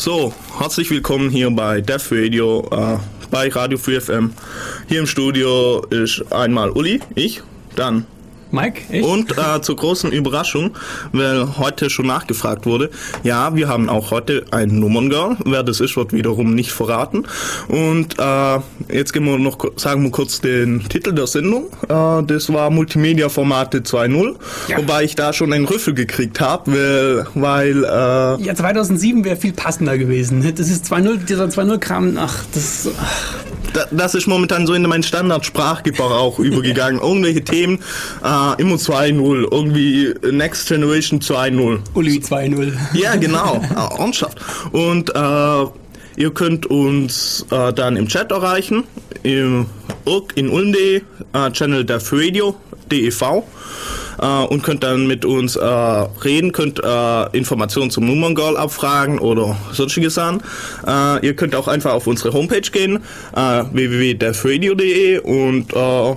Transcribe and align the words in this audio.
So, 0.00 0.32
herzlich 0.58 0.90
willkommen 0.90 1.28
hier 1.28 1.50
bei 1.50 1.82
Def 1.82 2.10
Radio, 2.10 2.66
äh, 2.70 2.96
bei 3.30 3.50
Radio 3.50 3.76
Free 3.76 4.00
FM. 4.00 4.32
Hier 4.88 5.00
im 5.00 5.06
Studio 5.06 5.84
ist 5.90 6.24
einmal 6.32 6.70
Uli, 6.70 7.00
ich, 7.14 7.42
dann 7.76 8.06
Mike, 8.52 8.82
ich? 8.90 9.02
Und 9.02 9.36
äh, 9.36 9.60
zur 9.62 9.76
großen 9.76 10.12
Überraschung, 10.12 10.72
weil 11.12 11.56
heute 11.58 11.90
schon 11.90 12.06
nachgefragt 12.06 12.66
wurde, 12.66 12.90
ja, 13.22 13.54
wir 13.54 13.68
haben 13.68 13.88
auch 13.88 14.10
heute 14.10 14.44
ein 14.50 14.78
Nummerngirl. 14.78 15.36
Wer 15.44 15.62
das 15.62 15.80
ist, 15.80 15.96
wird 15.96 16.12
wiederum 16.12 16.54
nicht 16.54 16.72
verraten. 16.72 17.24
Und 17.68 18.18
äh, 18.18 18.58
jetzt 18.92 19.12
gehen 19.12 19.24
wir 19.24 19.38
noch, 19.38 19.58
sagen 19.76 20.02
wir 20.02 20.10
kurz 20.10 20.40
den 20.40 20.88
Titel 20.88 21.12
der 21.12 21.26
Sendung. 21.26 21.66
Äh, 21.88 22.22
das 22.24 22.52
war 22.52 22.70
Multimedia 22.70 23.28
Formate 23.28 23.78
2.0, 23.78 24.36
ja. 24.68 24.78
wobei 24.78 25.04
ich 25.04 25.14
da 25.14 25.32
schon 25.32 25.52
einen 25.52 25.64
Rüffel 25.64 25.94
gekriegt 25.94 26.40
habe, 26.40 27.26
weil... 27.34 27.82
weil 27.82 27.84
äh, 27.84 28.44
ja, 28.44 28.54
2007 28.54 29.24
wäre 29.24 29.36
viel 29.36 29.52
passender 29.52 29.98
gewesen. 29.98 30.42
Das 30.56 30.68
ist 30.68 30.92
2.0, 30.92 31.24
dieser 31.24 31.46
2.0-Kram, 31.46 32.16
ach, 32.18 32.44
das... 32.52 32.88
Ach 32.98 33.44
das 33.90 34.14
ist 34.14 34.26
momentan 34.26 34.66
so 34.66 34.74
in 34.74 34.82
meinen 34.82 35.02
Standardsprachgebrauch 35.02 36.38
übergegangen. 36.38 37.00
Irgendwelche 37.00 37.42
Themen, 37.42 37.78
äh, 38.24 38.60
immer 38.60 38.76
2.0, 38.76 39.48
irgendwie 39.50 40.14
Next 40.30 40.68
Generation 40.68 41.20
2.0. 41.20 41.80
Uli 41.94 42.18
2.0. 42.18 42.72
Ja, 42.94 43.16
genau, 43.16 43.62
äh, 43.70 43.74
ernsthaft. 44.00 44.38
Und 44.72 45.10
äh, 45.14 45.64
ihr 46.16 46.30
könnt 46.32 46.66
uns 46.66 47.46
äh, 47.50 47.72
dann 47.72 47.96
im 47.96 48.08
Chat 48.08 48.30
erreichen, 48.30 48.84
im 49.22 49.66
in 50.34 50.48
ulm.de, 50.48 51.02
äh, 51.32 51.50
Channel 51.52 51.84
der 51.84 52.00
Radio, 52.10 52.56
DEV 52.90 53.44
äh, 54.20 54.26
und 54.26 54.62
könnt 54.62 54.82
dann 54.82 55.06
mit 55.06 55.24
uns 55.24 55.56
äh, 55.56 55.64
reden, 55.64 56.52
könnt 56.52 56.80
äh, 56.82 57.36
Informationen 57.36 57.90
zum 57.90 58.06
Nummerngirl 58.06 58.56
abfragen 58.56 59.18
oder 59.18 59.56
sonstige 59.72 60.10
Sachen. 60.10 60.42
Äh, 60.86 61.26
ihr 61.26 61.34
könnt 61.34 61.54
auch 61.54 61.68
einfach 61.68 61.94
auf 61.94 62.06
unsere 62.06 62.32
Homepage 62.32 62.60
gehen, 62.60 63.00
äh, 63.34 63.64
www.defradio.de 63.72 65.18
und 65.18 65.72
äh, 65.72 66.16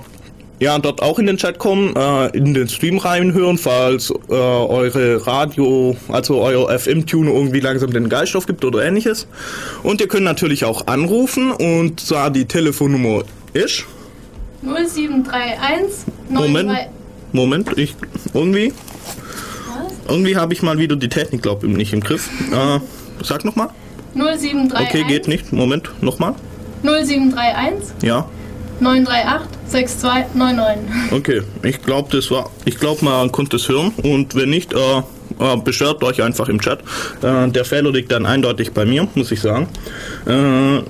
ja, 0.60 0.80
dort 0.80 1.02
auch 1.02 1.20
in 1.20 1.26
den 1.26 1.38
Chat 1.38 1.60
kommen, 1.60 1.94
äh, 1.96 2.28
in 2.38 2.54
den 2.54 2.70
Stream 2.70 2.98
reinhören, 2.98 3.58
falls 3.58 4.12
äh, 4.30 4.34
eure 4.34 5.26
Radio, 5.28 5.98
also 6.08 6.42
euer 6.42 6.70
FM-Tuner 6.80 7.32
irgendwie 7.32 7.60
langsam 7.60 7.92
den 7.92 8.08
Geist 8.08 8.36
aufgibt 8.36 8.64
oder 8.64 8.86
ähnliches. 8.86 9.28
Und 9.82 10.00
ihr 10.00 10.08
könnt 10.08 10.24
natürlich 10.24 10.64
auch 10.64 10.88
anrufen 10.88 11.52
und 11.52 12.00
zwar 12.00 12.30
die 12.30 12.46
Telefonnummer 12.46 13.24
ist 13.54 13.86
0731 14.62 16.06
Moment. 16.30 16.72
Moment, 17.34 17.78
ich 17.78 17.96
irgendwie. 18.34 18.74
Irgendwie 20.08 20.36
habe 20.36 20.54
ich 20.54 20.62
mal 20.62 20.78
wieder 20.78 20.96
die 20.96 21.10
Technik, 21.10 21.42
glaube 21.42 21.68
ich, 21.68 21.76
nicht 21.76 21.94
im 21.94 22.02
Griff. 22.02 22.30
Äh, 22.52 22.80
sag 23.24 23.44
nochmal. 23.46 23.70
0731. 24.16 24.88
Okay, 24.88 25.04
geht 25.08 25.28
nicht. 25.28 25.52
Moment, 25.52 25.90
nochmal. 26.02 26.36
0731. 26.84 28.04
Ja. 28.04 28.28
938 28.80 29.48
6299. 29.68 31.12
Okay, 31.12 31.42
ich 31.64 31.82
glaube, 31.82 32.16
das 32.16 32.30
war. 32.30 32.50
Ich 32.66 32.78
glaube, 32.78 33.04
man 33.06 33.32
konnte 33.32 33.56
es 33.56 33.68
hören 33.68 33.92
und 34.04 34.36
wenn 34.36 34.50
nicht, 34.50 34.74
äh, 34.74 34.78
äh, 35.40 35.58
beschwert 35.64 36.04
euch 36.04 36.22
einfach 36.22 36.50
im 36.50 36.62
Chat. 36.62 36.80
Äh, 37.22 37.50
der 37.50 37.66
Fehler 37.66 37.92
liegt 37.92 38.12
dann 38.12 38.26
eindeutig 38.26 38.74
bei 38.74 38.86
mir, 38.86 39.08
muss 39.16 39.32
ich 39.32 39.42
sagen. 39.42 39.68
Äh, 40.28 40.84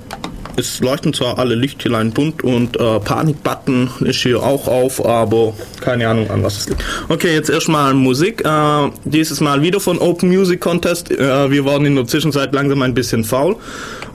es 0.55 0.79
leuchten 0.79 1.13
zwar 1.13 1.39
alle 1.39 1.55
Lichtlein 1.55 2.11
bunt 2.11 2.43
und 2.43 2.79
äh, 2.79 2.99
Panikbutton 2.99 3.89
ist 4.01 4.21
hier 4.21 4.41
auch 4.41 4.67
auf, 4.67 5.03
aber 5.05 5.53
keine 5.81 6.07
Ahnung 6.07 6.29
an 6.29 6.43
was 6.43 6.59
es 6.59 6.69
liegt. 6.69 6.83
Okay, 7.09 7.33
jetzt 7.33 7.49
erstmal 7.49 7.93
Musik. 7.93 8.45
Äh, 8.45 8.89
dieses 9.05 9.41
Mal 9.41 9.61
wieder 9.61 9.79
von 9.79 9.99
Open 9.99 10.29
Music 10.29 10.61
Contest. 10.61 11.11
Äh, 11.11 11.51
wir 11.51 11.65
waren 11.65 11.85
in 11.85 11.95
der 11.95 12.07
Zwischenzeit 12.07 12.53
langsam 12.53 12.81
ein 12.81 12.93
bisschen 12.93 13.23
faul, 13.23 13.55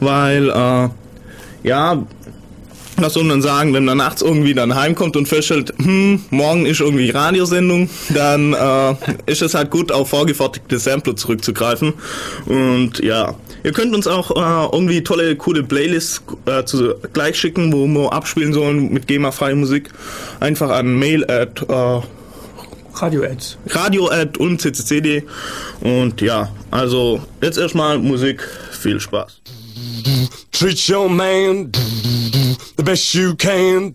weil 0.00 0.48
äh, 0.48 0.88
ja, 1.64 2.02
was 2.96 3.14
soll 3.14 3.24
man 3.24 3.42
sagen, 3.42 3.74
wenn 3.74 3.84
man 3.84 3.98
nachts 3.98 4.22
irgendwie 4.22 4.54
dann 4.54 4.74
heimkommt 4.74 5.16
und 5.16 5.28
feststellt, 5.28 5.72
hm, 5.78 6.24
morgen 6.30 6.66
ist 6.66 6.80
irgendwie 6.80 7.10
Radiosendung, 7.10 7.88
dann 8.10 8.54
äh, 8.54 8.94
ist 9.26 9.42
es 9.42 9.54
halt 9.54 9.70
gut, 9.70 9.92
auf 9.92 10.08
vorgefertigte 10.10 10.78
Sampler 10.78 11.16
zurückzugreifen. 11.16 11.94
Und 12.46 12.98
ja, 13.00 13.34
ihr 13.62 13.72
könnt 13.72 13.94
uns 13.94 14.06
auch 14.06 14.30
äh, 14.30 14.74
irgendwie 14.74 15.02
tolle, 15.02 15.36
coole 15.36 15.62
Playlists 15.62 16.22
äh, 16.46 16.64
zu, 16.64 16.94
gleich 17.12 17.38
schicken, 17.38 17.72
wo 17.72 17.86
wir 17.86 18.12
abspielen 18.12 18.52
sollen 18.52 18.92
mit 18.92 19.06
GEMA-freie 19.06 19.54
Musik. 19.54 19.90
Einfach 20.40 20.70
an 20.70 20.98
mail 20.98 21.24
at 21.30 21.62
äh, 21.68 22.00
Radio-Ads. 22.94 23.58
Radio-Ad 23.68 24.38
und 24.38 24.60
CCCD. 24.60 25.24
Und 25.80 26.20
ja, 26.20 26.50
also 26.70 27.20
jetzt 27.40 27.58
erstmal 27.58 27.98
Musik. 27.98 28.46
Viel 28.70 29.00
Spaß. 29.00 29.40
Treat 30.52 30.88
your 30.88 31.08
man 31.08 31.70
best 32.88 33.14
you 33.14 33.34
can. 33.34 33.92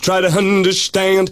Try 0.00 0.22
to 0.22 0.28
understand 0.28 1.28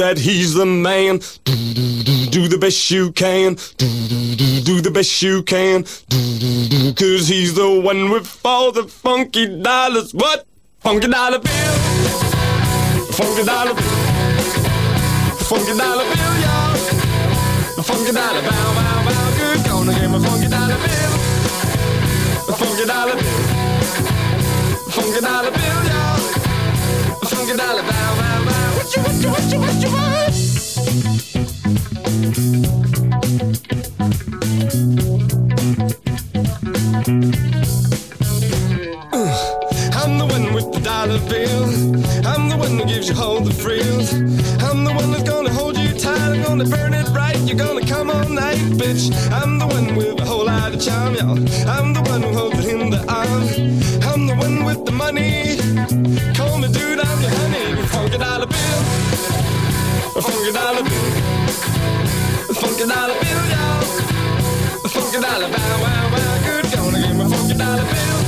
that 0.00 0.16
he's 0.18 0.54
the 0.54 0.66
man. 0.66 1.20
Do 1.44 2.48
the 2.48 2.58
best 2.60 2.90
you 2.90 3.12
can. 3.12 3.54
Do 3.76 4.80
the 4.80 4.90
best 4.92 5.22
you 5.22 5.44
can. 5.44 5.84
Cause 6.94 7.28
he's 7.28 7.54
the 7.54 7.70
one 7.80 8.10
with 8.10 8.40
all 8.44 8.72
the 8.72 8.82
funky 8.82 9.46
dollars. 9.62 10.12
What? 10.12 10.44
Funky 10.80 11.06
dollar 11.06 11.38
bill. 11.38 11.74
Funky 13.18 13.44
dollar 13.44 13.74
bill. 13.74 13.94
Funky 15.50 15.78
dollar 15.78 16.04
bill, 16.10 16.34
y'all. 16.44 16.74
Funky 17.88 18.10
dollar 18.10 18.42
bow, 18.42 18.74
bow, 18.76 19.04
bow. 19.06 19.38
Good, 19.38 19.64
gonna 19.66 19.92
get 20.00 20.10
my 20.10 20.18
funky 20.18 20.48
dollar 20.48 20.78
bill 20.84 21.34
funky 22.56 22.86
dollar 22.86 23.16
bill. 23.16 23.43
Funky 24.94 25.20
dollar 25.20 25.50
bill, 25.50 25.84
y'all. 25.90 26.18
Funky 27.26 27.56
dollar 27.56 27.82
bow, 27.82 28.14
bow, 28.14 28.44
bow. 28.44 28.76
What 28.76 28.94
you, 28.94 29.02
what 29.02 29.14
you, 29.20 29.28
what 29.28 29.52
you, 29.52 29.58
what 29.58 29.74
you 29.82 29.90
want? 29.90 30.34
Uh, 39.12 39.34
I'm 39.98 40.16
the 40.16 40.26
one 40.30 40.54
with 40.54 40.72
the 40.72 40.80
dollar 40.84 41.18
bill. 41.28 41.64
I'm 42.24 42.48
the 42.48 42.56
one 42.56 42.76
that 42.76 42.86
gives 42.86 43.08
you 43.08 43.16
all 43.20 43.40
the 43.40 43.52
frills. 43.52 44.12
I'm 44.62 44.84
the 44.84 44.92
one 44.94 45.10
that's 45.10 45.28
gonna 45.28 45.52
hold 45.52 45.76
you 45.76 45.92
tight. 45.98 46.16
I'm 46.16 46.42
gonna 46.44 46.66
burn 46.66 46.94
it 46.94 47.08
right. 47.08 47.36
You're 47.40 47.58
gonna 47.58 47.84
come 47.84 48.10
all 48.10 48.28
night, 48.28 48.58
bitch. 48.78 49.10
I'm 49.32 49.58
the 49.58 49.66
one 49.66 49.96
with 49.96 50.20
a 50.20 50.24
whole 50.24 50.46
lot 50.46 50.72
of 50.72 50.80
charm, 50.80 51.16
y'all. 51.16 51.36
I'm 51.68 51.92
the 51.94 52.02
one 52.02 52.22
who 52.22 52.32
holds 52.32 52.64
it 52.64 52.80
in 52.80 52.90
the 52.90 53.04
arm. 53.12 53.93
With 54.74 54.86
the 54.86 54.92
money. 54.92 55.56
Call 56.34 56.58
me 56.58 56.68
dude, 56.68 56.98
I'm 56.98 57.20
your 57.22 57.30
honey. 57.30 57.82
Funky 57.86 58.18
dollar 58.18 58.46
bill. 58.46 58.80
Funky 60.20 60.52
dollar 60.52 60.82
bill. 60.82 61.10
Funky 62.60 62.86
dollar 62.86 63.14
bill, 63.22 63.42
y'all. 63.54 63.82
Funky 64.94 65.20
dollar 65.20 65.48
bow 65.54 65.74
wow 65.82 66.10
wow. 66.12 66.34
Good, 66.46 66.64
gonna 66.72 66.98
give 66.98 67.16
me 67.16 67.24
funky 67.30 67.54
dollar 67.54 67.86
bill. 67.92 68.18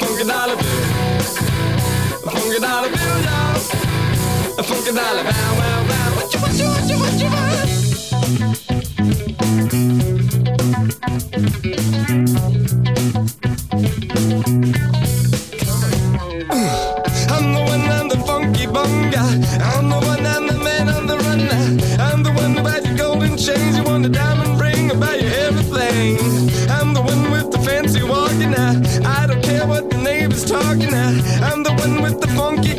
Funky 0.00 0.24
dollar 0.24 0.56
bill. 0.56 0.84
Funky 2.34 2.58
dollar 2.58 2.90
bill, 2.90 3.18
y'all. 3.26 3.58
Funky 4.68 4.92
dollar 4.92 5.24
bow 5.24 5.58
wow 5.58 5.88
wow. 5.88 6.05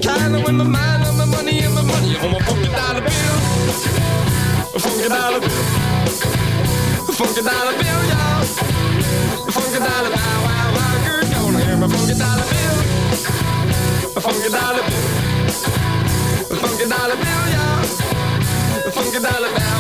Kind 0.08 0.34
with 0.36 0.56
my 0.56 0.64
mind 0.64 1.04
on 1.04 1.18
my 1.18 1.26
money 1.26 1.60
and 1.60 1.74
my 1.76 1.82
money 1.84 2.16
on 2.24 2.32
my 2.32 2.40
funky 2.48 2.70
dollar 2.72 3.02
bill. 3.08 3.36
Funky 4.84 5.08
dollar 5.10 5.40
bill. 5.44 5.66
Funky 7.20 7.42
dollar 7.50 7.76
bill, 7.82 8.02
y'all. 8.12 8.44
Funky 9.56 9.80
dollar 9.88 10.12
bow 10.16 10.38
wow 10.46 10.68
wow. 10.76 10.96
Good, 11.08 11.26
gonna 11.34 11.60
hear 11.66 11.78
my 11.84 11.88
funky 11.94 12.16
dollar 12.24 12.48
bill. 12.52 12.78
Funky 14.26 14.50
dollar 14.58 14.84
bill. 14.88 15.08
Funky 16.62 16.86
dollar 16.94 17.18
bill, 17.24 17.46
y'all. 17.56 17.84
Funky 18.96 19.20
dollar 19.20 19.52
bow 19.58 19.77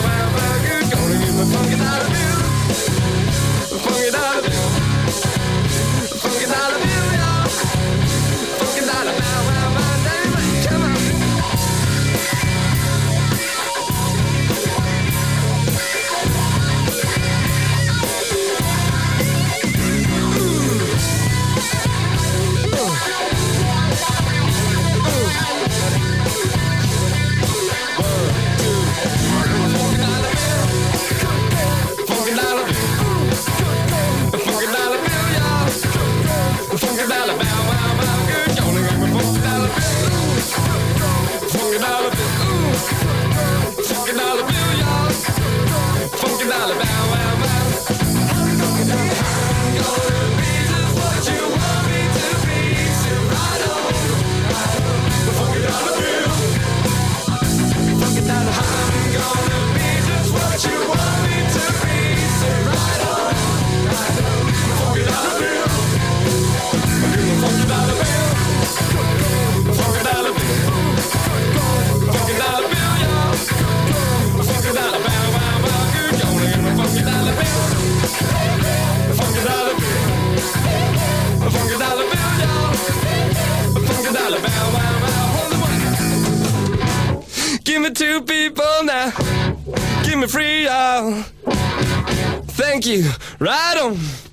me 87.88 87.94
two 87.94 88.22
people 88.22 88.84
now. 88.84 89.12
Give 90.04 90.19
me 90.19 90.28
free 90.28 90.68
all. 90.68 91.24
Thank 92.57 92.86
you. 92.86 93.10
Right 93.39 93.78
on. 93.78 94.26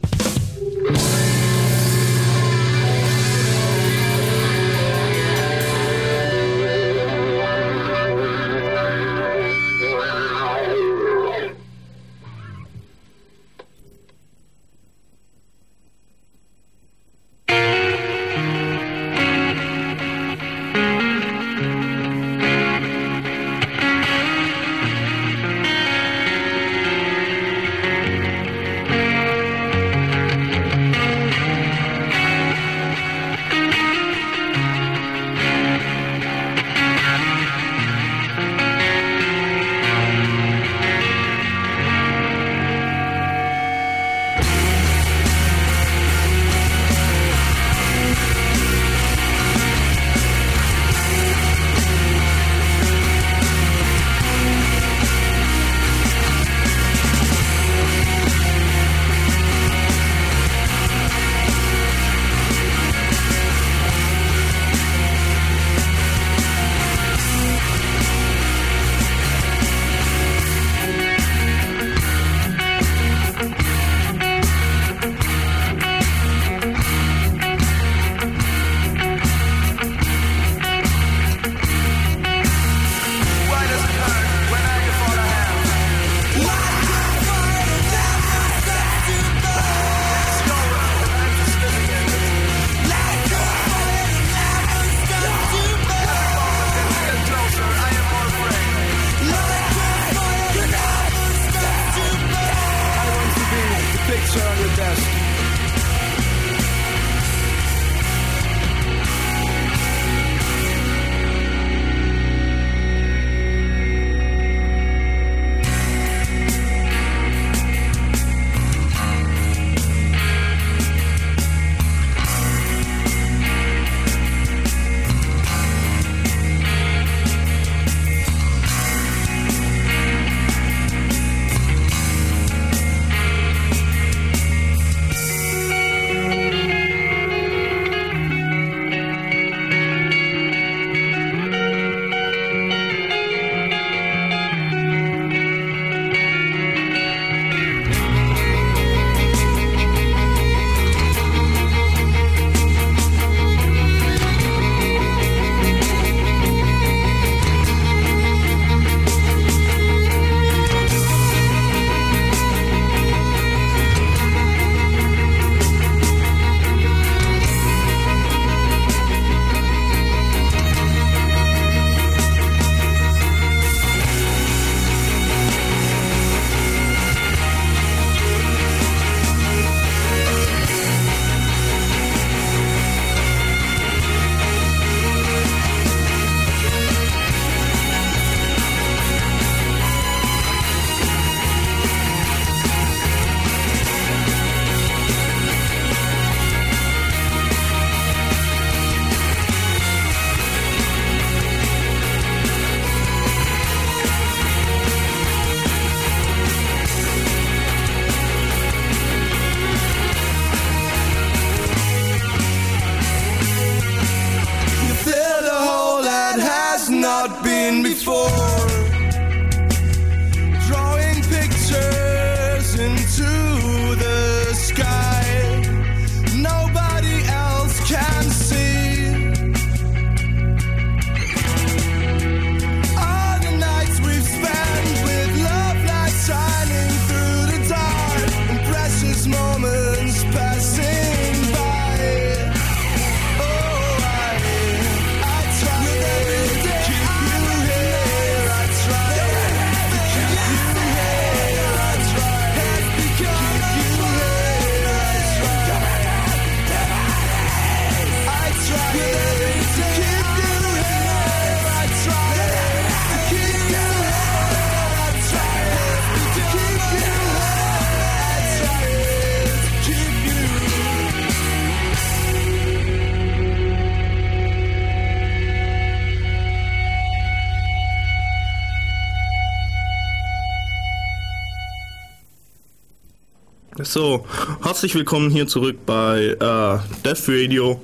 So, 283.82 284.24
herzlich 284.62 284.94
willkommen 284.94 285.31
hier 285.31 285.48
zurück 285.48 285.78
bei 285.84 286.26
äh, 286.26 286.78
Death 287.04 287.24
Radio. 287.26 287.81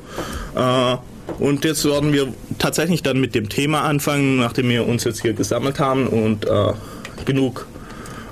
Äh, 0.54 0.97
und 1.42 1.64
jetzt 1.64 1.85
werden 1.85 2.12
wir 2.12 2.32
tatsächlich 2.61 3.02
dann 3.02 3.20
mit 3.20 3.35
dem 3.35 3.49
Thema 3.49 3.80
anfangen, 3.80 4.37
nachdem 4.37 4.68
wir 4.68 4.87
uns 4.87 5.02
jetzt 5.02 5.20
hier 5.20 5.32
gesammelt 5.32 5.80
haben 5.80 6.06
und 6.06 6.47
äh, 6.47 6.73
genug 7.25 7.66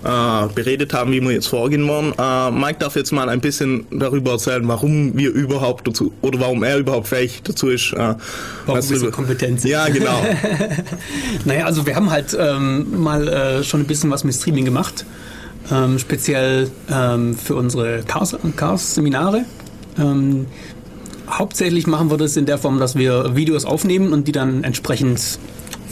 äh, 0.04 0.46
beredet 0.54 0.94
haben, 0.94 1.10
wie 1.10 1.20
wir 1.20 1.32
jetzt 1.32 1.48
vorgehen 1.48 1.88
wollen. 1.88 2.14
Äh, 2.16 2.52
Mike 2.52 2.78
darf 2.78 2.94
jetzt 2.94 3.10
mal 3.10 3.28
ein 3.28 3.40
bisschen 3.40 3.86
darüber 3.90 4.32
erzählen, 4.32 4.68
warum 4.68 5.18
wir 5.18 5.32
überhaupt 5.32 5.88
dazu 5.88 6.12
oder 6.22 6.38
warum 6.38 6.62
er 6.62 6.78
überhaupt 6.78 7.08
fähig 7.08 7.42
dazu 7.42 7.70
ist. 7.70 7.92
Äh, 7.92 8.14
warum 8.66 8.88
wir 8.88 8.98
so 8.98 9.10
kompetent 9.10 9.62
sind. 9.62 9.72
Ja, 9.72 9.88
genau. 9.88 10.24
naja, 11.44 11.64
also 11.64 11.84
wir 11.84 11.96
haben 11.96 12.12
halt 12.12 12.36
ähm, 12.38 13.00
mal 13.00 13.64
schon 13.64 13.80
ein 13.80 13.86
bisschen 13.88 14.12
was 14.12 14.22
mit 14.22 14.36
Streaming 14.36 14.64
gemacht 14.64 15.04
ähm, 15.70 15.98
speziell 15.98 16.70
ähm, 16.90 17.36
für 17.36 17.54
unsere 17.54 18.02
Chaos- 18.02 18.36
Chaos-Seminare. 18.56 19.44
Ähm, 19.98 20.46
hauptsächlich 21.28 21.86
machen 21.86 22.10
wir 22.10 22.16
das 22.16 22.36
in 22.36 22.46
der 22.46 22.58
Form, 22.58 22.78
dass 22.78 22.96
wir 22.96 23.36
Videos 23.36 23.64
aufnehmen 23.64 24.12
und 24.12 24.28
die 24.28 24.32
dann 24.32 24.64
entsprechend 24.64 25.38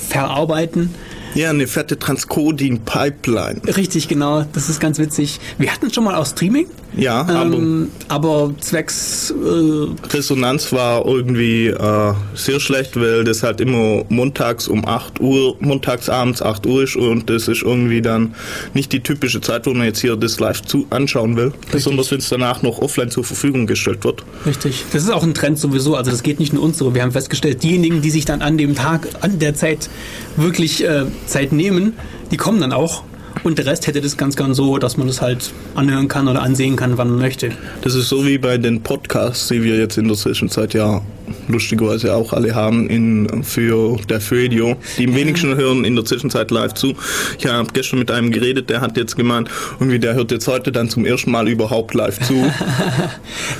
verarbeiten. 0.08 0.94
Ja, 1.36 1.50
eine 1.50 1.66
fette 1.66 1.98
Transcoding-Pipeline. 1.98 3.60
Richtig, 3.76 4.08
genau. 4.08 4.44
Das 4.52 4.68
ist 4.68 4.80
ganz 4.80 4.98
witzig. 4.98 5.38
Wir 5.58 5.72
hatten 5.72 5.92
schon 5.92 6.04
mal 6.04 6.14
auch 6.14 6.26
Streaming. 6.26 6.66
Ja, 6.96 7.20
aber 7.20 7.56
Ähm, 7.56 7.90
aber 8.08 8.54
zwecks 8.58 9.30
äh, 9.30 10.14
Resonanz 10.14 10.72
war 10.72 11.04
irgendwie 11.04 11.66
äh, 11.66 12.14
sehr 12.34 12.58
schlecht, 12.58 12.98
weil 12.98 13.24
das 13.24 13.42
halt 13.42 13.60
immer 13.60 14.04
montags 14.08 14.66
um 14.66 14.86
8 14.86 15.20
Uhr, 15.20 15.56
montags 15.60 16.08
abends 16.08 16.40
8 16.40 16.66
Uhr 16.66 16.84
ist 16.84 16.96
und 16.96 17.28
das 17.28 17.48
ist 17.48 17.62
irgendwie 17.62 18.00
dann 18.00 18.34
nicht 18.72 18.92
die 18.92 19.00
typische 19.00 19.42
Zeit, 19.42 19.66
wo 19.66 19.74
man 19.74 19.86
jetzt 19.86 20.00
hier 20.00 20.16
das 20.16 20.40
live 20.40 20.62
zu 20.62 20.86
anschauen 20.88 21.36
will. 21.36 21.52
Besonders 21.70 22.10
wenn 22.10 22.18
es 22.18 22.30
danach 22.30 22.62
noch 22.62 22.78
offline 22.78 23.10
zur 23.10 23.24
Verfügung 23.24 23.66
gestellt 23.66 24.04
wird. 24.04 24.22
Richtig. 24.46 24.84
Das 24.92 25.02
ist 25.02 25.10
auch 25.10 25.22
ein 25.22 25.34
Trend 25.34 25.58
sowieso. 25.58 25.96
Also 25.96 26.10
das 26.10 26.22
geht 26.22 26.40
nicht 26.40 26.54
nur 26.54 26.62
uns 26.62 26.78
so. 26.78 26.94
Wir 26.94 27.02
haben 27.02 27.12
festgestellt, 27.12 27.62
diejenigen, 27.62 28.00
die 28.00 28.10
sich 28.10 28.24
dann 28.24 28.40
an 28.40 28.56
dem 28.56 28.74
Tag, 28.74 29.08
an 29.20 29.38
der 29.38 29.54
Zeit 29.54 29.90
wirklich 30.36 30.82
äh, 30.82 31.04
Zeit 31.26 31.52
nehmen, 31.52 31.94
die 32.30 32.36
kommen 32.36 32.60
dann 32.60 32.72
auch. 32.72 33.02
Und 33.44 33.58
der 33.58 33.66
Rest 33.66 33.86
hätte 33.86 34.00
das 34.00 34.16
ganz 34.16 34.34
gern 34.34 34.54
so, 34.54 34.78
dass 34.78 34.96
man 34.96 35.06
das 35.06 35.20
halt 35.20 35.52
anhören 35.74 36.08
kann 36.08 36.26
oder 36.26 36.42
ansehen 36.42 36.74
kann, 36.76 36.98
wann 36.98 37.10
man 37.10 37.18
möchte. 37.18 37.52
Das 37.82 37.94
ist 37.94 38.08
so 38.08 38.26
wie 38.26 38.38
bei 38.38 38.58
den 38.58 38.82
Podcasts, 38.82 39.48
die 39.48 39.62
wir 39.62 39.76
jetzt 39.76 39.98
in 39.98 40.08
der 40.08 40.16
Zwischenzeit 40.16 40.74
ja 40.74 41.02
lustigerweise 41.48 42.14
auch 42.14 42.32
alle 42.32 42.54
haben 42.54 42.88
in, 42.88 43.44
für 43.44 43.96
der 44.08 44.20
Födio. 44.20 44.76
Die 44.98 45.04
im 45.04 45.14
wenigsten 45.14 45.54
hören 45.56 45.84
in 45.84 45.96
der 45.96 46.04
Zwischenzeit 46.04 46.50
live 46.50 46.74
zu. 46.74 46.94
Ich 47.38 47.46
habe 47.46 47.68
gestern 47.72 47.98
mit 47.98 48.10
einem 48.10 48.30
geredet, 48.30 48.70
der 48.70 48.80
hat 48.80 48.96
jetzt 48.96 49.16
gemeint, 49.16 49.48
irgendwie 49.78 49.98
der 49.98 50.14
hört 50.14 50.30
jetzt 50.30 50.46
heute 50.48 50.72
dann 50.72 50.88
zum 50.88 51.04
ersten 51.04 51.30
Mal 51.30 51.48
überhaupt 51.48 51.94
live 51.94 52.18
zu. 52.20 52.34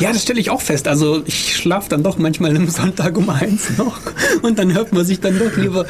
Ja, 0.01 0.13
das 0.13 0.23
stelle 0.23 0.41
ich 0.41 0.51
auch 0.51 0.61
fest. 0.61 0.89
Also 0.89 1.23
ich 1.25 1.57
schlafe 1.57 1.89
dann 1.89 2.03
doch 2.03 2.19
manchmal 2.19 2.55
am 2.57 2.69
Sonntag 2.69 3.17
um 3.17 3.31
eins 3.31 3.77
noch 3.79 3.99
und 4.43 4.59
dann 4.59 4.75
hört 4.75 4.93
man 4.93 5.05
sich 5.05 5.21
dann 5.21 5.39
doch 5.39 5.57
lieber 5.57 5.87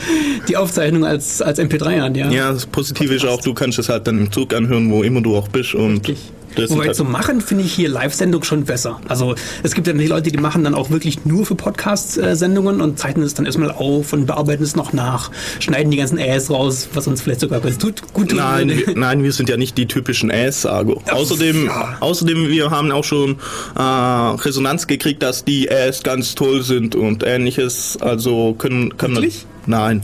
die 0.48 0.56
Aufzeichnung 0.56 1.04
als, 1.04 1.42
als 1.42 1.58
MP3 1.58 2.02
an. 2.02 2.14
Ja, 2.14 2.30
Ja, 2.30 2.52
das 2.52 2.66
Positive 2.66 3.14
ist 3.14 3.24
auch, 3.24 3.40
du 3.40 3.54
kannst 3.54 3.78
es 3.78 3.88
halt 3.88 4.06
dann 4.06 4.18
im 4.18 4.30
Zug 4.30 4.54
anhören, 4.54 4.90
wo 4.90 5.02
immer 5.02 5.20
du 5.20 5.36
auch 5.36 5.48
bist. 5.48 5.74
Und 5.74 6.08
Richtig. 6.08 6.32
Das 6.56 6.70
Wobei 6.70 6.86
halt, 6.86 6.96
zum 6.96 7.12
Machen 7.12 7.40
finde 7.40 7.64
ich 7.64 7.72
hier 7.72 7.88
Live-Sendung 7.88 8.42
schon 8.42 8.64
besser. 8.64 9.00
Also 9.08 9.34
es 9.62 9.74
gibt 9.74 9.86
ja 9.86 9.92
die 9.92 10.06
Leute, 10.06 10.30
die 10.30 10.38
machen 10.38 10.64
dann 10.64 10.74
auch 10.74 10.90
wirklich 10.90 11.24
nur 11.24 11.46
für 11.46 11.54
Podcast-Sendungen 11.54 12.80
und 12.80 12.98
zeichnen 12.98 13.24
es 13.24 13.34
dann 13.34 13.46
erstmal 13.46 13.70
auf 13.70 14.12
und 14.12 14.26
bearbeiten 14.26 14.62
es 14.62 14.74
noch 14.74 14.92
nach, 14.92 15.30
schneiden 15.60 15.90
die 15.90 15.96
ganzen 15.96 16.18
Äs 16.18 16.50
raus, 16.50 16.88
was 16.94 17.06
uns 17.06 17.22
vielleicht 17.22 17.40
sogar 17.40 17.60
ganz 17.60 17.78
tut, 17.78 18.02
gut 18.12 18.32
Nein, 18.34 18.68
wir, 18.70 18.96
nein, 18.96 19.22
wir 19.22 19.32
sind 19.32 19.48
ja 19.48 19.56
nicht 19.56 19.76
die 19.78 19.86
typischen 19.86 20.30
Äs-Sager. 20.30 20.96
Außerdem, 21.10 21.66
ja. 21.66 21.96
außerdem, 22.00 22.48
wir 22.48 22.70
haben 22.70 22.90
auch 22.90 23.04
schon 23.04 23.36
äh, 23.76 23.80
Resonanz 23.80 24.86
gekriegt, 24.86 25.22
dass 25.22 25.44
die 25.44 25.68
Äs 25.68 26.02
ganz 26.02 26.34
toll 26.34 26.62
sind 26.62 26.94
und 26.94 27.22
ähnliches. 27.24 27.98
Also 28.00 28.54
können, 28.54 28.96
können 28.96 29.16
Wirklich? 29.16 29.46
Nein. 29.66 30.00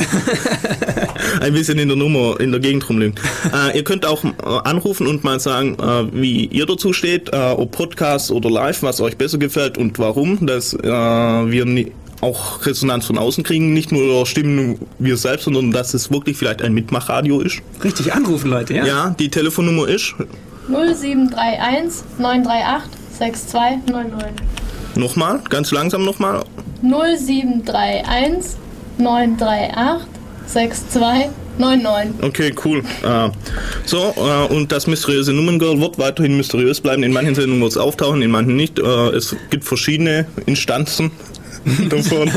Ein 1.40 1.52
bisschen 1.52 1.78
in 1.78 1.88
der 1.88 1.96
Nummer, 1.96 2.40
in 2.40 2.50
der 2.50 2.60
Gegend 2.60 2.88
rumliegen. 2.88 3.14
Äh, 3.52 3.76
ihr 3.76 3.84
könnt 3.84 4.04
auch 4.04 4.24
äh, 4.24 4.28
anrufen 4.64 5.06
und 5.06 5.24
mal 5.24 5.40
sagen, 5.40 5.76
äh, 5.78 6.06
wie 6.12 6.46
ihr 6.46 6.66
dazu 6.66 6.92
steht, 6.92 7.32
äh, 7.32 7.36
ob 7.36 7.70
Podcast 7.72 8.30
oder 8.30 8.50
Live, 8.50 8.82
was 8.82 9.00
euch 9.00 9.16
besser 9.16 9.38
gefällt 9.38 9.78
und 9.78 9.98
warum, 9.98 10.46
dass 10.46 10.74
äh, 10.74 10.80
wir 10.82 11.64
nie, 11.64 11.92
auch 12.20 12.64
Resonanz 12.64 13.06
von 13.06 13.18
außen 13.18 13.44
kriegen, 13.44 13.72
nicht 13.72 13.92
nur 13.92 14.26
Stimmen 14.26 14.78
wir 14.98 15.16
selbst, 15.16 15.44
sondern 15.44 15.72
dass 15.72 15.92
es 15.94 16.10
wirklich 16.10 16.36
vielleicht 16.36 16.62
ein 16.62 16.72
Mitmachradio 16.72 17.40
ist. 17.40 17.60
Richtig 17.82 18.12
anrufen, 18.14 18.50
Leute, 18.50 18.74
ja? 18.74 18.86
Ja, 18.86 19.16
die 19.18 19.28
Telefonnummer 19.28 19.88
ist 19.88 20.14
0731 20.68 22.02
938 22.18 22.90
6299. 23.18 24.46
nochmal, 24.96 25.40
ganz 25.48 25.70
langsam 25.72 26.04
nochmal. 26.04 26.44
0731 26.82 28.56
938 28.98 30.06
6299. 30.46 32.22
Okay, 32.22 32.54
cool. 32.64 32.82
Äh, 33.02 33.30
so, 33.84 34.14
äh, 34.16 34.52
und 34.52 34.72
das 34.72 34.86
mysteriöse 34.86 35.32
Nummern-Girl 35.32 35.80
wird 35.80 35.98
weiterhin 35.98 36.36
mysteriös 36.36 36.80
bleiben. 36.80 37.02
In 37.02 37.12
manchen 37.12 37.34
Sendungen 37.34 37.62
wird 37.62 37.72
es 37.72 37.78
auftauchen, 37.78 38.22
in 38.22 38.30
manchen 38.30 38.56
nicht. 38.56 38.78
Äh, 38.78 38.82
es 38.82 39.34
gibt 39.50 39.64
verschiedene 39.64 40.26
Instanzen 40.46 41.10
davon. 41.88 42.30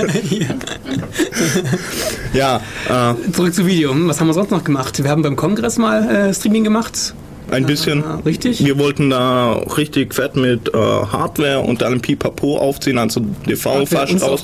ja, 2.33 2.61
äh, 2.89 3.31
Zurück 3.31 3.53
zu 3.53 3.65
Video. 3.65 3.91
Hm, 3.91 4.07
Was 4.07 4.19
haben 4.19 4.27
wir 4.27 4.33
sonst 4.33 4.51
noch 4.51 4.63
gemacht? 4.63 5.01
Wir 5.03 5.09
haben 5.09 5.23
beim 5.23 5.35
Kongress 5.35 5.77
mal 5.77 6.09
äh, 6.09 6.33
Streaming 6.33 6.63
gemacht. 6.63 7.13
Ein 7.51 7.65
bisschen. 7.65 8.03
Ah, 8.03 8.21
richtig? 8.25 8.63
Wir 8.63 8.77
wollten 8.77 9.09
da 9.09 9.53
richtig 9.77 10.13
fett 10.13 10.35
mit 10.35 10.69
äh, 10.69 10.77
Hardware 10.77 11.59
und 11.61 11.83
allem 11.83 12.01
Pipapo 12.01 12.57
aufziehen, 12.57 12.97
also 12.97 13.21
DV 13.47 13.65
Hardware 13.65 14.07
fast 14.07 14.21
raus, 14.21 14.43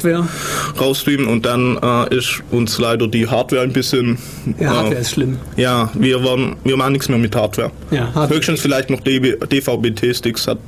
rausstreamen 0.80 1.28
und 1.28 1.46
dann 1.46 1.78
äh, 1.82 2.16
ist 2.16 2.42
uns 2.52 2.78
leider 2.80 3.08
die 3.08 3.28
Hardware 3.28 3.64
ein 3.64 3.74
bisschen. 3.74 4.18
Ja, 4.60 4.70
Hardware 4.76 4.98
äh, 4.98 5.02
ist 5.02 5.12
schlimm. 5.12 5.38
Ja, 5.58 5.90
wir, 5.94 6.24
waren, 6.24 6.56
wir 6.64 6.78
machen 6.78 6.94
nichts 6.94 7.10
mehr 7.10 7.18
mit 7.18 7.36
Hardware. 7.36 7.72
Ja, 7.92 8.06
Hardware. 8.14 8.30
Höchstens 8.30 8.62
vielleicht 8.62 8.90
noch 8.90 9.00
DVB-T-Sticks 9.02 10.48
hat 10.48 10.60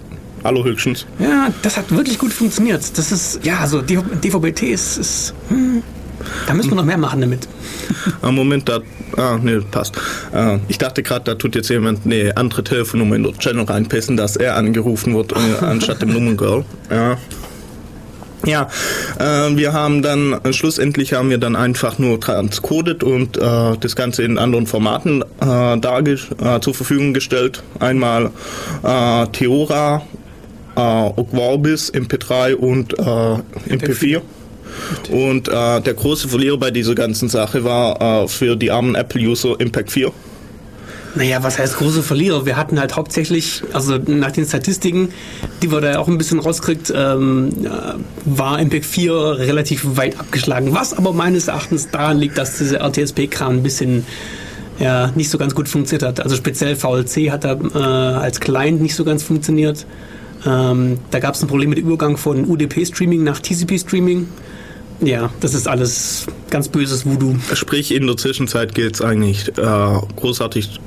allerhöchstens. 0.43 1.05
Ja, 1.19 1.49
das 1.61 1.77
hat 1.77 1.91
wirklich 1.91 2.17
gut 2.17 2.33
funktioniert. 2.33 2.97
Das 2.97 3.11
ist, 3.11 3.39
ja, 3.43 3.59
also 3.59 3.81
DVB-T 3.81 4.67
ist, 4.67 4.97
ist 4.97 5.33
hm, 5.49 5.81
da 6.47 6.53
müssen 6.53 6.71
wir 6.71 6.75
noch 6.75 6.85
mehr 6.85 6.97
machen 6.97 7.21
damit. 7.21 7.47
Am 8.21 8.35
Moment, 8.35 8.69
da. 8.69 8.79
Ah, 9.15 9.37
nee, 9.41 9.59
passt. 9.69 9.95
Äh, 10.33 10.57
ich 10.67 10.77
dachte 10.77 11.03
gerade, 11.03 11.25
da 11.25 11.35
tut 11.35 11.55
jetzt 11.55 11.69
jemand 11.69 12.05
eine 12.05 12.35
andere 12.35 12.63
Telefonnummer 12.63 13.15
in 13.15 13.23
der 13.23 13.33
Channel 13.33 13.65
reinpassen, 13.65 14.17
dass 14.17 14.35
er 14.35 14.55
angerufen 14.55 15.13
wird, 15.15 15.33
äh, 15.33 15.35
anstatt 15.65 16.01
dem 16.01 16.13
Nummern-Girl. 16.13 16.65
Ja. 16.89 17.17
Ja, 18.45 18.67
äh, 19.19 19.55
wir 19.55 19.71
haben 19.71 20.01
dann, 20.01 20.37
schlussendlich 20.51 21.13
haben 21.13 21.29
wir 21.29 21.37
dann 21.37 21.55
einfach 21.55 21.97
nur 21.97 22.19
transcoded 22.19 23.01
und 23.01 23.37
äh, 23.37 23.77
das 23.79 23.95
Ganze 23.95 24.23
in 24.23 24.37
anderen 24.37 24.67
Formaten 24.67 25.21
äh, 25.21 25.25
darge 25.77 26.19
äh, 26.43 26.59
zur 26.59 26.73
Verfügung 26.73 27.13
gestellt. 27.13 27.63
Einmal 27.79 28.31
äh, 28.83 29.27
Theora, 29.27 30.01
äh, 30.75 30.79
Ogvorbis, 30.79 31.93
MP3 31.93 32.55
und 32.55 32.99
äh, 32.99 33.03
MP4. 33.73 34.21
Und 35.09 35.47
äh, 35.47 35.81
der 35.81 35.93
große 35.93 36.27
Verlierer 36.27 36.57
bei 36.57 36.71
dieser 36.71 36.95
ganzen 36.95 37.29
Sache 37.29 37.63
war 37.63 38.23
äh, 38.23 38.27
für 38.27 38.55
die 38.55 38.71
armen 38.71 38.95
Apple-User 38.95 39.59
Impact 39.59 39.91
4. 39.91 40.11
Naja, 41.15 41.43
was 41.43 41.59
heißt 41.59 41.77
große 41.77 42.01
Verlierer? 42.01 42.47
Wir 42.47 42.57
hatten 42.57 42.79
halt 42.79 42.95
hauptsächlich, 42.95 43.61
also 43.71 43.97
nach 43.97 44.31
den 44.31 44.45
Statistiken, 44.45 45.09
die 45.61 45.71
wir 45.71 45.79
da 45.79 45.99
auch 45.99 46.07
ein 46.07 46.17
bisschen 46.17 46.39
rauskriegt, 46.39 46.91
ähm, 46.95 47.49
äh, 47.63 47.69
war 48.25 48.59
MPEG 48.59 48.83
4 48.83 49.13
relativ 49.37 49.85
weit 49.95 50.19
abgeschlagen. 50.19 50.73
Was 50.73 50.93
aber 50.93 51.13
meines 51.13 51.47
Erachtens 51.47 51.91
daran 51.91 52.17
liegt, 52.17 52.37
dass 52.39 52.57
dieser 52.57 52.79
RTSP-Kram 52.79 53.57
ein 53.57 53.63
bisschen 53.63 54.05
ja, 54.79 55.11
nicht 55.13 55.29
so 55.29 55.37
ganz 55.37 55.53
gut 55.53 55.69
funktioniert 55.69 56.07
hat. 56.07 56.19
Also 56.19 56.35
speziell 56.35 56.75
VLC 56.75 57.29
hat 57.29 57.43
da 57.43 57.53
äh, 57.53 57.77
als 57.77 58.39
Client 58.39 58.81
nicht 58.81 58.95
so 58.95 59.03
ganz 59.03 59.21
funktioniert. 59.21 59.85
Ähm, 60.47 60.97
da 61.11 61.19
gab 61.19 61.35
es 61.35 61.43
ein 61.43 61.47
Problem 61.47 61.69
mit 61.69 61.77
dem 61.77 61.85
Übergang 61.85 62.17
von 62.17 62.45
UDP-Streaming 62.45 63.23
nach 63.23 63.39
TCP-Streaming. 63.39 64.27
Ja, 65.01 65.31
das 65.39 65.53
ist 65.53 65.67
alles 65.67 66.27
ganz 66.49 66.67
böses 66.67 67.05
Voodoo. 67.05 67.35
Sprich, 67.53 67.93
in 67.93 68.07
der 68.07 68.17
Zwischenzeit 68.17 68.73
geht 68.75 68.95
es 68.95 69.01
eigentlich 69.01 69.49
äh, 69.57 69.99
großartig, 70.15 70.79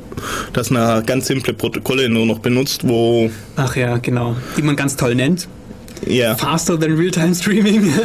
dass 0.53 0.71
eine 0.71 1.03
ganz 1.05 1.27
simple 1.27 1.53
Protokolle 1.53 2.09
nur 2.09 2.27
noch 2.27 2.39
benutzt, 2.39 2.87
wo 2.89 3.31
Ach 3.57 3.77
ja, 3.77 3.99
genau. 3.99 4.37
Die 4.57 4.63
man 4.63 4.77
ganz 4.77 4.97
toll 4.97 5.15
nennt. 5.15 5.49
Ja. 6.07 6.35
Faster 6.37 6.79
than 6.79 6.97
Real-Time 6.97 7.35
Streaming. 7.35 7.93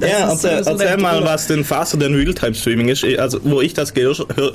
Ja, 0.00 0.30
erzähl, 0.30 0.58
äh, 0.58 0.64
so 0.64 0.70
erzähl 0.70 0.96
mal, 0.98 1.24
was 1.24 1.46
denn 1.46 1.64
Faster 1.64 1.98
than 1.98 2.14
Realtime 2.14 2.54
Streaming 2.54 2.88
ist. 2.88 3.04
Also, 3.18 3.38
wo 3.44 3.60
ich 3.60 3.74
das 3.74 3.92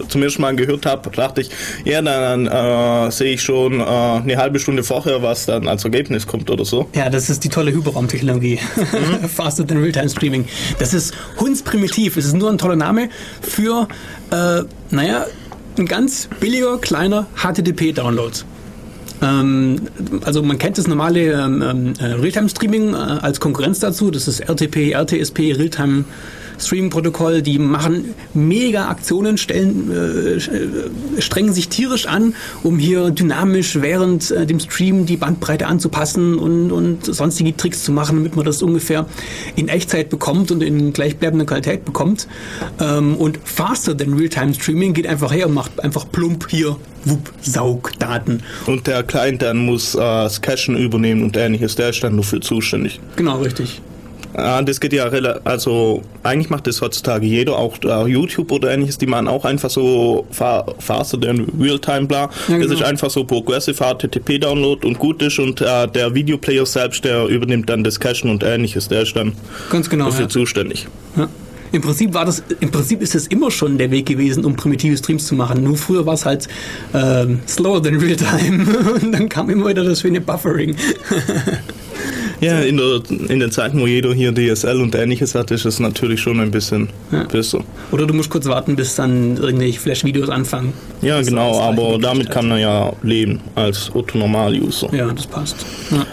zum 0.08 0.24
ersten 0.24 0.42
Mal 0.42 0.56
gehört 0.56 0.86
habe, 0.86 1.10
dachte 1.10 1.42
ich, 1.42 1.50
ja, 1.84 2.02
dann 2.02 2.48
äh, 2.48 3.12
sehe 3.12 3.34
ich 3.34 3.42
schon 3.42 3.80
äh, 3.80 3.84
eine 3.84 4.38
halbe 4.38 4.60
Stunde 4.60 4.84
vorher, 4.84 5.24
was 5.24 5.46
dann 5.46 5.68
als 5.68 5.84
Ergebnis 5.84 6.28
kommt 6.28 6.50
oder 6.50 6.66
so. 6.66 6.88
Ja, 6.94 7.10
das 7.10 7.30
ist 7.30 7.44
die 7.44 7.50
tolle 7.50 7.72
Hyperraumtechnologie. 7.72 8.60
Mhm. 8.76 9.28
Faster 9.36 9.66
than 9.66 9.78
Real-Time 9.78 10.10
Streaming. 10.10 10.46
Das 10.80 10.94
ist 10.94 11.14
hundsprimitiv. 11.40 12.18
Es 12.18 12.26
ist 12.26 12.36
nur 12.36 12.50
ein 12.50 12.58
toller 12.58 12.76
Name 12.76 13.10
für, 13.42 13.88
äh, 14.32 14.62
naja, 14.92 15.26
ein 15.78 15.86
ganz 15.86 16.30
billiger, 16.40 16.78
kleiner 16.78 17.28
HTTP-Download. 17.36 18.34
Ähm, 19.22 19.82
also 20.24 20.42
man 20.42 20.58
kennt 20.58 20.78
das 20.78 20.88
normale 20.88 21.34
ähm, 21.34 21.62
ähm, 21.62 21.94
äh, 22.00 22.06
Realtime-Streaming 22.06 22.94
äh, 22.94 22.98
als 22.98 23.40
Konkurrenz 23.40 23.80
dazu. 23.80 24.12
Das 24.12 24.28
ist 24.28 24.42
RTP, 24.42 24.94
RTSP, 24.94 25.54
Realtime 25.54 26.06
Streaming-Protokoll. 26.62 27.42
Die 27.42 27.60
machen 27.60 28.14
mega 28.34 28.90
Aktionen, 28.90 29.38
stellen, 29.38 29.92
äh, 29.92 30.36
äh, 30.36 31.22
strengen 31.22 31.54
sich 31.54 31.70
tierisch 31.70 32.06
an, 32.06 32.36
um 32.64 32.78
hier 32.78 33.12
dynamisch 33.12 33.82
während 33.82 34.32
äh, 34.32 34.46
dem 34.46 34.60
Stream 34.60 35.06
die 35.06 35.18
Bandbreite 35.18 35.68
anzupassen 35.68 36.38
und, 36.38 36.72
und 36.72 37.06
sonstige 37.06 37.56
Tricks 37.56 37.84
zu 37.84 37.92
machen, 37.92 38.18
damit 38.18 38.36
man 38.36 38.46
das 38.46 38.62
ungefähr 38.62 39.06
in 39.56 39.68
Echtzeit 39.68 40.10
bekommt 40.10 40.52
und 40.52 40.62
in 40.62 40.94
gleichbleibender 40.94 41.46
Qualität 41.46 41.86
bekommt. 41.86 42.28
Ähm, 42.80 43.16
und 43.16 43.40
faster 43.44 43.96
than 43.96 44.14
Realtime-Streaming 44.14 44.94
geht 44.94 45.08
einfach 45.08 45.34
her 45.34 45.48
und 45.48 45.54
macht 45.54 45.84
einfach 45.84 46.06
plump 46.12 46.50
hier, 46.50 46.78
wupp, 47.06 47.32
Saugdaten. 47.42 48.44
Und 48.66 48.88
der 48.88 49.04
Client 49.04 49.42
dann 49.42 49.58
muss 49.58 49.96
äh, 49.96 50.00
das 50.00 50.42
Cachen 50.42 50.78
übernehmen 50.78 51.24
und 51.24 51.38
ähnliches, 51.38 51.76
der 51.76 51.90
ist 51.90 52.04
dann 52.04 52.16
nur 52.16 52.24
für 52.24 52.40
zuständig. 52.40 53.00
Genau, 53.16 53.40
richtig. 53.42 53.82
Ah, 54.34 54.62
das 54.62 54.80
geht 54.80 54.94
ja 54.94 55.06
rela- 55.08 55.42
also 55.44 56.02
eigentlich 56.24 56.50
macht 56.50 56.66
das 56.68 56.82
heutzutage 56.82 57.26
jeder, 57.26 57.58
auch 57.58 57.78
YouTube 58.08 58.52
oder 58.52 58.72
ähnliches, 58.72 58.98
die 58.98 59.06
machen 59.08 59.28
auch 59.28 59.44
einfach 59.46 59.70
so 59.70 60.26
fa 60.32 60.66
faster 60.80 61.20
than 61.20 61.48
Realtime 61.60 62.06
bla. 62.08 62.22
Ja, 62.22 62.30
Das 62.58 62.60
genau. 62.60 62.74
ist 62.74 62.84
einfach 62.84 63.10
so 63.10 63.24
Progressive 63.26 63.76
HTTP 63.84 64.40
Download 64.40 64.86
und 64.88 65.00
gut 65.00 65.22
ist 65.22 65.38
und 65.40 65.60
äh, 65.62 65.88
der 65.88 66.14
Videoplayer 66.16 66.66
selbst, 66.66 67.04
der 67.04 67.26
übernimmt 67.28 67.70
dann 67.70 67.84
das 67.84 68.00
Cachen 68.00 68.30
und 68.30 68.44
ähnliches, 68.44 68.88
der 68.88 69.02
ist 69.02 69.16
dann 69.16 69.34
Ganz 69.70 69.90
genau. 69.90 70.06
dafür 70.06 70.24
Ja. 70.24 70.30
zuständig. 70.30 70.88
Ja. 71.18 71.28
Im 71.74 71.82
Prinzip 71.82 72.14
war 72.14 72.26
das, 72.26 72.44
im 72.60 72.70
Prinzip 72.70 73.02
ist 73.02 73.16
es 73.16 73.28
immer 73.28 73.50
schon 73.50 73.78
der 73.78 73.92
Weg 73.92 74.06
gewesen, 74.06 74.44
um 74.44 74.58
primitive 74.58 74.98
Streams 74.98 75.26
zu 75.26 75.36
machen. 75.36 75.64
Nur 75.64 75.78
früher 75.78 76.06
war 76.06 76.16
es 76.16 76.26
halt 76.26 76.50
ähm, 76.94 77.40
slower 77.48 77.82
than 77.82 77.96
real 77.96 78.18
time 78.18 78.66
und 79.02 79.12
dann 79.14 79.30
kam 79.30 79.50
immer 79.50 79.70
wieder 79.70 79.84
das 79.86 80.02
schöne 80.02 80.20
Buffering. 80.20 80.76
Ja, 82.42 82.60
in, 82.60 82.76
der, 82.78 83.02
in 83.30 83.40
den 83.40 83.52
Zeiten, 83.52 83.80
wo 83.80 83.86
jeder 83.88 84.14
hier 84.14 84.34
DSL 84.34 84.82
und 84.82 84.94
ähnliches 84.96 85.36
hat, 85.36 85.52
ist 85.52 85.64
es 85.66 85.80
natürlich 85.80 86.20
schon 86.20 86.40
ein 86.40 86.52
bisschen 86.52 86.90
Ja. 87.12 87.24
besser. 87.24 87.64
Oder 87.92 88.06
du 88.08 88.14
musst 88.16 88.30
kurz 88.32 88.46
warten, 88.48 88.76
bis 88.76 88.96
dann 88.96 89.38
irgendwelche 89.38 89.80
Flash-Videos 89.80 90.28
anfangen. 90.30 90.74
Ja, 91.02 91.20
Das 91.20 91.28
genau, 91.28 91.60
aber 91.62 91.98
damit 92.00 92.30
kann 92.32 92.48
man 92.50 92.60
ja 92.60 92.92
leben 93.04 93.40
als 93.56 93.94
Otto-Normal-User. 93.94 94.90
Ja, 94.94 95.12
das 95.14 95.28
passt. 95.28 95.66
Ja. 95.92 96.06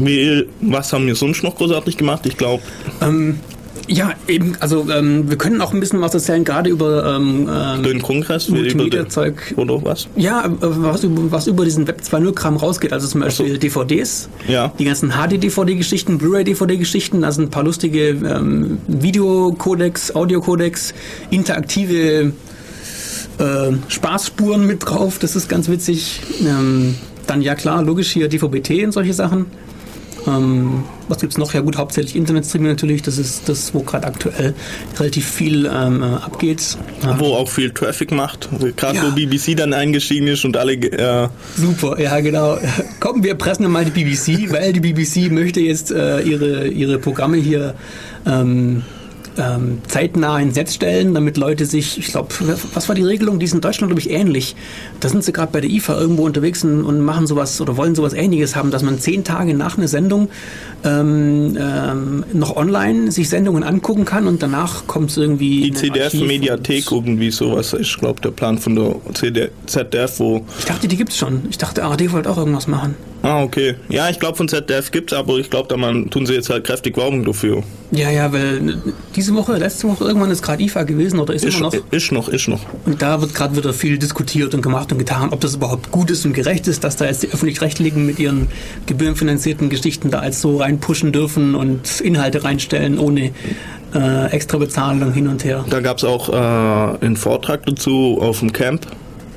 Wie, 0.00 0.44
was 0.60 0.92
haben 0.92 1.06
wir 1.06 1.14
sonst 1.16 1.42
noch 1.42 1.56
großartig 1.56 1.96
gemacht? 1.96 2.24
Ich 2.26 2.36
glaube, 2.36 2.62
Ähm, 3.02 3.40
ja, 3.88 4.12
eben, 4.28 4.54
also 4.60 4.86
ähm, 4.90 5.28
wir 5.28 5.36
können 5.38 5.60
auch 5.60 5.72
ein 5.72 5.80
bisschen 5.80 6.00
was 6.00 6.14
erzählen, 6.14 6.44
gerade 6.44 6.70
über 6.70 7.16
ähm, 7.16 7.48
ähm, 7.50 7.82
den 7.82 8.02
Kongress 8.02 8.48
Multimedia-Zeug. 8.48 9.54
oder 9.56 9.82
was? 9.84 10.06
Ja, 10.16 10.44
äh, 10.46 10.50
was 10.60 11.04
über, 11.04 11.32
was 11.32 11.46
über 11.46 11.64
diesen 11.64 11.88
Web 11.88 12.02
2.0-Kram 12.02 12.56
rausgeht, 12.56 12.92
also 12.92 13.06
zum 13.08 13.22
Beispiel 13.22 13.58
DVDs, 13.58 14.28
Ja. 14.46 14.72
die 14.78 14.84
ganzen 14.84 15.10
HD-DVD-Geschichten, 15.12 16.18
Blu-ray-DVD-Geschichten, 16.18 17.22
da 17.22 17.32
sind 17.32 17.44
ein 17.46 17.50
paar 17.50 17.64
lustige 17.64 18.08
ähm, 18.10 18.78
Videocodecs, 18.86 20.14
Audiocodecs, 20.14 20.94
interaktive 21.30 22.32
äh, 23.38 23.72
Spaßspuren 23.88 24.66
mit 24.66 24.84
drauf, 24.84 25.18
das 25.18 25.34
ist 25.36 25.48
ganz 25.48 25.68
witzig. 25.68 26.20
Ähm, 26.44 26.94
dann 27.26 27.42
ja 27.42 27.54
klar, 27.54 27.82
logisch 27.82 28.10
hier 28.10 28.28
DVB-T 28.28 28.84
und 28.86 28.92
solche 28.92 29.12
Sachen. 29.12 29.46
Ähm, 30.28 30.84
was 31.08 31.18
gibt's 31.20 31.38
noch? 31.38 31.54
Ja 31.54 31.60
gut, 31.60 31.76
hauptsächlich 31.78 32.14
Internetstreaming 32.14 32.68
natürlich, 32.68 33.02
das 33.02 33.16
ist 33.18 33.48
das, 33.48 33.72
wo 33.74 33.80
gerade 33.80 34.06
aktuell 34.06 34.54
relativ 34.98 35.26
viel 35.26 35.64
ähm, 35.66 36.02
äh, 36.02 36.06
abgeht. 36.06 36.76
Ja. 37.02 37.18
Wo 37.18 37.34
auch 37.34 37.48
viel 37.48 37.70
Traffic 37.70 38.12
macht. 38.12 38.48
Gerade 38.76 38.96
Ja. 38.96 39.06
wo 39.06 39.14
BBC 39.14 39.56
dann 39.56 39.72
eingestiegen 39.72 40.26
ist 40.26 40.44
und 40.44 40.56
alle. 40.56 40.74
Äh, 40.74 41.28
Super, 41.56 41.98
ja 42.00 42.20
genau. 42.20 42.58
Komm, 43.00 43.22
wir 43.24 43.34
pressen 43.36 43.70
mal 43.70 43.84
die 43.84 43.90
BBC, 44.04 44.52
weil 44.52 44.72
die 44.72 44.80
BBC 44.80 45.30
möchte 45.32 45.60
jetzt 45.60 45.90
äh, 45.90 46.20
ihre, 46.20 46.68
ihre 46.68 46.98
Programme 46.98 47.38
hier 47.38 47.74
ähm, 48.26 48.82
ähm, 49.38 49.80
zeitnah 49.86 50.38
ins 50.38 50.56
Netz 50.56 50.74
stellen, 50.74 51.14
damit 51.14 51.36
Leute 51.36 51.66
sich, 51.66 51.98
ich 51.98 52.08
glaube, 52.08 52.28
was 52.74 52.88
war 52.88 52.94
die 52.94 53.02
Regelung? 53.02 53.38
Die 53.38 53.44
ist 53.44 53.54
in 53.54 53.60
Deutschland, 53.60 53.90
glaube 53.90 54.00
ich, 54.00 54.10
ähnlich. 54.10 54.56
Da 55.00 55.08
sind 55.08 55.24
sie 55.24 55.32
gerade 55.32 55.52
bei 55.52 55.60
der 55.60 55.70
IFA 55.70 55.98
irgendwo 55.98 56.24
unterwegs 56.24 56.64
und, 56.64 56.84
und 56.84 57.00
machen 57.00 57.26
sowas 57.26 57.60
oder 57.60 57.76
wollen 57.76 57.94
sowas 57.94 58.12
ähnliches 58.12 58.56
haben, 58.56 58.70
dass 58.70 58.82
man 58.82 58.98
zehn 58.98 59.24
Tage 59.24 59.54
nach 59.54 59.78
einer 59.78 59.88
Sendung 59.88 60.28
ähm, 60.84 61.56
ähm, 61.60 62.24
noch 62.32 62.56
online 62.56 63.10
sich 63.10 63.28
Sendungen 63.28 63.62
angucken 63.62 64.04
kann 64.04 64.26
und 64.26 64.42
danach 64.42 64.86
kommt 64.86 65.10
es 65.10 65.16
irgendwie 65.16 65.70
die 65.70 65.72
CDF-Mediathek 65.72 66.90
irgendwie 66.90 67.30
sowas 67.30 67.72
ist, 67.72 67.98
glaube 67.98 68.20
der 68.20 68.30
Plan 68.30 68.58
von 68.58 68.74
der 68.74 68.96
CD, 69.14 69.50
ZDF, 69.66 70.20
wo. 70.20 70.44
Ich 70.58 70.64
dachte, 70.64 70.88
die 70.88 70.96
gibt's 70.96 71.16
schon. 71.16 71.42
Ich 71.50 71.58
dachte, 71.58 71.84
ARD 71.84 72.12
wollte 72.12 72.30
auch 72.30 72.38
irgendwas 72.38 72.66
machen. 72.66 72.94
Ah, 73.22 73.42
okay. 73.42 73.74
Ja, 73.88 74.08
ich 74.08 74.20
glaube 74.20 74.36
von 74.36 74.48
ZDF 74.48 74.90
gibt's, 74.92 75.12
aber 75.12 75.38
ich 75.38 75.50
glaube, 75.50 75.68
da 75.68 75.76
man, 75.76 76.08
tun 76.08 76.24
sie 76.24 76.34
jetzt 76.34 76.50
halt 76.50 76.64
kräftig 76.64 76.96
Werbung 76.96 77.24
dafür. 77.24 77.64
Ja, 77.90 78.10
ja, 78.10 78.32
weil 78.32 78.78
diese 79.16 79.34
Woche, 79.34 79.56
letzte 79.56 79.88
Woche 79.88 80.04
irgendwann 80.04 80.30
ist 80.30 80.42
gerade 80.42 80.62
IFA 80.62 80.84
gewesen 80.84 81.18
oder 81.18 81.34
ist, 81.34 81.44
Ist, 81.44 81.58
immer 81.58 81.70
noch. 81.70 81.74
ist 81.90 82.12
noch, 82.12 82.28
ist 82.28 82.48
noch. 82.48 82.60
Und 82.86 83.02
da 83.02 83.20
wird 83.20 83.34
gerade 83.34 83.56
wieder 83.56 83.72
viel 83.72 83.98
diskutiert 83.98 84.54
und 84.54 84.62
gemacht 84.62 84.92
und 84.92 84.98
getan, 84.98 85.30
ob 85.30 85.40
das 85.40 85.56
überhaupt 85.56 85.90
gut 85.90 86.10
ist 86.10 86.24
und 86.26 86.32
gerecht 86.32 86.68
ist, 86.68 86.84
dass 86.84 86.96
da 86.96 87.06
jetzt 87.06 87.22
die 87.24 87.28
Öffentlich-Rechtlichen 87.32 88.06
mit 88.06 88.18
ihren 88.18 88.48
gebührenfinanzierten 88.86 89.68
Geschichten 89.68 90.10
da 90.10 90.20
als 90.20 90.40
so 90.40 90.58
reinpushen 90.58 91.10
dürfen 91.10 91.54
und 91.54 92.00
Inhalte 92.00 92.44
reinstellen 92.44 92.98
ohne 92.98 93.32
äh, 93.94 94.26
extra 94.30 94.58
Bezahlung 94.58 95.12
hin 95.12 95.28
und 95.28 95.44
her. 95.44 95.64
Da 95.68 95.80
gab's 95.80 96.04
auch 96.04 96.28
äh, 96.28 97.04
einen 97.04 97.16
Vortrag 97.16 97.66
dazu 97.66 98.18
auf 98.20 98.40
dem 98.40 98.52
Camp. 98.52 98.86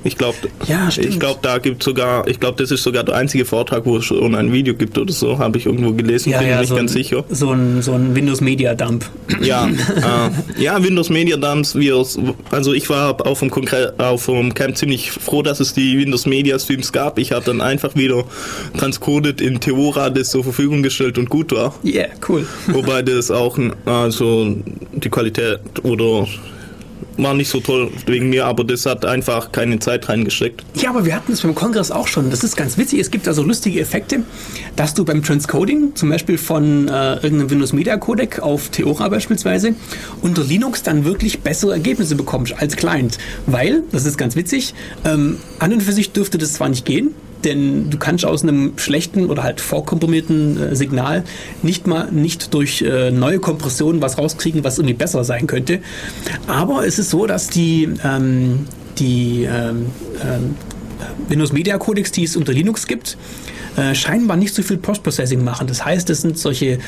Ich 0.03 0.17
glaube, 0.17 0.37
Ja, 0.67 0.89
ich 0.95 1.19
glaube, 1.19 1.39
da 1.41 1.59
gibt 1.59 1.83
sogar, 1.83 2.27
ich 2.27 2.39
glaube, 2.39 2.61
das 2.61 2.71
ist 2.71 2.83
sogar 2.83 3.03
der 3.03 3.15
einzige 3.15 3.45
Vortrag, 3.45 3.85
wo 3.85 3.97
es 3.97 4.05
schon 4.05 4.33
ein 4.35 4.51
Video 4.51 4.73
gibt 4.73 4.97
oder 4.97 5.13
so, 5.13 5.37
habe 5.37 5.57
ich 5.57 5.65
irgendwo 5.65 5.93
gelesen, 5.93 6.31
bin 6.31 6.47
mir 6.47 6.57
nicht 6.57 6.69
so 6.69 6.75
ganz 6.75 6.91
ein, 6.91 6.93
sicher. 6.93 7.23
So 7.29 7.51
ein, 7.51 7.81
so 7.81 7.93
ein 7.93 8.15
Windows 8.15 8.41
Media 8.41 8.73
Dump. 8.73 9.05
Ja, 9.41 9.67
äh, 10.57 10.61
ja, 10.61 10.83
Windows 10.83 11.09
Media 11.09 11.37
Dumps, 11.37 11.75
wir, 11.75 12.03
also 12.49 12.73
ich 12.73 12.89
war 12.89 13.25
auf 13.25 13.39
dem, 13.39 13.51
Konkre 13.51 13.93
auf 13.97 14.25
dem 14.25 14.53
Camp 14.53 14.75
ziemlich 14.77 15.11
froh, 15.11 15.43
dass 15.43 15.59
es 15.59 15.73
die 15.73 15.97
Windows 15.97 16.25
Media 16.25 16.57
Streams 16.57 16.91
gab. 16.91 17.19
Ich 17.19 17.31
habe 17.31 17.45
dann 17.45 17.61
einfach 17.61 17.95
wieder 17.95 18.23
transcoded 18.77 19.41
in 19.41 19.59
Theora 19.59 20.09
das 20.09 20.31
zur 20.31 20.43
Verfügung 20.43 20.81
gestellt 20.83 21.17
und 21.17 21.29
gut 21.29 21.51
war. 21.51 21.75
Yeah, 21.83 22.09
cool. 22.27 22.47
Wobei 22.67 23.01
das 23.01 23.29
auch, 23.29 23.57
also 23.85 24.55
die 24.93 25.09
Qualität 25.09 25.59
oder 25.83 26.27
war 27.23 27.33
nicht 27.33 27.49
so 27.49 27.59
toll 27.59 27.91
wegen 28.05 28.29
mir, 28.29 28.45
aber 28.45 28.63
das 28.63 28.85
hat 28.85 29.05
einfach 29.05 29.51
keine 29.51 29.79
Zeit 29.79 30.09
reingesteckt. 30.09 30.63
Ja, 30.75 30.89
aber 30.89 31.05
wir 31.05 31.15
hatten 31.15 31.31
es 31.31 31.41
beim 31.41 31.55
Kongress 31.55 31.91
auch 31.91 32.07
schon. 32.07 32.29
Das 32.29 32.43
ist 32.43 32.55
ganz 32.55 32.77
witzig. 32.77 32.99
Es 32.99 33.11
gibt 33.11 33.27
also 33.27 33.43
lustige 33.43 33.79
Effekte, 33.79 34.23
dass 34.75 34.93
du 34.93 35.05
beim 35.05 35.23
Transcoding, 35.23 35.95
zum 35.95 36.09
Beispiel 36.09 36.37
von 36.37 36.87
äh, 36.87 37.15
irgendeinem 37.15 37.49
Windows 37.49 37.73
Media 37.73 37.97
Codec 37.97 38.39
auf 38.39 38.69
Theora 38.69 39.09
beispielsweise, 39.09 39.75
unter 40.21 40.43
Linux 40.43 40.83
dann 40.83 41.05
wirklich 41.05 41.39
bessere 41.39 41.73
Ergebnisse 41.73 42.15
bekommst 42.15 42.53
als 42.57 42.75
Client. 42.75 43.17
Weil, 43.45 43.83
das 43.91 44.05
ist 44.05 44.17
ganz 44.17 44.35
witzig, 44.35 44.73
ähm, 45.05 45.37
an 45.59 45.73
und 45.73 45.81
für 45.81 45.93
sich 45.93 46.11
dürfte 46.11 46.37
das 46.37 46.53
zwar 46.53 46.69
nicht 46.69 46.85
gehen, 46.85 47.13
denn 47.45 47.89
du 47.89 47.97
kannst 47.97 48.25
aus 48.25 48.43
einem 48.43 48.73
schlechten 48.77 49.29
oder 49.29 49.43
halt 49.43 49.61
vorkomprimierten 49.61 50.71
äh, 50.71 50.75
Signal 50.75 51.23
nicht 51.63 51.87
mal 51.87 52.11
nicht 52.11 52.53
durch 52.53 52.81
äh, 52.81 53.11
neue 53.11 53.39
Kompressionen 53.39 54.01
was 54.01 54.17
rauskriegen, 54.17 54.63
was 54.63 54.77
irgendwie 54.77 54.93
besser 54.93 55.23
sein 55.23 55.47
könnte. 55.47 55.79
Aber 56.47 56.85
es 56.85 56.99
ist 56.99 57.09
so, 57.09 57.25
dass 57.25 57.47
die, 57.47 57.89
ähm, 58.03 58.65
die 58.97 59.43
ähm, 59.43 59.87
ähm, 60.23 60.55
Windows 61.27 61.53
Media 61.53 61.77
Codecs, 61.77 62.11
die 62.11 62.23
es 62.23 62.35
unter 62.35 62.53
Linux 62.53 62.87
gibt, 62.87 63.17
äh, 63.77 63.95
scheinbar 63.95 64.37
nicht 64.37 64.53
so 64.53 64.61
viel 64.63 64.77
Post-Processing 64.77 65.43
machen. 65.43 65.67
Das 65.67 65.85
heißt, 65.85 66.09
es 66.09 66.21
sind 66.21 66.37
solche 66.37 66.79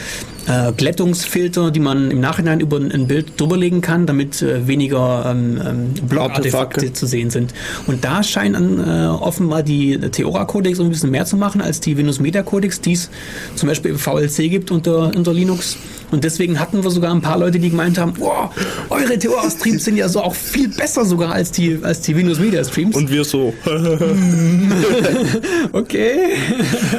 äh, 0.48 0.72
Glättungsfilter, 0.76 1.72
die 1.72 1.80
man 1.80 2.12
im 2.12 2.20
Nachhinein 2.20 2.60
über 2.60 2.78
ein- 2.78 3.08
Bild 3.08 3.40
drüberlegen 3.40 3.82
kann, 3.82 4.06
damit 4.06 4.42
äh, 4.42 4.68
weniger 4.68 5.26
ähm, 5.30 5.60
ähm, 5.66 5.94
Block-Artefakte 6.08 6.58
Artefakte. 6.58 6.94
zu 6.94 7.06
sehen 7.06 7.30
sind. 7.30 7.54
Und 7.88 8.04
da 8.04 8.24
scheinen 8.24 8.80
äh, 8.80 9.08
offenbar 9.08 9.64
die 9.64 9.98
Theora-Codecs 9.98 10.80
ein 10.80 10.90
bisschen 10.90 11.12
mehr 11.12 11.26
zu 11.26 11.38
machen 11.38 11.62
als 11.62 11.80
die 11.80 11.98
Windows 11.98 12.20
Media 12.20 12.44
Codecs, 12.44 12.82
die 12.82 12.94
es 12.94 13.10
zum 13.56 13.70
Beispiel 13.70 13.92
im 13.92 13.98
VLC 14.00 14.50
gibt 14.50 14.72
unter, 14.72 15.12
unter 15.16 15.34
Linux. 15.34 15.78
Und 16.12 16.24
deswegen 16.24 16.60
hatten 16.60 16.84
wir 16.84 16.92
sogar 16.92 17.14
ein 17.14 17.22
paar 17.22 17.40
Leute, 17.40 17.60
die 17.60 17.70
gemeint 17.72 17.98
haben, 17.98 18.14
wow, 18.20 18.52
eure 18.90 19.18
Theora-Streams 19.18 19.84
sind 19.84 19.98
ja 19.98 20.08
so 20.08 20.22
auch 20.22 20.36
viel 20.36 20.68
besser 20.70 21.06
sogar 21.06 21.32
als 21.32 21.52
die, 21.52 21.80
als 21.82 22.02
die 22.02 22.16
Windows 22.16 22.40
Media 22.40 22.64
Streams. 22.64 22.96
Und 22.96 23.10
wir 23.10 23.24
so. 23.24 23.54
okay. 25.72 26.16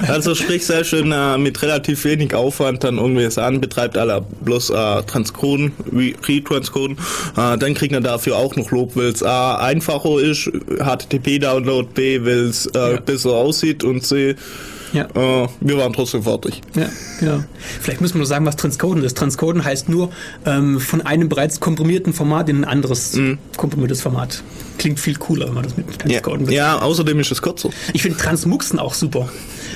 Also 0.08 0.34
sprich 0.34 0.64
sehr 0.66 0.84
schön 0.84 1.12
äh, 1.12 1.38
mit 1.38 1.60
relativ 1.62 2.04
wenig 2.04 2.34
Aufwand 2.34 2.84
dann 2.84 2.98
irgendwie 2.98 3.22
es 3.24 3.38
an, 3.38 3.60
betreibt 3.60 3.96
alle 3.96 4.24
bloß 4.44 4.70
äh, 4.70 5.02
Transcoden, 5.02 5.72
Re- 5.92 6.12
Retranscoden. 6.26 6.96
Äh, 7.36 7.58
dann 7.58 7.74
kriegt 7.74 7.92
man 7.92 8.02
dafür 8.02 8.36
auch 8.36 8.54
noch 8.56 8.70
Lob, 8.70 8.96
weil 8.96 9.06
es 9.06 9.22
A 9.22 9.56
einfacher 9.56 10.20
ist, 10.20 10.50
HTTP-Download, 10.78 11.88
B, 11.94 12.20
weil 12.24 12.46
es 12.48 12.66
äh, 12.66 12.94
Ja. 12.94 13.00
besser 13.00 13.30
aussieht 13.30 13.84
und 13.84 14.02
C, 14.04 14.36
Ja. 14.94 15.04
Äh, 15.14 15.48
wir 15.60 15.76
waren 15.76 15.92
trotzdem 15.92 16.22
fertig. 16.22 16.62
Ja, 16.74 16.88
genau. 17.20 17.44
Vielleicht 17.82 18.00
müssen 18.00 18.14
wir 18.14 18.18
nur 18.20 18.26
sagen, 18.26 18.46
was 18.46 18.56
Transcoden 18.56 19.04
ist. 19.04 19.18
Transcoden 19.18 19.62
heißt 19.64 19.88
nur 19.90 20.10
ähm, 20.46 20.80
von 20.80 21.02
einem 21.02 21.28
bereits 21.28 21.60
komprimierten 21.60 22.12
Format 22.14 22.48
in 22.48 22.58
ein 22.60 22.64
anderes 22.64 23.18
komprimiertes 23.58 24.00
Format. 24.00 24.42
Klingt 24.78 24.98
viel 24.98 25.16
cooler, 25.16 25.46
wenn 25.48 25.54
man 25.54 25.64
das 25.64 25.76
mit 25.76 25.86
Mhm. 25.86 26.10
Ja, 26.10 26.20
Transcoden 26.20 26.50
ja, 26.50 26.78
außerdem 26.78 27.20
ist 27.20 27.30
es 27.32 27.42
kürzer. 27.42 27.68
Ich 27.92 28.02
finde 28.02 28.18
Transmuxen 28.18 28.78
auch 28.78 28.94
super. 28.94 29.28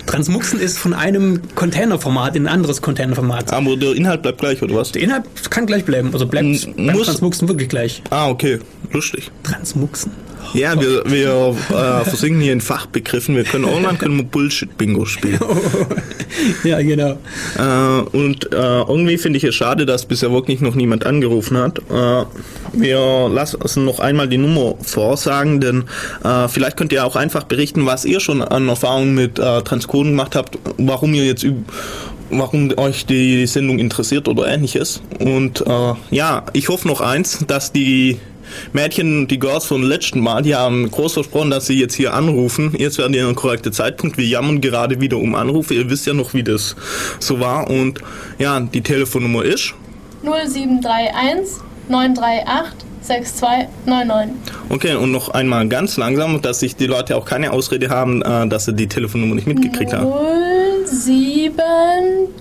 Transmuxen 0.07 0.59
ist 0.61 0.79
von 0.79 0.95
einem 0.95 1.41
Containerformat 1.55 2.35
in 2.37 2.47
ein 2.47 2.53
anderes 2.55 2.81
Containerformat. 2.81 3.53
Aber 3.53 3.77
der 3.77 3.93
Inhalt 3.95 4.23
bleibt 4.23 4.39
gleich, 4.41 4.63
oder 4.63 4.75
was? 4.77 4.93
Der 4.93 5.03
Inhalt 5.03 5.25
kann 5.51 5.67
gleich 5.67 5.85
bleiben. 5.85 6.11
Also 6.13 6.27
bleibt 6.27 6.47
M- 6.47 6.87
beim 6.87 7.03
Transmuxen 7.03 7.49
wirklich 7.49 7.69
gleich. 7.69 8.03
Ah, 8.11 8.29
okay. 8.29 8.59
Lustig. 8.93 9.31
Transmuxen. 9.43 10.13
Ja, 10.55 10.81
wir, 10.81 11.05
wir 11.05 11.57
äh, 11.71 12.05
versinken 12.05 12.41
hier 12.41 12.53
in 12.53 12.61
Fachbegriffen. 12.61 13.37
Wir 13.37 13.45
können 13.45 13.65
online 13.65 13.99
können 13.99 14.17
wir 14.17 14.25
Bullshit-Bingo 14.25 15.05
spielen. 15.05 15.39
Ja, 16.63 16.81
genau. 16.81 17.19
Äh, 17.59 18.17
und 18.17 18.53
äh, 18.53 18.57
irgendwie 18.57 19.19
finde 19.19 19.39
ich 19.39 19.45
es 19.45 19.55
schade, 19.55 19.87
dass 19.87 20.07
bisher 20.07 20.31
wirklich 20.31 20.61
noch 20.61 20.75
niemand 20.75 21.05
angerufen 21.07 21.57
hat. 21.57 21.79
Äh, 21.91 22.25
wir 22.73 23.29
lassen 23.29 23.85
noch 23.85 23.99
einmal 23.99 24.29
die 24.29 24.39
Nummer 24.39 24.75
vorsagen, 24.83 25.61
denn 25.61 25.85
äh, 26.23 26.47
vielleicht 26.49 26.77
könnt 26.77 26.93
ihr 26.93 27.05
auch 27.05 27.17
einfach 27.17 27.45
berichten, 27.45 27.87
was 27.87 28.05
ihr 28.05 28.21
schon 28.21 28.43
an 28.43 28.69
Erfahrungen 28.69 29.15
mit 29.15 29.39
äh, 29.39 29.63
Transcoden 29.63 30.13
gemacht 30.13 30.37
habt, 30.37 30.59
warum 30.77 31.15
ihr 31.15 31.25
jetzt 31.25 31.47
warum 32.31 32.71
euch 32.77 33.07
die 33.07 33.47
Sendung 33.47 33.79
interessiert 33.79 34.29
oder 34.29 34.47
ähnliches. 34.49 35.01
Und 35.19 35.63
äh, 35.67 35.95
ja, 36.11 36.45
ich 36.53 36.69
hoffe 36.69 36.87
noch 36.87 37.01
eins, 37.01 37.45
dass 37.47 37.73
die 37.73 38.19
Mädchen, 38.73 39.29
die 39.29 39.39
Girls 39.39 39.65
vom 39.65 39.83
letzten 39.83 40.21
Mal, 40.21 40.43
die 40.43 40.55
haben 40.55 40.91
groß 40.91 41.15
versprochen, 41.15 41.51
dass 41.51 41.67
sie 41.67 41.79
jetzt 41.79 41.95
hier 41.95 42.15
anrufen. 42.15 42.75
Jetzt 42.77 42.99
werden 42.99 43.13
die 43.13 43.19
der 43.19 43.33
korrekte 43.35 43.71
Zeitpunkt. 43.71 44.19
Wir 44.19 44.27
jammern 44.27 44.61
gerade 44.61 45.01
wieder 45.01 45.19
um 45.19 45.35
Anrufe. 45.35 45.75
Ihr 45.75 45.89
wisst 45.91 46.07
ja 46.07 46.15
noch, 46.15 46.35
wie 46.35 46.43
das 46.43 46.77
so 47.19 47.41
war. 47.41 47.69
Und 47.71 48.01
ja, 48.39 48.61
die 48.61 48.83
Telefonnummer 48.83 49.45
ist. 49.45 49.75
0731 50.23 51.63
938 51.89 52.89
6299. 53.01 54.35
Okay, 54.69 54.95
und 54.95 55.13
noch 55.13 55.31
einmal 55.31 55.67
ganz 55.69 55.97
langsam, 55.97 56.43
dass 56.43 56.61
sich 56.61 56.77
die 56.77 56.87
Leute 56.87 57.17
auch 57.17 57.25
keine 57.25 57.53
Ausrede 57.53 57.89
haben, 57.89 58.23
äh, 58.23 58.47
dass 58.49 58.67
sie 58.67 58.75
die 58.75 58.87
Telefonnummer 58.87 59.35
nicht 59.35 59.47
mitgekriegt 59.47 59.93
haben. 59.93 60.13
07 60.85 61.57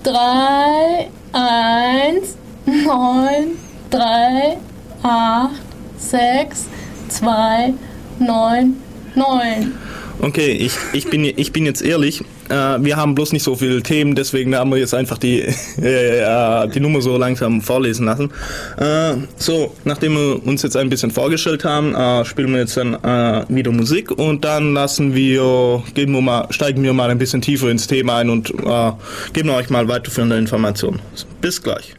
3 0.02 1.08
1 1.32 2.36
9 2.66 3.46
3 3.90 4.56
8 5.02 5.50
6 5.98 6.66
2 7.08 7.74
9 8.20 8.74
9. 9.14 9.72
Okay, 10.20 10.50
ich, 10.50 10.72
ich, 10.92 11.08
bin, 11.08 11.24
ich 11.24 11.52
bin 11.52 11.64
jetzt 11.64 11.80
ehrlich. 11.80 12.22
Äh, 12.48 12.54
wir 12.80 12.96
haben 12.96 13.14
bloß 13.14 13.32
nicht 13.32 13.44
so 13.44 13.54
viele 13.54 13.82
Themen, 13.82 14.16
deswegen 14.16 14.54
haben 14.56 14.70
wir 14.70 14.78
jetzt 14.78 14.94
einfach 14.94 15.16
die, 15.16 15.40
äh, 15.82 16.18
äh, 16.20 16.68
die 16.68 16.80
Nummer 16.80 17.00
so 17.00 17.16
langsam 17.16 17.60
vorlesen 17.60 18.06
lassen. 18.06 18.30
Äh, 18.78 19.14
so, 19.36 19.74
nachdem 19.84 20.14
wir 20.14 20.44
uns 20.44 20.62
jetzt 20.62 20.76
ein 20.76 20.90
bisschen 20.90 21.12
vorgestellt 21.12 21.64
haben, 21.64 21.94
äh, 21.94 22.24
spielen 22.24 22.52
wir 22.52 22.60
jetzt 22.60 22.76
dann 22.76 22.94
äh, 22.94 23.44
wieder 23.48 23.70
Musik 23.70 24.10
und 24.10 24.44
dann 24.44 24.74
lassen 24.74 25.14
wir, 25.14 25.84
geben 25.94 26.12
wir 26.14 26.22
mal, 26.22 26.46
steigen 26.50 26.82
wir 26.82 26.92
mal 26.92 27.10
ein 27.10 27.18
bisschen 27.18 27.40
tiefer 27.40 27.70
ins 27.70 27.86
Thema 27.86 28.16
ein 28.16 28.30
und 28.30 28.52
geben 29.32 29.50
euch 29.50 29.70
mal 29.70 29.86
weiterführende 29.88 30.36
Informationen. 30.36 31.00
Bis 31.40 31.62
gleich. 31.62 31.94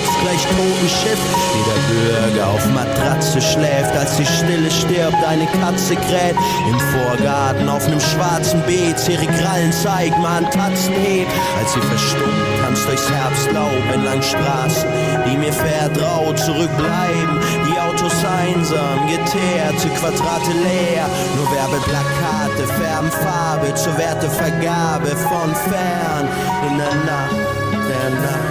Kreuzt 0.00 0.20
gleich 0.22 0.42
Totenschiff, 0.46 1.20
jeder 1.54 2.32
Bürger 2.32 2.48
auf 2.48 2.66
Matratze 2.72 3.40
schläft, 3.40 3.94
als 3.96 4.16
die 4.16 4.26
Stille 4.26 4.70
stirbt, 4.70 5.22
eine 5.26 5.46
Katze 5.46 5.94
kräht, 5.94 6.36
im 6.68 6.80
Vorgarten 6.80 7.68
auf 7.68 7.86
nem 7.88 8.00
schwarzen 8.00 8.62
Beet, 8.62 8.96
ihre 9.08 9.26
Krallen 9.26 9.72
zeigt, 9.72 10.18
man 10.18 10.44
Tatzen 10.50 10.94
hebt, 10.94 11.30
als 11.58 11.72
sie 11.74 11.80
verstummt, 11.80 12.32
tanzt 12.62 12.86
durchs 12.86 13.10
Herbstlaub 13.10 13.92
entlang 13.92 14.22
Straßen, 14.22 14.88
die 15.26 15.36
mir 15.36 15.52
vertraut 15.52 16.38
zurückbleiben, 16.38 17.40
die 17.68 17.78
Autos 17.78 18.14
einsam, 18.24 19.06
geteerte 19.06 19.88
Quadrate 19.98 20.52
leer, 20.52 21.06
nur 21.36 21.50
Werbeplakate 21.52 22.66
färben 22.80 23.10
Farbe 23.10 23.74
zur 23.74 23.96
Wertevergabe 23.98 25.08
von 25.08 25.54
fern. 25.54 26.28
In 26.70 26.78
der 26.78 26.94
Nacht, 27.04 27.36
der 27.72 28.10
Nacht, 28.10 28.49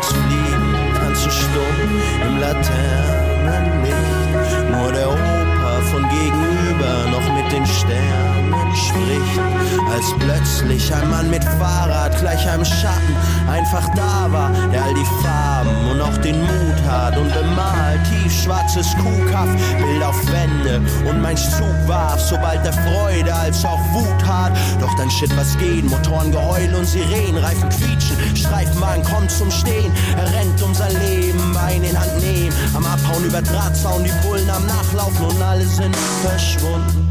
Eintagsfliegen 0.00 0.94
tanzen 0.94 1.30
stumm 1.30 1.76
im 2.26 2.40
Laternenlicht, 2.40 4.70
nur 4.70 4.90
der 4.92 5.10
Opa 5.10 5.29
von 5.90 6.08
gegenüber 6.08 7.10
noch 7.10 7.34
mit 7.34 7.50
den 7.52 7.66
Sternen 7.66 8.54
spricht, 8.74 9.40
als 9.92 10.06
plötzlich 10.18 10.94
ein 10.94 11.10
Mann 11.10 11.30
mit 11.30 11.44
Fahrrad 11.44 12.16
gleich 12.18 12.48
einem 12.48 12.64
Schatten 12.64 13.16
einfach 13.48 13.88
da 13.94 14.30
war, 14.30 14.50
der 14.72 14.84
all 14.84 14.94
die 14.94 15.04
Farben 15.22 15.90
und 15.90 16.00
auch 16.00 16.16
den 16.18 16.40
Mut 16.40 16.82
hat 16.88 17.16
und 17.16 17.32
bemalt. 17.32 18.00
Tiefschwarzes 18.08 18.94
Kuhkaff, 18.96 19.48
Bild 19.78 20.02
auf 20.02 20.16
Wände 20.30 20.80
und 21.08 21.20
mein 21.20 21.36
Zug 21.36 21.74
warf, 21.86 22.20
sobald 22.20 22.64
der 22.64 22.72
Freude 22.72 23.34
als 23.34 23.64
auch 23.64 23.80
Wut 23.92 24.26
hat. 24.26 24.52
Doch 24.80 24.94
dann 24.96 25.10
shit, 25.10 25.34
was 25.36 25.58
geht, 25.58 25.84
Motorengeheul 25.88 26.74
und 26.74 26.86
Sirenen, 26.86 27.38
Reifen 27.38 27.68
quietschen, 27.68 28.16
Streifenwagen 28.36 29.04
kommt 29.04 29.30
zum 29.30 29.50
Stehen, 29.50 29.92
er 30.16 30.32
rennt 30.38 30.62
um 30.62 30.74
sein 30.74 30.92
Leben, 31.00 31.52
Bein 31.52 31.82
in 31.82 31.98
Hand 31.98 32.20
nehmen, 32.20 32.54
am 32.74 32.86
Abhauen 32.86 33.24
über 33.24 33.42
Drahtzaun, 33.42 34.04
die 34.04 34.12
Bullen 34.26 34.48
am 34.50 34.64
Nachlaufen 34.66 35.26
und 35.26 35.42
alle 35.42 35.64
sind 35.80 35.96
verschwunden 35.96 37.10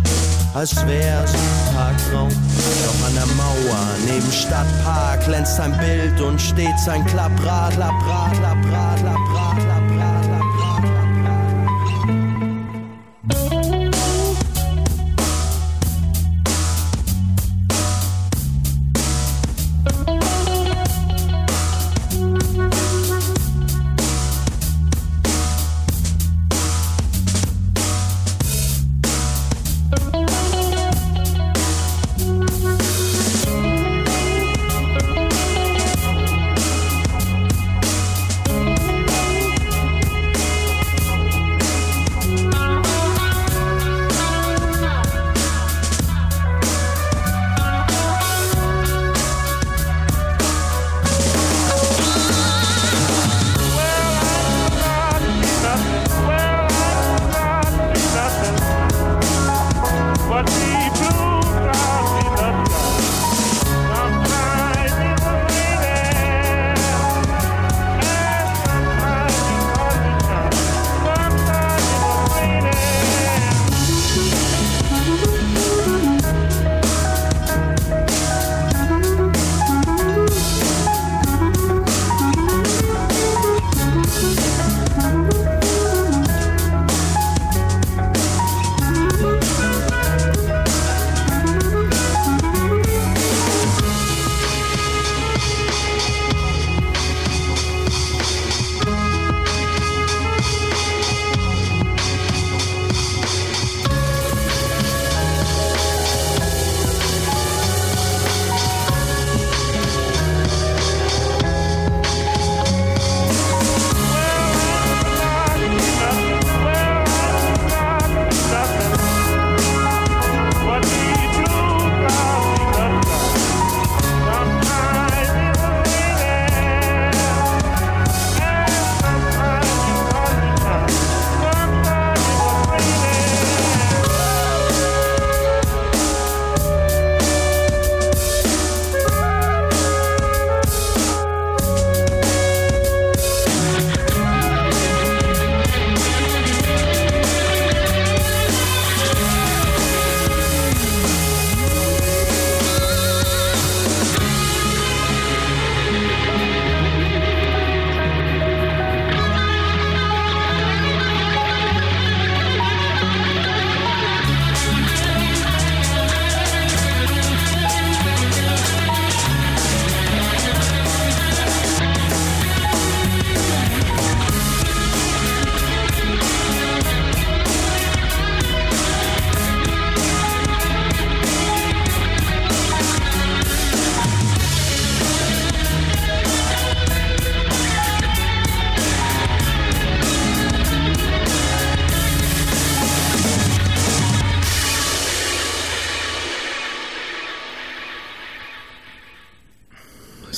als 0.53 0.75
wär's 0.88 1.34
ein 1.34 1.75
Tagtraum. 1.75 2.29
Doch 2.29 3.08
an 3.08 3.13
der 3.15 3.25
Mauer 3.36 3.86
neben 4.05 4.32
Stadtpark 4.32 5.23
glänzt 5.25 5.55
sein 5.55 5.77
Bild 5.77 6.19
und 6.21 6.39
steht 6.41 6.77
sein 6.79 7.05
Klapprad, 7.05 7.73
Klapprad, 7.73 8.34
Klapprad, 8.34 8.63
Klapprad, 8.67 8.99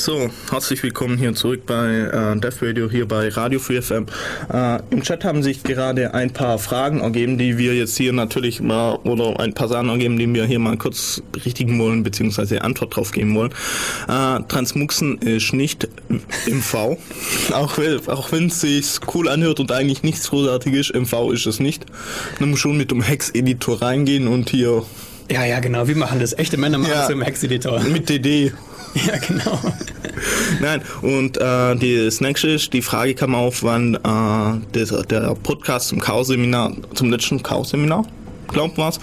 So, 0.03 0.31
herzlich 0.49 0.81
willkommen 0.81 1.15
hier 1.19 1.35
zurück 1.35 1.67
bei 1.67 1.85
äh, 1.91 2.39
Death 2.39 2.63
Radio, 2.63 2.89
hier 2.89 3.07
bei 3.07 3.29
Radio 3.29 3.59
Free 3.59 3.79
FM. 3.83 4.07
Äh, 4.51 4.79
Im 4.89 5.03
Chat 5.03 5.23
haben 5.23 5.43
sich 5.43 5.61
gerade 5.61 6.15
ein 6.15 6.33
paar 6.33 6.57
Fragen 6.57 7.01
ergeben, 7.01 7.37
die 7.37 7.59
wir 7.59 7.75
jetzt 7.75 7.97
hier 7.97 8.11
natürlich 8.11 8.61
mal, 8.61 8.95
oder 9.03 9.39
ein 9.39 9.53
paar 9.53 9.67
Sachen 9.67 9.89
ergeben, 9.89 10.17
die 10.17 10.33
wir 10.33 10.45
hier 10.45 10.57
mal 10.57 10.75
kurz 10.75 11.21
berichtigen 11.31 11.77
wollen, 11.77 12.01
beziehungsweise 12.01 12.63
Antwort 12.63 12.95
drauf 12.95 13.11
geben 13.11 13.35
wollen. 13.35 13.51
Äh, 14.07 14.39
Transmuxen 14.47 15.19
ist 15.19 15.53
nicht 15.53 15.87
MV, 16.47 16.73
auch, 17.53 17.77
wenn- 17.77 18.07
auch 18.07 18.31
wenn 18.31 18.47
es 18.47 18.61
sich 18.61 18.87
cool 19.13 19.29
anhört 19.29 19.59
und 19.59 19.71
eigentlich 19.71 20.01
nichts 20.01 20.29
großartig 20.31 20.73
ist, 20.73 20.95
MV 20.95 21.31
ist 21.31 21.45
es 21.45 21.59
nicht. 21.59 21.85
Man 22.39 22.49
muss 22.49 22.59
schon 22.59 22.75
mit 22.75 22.89
dem 22.89 23.03
Hex-Editor 23.03 23.83
reingehen 23.83 24.27
und 24.27 24.49
hier 24.49 24.83
Ja, 25.29 25.45
ja, 25.45 25.59
genau. 25.59 25.87
Wir 25.87 25.95
machen 25.95 26.19
das. 26.19 26.33
Echte 26.33 26.57
Männer 26.57 26.79
machen 26.79 26.89
Ja. 26.91 27.01
das 27.01 27.09
im 27.11 27.21
Hex-Editor. 27.21 27.81
mit 27.83 28.09
DD 28.09 28.51
Ja, 28.93 29.17
genau. 29.25 29.57
Nein, 30.61 30.81
und 31.01 31.37
äh, 31.37 32.05
das 32.05 32.21
nächste 32.21 32.49
ist, 32.49 32.73
die 32.73 32.81
Frage 32.81 33.15
kam 33.15 33.35
auf, 33.35 33.63
wann 33.63 33.95
äh, 33.95 34.73
der, 34.73 35.03
der 35.03 35.35
Podcast 35.35 35.89
zum 35.89 35.99
Chaos-Seminar, 35.99 36.73
zum 36.93 37.09
letzten 37.09 37.41
Chaos-Seminar, 37.41 38.05
glaubt 38.47 38.77
was, 38.77 38.99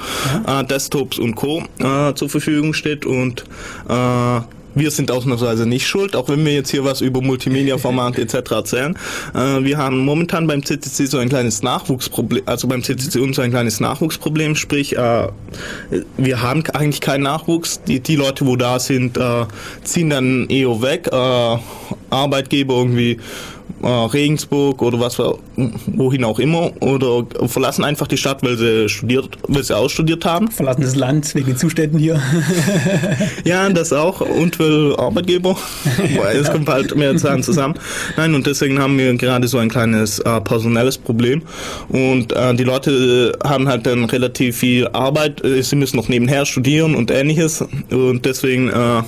äh, 0.47 0.65
Desktops 0.65 1.19
und 1.19 1.35
Co. 1.35 1.63
Äh, 1.79 2.15
zur 2.15 2.29
Verfügung 2.29 2.75
steht 2.75 3.07
und 3.07 3.45
äh, 3.89 4.41
wir 4.79 4.91
sind 4.91 5.11
ausnahmsweise 5.11 5.67
nicht 5.67 5.87
schuld, 5.87 6.17
auch 6.17 6.29
wenn 6.29 6.45
wir 6.45 6.53
jetzt 6.53 6.71
hier 6.71 6.85
was 6.85 7.01
über 7.01 7.21
Multimedia-Format 7.21 8.19
etc. 8.19 8.51
erzählen. 8.51 8.99
Äh, 9.35 9.65
wir 9.65 9.79
haben 9.79 9.99
momentan 9.99 10.47
beim 10.47 10.65
CCC 10.65 11.07
so 11.07 11.19
ein 11.19 11.29
kleines 11.29 11.63
Nachwuchsproblem, 11.63 12.43
also 12.47 12.69
beim 12.69 12.83
CCC 12.83 13.21
uns 13.21 13.37
so 13.37 13.43
ein 13.43 13.51
kleines 13.51 13.81
Nachwuchsproblem, 13.81 14.55
sprich, 14.55 14.97
äh, 14.97 15.29
wir 16.17 16.43
haben 16.43 16.65
eigentlich 16.73 17.01
keinen 17.01 17.23
Nachwuchs. 17.23 17.81
Die, 17.83 18.01
die 18.01 18.17
Leute, 18.17 18.47
wo 18.47 18.57
da 18.57 18.79
sind, 18.79 19.17
äh, 19.17 19.47
ziehen 19.83 20.11
dann 20.11 20.49
eher 20.49 20.83
weg. 20.83 21.09
Äh, 21.13 21.59
Arbeitgeber 22.11 22.75
irgendwie 22.75 23.19
Regensburg 23.83 24.83
oder 24.83 25.01
was 25.01 25.19
wohin 25.87 26.25
auch 26.25 26.39
immer 26.39 26.71
oder 26.81 27.25
verlassen 27.47 27.85
einfach 27.85 28.07
die 28.07 28.17
Stadt, 28.17 28.43
weil 28.43 28.57
sie 28.57 28.89
studiert, 28.89 29.39
weil 29.47 29.63
sie 29.63 29.77
ausstudiert 29.77 30.25
haben. 30.25 30.51
Verlassen 30.51 30.83
das 30.83 30.97
Land 30.97 31.35
wegen 31.35 31.47
den 31.47 31.57
Zuständen 31.57 31.99
hier. 31.99 32.21
Ja, 33.45 33.69
das 33.71 33.93
auch 33.93 34.21
und 34.21 34.59
weil 34.59 34.97
Arbeitgeber. 34.97 35.57
Es 36.33 36.51
kommt 36.51 36.69
halt 36.69 36.95
mehr 36.97 37.17
Zahlen 37.17 37.43
zusammen. 37.43 37.75
Nein, 38.17 38.35
und 38.35 38.47
deswegen 38.47 38.79
haben 38.79 38.99
wir 38.99 39.15
gerade 39.15 39.49
so 39.49 39.59
ein 39.59 39.69
kleines 39.69 40.19
äh, 40.21 40.41
personelles 40.41 40.99
Problem. 40.99 41.43
Und 41.89 42.33
äh, 42.33 42.55
die 42.55 42.65
Leute 42.65 43.35
äh, 43.43 43.47
haben 43.47 43.69
halt 43.69 43.87
dann 43.87 44.05
relativ 44.05 44.59
viel 44.59 44.89
Arbeit. 44.89 45.45
Äh, 45.45 45.63
sie 45.63 45.77
müssen 45.77 45.97
noch 45.97 46.09
nebenher 46.09 46.47
studieren 46.47 46.95
und 46.95 47.11
ähnliches. 47.11 47.65
Und 47.91 48.25
deswegen, 48.25 48.69
äh, 48.69 49.03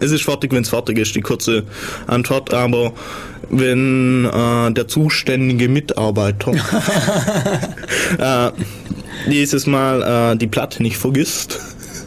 es 0.00 0.12
ist 0.12 0.24
fertig, 0.24 0.52
wenn 0.52 0.62
es 0.62 0.68
fertig 0.68 0.98
ist, 0.98 1.14
die 1.14 1.20
kurze 1.20 1.64
Antwort. 2.06 2.52
Aber 2.52 2.92
wenn 3.50 4.24
äh, 4.24 4.72
der 4.72 4.88
zuständige 4.88 5.68
Mitarbeiter 5.68 6.52
äh, 8.18 8.50
dieses 9.30 9.66
Mal 9.66 10.32
äh, 10.32 10.36
die 10.36 10.46
Platte 10.46 10.82
nicht 10.82 10.96
vergisst, 10.96 11.58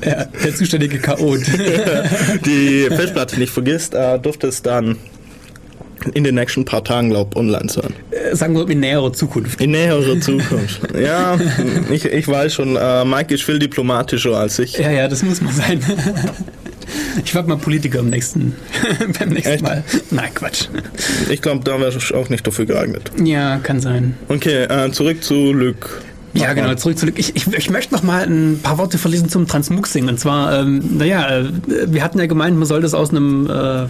Ja, 0.05 0.25
der 0.25 0.55
zuständige 0.55 0.97
Chaot. 0.99 1.41
die 2.45 2.87
Festplatte 2.89 3.37
nicht 3.39 3.51
vergisst, 3.51 3.93
äh, 3.93 4.19
dürfte 4.19 4.47
es 4.47 4.61
dann 4.61 4.97
in 6.13 6.23
den 6.23 6.35
nächsten 6.35 6.63
paar 6.63 6.83
Tagen, 6.83 7.09
glaub 7.09 7.35
online 7.35 7.67
sein. 7.69 7.93
Äh, 8.11 8.35
Sagen 8.35 8.55
wir 8.55 8.69
in 8.69 8.79
näherer 8.79 9.11
Zukunft. 9.11 9.59
In 9.59 9.71
näherer 9.71 10.19
Zukunft. 10.21 10.79
ja, 10.97 11.37
ich, 11.91 12.05
ich 12.05 12.27
weiß 12.27 12.53
schon, 12.53 12.75
äh, 12.77 13.03
Mike 13.03 13.33
ist 13.33 13.43
viel 13.43 13.59
diplomatischer 13.59 14.37
als 14.37 14.59
ich. 14.59 14.77
Ja, 14.77 14.91
ja, 14.91 15.07
das 15.07 15.23
muss 15.23 15.41
man 15.41 15.53
sein. 15.53 15.81
Ich 17.23 17.33
werde 17.35 17.49
mal 17.49 17.57
Politiker 17.57 17.99
im 17.99 18.09
nächsten, 18.09 18.55
beim 19.19 19.29
nächsten 19.29 19.53
Echt? 19.53 19.63
Mal. 19.63 19.83
Nein, 20.11 20.33
Quatsch. 20.33 20.67
Ich 21.29 21.41
glaube, 21.41 21.63
da 21.63 21.79
wäre 21.79 21.95
ich 21.95 22.13
auch 22.13 22.29
nicht 22.29 22.45
dafür 22.45 22.65
geeignet. 22.65 23.11
Ja, 23.23 23.57
kann 23.57 23.79
sein. 23.79 24.15
Okay, 24.27 24.63
äh, 24.63 24.91
zurück 24.91 25.23
zu 25.23 25.53
Luc. 25.53 26.01
Ja, 26.33 26.53
genau, 26.53 26.73
zurück 26.75 26.97
zu 26.97 27.07
Luc. 27.07 27.17
Ich, 27.17 27.35
ich, 27.35 27.47
ich 27.47 27.69
möchte 27.69 27.93
noch 27.93 28.03
mal 28.03 28.23
ein 28.23 28.59
paar 28.61 28.77
Worte 28.77 28.97
verlesen 28.97 29.29
zum 29.29 29.47
Transmuxing. 29.47 30.07
Und 30.07 30.19
zwar, 30.19 30.59
ähm, 30.59 30.97
naja, 30.97 31.39
äh, 31.39 31.45
wir 31.87 32.03
hatten 32.03 32.19
ja 32.19 32.27
gemeint, 32.27 32.57
man 32.57 32.67
soll 32.67 32.81
das 32.81 32.93
aus 32.93 33.09
einem, 33.09 33.47
äh, 33.47 33.87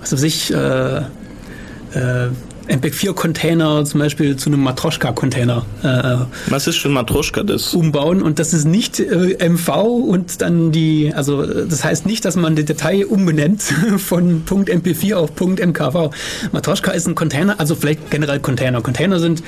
was 0.00 0.12
weiß 0.12 0.22
ich, 0.22 0.52
äh, 0.52 0.98
äh, 0.98 2.30
MPEG-4-Container 2.68 3.84
zum 3.84 4.00
Beispiel 4.00 4.36
zu 4.36 4.50
einem 4.50 4.62
Matroschka-Container 4.62 5.64
äh, 5.82 6.50
Was 6.50 6.66
ist 6.66 6.78
für 6.78 6.88
ein 6.88 6.94
Matroschka 6.94 7.42
das? 7.42 7.74
umbauen 7.74 8.22
und 8.22 8.38
das 8.38 8.52
ist 8.52 8.66
nicht 8.66 9.00
äh, 9.00 9.48
MV 9.48 9.68
und 9.68 10.42
dann 10.42 10.70
die, 10.72 11.12
also 11.14 11.42
äh, 11.42 11.66
das 11.66 11.84
heißt 11.84 12.06
nicht, 12.06 12.24
dass 12.24 12.36
man 12.36 12.56
die 12.56 12.64
Datei 12.64 13.06
umbenennt 13.06 13.62
von 13.98 14.44
.mp4 14.44 15.14
auf 15.14 15.30
.mkv. 15.40 16.10
Matroschka 16.52 16.92
ist 16.92 17.08
ein 17.08 17.14
Container, 17.14 17.58
also 17.58 17.74
vielleicht 17.74 18.10
generell 18.10 18.40
Container. 18.40 18.80
Container 18.82 19.18
sind 19.18 19.42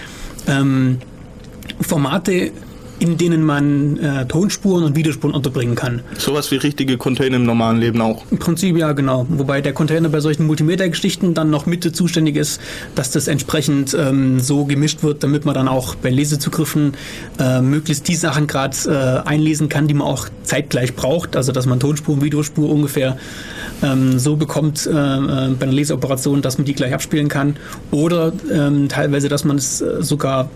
ähm, 0.49 0.99
Formate, 1.81 2.53
in 3.01 3.17
denen 3.17 3.43
man 3.43 3.97
äh, 3.97 4.27
Tonspuren 4.27 4.85
und 4.85 4.95
Videospuren 4.95 5.35
unterbringen 5.35 5.75
kann. 5.75 6.03
Sowas 6.19 6.51
wie 6.51 6.57
richtige 6.57 6.99
Container 6.99 7.37
im 7.37 7.45
normalen 7.45 7.79
Leben 7.79 8.01
auch. 8.01 8.23
Im 8.31 8.39
Prinzip 8.39 8.77
ja, 8.77 8.93
genau. 8.93 9.27
Wobei 9.29 9.61
der 9.61 9.73
Container 9.73 10.09
bei 10.11 10.21
solchen 10.21 10.47
Multimedia-Geschichten 10.47 11.35
dann 11.35 11.51
noch 11.51 11.67
mit 11.67 11.81
zuständig 11.97 12.37
ist, 12.37 12.61
dass 12.95 13.11
das 13.11 13.27
entsprechend 13.27 13.97
ähm, 13.99 14.39
so 14.39 14.67
gemischt 14.67 15.03
wird, 15.03 15.23
damit 15.25 15.47
man 15.47 15.55
dann 15.55 15.67
auch 15.67 15.95
bei 15.95 16.11
Lesezugriffen 16.11 16.93
äh, 17.39 17.63
möglichst 17.63 18.07
die 18.07 18.15
Sachen 18.15 18.47
gerade 18.47 19.25
äh, 19.25 19.29
einlesen 19.29 19.69
kann, 19.69 19.89
die 19.89 19.95
man 19.95 20.07
auch 20.07 20.29
zeitgleich 20.43 20.95
braucht. 20.95 21.37
Also 21.37 21.53
dass 21.53 21.67
man 21.67 21.81
Tonspur 21.81 22.15
und 22.15 22.23
Videospur 22.23 22.69
ungefähr 22.69 23.17
ähm, 23.83 24.19
so 24.19 24.37
bekommt 24.37 24.87
äh, 24.87 24.91
äh, 24.91 25.55
bei 25.59 25.63
einer 25.63 25.73
Leseoperation, 25.73 26.43
dass 26.43 26.59
man 26.59 26.67
die 26.67 26.75
gleich 26.75 26.93
abspielen 26.93 27.29
kann. 27.29 27.57
Oder 27.91 28.33
ähm, 28.53 28.89
teilweise, 28.89 29.29
dass 29.29 29.45
man 29.45 29.57
es 29.57 29.81
äh, 29.81 30.03
sogar 30.03 30.51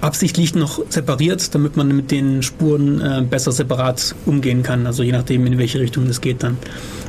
absichtlich 0.00 0.54
noch 0.54 0.80
separiert, 0.88 1.54
damit 1.54 1.76
man 1.76 1.88
mit 1.94 2.10
den 2.10 2.42
Spuren 2.42 3.00
äh, 3.00 3.22
besser 3.22 3.52
separat 3.52 4.14
umgehen 4.26 4.62
kann. 4.62 4.86
Also 4.86 5.02
je 5.02 5.12
nachdem, 5.12 5.46
in 5.46 5.58
welche 5.58 5.80
Richtung 5.80 6.06
das 6.06 6.20
geht 6.20 6.42
dann. 6.42 6.56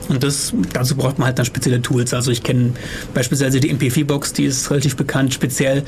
Und 0.08 0.24
das, 0.24 0.54
dazu 0.74 0.96
braucht 0.96 1.20
man 1.20 1.28
halt 1.28 1.38
dann 1.38 1.46
spezielle 1.46 1.82
Tools. 1.82 2.14
Also 2.14 2.32
ich 2.32 2.42
kenne 2.42 2.74
beispielsweise 3.14 3.60
die 3.60 3.72
MP4-Box, 3.74 4.34
die 4.34 4.46
ist 4.46 4.70
relativ 4.72 4.96
bekannt, 4.96 5.34
speziell 5.34 5.84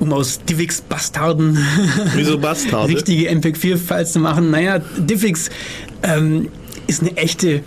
um 0.00 0.12
aus 0.12 0.40
Divix-Bastarden 0.48 1.58
Wieso 2.14 2.38
Bastarde? 2.38 2.92
richtige 2.92 3.28
MPEG-4-Files 3.28 4.12
zu 4.12 4.20
machen. 4.20 4.50
Naja, 4.50 4.78
Divix 4.98 5.50
ähm, 6.02 6.48
ist 6.86 7.02
eine 7.02 7.16
echte 7.16 7.62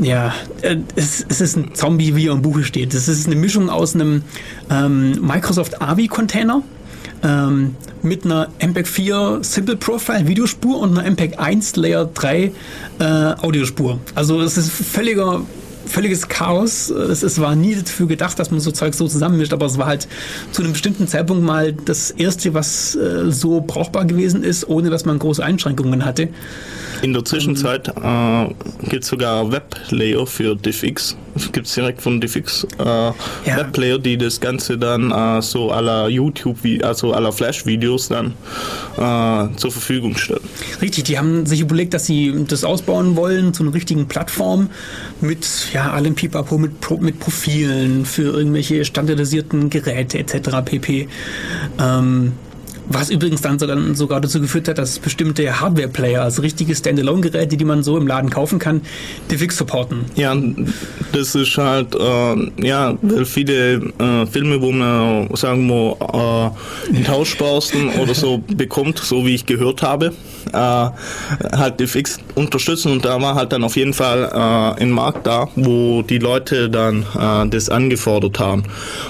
ja, 0.00 0.34
äh, 0.62 0.78
es, 0.96 1.24
es 1.28 1.40
ist 1.40 1.56
ein 1.56 1.74
Zombie, 1.74 2.16
wie 2.16 2.26
er 2.26 2.32
im 2.32 2.42
Buche 2.42 2.64
steht. 2.64 2.94
Es 2.94 3.06
ist 3.06 3.26
eine 3.26 3.36
Mischung 3.36 3.70
aus 3.70 3.94
einem 3.94 4.22
ähm, 4.68 5.12
Microsoft 5.20 5.80
AVI-Container 5.80 6.62
ähm, 7.24 7.76
mit 8.02 8.24
einer 8.24 8.48
MPEG 8.60 8.86
4 8.86 9.38
Simple 9.42 9.76
Profile 9.76 10.28
Videospur 10.28 10.78
und 10.78 10.98
einer 10.98 11.10
MPEG 11.10 11.38
1 11.38 11.76
Layer 11.76 12.04
3 12.04 12.52
äh, 12.98 13.04
Audiospur. 13.40 13.98
Also 14.14 14.40
es 14.42 14.56
ist 14.56 14.70
völliger 14.70 15.42
völliges 15.86 16.28
Chaos. 16.28 16.90
Es, 16.90 17.22
es 17.22 17.40
war 17.40 17.54
nie 17.54 17.74
dafür 17.74 18.06
gedacht, 18.06 18.38
dass 18.38 18.50
man 18.50 18.60
so 18.60 18.70
Zeug 18.70 18.94
so 18.94 19.08
zusammenmischt, 19.08 19.52
aber 19.52 19.66
es 19.66 19.78
war 19.78 19.86
halt 19.86 20.08
zu 20.52 20.62
einem 20.62 20.72
bestimmten 20.72 21.06
Zeitpunkt 21.08 21.42
mal 21.42 21.72
das 21.72 22.10
erste, 22.10 22.54
was 22.54 22.94
äh, 22.94 23.30
so 23.30 23.62
brauchbar 23.66 24.04
gewesen 24.04 24.42
ist, 24.42 24.68
ohne 24.68 24.90
dass 24.90 25.04
man 25.04 25.18
große 25.18 25.44
Einschränkungen 25.44 26.04
hatte. 26.04 26.28
In 27.02 27.12
der 27.12 27.24
Zwischenzeit 27.24 27.88
äh, 27.88 28.46
gibt 28.88 29.04
es 29.04 29.10
sogar 29.10 29.50
Webplayer 29.50 30.26
für 30.26 30.56
DivX. 30.56 31.16
Es 31.36 31.50
gibt 31.50 31.74
direkt 31.74 32.00
von 32.00 32.20
DivX 32.20 32.64
äh, 32.78 32.84
Webplayer, 32.84 33.98
die 33.98 34.16
das 34.16 34.40
Ganze 34.40 34.78
dann 34.78 35.10
äh, 35.10 35.42
so 35.42 35.70
aller 35.70 36.08
YouTube, 36.08 36.58
also 36.82 37.12
aller 37.12 37.32
Flash-Videos 37.32 38.08
dann 38.08 38.34
äh, 38.96 39.56
zur 39.56 39.72
Verfügung 39.72 40.16
stellen. 40.16 40.40
Richtig, 40.80 41.04
die 41.04 41.18
haben 41.18 41.44
sich 41.46 41.60
überlegt, 41.60 41.92
dass 41.92 42.06
sie 42.06 42.44
das 42.46 42.64
ausbauen 42.64 43.16
wollen 43.16 43.52
zu 43.52 43.64
einer 43.64 43.74
richtigen 43.74 44.06
Plattform 44.06 44.70
mit 45.20 45.44
ja, 45.74 45.90
allem 45.90 46.14
Pipapo, 46.14 46.56
mit, 46.56 46.72
mit 47.00 47.18
Profilen 47.18 48.06
für 48.06 48.32
irgendwelche 48.32 48.84
standardisierten 48.84 49.70
Geräte 49.70 50.18
etc. 50.18 50.62
pp. 50.64 51.08
Ähm, 51.80 52.32
was 52.88 53.10
übrigens 53.10 53.40
dann 53.40 53.58
so- 53.58 53.66
dann 53.66 53.94
sogar 53.94 54.20
dazu 54.20 54.40
geführt 54.40 54.68
hat, 54.68 54.78
dass 54.78 54.98
bestimmte 54.98 55.60
Hardware-Player, 55.60 56.22
also 56.22 56.42
richtige 56.42 56.74
Standalone-Geräte, 56.74 57.56
die 57.56 57.64
man 57.64 57.82
so 57.82 57.96
im 57.96 58.06
Laden 58.06 58.30
kaufen 58.30 58.58
kann, 58.58 58.82
DivX 59.30 59.56
supporten. 59.56 60.04
Ja, 60.16 60.36
das 61.12 61.34
ist 61.34 61.56
halt, 61.56 61.94
äh, 61.94 62.66
ja, 62.66 62.96
weil 63.02 63.24
viele 63.24 63.74
äh, 63.98 64.26
Filme, 64.30 64.60
wo 64.60 64.72
man, 64.72 65.28
sagen 65.34 65.66
wir, 65.68 66.52
äh, 66.92 66.96
in 66.96 67.04
Tauschbörsen 67.04 67.88
oder 68.02 68.14
so 68.14 68.38
bekommt, 68.38 68.98
so 68.98 69.24
wie 69.26 69.34
ich 69.34 69.46
gehört 69.46 69.82
habe, 69.82 70.12
äh, 70.52 70.58
halt 70.58 71.80
DivX 71.80 72.18
unterstützen 72.34 72.92
und 72.92 73.04
da 73.04 73.20
war 73.20 73.34
halt 73.34 73.52
dann 73.52 73.64
auf 73.64 73.76
jeden 73.76 73.94
Fall 73.94 74.24
äh, 74.78 74.82
ein 74.82 74.90
Markt 74.90 75.26
da, 75.26 75.48
wo 75.56 76.02
die 76.02 76.18
Leute 76.18 76.68
dann 76.68 77.04
äh, 77.18 77.48
das 77.48 77.68
angefordert 77.70 78.38
haben. 78.38 78.64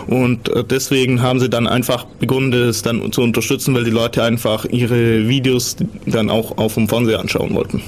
Und 0.06 0.48
äh, 0.50 0.62
deswegen 0.64 1.22
haben 1.22 1.40
sie 1.40 1.48
dann 1.48 1.66
einfach 1.66 2.04
begonnen, 2.20 2.50
das 2.50 2.82
dann 2.82 3.10
zu 3.12 3.22
unterstützen, 3.22 3.63
weil 3.72 3.84
die 3.84 3.90
Leute 3.90 4.22
einfach 4.22 4.66
ihre 4.66 5.28
Videos 5.28 5.76
dann 6.06 6.28
auch 6.28 6.58
auf 6.58 6.74
dem 6.74 6.88
Fernseher 6.88 7.20
anschauen 7.20 7.54
wollten. 7.54 7.82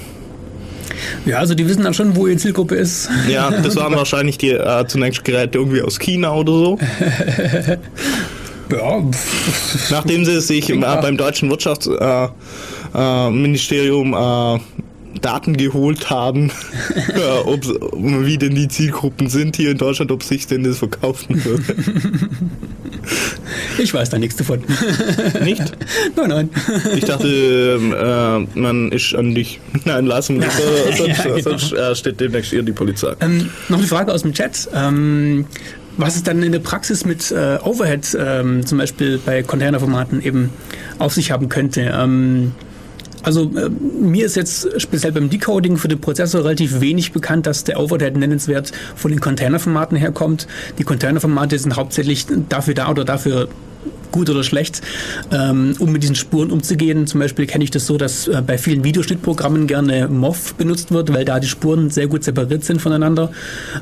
Ja, 1.25 1.39
also 1.39 1.53
die 1.53 1.67
wissen 1.67 1.83
dann 1.83 1.93
schon, 1.93 2.15
wo 2.15 2.27
ihre 2.27 2.37
Zielgruppe 2.37 2.75
ist. 2.75 3.09
Ja, 3.29 3.51
das 3.51 3.75
waren 3.75 3.93
wahrscheinlich 3.95 4.37
die 4.37 4.51
äh, 4.51 4.87
zunächst 4.87 5.25
Geräte 5.25 5.57
irgendwie 5.59 5.81
aus 5.81 5.99
China 5.99 6.33
oder 6.33 6.53
so. 6.53 6.79
Ja, 8.71 9.03
Nachdem 9.91 10.25
sie 10.25 10.41
sich 10.41 10.69
äh, 10.69 10.75
beim 10.75 11.15
deutschen 11.17 11.49
Wirtschaftsministerium 11.49 14.13
äh, 14.13 14.55
äh, 14.55 14.59
Daten 15.21 15.57
geholt 15.57 16.09
haben, 16.09 16.51
ob, 17.45 17.65
wie 17.65 18.37
denn 18.37 18.55
die 18.55 18.67
Zielgruppen 18.67 19.29
sind 19.29 19.55
hier 19.55 19.71
in 19.71 19.77
Deutschland, 19.77 20.11
ob 20.11 20.23
sich 20.23 20.47
denn 20.47 20.63
das 20.63 20.79
verkaufen 20.79 21.43
würde. 21.43 21.63
ich 23.77 23.93
weiß 23.93 24.09
da 24.09 24.17
nichts 24.17 24.37
davon. 24.37 24.63
Nicht? 25.43 25.61
nein, 26.15 26.29
nein. 26.29 26.49
Ich 26.95 27.05
dachte, 27.05 27.27
ähm, 27.27 27.93
äh, 27.93 28.59
man 28.59 28.91
ist 28.91 29.15
an 29.15 29.33
dich. 29.33 29.59
Nein, 29.85 30.05
lass 30.05 30.29
mich. 30.29 30.45
Sonst 30.97 31.17
Ja, 31.17 31.23
genau. 31.23 31.39
sonst 31.39 31.73
äh, 31.73 31.95
steht 31.95 32.19
demnächst 32.19 32.51
hier 32.51 32.63
die 32.63 32.71
Polizei. 32.71 33.13
Ähm, 33.21 33.49
noch 33.69 33.77
eine 33.77 33.87
Frage 33.87 34.13
aus 34.13 34.23
dem 34.23 34.33
Chat. 34.33 34.67
Ähm, 34.73 35.45
was 35.97 36.15
es 36.15 36.23
dann 36.23 36.43
in 36.43 36.51
der 36.51 36.59
Praxis 36.59 37.05
mit 37.05 37.31
äh, 37.31 37.57
Overhead 37.63 38.15
ähm, 38.19 38.65
zum 38.65 38.77
Beispiel 38.77 39.19
bei 39.23 39.41
Containerformaten 39.41 40.21
eben 40.21 40.51
auf 40.99 41.13
sich 41.13 41.31
haben 41.31 41.49
könnte. 41.49 41.91
Ähm, 41.93 42.51
also 43.27 43.51
äh, 43.57 43.69
mir 43.69 44.25
ist 44.25 44.37
jetzt 44.37 44.81
speziell 44.81 45.11
beim 45.11 45.29
Decoding 45.29 45.75
für 45.75 45.89
den 45.89 45.99
Prozessor 45.99 46.45
relativ 46.45 46.79
wenig 46.79 47.11
bekannt, 47.11 47.45
dass 47.45 47.65
der 47.65 47.77
Overhead 47.77 48.15
nennenswert 48.15 48.71
von 48.95 49.11
den 49.11 49.19
Containerformaten 49.19 49.97
herkommt. 49.97 50.47
Die 50.77 50.85
Containerformate 50.85 51.59
sind 51.59 51.75
hauptsächlich 51.75 52.25
dafür 52.47 52.73
da 52.73 52.89
oder 52.89 53.03
dafür 53.03 53.49
gut 54.11 54.29
oder 54.29 54.43
schlecht, 54.43 54.81
ähm, 55.31 55.75
um 55.79 55.91
mit 55.91 56.03
diesen 56.03 56.15
Spuren 56.15 56.51
umzugehen. 56.51 57.07
Zum 57.07 57.19
Beispiel 57.19 57.45
kenne 57.45 57.63
ich 57.63 57.71
das 57.71 57.85
so, 57.85 57.97
dass 57.97 58.27
äh, 58.27 58.41
bei 58.45 58.57
vielen 58.57 58.83
Videoschnittprogrammen 58.83 59.67
gerne 59.67 60.07
MOV 60.07 60.53
benutzt 60.55 60.91
wird, 60.91 61.13
weil 61.13 61.25
da 61.25 61.39
die 61.39 61.47
Spuren 61.47 61.89
sehr 61.89 62.07
gut 62.07 62.23
separiert 62.23 62.63
sind 62.63 62.81
voneinander. 62.81 63.31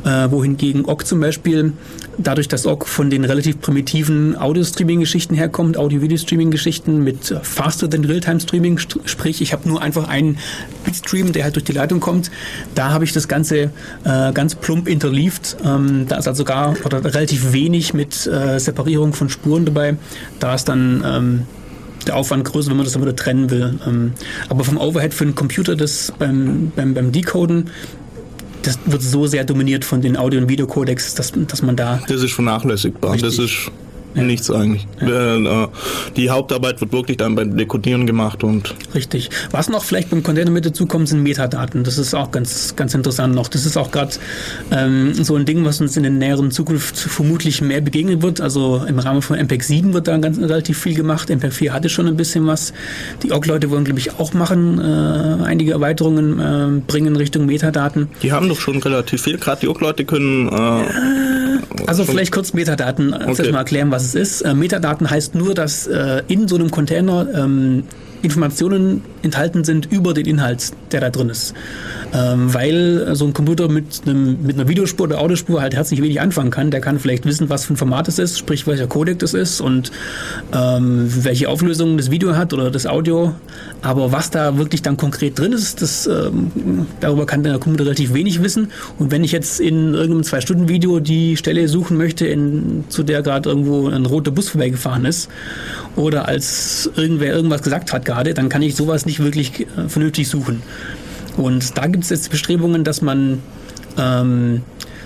Äh, 0.04 0.32
wohingegen 0.32 0.86
OGG 0.86 1.06
zum 1.06 1.20
Beispiel, 1.20 1.74
dadurch, 2.18 2.48
dass 2.48 2.66
OGG 2.66 2.86
von 2.88 3.10
den 3.10 3.26
relativ 3.26 3.62
primitiven 3.62 4.38
Audio-Streaming-Geschichten 4.38 5.36
herkommt, 5.36 5.78
Audio-Video-Streaming-Geschichten 5.78 7.04
mit 7.04 7.36
faster 7.44 7.90
than 7.90 8.06
Real-Time-Streaming, 8.06 8.78
st- 8.78 9.00
sprich, 9.06 9.42
ich 9.42 9.54
habe 9.54 9.68
nur 9.68 9.82
einfach 9.82 10.08
einen 10.08 10.38
Bitstream, 10.84 11.32
der 11.32 11.44
halt 11.44 11.56
durch 11.56 11.66
die 11.66 11.72
Leitung 11.74 12.00
kommt. 12.00 12.32
Da 12.74 12.90
habe 12.92 13.04
ich 13.04 13.14
das 13.14 13.28
Ganze 13.28 13.72
äh, 14.04 14.32
ganz 14.34 14.56
plump 14.56 14.88
interleaved. 14.88 15.58
Ähm, 15.66 16.06
da 16.08 16.18
ist 16.18 16.28
also 16.28 16.44
gar 16.44 16.76
oder 16.86 17.04
relativ 17.04 17.54
wenig 17.54 17.94
mit 17.94 18.26
äh, 18.28 18.60
Separierung 18.60 19.14
von 19.14 19.30
Spuren 19.30 19.66
dabei. 19.66 19.96
Da 20.40 20.54
ist 20.56 20.66
dann 20.66 21.04
ähm, 21.06 21.42
der 22.08 22.16
Aufwand 22.16 22.46
größer, 22.46 22.70
wenn 22.70 22.78
man 22.78 22.86
das 22.86 22.94
dann 22.94 23.02
wieder 23.02 23.16
trennen 23.16 23.50
will. 23.50 23.80
Ähm, 23.86 24.14
aber 24.50 24.64
vom 24.64 24.78
Overhead 24.78 25.14
für 25.14 25.24
einen 25.24 25.36
Computer, 25.36 25.76
das 25.76 26.14
beim, 26.18 26.72
beim, 26.76 26.94
beim 26.94 27.12
Decoden, 27.12 27.70
das 28.64 28.80
wird 28.86 29.02
so 29.02 29.28
sehr 29.28 29.44
dominiert 29.44 29.86
von 29.86 30.02
den 30.02 30.18
Audio- 30.18 30.42
und 30.42 30.50
Videocodecs, 30.50 31.16
dass, 31.16 31.32
dass 31.36 31.62
man 31.62 31.76
da 31.76 32.02
Das 32.08 32.24
ist 32.24 32.34
vernachlässigbar. 32.34 33.14
Das 33.18 33.40
Richtig. 33.40 33.68
ist 33.68 33.72
nichts 34.24 34.50
eigentlich. 34.50 34.88
Äh, 35.02 35.06
äh, 35.08 35.68
die 36.16 36.30
Hauptarbeit 36.30 36.82
wird 36.82 36.92
wirklich 36.92 37.18
dann 37.18 37.36
beim 37.36 37.58
Dekodieren 37.58 38.08
gemacht 38.08 38.44
und 38.44 38.76
Richtig. 38.94 39.30
Was 39.52 39.70
noch 39.70 39.84
vielleicht 39.84 40.10
beim 40.10 40.24
Container 40.24 40.52
mit 40.52 40.66
dazukommt, 40.66 41.10
sind 41.10 41.24
Metadaten. 41.24 41.84
Das 41.84 41.98
ist 41.98 42.14
auch 42.14 42.32
ganz, 42.32 42.76
ganz 42.76 42.94
interessant 42.94 43.36
noch. 43.36 43.48
Das 43.48 43.66
ist 43.66 43.78
auch 43.78 43.92
gerade 43.92 44.14
ähm, 44.72 45.14
so 45.14 45.36
ein 45.36 45.46
Ding, 45.46 45.66
was 45.66 45.82
uns 45.82 45.98
in 45.98 46.04
der 46.04 46.12
näheren 46.12 46.52
Zukunft 46.52 46.98
vermutlich 46.98 47.62
mehr 47.62 47.82
begegnen 47.82 48.22
wird. 48.22 48.42
Also 48.42 48.84
im 48.88 49.00
Rahmen 49.00 49.22
von 49.22 49.38
MPEG 49.38 49.64
7 49.64 49.94
wird 49.94 50.08
da 50.08 50.18
ganz 50.18 50.38
relativ 50.40 50.80
viel 50.80 50.96
gemacht. 50.96 51.30
MPEG 51.30 51.54
4 51.54 51.74
hatte 51.74 51.90
schon 51.90 52.08
ein 52.08 52.18
bisschen 52.18 52.48
was. 52.48 52.74
Die 53.24 53.32
OGG-Leute 53.32 53.70
wollen, 53.70 53.84
glaube 53.84 54.00
ich, 54.00 54.20
auch 54.20 54.34
machen, 54.34 54.80
äh, 54.80 55.44
einige 55.44 55.74
Erweiterungen 55.74 56.40
äh, 56.40 56.82
bringen 56.88 57.16
Richtung 57.16 57.46
Metadaten. 57.46 58.10
die 58.22 58.32
haben 58.32 58.50
doch 58.50 58.60
schon 58.60 58.78
relativ 58.78 59.22
viel. 59.24 59.38
Gerade 59.38 59.62
die 59.62 59.68
Leute 59.68 60.06
können 60.06 60.48
äh, 60.48 61.45
Also 61.88 62.04
vielleicht 62.06 62.32
kurz 62.32 62.54
Metadaten 62.54 63.14
Okay. 63.14 63.52
mal 63.52 63.60
erklären, 63.60 63.92
was 63.92 64.04
es 64.04 64.16
ist. 64.16 64.42
Äh, 64.42 64.54
Metadaten 64.54 65.10
heißt 65.10 65.36
nur, 65.36 65.54
dass 65.54 65.88
äh, 65.88 66.24
in 66.28 66.48
so 66.48 66.56
einem 66.56 66.72
Container 66.72 67.28
ähm, 67.34 67.84
Informationen 68.22 69.04
enthalten 69.26 69.64
sind 69.64 69.92
über 69.92 70.14
den 70.14 70.26
Inhalt, 70.26 70.72
der 70.92 71.02
da 71.02 71.10
drin 71.10 71.30
ist. 71.30 71.54
Ähm, 72.14 72.54
weil 72.54 73.16
so 73.16 73.26
ein 73.26 73.34
Computer 73.34 73.68
mit, 73.68 74.04
einem, 74.06 74.42
mit 74.44 74.56
einer 74.56 74.68
Videospur 74.68 75.08
oder 75.08 75.20
Audiospur 75.20 75.62
halt 75.62 75.76
herzlich 75.76 76.02
wenig 76.02 76.22
anfangen 76.22 76.52
kann. 76.52 76.72
Der 76.72 76.80
kann 76.80 77.00
vielleicht 77.00 77.26
wissen, 77.26 77.50
was 77.50 77.66
für 77.66 77.74
ein 77.74 77.78
Format 77.78 78.08
es 78.08 78.20
ist, 78.20 78.38
sprich 78.38 78.66
welcher 78.68 78.88
Codec 78.88 79.20
das 79.20 79.34
ist 79.34 79.60
und 79.60 79.92
ähm, 80.54 81.10
welche 81.24 81.50
Auflösung 81.50 81.98
das 81.98 82.12
Video 82.12 82.36
hat 82.36 82.54
oder 82.54 82.72
das 82.72 82.88
Audio. 82.88 83.34
Aber 83.82 84.12
was 84.12 84.30
da 84.30 84.58
wirklich 84.58 84.82
dann 84.82 84.98
konkret 84.98 85.38
drin 85.38 85.52
ist, 85.52 85.82
das, 85.82 86.08
ähm, 86.08 86.86
darüber 87.00 87.26
kann 87.26 87.44
der 87.44 87.60
Computer 87.60 87.86
relativ 87.86 88.14
wenig 88.14 88.42
wissen. 88.42 88.72
Und 88.98 89.12
wenn 89.12 89.24
ich 89.24 89.32
jetzt 89.32 89.60
in 89.60 89.94
irgendeinem 89.94 90.24
Zwei-Stunden-Video 90.24 91.00
die 91.00 91.36
Stelle 91.36 91.68
suchen 91.68 91.98
möchte, 91.98 92.26
in, 92.28 92.86
zu 92.90 93.04
der 93.04 93.22
gerade 93.22 93.50
irgendwo 93.50 93.88
ein 93.90 94.06
roter 94.06 94.32
Bus 94.32 94.50
vorbeigefahren 94.50 95.06
ist, 95.06 95.30
oder 95.96 96.28
als 96.28 96.90
irgendwer 96.96 97.34
irgendwas 97.34 97.62
gesagt 97.62 97.94
hat 97.94 98.06
gerade, 98.06 98.34
dann 98.34 98.50
kann 98.50 98.62
ich 98.62 98.76
sowas 98.76 99.06
nicht 99.06 99.15
wirklich 99.20 99.62
äh, 99.62 99.90
vernünftig 99.90 100.28
suchen. 100.28 100.62
Und 101.38 101.78
da 101.78 101.88
gibt 101.88 102.04
es 102.04 102.10
jetzt 102.10 102.30
Bestrebungen, 102.30 102.84
dass 102.84 103.02
man 103.02 103.42
ähm, 103.98 104.62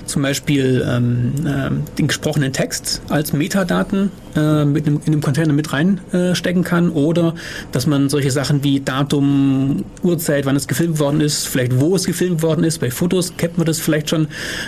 zum 0.09 0.21
Beispiel 0.21 0.85
ähm, 0.87 1.33
ähm, 1.45 1.83
den 1.97 2.07
gesprochenen 2.07 2.51
Text 2.51 3.01
als 3.09 3.33
Metadaten 3.33 4.11
äh, 4.35 4.65
mit 4.65 4.87
einem, 4.87 5.01
in 5.05 5.13
einem 5.13 5.21
Container 5.21 5.53
mit 5.53 5.71
reinstecken 5.71 6.31
äh, 6.31 6.35
stecken 6.35 6.63
kann 6.63 6.89
oder 6.89 7.35
dass 7.71 7.87
man 7.87 8.09
solche 8.09 8.31
Sachen 8.31 8.63
wie 8.63 8.79
Datum, 8.79 9.85
Uhrzeit, 10.03 10.45
wann 10.45 10.55
es 10.55 10.67
gefilmt 10.67 10.99
worden 10.99 11.21
ist, 11.21 11.47
vielleicht 11.47 11.79
wo 11.79 11.95
es 11.95 12.05
gefilmt 12.05 12.41
worden 12.41 12.63
ist. 12.63 12.79
Bei 12.79 12.91
Fotos 12.91 13.33
kennt 13.37 13.57
man 13.57 13.65
das 13.65 13.79
vielleicht 13.79 14.09
schon. 14.09 14.27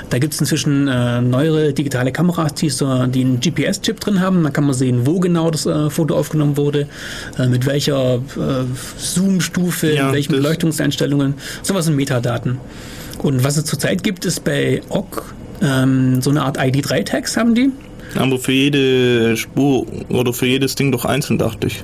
Da 0.09 0.19
gibt 0.19 0.33
es 0.33 0.39
inzwischen 0.39 0.87
äh, 0.87 1.21
neuere 1.21 1.73
digitale 1.73 2.11
Kameras, 2.11 2.53
die, 2.55 2.69
so, 2.69 3.05
die 3.07 3.21
einen 3.21 3.39
GPS-Chip 3.39 3.99
drin 3.99 4.19
haben. 4.19 4.43
Da 4.43 4.49
kann 4.49 4.65
man 4.65 4.73
sehen, 4.73 5.05
wo 5.05 5.19
genau 5.19 5.51
das 5.51 5.65
äh, 5.65 5.89
Foto 5.89 6.15
aufgenommen 6.15 6.57
wurde, 6.57 6.87
äh, 7.37 7.47
mit 7.47 7.65
welcher 7.65 8.15
äh, 8.15 8.19
Zoom-Stufe, 8.97 9.93
Ja, 9.93 10.07
in 10.07 10.13
welchen 10.13 10.31
Beleuchtungseinstellungen. 10.33 11.35
Sowas 11.63 11.85
sind 11.85 11.95
Metadaten. 11.95 12.59
Und 13.21 13.43
was 13.43 13.57
es 13.57 13.65
zurzeit 13.65 14.03
gibt, 14.03 14.25
ist 14.25 14.43
bei 14.43 14.81
OGG 14.89 15.21
ähm, 15.61 16.21
so 16.21 16.29
eine 16.31 16.41
Art 16.43 16.59
ID3-Tags 16.59 17.37
haben 17.37 17.53
die. 17.55 17.69
aber 18.15 18.39
für 18.39 18.51
jede 18.51 19.37
Spur 19.37 19.85
oder 20.09 20.33
für 20.33 20.47
jedes 20.47 20.75
Ding 20.75 20.91
doch 20.91 21.05
einzeln, 21.05 21.37
dachte 21.37 21.67
ich. 21.67 21.81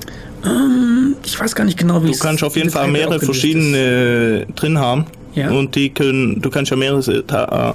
Ich 1.24 1.38
weiß 1.38 1.54
gar 1.54 1.64
nicht 1.64 1.78
genau, 1.78 2.02
wie 2.02 2.06
Du 2.06 2.12
es 2.12 2.20
kannst 2.20 2.42
auf 2.44 2.56
jeden 2.56 2.70
Fall 2.70 2.88
mehrere 2.88 3.18
verschiedene 3.20 4.46
drin 4.56 4.78
haben. 4.78 5.06
Ja. 5.34 5.50
Und 5.50 5.74
die 5.76 5.90
können, 5.90 6.40
du 6.40 6.50
kannst 6.50 6.70
ja 6.70 6.76
mehrere 6.76 7.00
äh, 7.00 7.72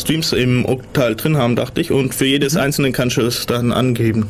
Streams 0.00 0.32
im 0.32 0.64
Octal 0.64 1.16
drin 1.16 1.36
haben, 1.36 1.56
dachte 1.56 1.80
ich. 1.80 1.90
Und 1.90 2.14
für 2.14 2.24
Mhm. 2.24 2.30
jedes 2.30 2.56
einzelne 2.56 2.92
kannst 2.92 3.16
du 3.16 3.22
es 3.22 3.46
dann 3.46 3.72
angeben. 3.72 4.28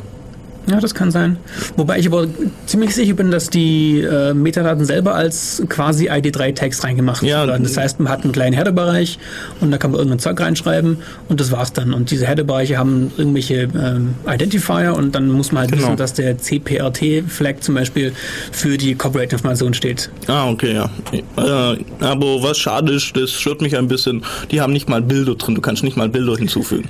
Ja, 0.66 0.80
das 0.80 0.94
kann 0.94 1.10
sein. 1.10 1.36
Wobei 1.76 1.98
ich 1.98 2.06
aber 2.06 2.26
ziemlich 2.66 2.94
sicher 2.94 3.12
bin, 3.14 3.30
dass 3.30 3.50
die 3.50 4.00
äh, 4.00 4.32
Metadaten 4.32 4.84
selber 4.86 5.14
als 5.14 5.62
quasi 5.68 6.08
ID3-Tags 6.10 6.82
reingemacht 6.84 7.22
Ja. 7.22 7.46
werden. 7.46 7.62
Das 7.64 7.76
heißt, 7.76 8.00
man 8.00 8.10
hat 8.10 8.22
einen 8.24 8.32
kleinen 8.32 8.54
Header-Bereich 8.56 9.18
und 9.60 9.70
da 9.70 9.76
kann 9.78 9.90
man 9.90 9.98
irgendein 9.98 10.20
Zeug 10.20 10.40
reinschreiben 10.40 10.98
und 11.28 11.40
das 11.40 11.52
war's 11.52 11.72
dann. 11.74 11.92
Und 11.92 12.10
diese 12.10 12.26
Header-Bereiche 12.26 12.78
haben 12.78 13.12
irgendwelche 13.18 13.68
ähm, 13.74 14.14
Identifier 14.26 14.94
und 14.96 15.14
dann 15.14 15.28
muss 15.30 15.52
man 15.52 15.62
halt 15.62 15.72
Genau. 15.72 15.82
wissen, 15.88 15.96
dass 15.96 16.14
der 16.14 16.38
CPRT-Flag 16.38 17.56
zum 17.60 17.74
Beispiel 17.74 18.12
für 18.52 18.78
die 18.78 18.94
Copyright-Information 18.94 19.74
steht. 19.74 20.10
Ah, 20.28 20.48
okay, 20.48 20.74
ja. 20.74 20.90
Äh, 21.36 21.84
aber 22.00 22.42
was 22.42 22.56
schade 22.58 22.92
ist, 22.94 23.14
das 23.16 23.30
stört 23.32 23.60
mich 23.60 23.76
ein 23.76 23.88
bisschen, 23.88 24.22
die 24.50 24.60
haben 24.60 24.72
nicht 24.72 24.88
mal 24.88 25.02
Bilder 25.02 25.34
drin. 25.34 25.54
Du 25.54 25.60
kannst 25.60 25.82
nicht 25.84 25.96
mal 25.96 26.08
Bilder 26.08 26.36
hinzufügen. 26.36 26.88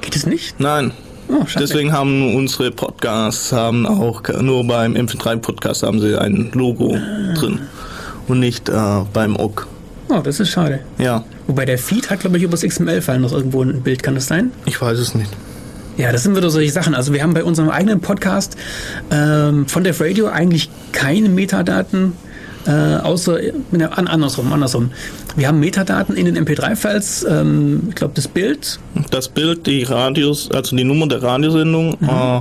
Geht 0.00 0.16
es 0.16 0.26
nicht? 0.26 0.58
Nein. 0.58 0.92
Oh. 1.28 1.44
Deswegen 1.58 1.92
haben 1.92 2.34
unsere 2.34 2.70
Podcasts 2.70 3.52
haben 3.52 3.86
auch 3.86 4.22
nur 4.40 4.66
beim 4.66 4.94
MP3-Podcast 4.94 5.82
haben 5.82 6.00
sie 6.00 6.16
ein 6.18 6.50
Logo 6.54 6.96
drin. 7.34 7.60
Und 8.28 8.40
nicht 8.40 8.68
äh, 8.68 8.72
beim 9.12 9.36
OG. 9.36 9.66
Oh, 10.10 10.20
das 10.22 10.40
ist 10.40 10.50
schade. 10.50 10.80
Ja, 10.98 11.24
Wobei 11.48 11.64
der 11.64 11.78
Feed 11.78 12.10
hat, 12.10 12.20
glaube 12.20 12.36
ich, 12.36 12.42
über 12.42 12.52
das 12.52 12.60
XML-File 12.60 13.20
noch 13.20 13.32
irgendwo 13.32 13.62
ein 13.62 13.80
Bild, 13.80 14.02
kann 14.02 14.14
das 14.14 14.26
sein? 14.26 14.52
ich 14.66 14.80
weiß 14.80 14.98
es 14.98 15.14
nicht. 15.14 15.30
Ja, 15.96 16.12
das 16.12 16.22
sind 16.22 16.36
wieder 16.36 16.50
solche 16.50 16.70
Sachen. 16.70 16.94
Also 16.94 17.12
wir 17.12 17.22
haben 17.22 17.34
bei 17.34 17.42
unserem 17.42 17.70
eigenen 17.70 18.00
Podcast 18.00 18.56
ähm, 19.10 19.66
von 19.66 19.82
Def 19.82 20.00
Radio 20.00 20.28
eigentlich 20.28 20.70
keine 20.92 21.28
Metadaten, 21.30 22.12
äh, 22.66 22.70
außer 22.96 23.38
ne, 23.70 23.96
an, 23.96 24.06
andersrum, 24.08 24.52
andersrum. 24.52 24.90
Wir 25.36 25.48
haben 25.48 25.60
Metadaten 25.60 26.16
in 26.16 26.26
den 26.26 26.36
MP3-Files, 26.46 27.26
ähm, 27.28 27.84
ich 27.88 27.94
glaube 27.94 28.14
das 28.14 28.28
Bild, 28.28 28.78
Das 29.10 29.28
Bild, 29.28 29.66
die 29.66 29.82
Radios, 29.84 30.50
also 30.52 30.76
die 30.76 30.84
Nummer 30.84 31.06
der 31.08 31.22
Radiosendung 31.22 31.96
Mhm. 32.00 32.08
äh, 32.08 32.40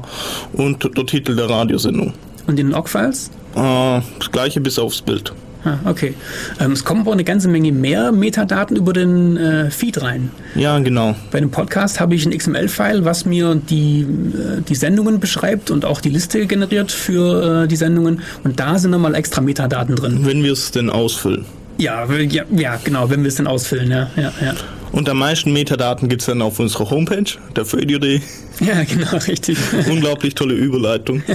und 0.61 0.83
der 0.97 1.05
Titel 1.05 1.35
der 1.35 1.49
Radiosendung. 1.49 2.13
und 2.47 2.59
in 2.59 2.67
den 2.67 2.75
OGG-Files. 2.75 3.29
Äh, 3.55 4.01
das 4.19 4.31
gleiche 4.31 4.61
bis 4.61 4.79
aufs 4.79 5.01
Bild. 5.01 5.33
Ah, 5.67 5.79
okay. 5.83 6.13
Ähm, 6.61 6.71
es 6.71 6.85
kommen 6.85 7.01
aber 7.01 7.11
eine 7.11 7.25
ganze 7.25 7.49
Menge 7.49 7.73
mehr 7.73 8.13
Metadaten 8.13 8.77
über 8.77 8.93
den 8.93 9.35
äh, 9.35 9.69
Feed 9.69 10.01
rein. 10.01 10.31
Ja, 10.55 10.79
genau. 10.79 11.13
Bei 11.31 11.39
einem 11.39 11.51
Podcast 11.51 11.99
habe 11.99 12.15
ich 12.15 12.25
ein 12.25 12.37
XML-File, 12.37 13.03
was 13.03 13.25
mir 13.25 13.55
die, 13.55 14.01
äh, 14.01 14.61
die 14.61 14.75
Sendungen 14.75 15.19
beschreibt 15.19 15.69
und 15.69 15.83
auch 15.83 15.99
die 15.99 16.09
Liste 16.09 16.45
generiert 16.47 16.91
für 16.91 17.63
äh, 17.63 17.67
die 17.67 17.75
Sendungen. 17.75 18.21
Und 18.45 18.61
da 18.61 18.79
sind 18.79 18.91
nochmal 18.91 19.13
extra 19.15 19.41
Metadaten 19.41 19.97
drin. 19.97 20.19
Wenn 20.21 20.41
wir 20.41 20.53
es 20.53 20.71
denn 20.71 20.89
ausfüllen. 20.89 21.43
Ja, 21.77 22.05
ja, 22.11 22.43
ja, 22.55 22.79
genau, 22.81 23.09
wenn 23.09 23.21
wir 23.23 23.27
es 23.27 23.35
dann 23.35 23.47
ausfüllen, 23.47 23.91
ja, 23.91 24.09
ja, 24.15 24.31
ja. 24.41 24.53
Und 24.93 25.09
am 25.09 25.19
meisten 25.19 25.51
Metadaten 25.51 26.07
gibt's 26.07 26.25
dann 26.25 26.41
auf 26.41 26.59
unserer 26.59 26.89
Homepage, 26.89 27.37
der 27.55 27.65
Födio.de. 27.65 28.21
Ja, 28.61 28.83
genau, 28.89 29.17
richtig. 29.27 29.57
Unglaublich 29.89 30.33
tolle 30.33 30.53
Überleitung. 30.55 31.23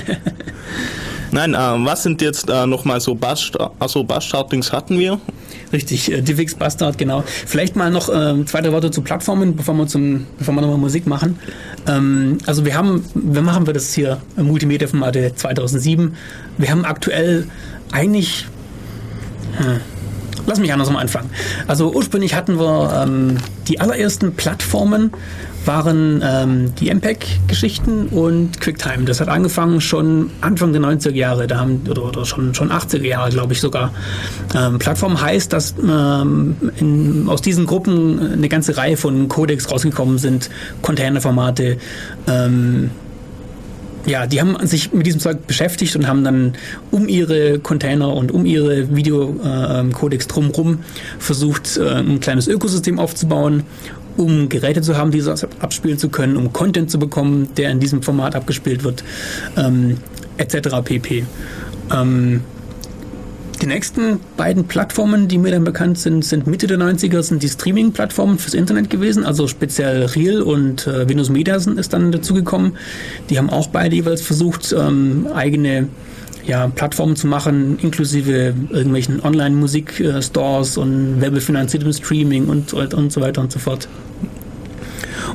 Nein, 1.32 1.54
äh, 1.54 1.56
was 1.56 2.02
sind 2.02 2.20
jetzt 2.20 2.50
äh, 2.50 2.66
nochmal 2.66 3.00
so 3.00 3.14
Bass, 3.14 3.50
also 3.78 4.04
Bass-Startings 4.04 4.70
hatten 4.70 4.98
wir? 4.98 5.18
Richtig, 5.72 6.12
äh, 6.12 6.20
Divix 6.20 6.54
Bastard, 6.54 6.98
genau. 6.98 7.24
Vielleicht 7.26 7.74
mal 7.74 7.90
noch 7.90 8.10
ähm, 8.12 8.46
zwei, 8.46 8.60
drei 8.60 8.70
Worte 8.72 8.90
zu 8.90 9.00
Plattformen, 9.00 9.56
bevor 9.56 9.74
wir, 9.74 9.86
zum, 9.86 10.26
bevor 10.38 10.54
wir 10.54 10.60
nochmal 10.60 10.76
Musik 10.76 11.06
machen. 11.06 11.38
Ähm, 11.88 12.36
also 12.44 12.66
wir 12.66 12.76
haben, 12.76 13.02
wir 13.14 13.40
machen 13.40 13.66
wir 13.66 13.72
das 13.72 13.94
hier, 13.94 14.20
äh, 14.36 14.42
Multimedia-Formate 14.42 15.34
2007. 15.34 16.14
Wir 16.58 16.70
haben 16.70 16.84
aktuell 16.84 17.48
eigentlich... 17.92 18.46
Hm, 19.56 19.80
Lass 20.46 20.58
mich 20.58 20.72
anders 20.72 20.90
mal 20.90 21.00
anfangen. 21.00 21.30
Also 21.66 21.92
ursprünglich 21.92 22.34
hatten 22.34 22.58
wir 22.58 23.04
ähm, 23.04 23.36
die 23.68 23.80
allerersten 23.80 24.34
Plattformen 24.34 25.12
waren 25.66 26.22
ähm, 26.24 26.74
die 26.76 26.92
MPEG-Geschichten 26.92 28.08
und 28.08 28.60
QuickTime. 28.60 29.04
Das 29.04 29.20
hat 29.20 29.28
angefangen 29.28 29.80
schon 29.80 30.30
Anfang 30.40 30.72
der 30.72 30.82
90er 30.82 31.12
Jahre, 31.12 31.46
da 31.46 31.58
haben, 31.58 31.82
oder, 31.88 32.04
oder 32.04 32.24
schon, 32.24 32.54
schon 32.54 32.70
80er 32.70 33.06
Jahre, 33.06 33.30
glaube 33.30 33.52
ich 33.52 33.60
sogar. 33.60 33.92
Ähm, 34.54 34.78
Plattform 34.78 35.20
heißt, 35.20 35.52
dass 35.52 35.74
ähm, 35.78 36.56
in, 36.76 37.28
aus 37.28 37.42
diesen 37.42 37.66
Gruppen 37.66 38.32
eine 38.32 38.48
ganze 38.48 38.76
Reihe 38.76 38.96
von 38.96 39.28
Codecs 39.28 39.70
rausgekommen 39.70 40.18
sind, 40.18 40.50
Containerformate, 40.82 41.78
ähm, 42.26 42.90
ja, 44.06 44.26
die 44.26 44.40
haben 44.40 44.56
sich 44.66 44.92
mit 44.92 45.06
diesem 45.06 45.20
Zeug 45.20 45.46
beschäftigt 45.46 45.94
und 45.96 46.06
haben 46.08 46.24
dann 46.24 46.54
um 46.90 47.08
ihre 47.08 47.58
Container 47.58 48.14
und 48.14 48.32
um 48.32 48.44
ihre 48.44 48.94
Videocodecs 48.94 50.26
drumherum 50.26 50.80
versucht, 51.18 51.76
äh, 51.76 52.00
ein 52.00 52.20
kleines 52.20 52.48
Ökosystem 52.48 52.98
aufzubauen, 52.98 53.62
um 54.16 54.48
Geräte 54.48 54.82
zu 54.82 54.96
haben, 54.96 55.10
die 55.10 55.20
das 55.20 55.44
abspielen 55.60 55.98
zu 55.98 56.08
können, 56.08 56.36
um 56.36 56.52
Content 56.52 56.90
zu 56.90 56.98
bekommen, 56.98 57.48
der 57.56 57.70
in 57.70 57.80
diesem 57.80 58.02
Format 58.02 58.34
abgespielt 58.34 58.84
wird, 58.84 59.04
ähm, 59.56 59.98
etc. 60.36 60.82
pp. 60.84 61.24
Ähm, 61.92 62.42
die 63.62 63.68
nächsten 63.68 64.18
beiden 64.36 64.64
Plattformen, 64.66 65.28
die 65.28 65.38
mir 65.38 65.52
dann 65.52 65.62
bekannt 65.62 65.96
sind, 65.96 66.24
sind 66.24 66.48
Mitte 66.48 66.66
der 66.66 66.78
90er, 66.78 67.22
sind 67.22 67.44
die 67.44 67.48
Streaming-Plattformen 67.48 68.38
fürs 68.38 68.54
Internet 68.54 68.90
gewesen, 68.90 69.24
also 69.24 69.46
speziell 69.46 70.06
Real 70.06 70.42
und 70.42 70.88
äh, 70.88 71.08
Windows 71.08 71.30
Media 71.30 71.60
sind, 71.60 71.78
ist 71.78 71.92
dann 71.92 72.10
dazugekommen. 72.10 72.76
Die 73.30 73.38
haben 73.38 73.50
auch 73.50 73.68
beide 73.68 73.94
jeweils 73.94 74.20
versucht, 74.20 74.74
ähm, 74.76 75.28
eigene 75.32 75.88
ja, 76.44 76.66
Plattformen 76.66 77.14
zu 77.14 77.28
machen, 77.28 77.78
inklusive 77.80 78.52
irgendwelchen 78.70 79.22
Online-Musik-Stores 79.22 80.76
und 80.76 81.20
werbefinanziertem 81.20 81.92
Streaming 81.92 82.46
und, 82.46 82.72
und 82.72 83.12
so 83.12 83.20
weiter 83.20 83.42
und 83.42 83.52
so 83.52 83.60
fort. 83.60 83.86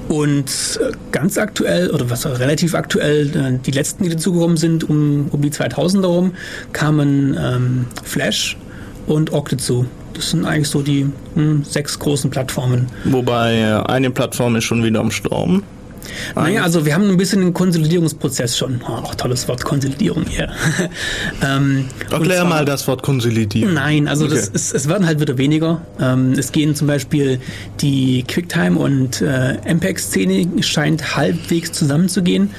Und 0.07 0.79
äh, 0.81 0.91
ganz 1.11 1.37
aktuell, 1.37 1.89
oder 1.91 2.09
was 2.09 2.25
relativ 2.25 2.75
aktuell, 2.75 3.27
äh, 3.35 3.59
die 3.65 3.71
letzten, 3.71 4.03
die 4.03 4.09
dazugekommen 4.09 4.57
sind, 4.57 4.89
um, 4.89 5.27
um 5.31 5.41
die 5.41 5.51
2000er 5.51 6.05
rum, 6.05 6.33
kamen 6.73 7.37
ähm, 7.39 7.85
Flash 8.03 8.57
und 9.07 9.33
Ogg 9.33 9.49
dazu. 9.49 9.85
Das 10.13 10.31
sind 10.31 10.45
eigentlich 10.45 10.69
so 10.69 10.81
die 10.81 11.07
hm, 11.35 11.63
sechs 11.63 11.99
großen 11.99 12.29
Plattformen. 12.29 12.87
Wobei 13.05 13.59
äh, 13.59 13.83
eine 13.87 14.09
Plattform 14.09 14.55
ist 14.55 14.63
schon 14.63 14.83
wieder 14.83 14.99
am 14.99 15.11
Storben. 15.11 15.63
Naja, 16.35 16.63
also 16.63 16.85
wir 16.85 16.93
haben 16.93 17.09
ein 17.09 17.17
bisschen 17.17 17.41
einen 17.41 17.53
Konsolidierungsprozess 17.53 18.57
schon. 18.57 18.81
Oh, 18.87 19.01
tolles 19.17 19.47
Wort, 19.47 19.63
Konsolidierung 19.63 20.25
hier. 20.27 20.49
ähm, 21.43 21.85
Erklär 22.11 22.37
zwar- 22.41 22.45
mal 22.49 22.65
das 22.65 22.87
Wort 22.87 23.03
konsolidieren. 23.03 23.73
Nein, 23.73 24.07
also 24.07 24.27
das 24.27 24.47
Okay. 24.47 24.55
ist, 24.55 24.73
es 24.73 24.87
werden 24.87 25.05
halt 25.07 25.19
wieder 25.19 25.37
weniger. 25.37 25.81
Ähm, 25.99 26.33
es 26.33 26.51
gehen 26.51 26.75
zum 26.75 26.87
Beispiel 26.87 27.39
die 27.81 28.23
Quicktime 28.27 28.77
und 28.77 29.21
äh, 29.21 29.57
MPEG-Szene 29.73 30.63
scheint 30.63 31.15
halbwegs 31.15 31.71
zusammenzugehen. 31.71 32.51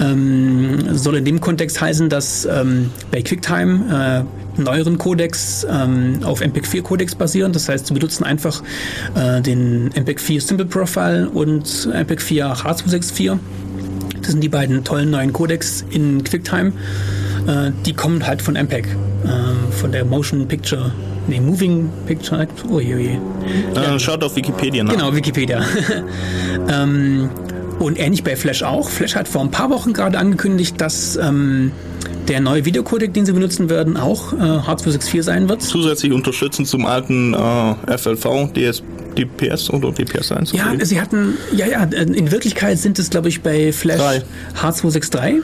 Ähm, 0.00 0.96
soll 0.96 1.16
in 1.16 1.24
dem 1.24 1.40
Kontext 1.40 1.80
heißen, 1.80 2.08
dass 2.08 2.44
ähm, 2.46 2.90
bei 3.10 3.22
Quicktime 3.22 4.24
äh, 4.26 4.43
neueren 4.56 4.98
Codecs 4.98 5.66
ähm, 5.68 6.20
auf 6.24 6.40
MPEG-4-Codecs 6.40 7.14
basieren. 7.14 7.52
Das 7.52 7.68
heißt, 7.68 7.86
sie 7.86 7.94
benutzen 7.94 8.24
einfach 8.24 8.62
äh, 9.14 9.40
den 9.40 9.90
MPEG-4 9.90 10.40
Simple 10.40 10.66
Profile 10.66 11.28
und 11.30 11.66
MPEG-4 11.92 12.62
H264. 12.62 13.38
Das 14.20 14.30
sind 14.30 14.40
die 14.40 14.48
beiden 14.48 14.84
tollen 14.84 15.10
neuen 15.10 15.32
Codecs 15.32 15.84
in 15.90 16.24
QuickTime. 16.24 16.72
Äh, 17.46 17.72
die 17.84 17.92
kommen 17.92 18.26
halt 18.26 18.40
von 18.40 18.54
MPEG, 18.54 18.86
ähm, 19.24 19.70
von 19.70 19.92
der 19.92 20.04
Motion 20.04 20.48
Picture, 20.48 20.92
nee, 21.26 21.40
Moving 21.40 21.90
Picture, 22.06 22.46
oh 22.70 22.80
je, 22.80 22.94
oh 22.94 22.98
je. 22.98 23.18
Äh, 23.74 23.98
schaut 23.98 24.24
auf 24.24 24.34
Wikipedia 24.36 24.82
nach. 24.82 24.92
Genau, 24.92 25.14
Wikipedia. 25.14 25.62
ähm, 26.70 27.28
und 27.78 27.98
ähnlich 27.98 28.24
bei 28.24 28.36
Flash 28.36 28.62
auch. 28.62 28.88
Flash 28.88 29.14
hat 29.14 29.28
vor 29.28 29.42
ein 29.42 29.50
paar 29.50 29.70
Wochen 29.70 29.92
gerade 29.92 30.18
angekündigt, 30.18 30.80
dass 30.80 31.16
ähm, 31.16 31.72
der 32.28 32.40
neue 32.40 32.64
Videocodec, 32.64 33.12
den 33.12 33.26
sie 33.26 33.32
benutzen 33.32 33.68
werden, 33.68 33.96
auch 33.96 34.32
äh, 34.32 34.36
H264 34.36 35.22
sein 35.22 35.48
wird. 35.48 35.62
Zusätzlich 35.62 36.12
unterstützen 36.12 36.64
zum 36.64 36.86
alten 36.86 37.34
äh, 37.34 37.98
FLV, 37.98 38.52
DS, 38.54 38.82
DPS 39.16 39.70
oder 39.70 39.88
DPS1. 39.88 40.56
Ja, 40.56 40.72
okay. 40.72 40.84
sie 40.84 41.00
hatten, 41.00 41.34
ja, 41.54 41.66
ja, 41.66 41.84
in 41.84 42.30
Wirklichkeit 42.30 42.78
sind 42.78 42.98
es, 42.98 43.10
glaube 43.10 43.28
ich, 43.28 43.42
bei 43.42 43.72
Flash 43.72 43.98
Drei. 43.98 44.22
H263. 44.60 45.42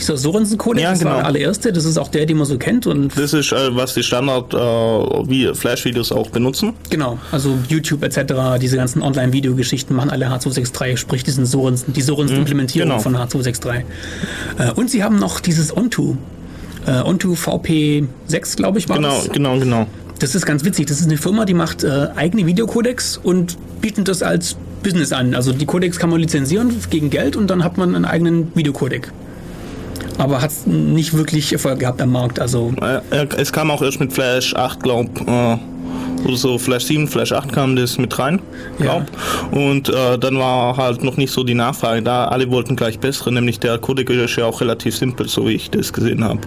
Dieser 0.00 0.16
Sorensen-Codec, 0.16 0.82
Ja, 0.82 0.90
das 0.90 1.04
war 1.04 1.12
genau. 1.12 1.16
der 1.20 1.26
allererste. 1.26 1.72
Das 1.72 1.84
ist 1.84 1.98
auch 1.98 2.08
der, 2.08 2.26
den 2.26 2.38
man 2.38 2.46
so 2.46 2.58
kennt. 2.58 2.86
Und 2.86 3.16
Das 3.18 3.32
ist, 3.32 3.52
äh, 3.52 3.76
was 3.76 3.94
die 3.94 4.02
Standard 4.02 4.54
äh, 4.54 4.58
wie 4.58 5.54
Flash-Videos 5.54 6.10
auch 6.12 6.30
benutzen. 6.30 6.72
Genau, 6.88 7.18
also 7.32 7.58
YouTube 7.68 8.02
etc., 8.02 8.58
diese 8.60 8.76
ganzen 8.76 9.02
Online-Videogeschichten 9.02 9.94
machen 9.94 10.10
alle 10.10 10.28
H263, 10.28 10.96
sprich 10.96 11.22
diesen 11.24 11.46
Sorensen, 11.46 11.92
die 11.92 12.02
Sorensen-Implementierung 12.02 12.88
genau. 12.90 13.00
von 13.02 13.16
H263. 13.16 13.82
Äh, 14.58 14.72
und 14.74 14.90
sie 14.90 15.02
haben 15.04 15.18
noch 15.18 15.40
dieses 15.40 15.76
Onto. 15.76 16.16
Äh, 16.86 17.02
Onto 17.02 17.34
VP6, 17.34 18.56
glaube 18.56 18.78
ich, 18.78 18.88
war 18.88 18.96
Genau, 18.96 19.08
das. 19.16 19.30
genau, 19.30 19.58
genau. 19.58 19.86
Das 20.18 20.34
ist 20.34 20.44
ganz 20.46 20.64
witzig. 20.64 20.86
Das 20.86 21.00
ist 21.00 21.06
eine 21.06 21.16
Firma, 21.16 21.44
die 21.44 21.54
macht 21.54 21.82
äh, 21.84 22.08
eigene 22.16 22.46
Videocodecs 22.46 23.16
und 23.18 23.56
bietet 23.80 24.08
das 24.08 24.22
als 24.22 24.56
Business 24.82 25.12
an. 25.12 25.34
Also 25.34 25.52
die 25.52 25.66
Codecs 25.66 25.98
kann 25.98 26.10
man 26.10 26.20
lizenzieren 26.20 26.74
gegen 26.90 27.10
Geld 27.10 27.36
und 27.36 27.48
dann 27.48 27.64
hat 27.64 27.76
man 27.78 27.94
einen 27.94 28.04
eigenen 28.04 28.50
Videocodec. 28.54 29.10
Aber 30.20 30.42
hat 30.42 30.52
nicht 30.66 31.14
wirklich 31.16 31.52
Erfolg 31.52 31.80
gehabt 31.80 32.00
am 32.02 32.12
Markt. 32.12 32.38
Also 32.38 32.72
es 33.10 33.52
kam 33.52 33.70
auch 33.70 33.82
erst 33.82 34.00
mit 34.00 34.12
Flash 34.12 34.54
8, 34.54 34.82
glaub, 34.82 35.06
äh, 35.26 35.56
oder 36.24 36.36
so 36.36 36.58
Flash 36.58 36.84
7, 36.84 37.08
Flash 37.08 37.32
8 37.32 37.52
kam 37.52 37.76
das 37.76 37.98
mit 37.98 38.18
rein, 38.18 38.40
glaub. 38.78 39.04
Und 39.50 39.88
äh, 39.88 40.18
dann 40.18 40.38
war 40.38 40.76
halt 40.76 41.02
noch 41.02 41.16
nicht 41.16 41.32
so 41.32 41.44
die 41.44 41.54
Nachfrage 41.54 42.02
da. 42.02 42.28
Alle 42.28 42.50
wollten 42.50 42.76
gleich 42.76 42.98
bessere, 42.98 43.32
nämlich 43.32 43.60
der 43.60 43.78
Codec 43.78 44.10
ist 44.10 44.36
ja 44.36 44.44
auch 44.44 44.60
relativ 44.60 44.96
simpel, 44.96 45.28
so 45.28 45.48
wie 45.48 45.54
ich 45.54 45.70
das 45.70 45.92
gesehen 45.92 46.22
habe. 46.22 46.40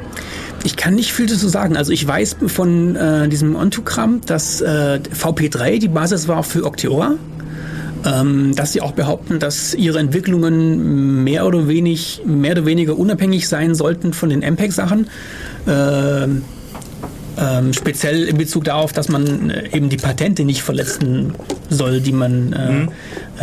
Ich 0.64 0.78
kann 0.78 0.96
nicht 0.96 1.12
viel 1.12 1.26
dazu 1.26 1.48
sagen. 1.48 1.76
Also 1.76 1.92
ich 1.92 2.08
weiß 2.08 2.38
von 2.48 2.96
äh, 2.96 3.28
diesem 3.28 3.56
Ontogramm, 3.56 4.22
dass 4.26 4.62
äh, 4.62 5.00
VP3 5.14 5.80
die 5.80 5.90
Basis 5.90 6.28
war 6.28 6.44
für 6.44 6.64
Octeora. 6.64 7.16
Ähm, 8.06 8.54
dass 8.56 8.74
sie 8.74 8.82
auch 8.82 8.92
behaupten, 8.92 9.40
dass 9.40 9.74
ihre 9.74 10.00
Entwicklungen 10.00 11.24
mehr 11.24 11.46
oder 11.46 11.68
wenig, 11.70 12.22
mehr 12.26 12.52
oder 12.52 12.66
weniger 12.66 12.98
unabhängig 12.98 13.48
sein 13.48 13.76
sollten 13.76 14.14
von 14.14 14.30
den 14.30 14.42
MPEG-Sachen. 14.42 15.08
Ähm, 15.68 16.42
ähm, 17.38 17.74
speziell 17.74 18.26
in 18.26 18.38
Bezug 18.38 18.66
darauf, 18.66 18.94
dass 18.94 19.10
man 19.10 19.50
äh, 19.50 19.76
eben 19.76 19.90
die 19.90 19.98
Patente 19.98 20.44
nicht 20.44 20.62
verletzen 20.62 21.34
soll, 21.70 22.00
die 22.00 22.12
man 22.12 22.54
äh, 22.54 22.84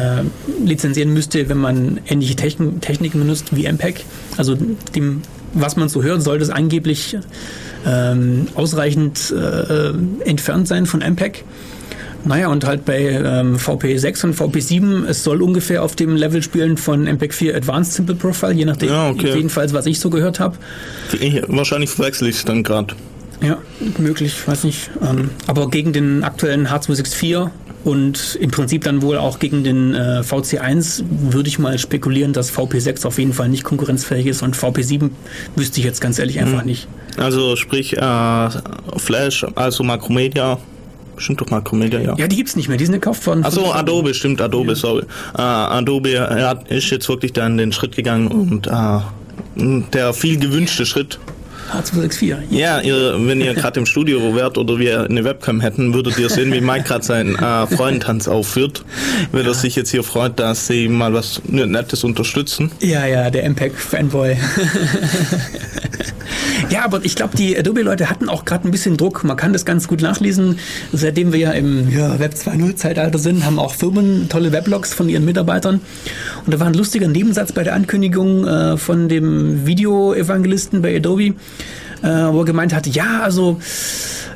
äh, 0.00 0.22
lizenzieren 0.64 1.12
müsste, 1.12 1.48
wenn 1.48 1.58
man 1.58 2.00
ähnliche 2.06 2.36
Techn 2.36 2.80
Techniken 2.80 3.20
benutzt 3.20 3.56
wie 3.56 3.66
MPEG. 3.66 4.04
Also 4.36 4.56
dem, 4.94 5.22
was 5.54 5.76
man 5.76 5.88
so 5.88 6.02
hört, 6.02 6.22
soll 6.22 6.38
das 6.38 6.50
angeblich 6.50 7.16
ähm, 7.86 8.46
ausreichend 8.54 9.32
äh, 9.32 9.92
entfernt 10.28 10.68
sein 10.68 10.86
von 10.86 11.00
MPEG. 11.00 11.44
Naja, 12.24 12.48
und 12.48 12.64
halt 12.64 12.84
bei 12.84 13.00
ähm, 13.00 13.56
VP6 13.56 14.24
und 14.24 14.36
VP7, 14.36 15.06
es 15.06 15.24
soll 15.24 15.42
ungefähr 15.42 15.82
auf 15.82 15.96
dem 15.96 16.16
Level 16.16 16.42
spielen 16.42 16.76
von 16.76 17.04
MPEG 17.04 17.32
4 17.32 17.56
Advanced 17.56 17.94
Simple 17.94 18.14
Profile, 18.14 18.52
je 18.52 18.64
nachdem, 18.66 18.90
Ja, 18.90 19.08
okay. 19.10 19.34
jedenfalls, 19.34 19.72
was 19.72 19.86
ich 19.86 19.98
so 20.00 20.10
gehört 20.10 20.38
habe. 20.40 20.56
Ich, 21.18 21.42
wahrscheinlich 21.48 21.90
verwechsel 21.90 22.28
ich 22.28 22.36
es 22.36 22.44
dann 22.44 22.62
gerade. 22.62 22.94
Ja, 23.42 23.56
möglich, 23.98 24.36
weiß 24.46 24.64
nicht. 24.64 24.90
Ähm, 25.02 25.30
aber 25.46 25.70
gegen 25.70 25.92
den 25.94 26.22
aktuellen 26.24 26.68
H264 26.68 27.48
und 27.84 28.36
im 28.38 28.50
Prinzip 28.50 28.84
dann 28.84 29.00
wohl 29.00 29.16
auch 29.16 29.38
gegen 29.38 29.64
den 29.64 29.94
äh, 29.94 30.20
VC1 30.20 31.02
würde 31.30 31.48
ich 31.48 31.58
mal 31.58 31.78
spekulieren, 31.78 32.34
dass 32.34 32.52
VP6 32.52 33.06
auf 33.06 33.18
jeden 33.18 33.32
Fall 33.32 33.48
nicht 33.48 33.64
konkurrenzfähig 33.64 34.26
ist 34.26 34.42
und 34.42 34.54
VP7 34.54 35.08
wüsste 35.56 35.80
ich 35.80 35.86
jetzt 35.86 36.02
ganz 36.02 36.18
ehrlich 36.18 36.38
einfach 36.38 36.64
nicht. 36.64 36.86
Also 37.16 37.56
sprich 37.56 37.96
äh, 37.96 38.48
Flash, 38.98 39.46
also 39.54 39.84
Macromedia, 39.84 40.58
bestimmt 41.20 41.40
doch 41.40 41.50
Macromedia, 41.50 42.00
ja. 42.00 42.14
Ja, 42.16 42.26
die 42.26 42.36
gibt's 42.36 42.56
nicht 42.56 42.68
mehr, 42.68 42.78
die 42.78 42.86
sind 42.86 42.94
gekauft 42.94 43.26
worden. 43.26 43.44
Achso, 43.44 43.60
von- 43.66 43.76
Adobe, 43.76 44.14
stimmt, 44.14 44.40
Adobe, 44.40 44.74
sorry. 44.74 45.04
Äh, 45.36 45.42
Adobe 45.42 46.18
hat, 46.20 46.68
ist 46.70 46.90
jetzt 46.90 47.08
wirklich 47.08 47.32
dann 47.34 47.58
den 47.58 47.72
Schritt 47.72 47.94
gegangen 47.94 48.28
und 48.28 48.66
äh, 48.66 49.00
der 49.92 50.12
viel 50.14 50.38
gewünschte 50.38 50.86
Schritt, 50.86 51.18
H264. 51.72 52.34
Ja, 52.50 52.80
ihr, 52.80 53.14
wenn 53.26 53.40
ihr 53.40 53.54
gerade 53.54 53.78
im 53.78 53.86
Studio 53.86 54.34
wärt 54.34 54.58
oder 54.58 54.78
wir 54.80 55.04
eine 55.04 55.22
Webcam 55.22 55.60
hätten, 55.60 55.94
würdet 55.94 56.18
ihr 56.18 56.28
sehen, 56.28 56.52
wie 56.52 56.60
Mike 56.60 56.82
gerade 56.82 57.04
seinen 57.04 57.36
äh, 57.36 57.66
Freundentanz 57.68 58.26
aufführt. 58.26 58.82
Wenn 59.30 59.46
er 59.46 59.54
sich 59.54 59.76
jetzt 59.76 59.90
hier 59.90 60.02
freut, 60.02 60.40
dass 60.40 60.66
sie 60.66 60.88
mal 60.88 61.14
was 61.14 61.40
Nettes 61.46 62.02
unterstützen. 62.02 62.72
Ja, 62.80 63.06
ja, 63.06 63.30
der 63.30 63.44
MPEG-Fanboy. 63.50 64.36
ja, 66.70 66.84
aber 66.84 67.04
ich 67.04 67.16
glaube, 67.16 67.36
die 67.36 67.58
Adobe-Leute 67.58 68.10
hatten 68.10 68.28
auch 68.28 68.44
gerade 68.44 68.68
ein 68.68 68.70
bisschen 68.70 68.96
Druck. 68.96 69.24
Man 69.24 69.36
kann 69.36 69.52
das 69.52 69.64
ganz 69.64 69.88
gut 69.88 70.02
nachlesen. 70.02 70.58
Seitdem 70.92 71.32
wir 71.32 71.38
ja 71.38 71.52
im 71.52 71.90
ja, 71.90 72.18
Web 72.18 72.34
2.0-Zeitalter 72.34 73.18
sind, 73.18 73.44
haben 73.44 73.58
auch 73.58 73.74
Firmen 73.74 74.28
tolle 74.28 74.52
Weblogs 74.52 74.94
von 74.94 75.08
ihren 75.08 75.24
Mitarbeitern. 75.24 75.80
Und 76.44 76.54
da 76.54 76.60
war 76.60 76.66
ein 76.66 76.74
lustiger 76.74 77.08
Nebensatz 77.08 77.52
bei 77.52 77.62
der 77.62 77.74
Ankündigung 77.74 78.46
äh, 78.46 78.76
von 78.76 79.08
dem 79.08 79.66
Video-Evangelisten 79.66 80.82
bei 80.82 80.96
Adobe, 80.96 81.24
äh, 81.24 81.34
wo 82.02 82.40
er 82.40 82.44
gemeint 82.44 82.74
hat, 82.74 82.86
ja, 82.86 83.20
also 83.22 83.60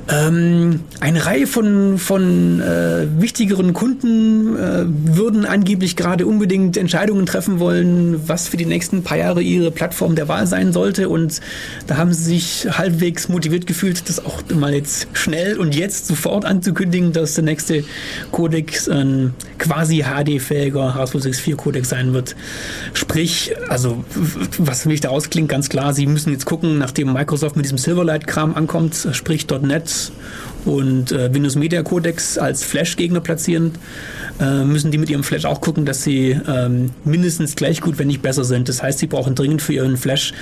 ähm, 0.08 0.80
eine 1.00 1.24
Reihe 1.24 1.46
von, 1.46 1.96
von 1.96 2.60
äh, 2.60 3.06
wichtigeren 3.18 3.72
Kunden 3.72 4.54
äh, 4.56 4.84
würden 4.86 5.46
angeblich 5.46 5.96
gerade 5.96 6.26
unbedingt 6.26 6.76
Entscheidungen 6.76 7.24
treffen 7.24 7.58
wollen, 7.58 8.20
was 8.28 8.48
für 8.48 8.58
die 8.58 8.66
nächsten 8.66 9.02
paar 9.02 9.16
Jahre 9.16 9.40
ihre 9.40 9.70
Plattform 9.70 10.14
der 10.14 10.28
Wahl 10.28 10.46
sein 10.46 10.74
sollte. 10.74 11.08
Und 11.08 11.40
da 11.86 11.96
haben 11.96 12.12
sie 12.12 12.24
sich 12.24 12.66
halbwegs 12.76 13.30
motiviert 13.30 13.66
gefühlt, 13.66 14.08
das 14.08 14.24
auch 14.24 14.42
mal 14.54 14.74
jetzt 14.74 15.08
schnell 15.14 15.58
und 15.58 15.74
jetzt 15.74 16.06
sofort 16.06 16.44
anzukündigen, 16.44 17.12
dass 17.12 17.34
der 17.34 17.44
nächste 17.44 17.84
Codex 18.30 18.88
ein 18.90 19.32
quasi 19.58 20.04
HD-fähiger 20.04 20.96
H264-Codex 20.96 21.88
sein 21.88 22.12
wird. 22.12 22.36
Sprich, 22.92 23.54
also 23.68 24.04
was 24.58 24.82
für 24.82 24.90
mich 24.90 25.00
daraus 25.00 25.30
klingt, 25.30 25.48
ganz 25.48 25.70
klar, 25.70 25.94
sie 25.94 26.06
müssen 26.06 26.32
jetzt 26.32 26.44
gucken, 26.44 26.76
nachdem 26.76 27.12
Microsoft 27.12 27.56
mit 27.56 27.64
diesem 27.64 27.78
Silverlight-Kram 27.78 28.54
ankommt, 28.54 29.08
sprich 29.12 29.46
.NET 29.48 29.93
und 30.64 31.12
äh, 31.12 31.32
Windows 31.32 31.56
Media 31.56 31.82
Codex 31.82 32.38
als 32.38 32.64
Flash-Gegner 32.64 33.20
platzieren, 33.20 33.72
äh, 34.40 34.64
müssen 34.64 34.90
die 34.90 34.98
mit 34.98 35.10
ihrem 35.10 35.22
Flash 35.22 35.44
auch 35.44 35.60
gucken, 35.60 35.84
dass 35.84 36.02
sie 36.02 36.38
ähm, 36.48 36.90
mindestens 37.04 37.54
gleich 37.54 37.80
gut, 37.80 37.98
wenn 37.98 38.08
nicht 38.08 38.22
besser 38.22 38.44
sind. 38.44 38.68
Das 38.68 38.82
heißt, 38.82 38.98
sie 38.98 39.06
brauchen 39.06 39.34
dringend 39.34 39.62
für 39.62 39.74
ihren 39.74 39.96
Flash, 39.96 40.32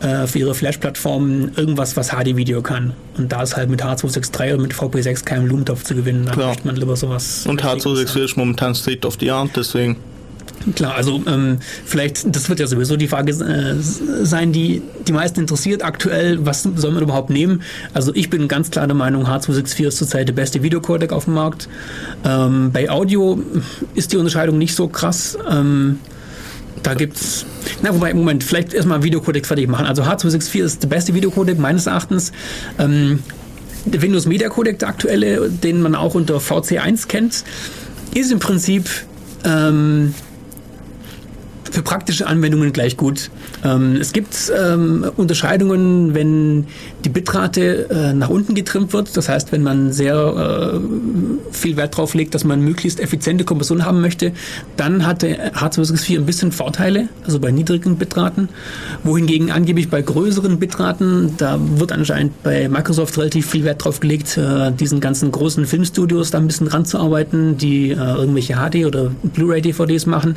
äh, 0.00 0.26
für 0.26 0.40
ihre 0.40 0.54
Flash-Plattform 0.54 1.52
irgendwas, 1.56 1.96
was 1.96 2.10
HD-Video 2.10 2.62
kann. 2.62 2.92
Und 3.16 3.32
da 3.32 3.42
ist 3.42 3.56
halt 3.56 3.70
mit 3.70 3.82
H263 3.82 4.54
oder 4.54 4.62
mit 4.62 4.74
VP6 4.74 5.24
kein 5.24 5.44
Blumentopf 5.44 5.84
zu 5.84 5.94
gewinnen. 5.94 6.26
Da 6.26 6.32
Klar. 6.32 6.48
möchte 6.48 6.66
man 6.66 6.76
lieber 6.76 6.96
sowas. 6.96 7.46
Und 7.46 7.64
H264 7.64 8.24
ist 8.24 8.36
momentan 8.36 8.74
State 8.74 9.06
of 9.06 9.16
the 9.20 9.30
Art, 9.30 9.50
deswegen. 9.56 9.96
Klar, 10.76 10.94
also 10.94 11.20
ähm, 11.26 11.58
vielleicht, 11.84 12.34
das 12.34 12.48
wird 12.48 12.60
ja 12.60 12.66
sowieso 12.66 12.96
die 12.96 13.08
Frage 13.08 13.32
äh, 13.32 13.74
sein, 14.24 14.52
die 14.52 14.82
die 15.08 15.12
meisten 15.12 15.40
interessiert 15.40 15.84
aktuell, 15.84 16.44
was 16.46 16.62
soll 16.62 16.92
man 16.92 17.02
überhaupt 17.02 17.30
nehmen? 17.30 17.62
Also 17.94 18.14
ich 18.14 18.30
bin 18.30 18.46
ganz 18.46 18.70
klar 18.70 18.86
der 18.86 18.94
Meinung, 18.94 19.26
H264 19.26 19.88
ist 19.88 19.98
zurzeit 19.98 20.28
der 20.28 20.34
beste 20.34 20.62
Videocodec 20.62 21.12
auf 21.12 21.24
dem 21.24 21.34
Markt. 21.34 21.68
Ähm, 22.24 22.70
bei 22.72 22.90
Audio 22.90 23.42
ist 23.94 24.12
die 24.12 24.16
Unterscheidung 24.16 24.58
nicht 24.58 24.76
so 24.76 24.88
krass. 24.88 25.36
Ähm, 25.50 25.98
da 26.82 26.94
gibt's, 26.94 27.44
na 27.82 27.94
wobei, 27.94 28.14
Moment, 28.14 28.44
vielleicht 28.44 28.74
erstmal 28.74 29.02
Videocodec 29.02 29.46
fertig 29.46 29.68
machen. 29.68 29.86
Also 29.86 30.02
H264 30.02 30.62
ist 30.62 30.82
der 30.82 30.88
beste 30.88 31.14
Videocodec 31.14 31.58
meines 31.58 31.86
Erachtens. 31.86 32.32
Ähm, 32.78 33.20
der 33.84 34.00
Windows 34.00 34.26
Media 34.26 34.48
Codec, 34.48 34.78
der 34.78 34.88
aktuelle, 34.88 35.50
den 35.50 35.80
man 35.82 35.94
auch 35.94 36.14
unter 36.14 36.36
VC1 36.36 37.08
kennt, 37.08 37.44
ist 38.14 38.30
im 38.30 38.38
Prinzip 38.38 38.88
ähm, 39.44 40.14
für 41.72 41.82
praktische 41.82 42.26
Anwendungen 42.26 42.72
gleich 42.72 42.98
gut. 42.98 43.30
Ähm, 43.64 43.96
es 43.96 44.12
gibt 44.12 44.52
ähm, 44.54 45.10
Unterscheidungen, 45.16 46.14
wenn 46.14 46.66
die 47.04 47.08
Bitrate 47.08 47.88
äh, 47.90 48.12
nach 48.12 48.28
unten 48.28 48.54
getrimmt 48.54 48.92
wird. 48.92 49.16
Das 49.16 49.30
heißt, 49.30 49.52
wenn 49.52 49.62
man 49.62 49.90
sehr 49.90 50.14
äh, 50.14 50.80
viel 51.50 51.78
Wert 51.78 51.94
darauf 51.94 52.12
legt, 52.12 52.34
dass 52.34 52.44
man 52.44 52.60
möglichst 52.60 53.00
effiziente 53.00 53.44
Kompression 53.44 53.86
haben 53.86 54.02
möchte, 54.02 54.32
dann 54.76 55.06
hat 55.06 55.22
der 55.22 55.54
H264 55.54 56.18
ein 56.18 56.26
bisschen 56.26 56.52
Vorteile, 56.52 57.08
also 57.24 57.40
bei 57.40 57.50
niedrigen 57.50 57.96
Bitraten. 57.96 58.50
Wohingegen 59.02 59.50
angeblich 59.50 59.88
bei 59.88 60.02
größeren 60.02 60.58
Bitraten, 60.58 61.34
da 61.38 61.58
wird 61.76 61.90
anscheinend 61.90 62.42
bei 62.42 62.68
Microsoft 62.68 63.16
relativ 63.16 63.48
viel 63.48 63.64
Wert 63.64 63.82
drauf 63.82 64.00
gelegt, 64.00 64.36
äh, 64.36 64.72
diesen 64.72 65.00
ganzen 65.00 65.32
großen 65.32 65.64
Filmstudios 65.64 66.30
da 66.30 66.38
ein 66.38 66.46
bisschen 66.46 66.66
ranzuarbeiten, 66.66 67.56
die 67.56 67.92
äh, 67.92 67.94
irgendwelche 67.94 68.56
HD- 68.56 68.86
oder 68.86 69.10
Blu-ray-DVDs 69.22 70.04
machen 70.04 70.36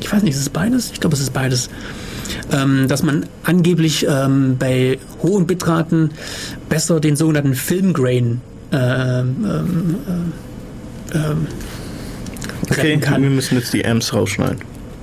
ich 0.00 0.12
weiß 0.12 0.22
nicht, 0.22 0.34
ist 0.34 0.40
es 0.40 0.48
beides? 0.48 0.90
Ich 0.92 1.00
glaube, 1.00 1.14
es 1.14 1.22
ist 1.22 1.32
beides. 1.32 1.70
Ähm, 2.52 2.86
dass 2.88 3.02
man 3.02 3.26
angeblich 3.44 4.06
ähm, 4.08 4.56
bei 4.58 4.98
hohen 5.22 5.46
Bitraten 5.46 6.10
besser 6.68 7.00
den 7.00 7.16
sogenannten 7.16 7.54
Filmgrain 7.54 8.40
ähm, 8.72 9.36
ähm, 9.44 9.96
ähm, 11.12 11.46
Okay, 12.70 12.98
kann. 12.98 13.22
wir 13.22 13.30
müssen 13.30 13.56
jetzt 13.56 13.72
die 13.72 13.84
Amps 13.84 14.12
rausschneiden. 14.12 14.58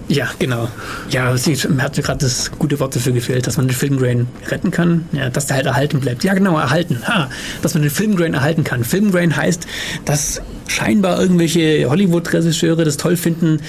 Ja, 0.09 0.29
genau. 0.39 0.69
Ja, 1.09 1.33
mir 1.33 1.83
hat 1.83 1.97
mir 1.97 2.03
gerade 2.03 2.19
das 2.19 2.51
gute 2.57 2.79
Wort 2.79 2.95
dafür 2.95 3.11
gefehlt, 3.11 3.45
dass 3.45 3.57
man 3.57 3.67
den 3.67 3.75
Filmgrain 3.75 4.27
retten 4.47 4.71
kann. 4.71 5.05
Ja, 5.11 5.29
dass 5.29 5.47
der 5.47 5.57
halt 5.57 5.65
erhalten 5.65 5.99
bleibt. 5.99 6.23
Ja, 6.23 6.33
genau, 6.33 6.57
erhalten. 6.57 7.01
Ha, 7.05 7.29
dass 7.61 7.73
man 7.73 7.83
den 7.83 7.91
Filmgrain 7.91 8.33
erhalten 8.33 8.63
kann. 8.63 8.85
Filmgrain 8.85 9.35
heißt, 9.35 9.67
dass 10.05 10.41
scheinbar 10.67 11.19
irgendwelche 11.21 11.89
Hollywood-Regisseure 11.89 12.85
das 12.85 12.95
toll 12.95 13.17
finden, 13.17 13.59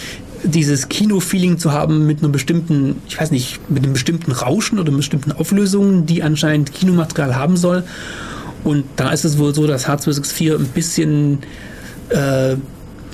dieses 0.44 0.88
Kino-Feeling 0.88 1.58
zu 1.58 1.72
haben 1.72 2.06
mit 2.06 2.20
einer 2.20 2.28
bestimmten, 2.28 2.96
ich 3.08 3.20
weiß 3.20 3.30
nicht, 3.30 3.58
mit 3.70 3.84
einem 3.84 3.92
bestimmten 3.92 4.32
Rauschen 4.32 4.78
oder 4.78 4.92
bestimmten 4.92 5.32
Auflösungen, 5.32 6.06
die 6.06 6.22
anscheinend 6.22 6.72
Kinomaterial 6.72 7.36
haben 7.36 7.56
soll. 7.56 7.84
Und 8.64 8.84
da 8.96 9.10
ist 9.10 9.24
es 9.24 9.38
wohl 9.38 9.54
so, 9.54 9.66
dass 9.66 9.88
H264 9.88 10.58
ein 10.58 10.66
bisschen 10.68 11.38
äh, 12.10 12.56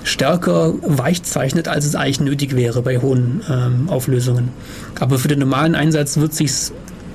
stärker 0.02 0.74
weich 0.82 1.22
zeichnet, 1.22 1.68
als 1.68 1.84
es 1.84 1.94
eigentlich 1.94 2.20
nötig 2.20 2.54
wäre 2.54 2.82
bei 2.82 2.98
hohen 2.98 3.42
ähm, 3.48 3.88
Auflösungen. 3.88 4.50
Aber 5.00 5.18
für 5.18 5.28
den 5.28 5.38
normalen 5.38 5.74
Einsatz 5.74 6.16
wird 6.18 6.34
sich's 6.34 6.72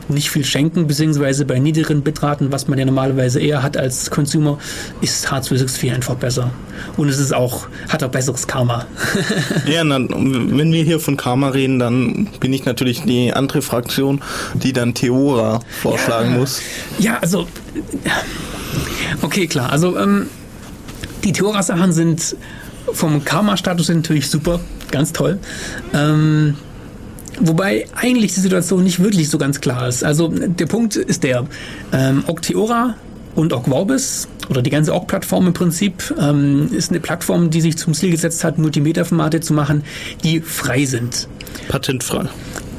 nicht 0.10 0.30
viel 0.30 0.44
schenken, 0.44 0.88
beziehungsweise 0.88 1.46
bei 1.46 1.60
niedrigen 1.60 2.02
Bitraten, 2.02 2.52
was 2.52 2.68
man 2.68 2.80
ja 2.80 2.86
normalerweise 2.86 3.40
eher 3.40 3.64
hat 3.64 3.78
als 3.78 4.10
Consumer, 4.10 4.58
ist 5.02 5.28
H264 5.28 5.94
einfach 5.94 6.16
besser. 6.16 6.52
Und 6.98 7.10
es 7.10 7.20
ist 7.20 7.34
auch, 7.34 7.68
hat 7.88 8.04
auch 8.04 8.10
besseres 8.10 8.48
Karma. 8.48 8.86
Ja, 9.66 9.84
na, 9.84 10.00
wenn 10.00 10.72
wir 10.72 10.84
hier 10.84 11.00
von 11.00 11.16
Karma 11.16 11.50
reden, 11.50 11.80
dann 11.80 12.28
bin 12.40 12.54
ich 12.54 12.66
natürlich 12.66 13.04
die 13.04 13.34
andere 13.34 13.62
Fraktion, 13.62 14.22
die 14.56 14.74
dann 14.74 14.94
Theora 14.94 15.60
vorschlagen 15.82 16.38
muss. 16.38 16.62
Ja, 16.98 17.20
also. 17.20 17.48
Okay, 19.22 19.48
klar. 19.48 19.72
Also, 19.72 19.98
ähm, 19.98 20.28
die 21.24 21.34
Theora-Sachen 21.34 21.92
sind 21.92 22.36
vom 22.94 23.24
Karma-Status 23.24 23.90
natürlich 23.90 24.30
super, 24.30 24.60
ganz 24.92 25.14
toll. 25.14 25.40
Ähm, 25.94 26.56
wobei 27.40 27.86
eigentlich 27.96 28.34
die 28.34 28.42
Situation 28.42 28.84
nicht 28.84 29.02
wirklich 29.02 29.30
so 29.30 29.38
ganz 29.38 29.62
klar 29.62 29.88
ist. 29.88 30.04
Also, 30.04 30.28
der 30.30 30.66
Punkt 30.66 30.96
ist 30.96 31.24
der: 31.24 31.46
ähm, 31.92 32.24
Octeora 32.28 32.96
und 33.36 33.54
Ogvorbis 33.54 34.28
oder 34.50 34.62
die 34.62 34.70
ganze 34.70 34.94
Ogg-Plattform 34.94 35.48
im 35.48 35.54
Prinzip 35.54 36.14
ähm, 36.20 36.70
ist 36.72 36.90
eine 36.92 37.00
Plattform, 37.00 37.50
die 37.50 37.62
sich 37.62 37.78
zum 37.78 37.94
Ziel 37.94 38.12
gesetzt 38.12 38.44
hat, 38.44 38.58
Multimeter-Formate 38.58 39.40
zu 39.40 39.54
machen, 39.54 39.84
die 40.24 40.42
frei 40.42 40.86
sind. 40.86 41.28
Patentfrei. 41.68 42.26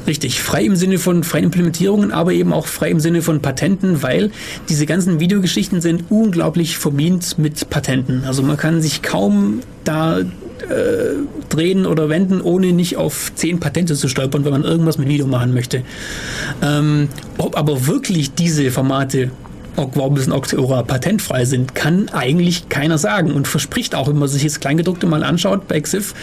Richtig, 0.07 0.41
frei 0.41 0.63
im 0.63 0.75
Sinne 0.75 0.97
von 0.97 1.23
freien 1.23 1.45
Implementierungen, 1.45 2.11
aber 2.11 2.33
eben 2.33 2.53
auch 2.53 2.65
frei 2.65 2.89
im 2.89 2.99
Sinne 2.99 3.21
von 3.21 3.41
Patenten, 3.41 4.01
weil 4.01 4.31
diese 4.67 4.87
ganzen 4.87 5.19
Videogeschichten 5.19 5.79
sind 5.79 6.05
unglaublich 6.09 6.77
vermint 6.77 7.37
mit 7.37 7.69
Patenten. 7.69 8.23
Also 8.25 8.41
man 8.41 8.57
kann 8.57 8.81
sich 8.81 9.03
kaum 9.03 9.59
da 9.83 10.21
äh, 10.69 11.15
drehen 11.49 11.85
oder 11.85 12.09
wenden, 12.09 12.41
ohne 12.41 12.73
nicht 12.73 12.97
auf 12.97 13.33
zehn 13.35 13.59
Patente 13.59 13.95
zu 13.95 14.07
stolpern, 14.07 14.45
wenn 14.45 14.51
man 14.51 14.63
irgendwas 14.63 14.97
mit 14.97 15.07
Video 15.07 15.27
machen 15.27 15.53
möchte. 15.53 15.83
Ähm, 16.61 17.09
ob 17.37 17.57
aber 17.57 17.87
wirklich 17.87 18.33
diese 18.33 18.71
Formate 18.71 19.31
Ogvorbis 19.77 20.27
und 20.27 20.33
Octeora 20.33 20.83
patentfrei 20.83 21.45
sind, 21.45 21.75
kann 21.75 22.09
eigentlich 22.09 22.69
keiner 22.69 22.97
sagen 22.97 23.31
und 23.31 23.47
verspricht 23.47 23.95
auch, 23.95 24.07
wenn 24.07 24.17
man 24.17 24.27
sich 24.27 24.43
das 24.43 24.59
Kleingedruckte 24.59 25.07
mal 25.07 25.23
anschaut 25.23 25.67
bei 25.67 25.79
XIF, 25.79 26.13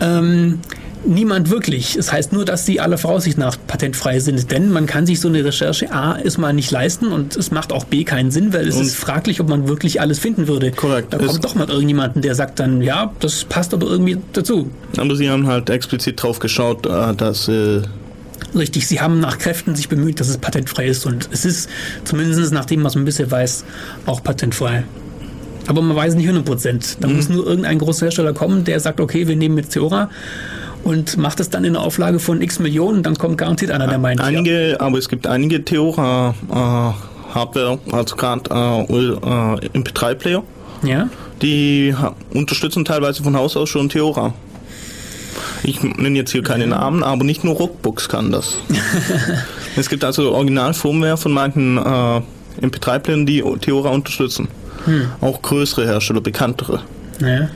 ähm, 0.00 0.60
niemand 1.06 1.50
wirklich. 1.50 1.96
Es 1.96 2.12
heißt 2.12 2.32
nur, 2.32 2.44
dass 2.44 2.66
sie 2.66 2.80
aller 2.80 2.98
Voraussicht 2.98 3.38
nach 3.38 3.56
patentfrei 3.66 4.20
sind, 4.20 4.50
denn 4.50 4.70
man 4.72 4.86
kann 4.86 5.06
sich 5.06 5.20
so 5.20 5.28
eine 5.28 5.44
Recherche 5.44 5.92
A 5.92 6.18
erstmal 6.18 6.52
nicht 6.52 6.70
leisten 6.70 7.08
und 7.08 7.36
es 7.36 7.50
macht 7.50 7.72
auch 7.72 7.84
B 7.84 8.04
keinen 8.04 8.30
Sinn, 8.30 8.52
weil 8.52 8.68
es 8.68 8.76
Und- 8.76 8.82
ist 8.82 8.96
fraglich, 8.96 9.40
ob 9.40 9.48
man 9.48 9.68
wirklich 9.68 10.00
alles 10.00 10.18
finden 10.18 10.48
würde. 10.48 10.70
Korrekt. 10.72 11.12
Da 11.12 11.18
Es- 11.18 11.26
kommt 11.26 11.44
doch 11.44 11.54
mal 11.54 11.68
irgendjemanden, 11.68 12.22
der 12.22 12.34
sagt 12.34 12.58
dann, 12.60 12.82
ja, 12.82 13.12
das 13.20 13.44
passt 13.44 13.74
aber 13.74 13.86
irgendwie 13.86 14.18
dazu. 14.32 14.70
Aber 14.96 15.16
sie 15.16 15.28
haben 15.30 15.46
halt 15.46 15.70
explizit 15.70 16.22
drauf 16.22 16.38
geschaut, 16.38 16.86
äh, 16.86 17.14
dass 17.14 17.48
äh, 17.48 17.82
Richtig, 18.54 18.86
sie 18.86 19.00
haben 19.00 19.18
nach 19.18 19.38
Kräften 19.38 19.74
sich 19.74 19.88
bemüht, 19.88 20.20
dass 20.20 20.28
es 20.28 20.36
patentfrei 20.36 20.86
ist 20.86 21.06
und 21.06 21.26
es 21.32 21.46
ist, 21.46 21.70
zumindest 22.04 22.52
nach 22.52 22.66
dem, 22.66 22.84
was 22.84 22.94
man 22.94 23.06
bisher 23.06 23.30
weiß, 23.30 23.64
auch 24.04 24.22
patentfrei. 24.22 24.84
Aber 25.68 25.80
man 25.80 25.96
weiß 25.96 26.16
nicht 26.16 26.26
100 26.26 26.44
Prozent. 26.44 26.96
Da 27.00 27.08
muss 27.08 27.28
nur 27.30 27.46
irgendein 27.46 27.78
großer 27.78 28.06
Hersteller 28.06 28.34
kommen, 28.34 28.64
der 28.64 28.78
sagt, 28.80 29.00
okay, 29.00 29.26
wir 29.28 29.36
nehmen 29.36 29.56
jetzt 29.56 29.70
Theora 29.70 30.10
und 30.84 31.16
macht 31.16 31.40
es 31.40 31.50
dann 31.50 31.64
in 31.64 31.76
einer 31.76 31.84
Auflage 31.84 32.18
von 32.18 32.42
x 32.42 32.58
Millionen, 32.58 33.02
dann 33.02 33.16
kommt 33.16 33.38
garantiert 33.38 33.70
einer, 33.70 33.86
der 33.86 33.98
meint, 33.98 34.20
ja. 34.20 34.26
Einige, 34.26 34.76
aber 34.80 34.98
es 34.98 35.08
gibt 35.08 35.26
einige 35.26 35.64
Theora 35.64 36.34
äh, 36.50 37.34
Hardware, 37.34 37.78
also 37.90 38.16
gerade 38.16 38.50
äh, 38.50 38.82
äh, 38.82 39.78
MP3-Player, 39.78 40.42
ja. 40.82 41.08
die 41.40 41.94
unterstützen 42.32 42.84
teilweise 42.84 43.22
von 43.22 43.36
Haus 43.36 43.56
aus 43.56 43.68
schon 43.68 43.88
Theora. 43.88 44.34
Ich 45.62 45.82
nenne 45.82 46.18
jetzt 46.18 46.32
hier 46.32 46.42
keine 46.42 46.66
Namen, 46.66 47.02
aber 47.02 47.24
nicht 47.24 47.44
nur 47.44 47.54
Rockbooks 47.54 48.08
kann 48.08 48.32
das. 48.32 48.56
es 49.76 49.88
gibt 49.88 50.04
also 50.04 50.32
Original-Firmware 50.32 51.16
von 51.16 51.32
manchen 51.32 51.78
äh, 51.78 52.20
MP3-Playern, 52.60 53.26
die 53.26 53.42
Theora 53.60 53.90
unterstützen. 53.90 54.48
Auch 55.20 55.40
größere 55.40 55.86
Hersteller, 55.86 56.20
bekanntere. 56.20 56.82
Ja. 57.20 57.48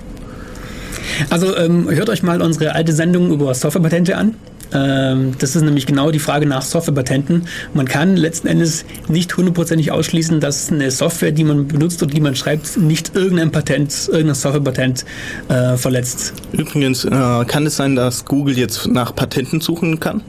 Also 1.31 1.57
ähm, 1.57 1.89
hört 1.91 2.09
euch 2.11 2.23
mal 2.23 2.43
unsere 2.43 2.75
alte 2.75 2.93
Sendung 2.93 3.31
über 3.33 3.55
Softwarepatente 3.55 4.17
an. 4.17 4.35
Ähm, 4.73 5.35
das 5.39 5.55
ist 5.55 5.63
nämlich 5.63 5.87
genau 5.87 6.11
die 6.11 6.19
Frage 6.19 6.47
nach 6.47 6.63
Softwarepatenten. 6.63 7.47
Man 7.73 7.87
kann 7.87 8.17
letzten 8.17 8.49
Endes 8.49 8.85
nicht 9.09 9.37
hundertprozentig 9.37 9.93
ausschließen, 9.93 10.41
dass 10.41 10.73
eine 10.73 10.91
Software, 10.91 11.31
die 11.31 11.45
man 11.45 11.69
benutzt 11.69 12.03
und 12.03 12.13
die 12.13 12.21
man 12.21 12.35
schreibt, 12.35 12.77
nicht 12.77 13.15
irgendein 13.15 13.53
Patent, 13.53 14.09
irgendein 14.09 14.35
Softwarepatent 14.35 15.05
äh, 15.49 15.77
verletzt. 15.77 16.35
Übrigens, 16.53 17.05
äh, 17.05 17.11
kann 17.47 17.67
es 17.67 17.77
sein, 17.77 17.95
dass 17.95 18.25
Google 18.25 18.59
jetzt 18.59 18.89
nach 18.89 19.15
Patenten 19.15 19.61
suchen 19.61 20.01
kann? 20.01 20.23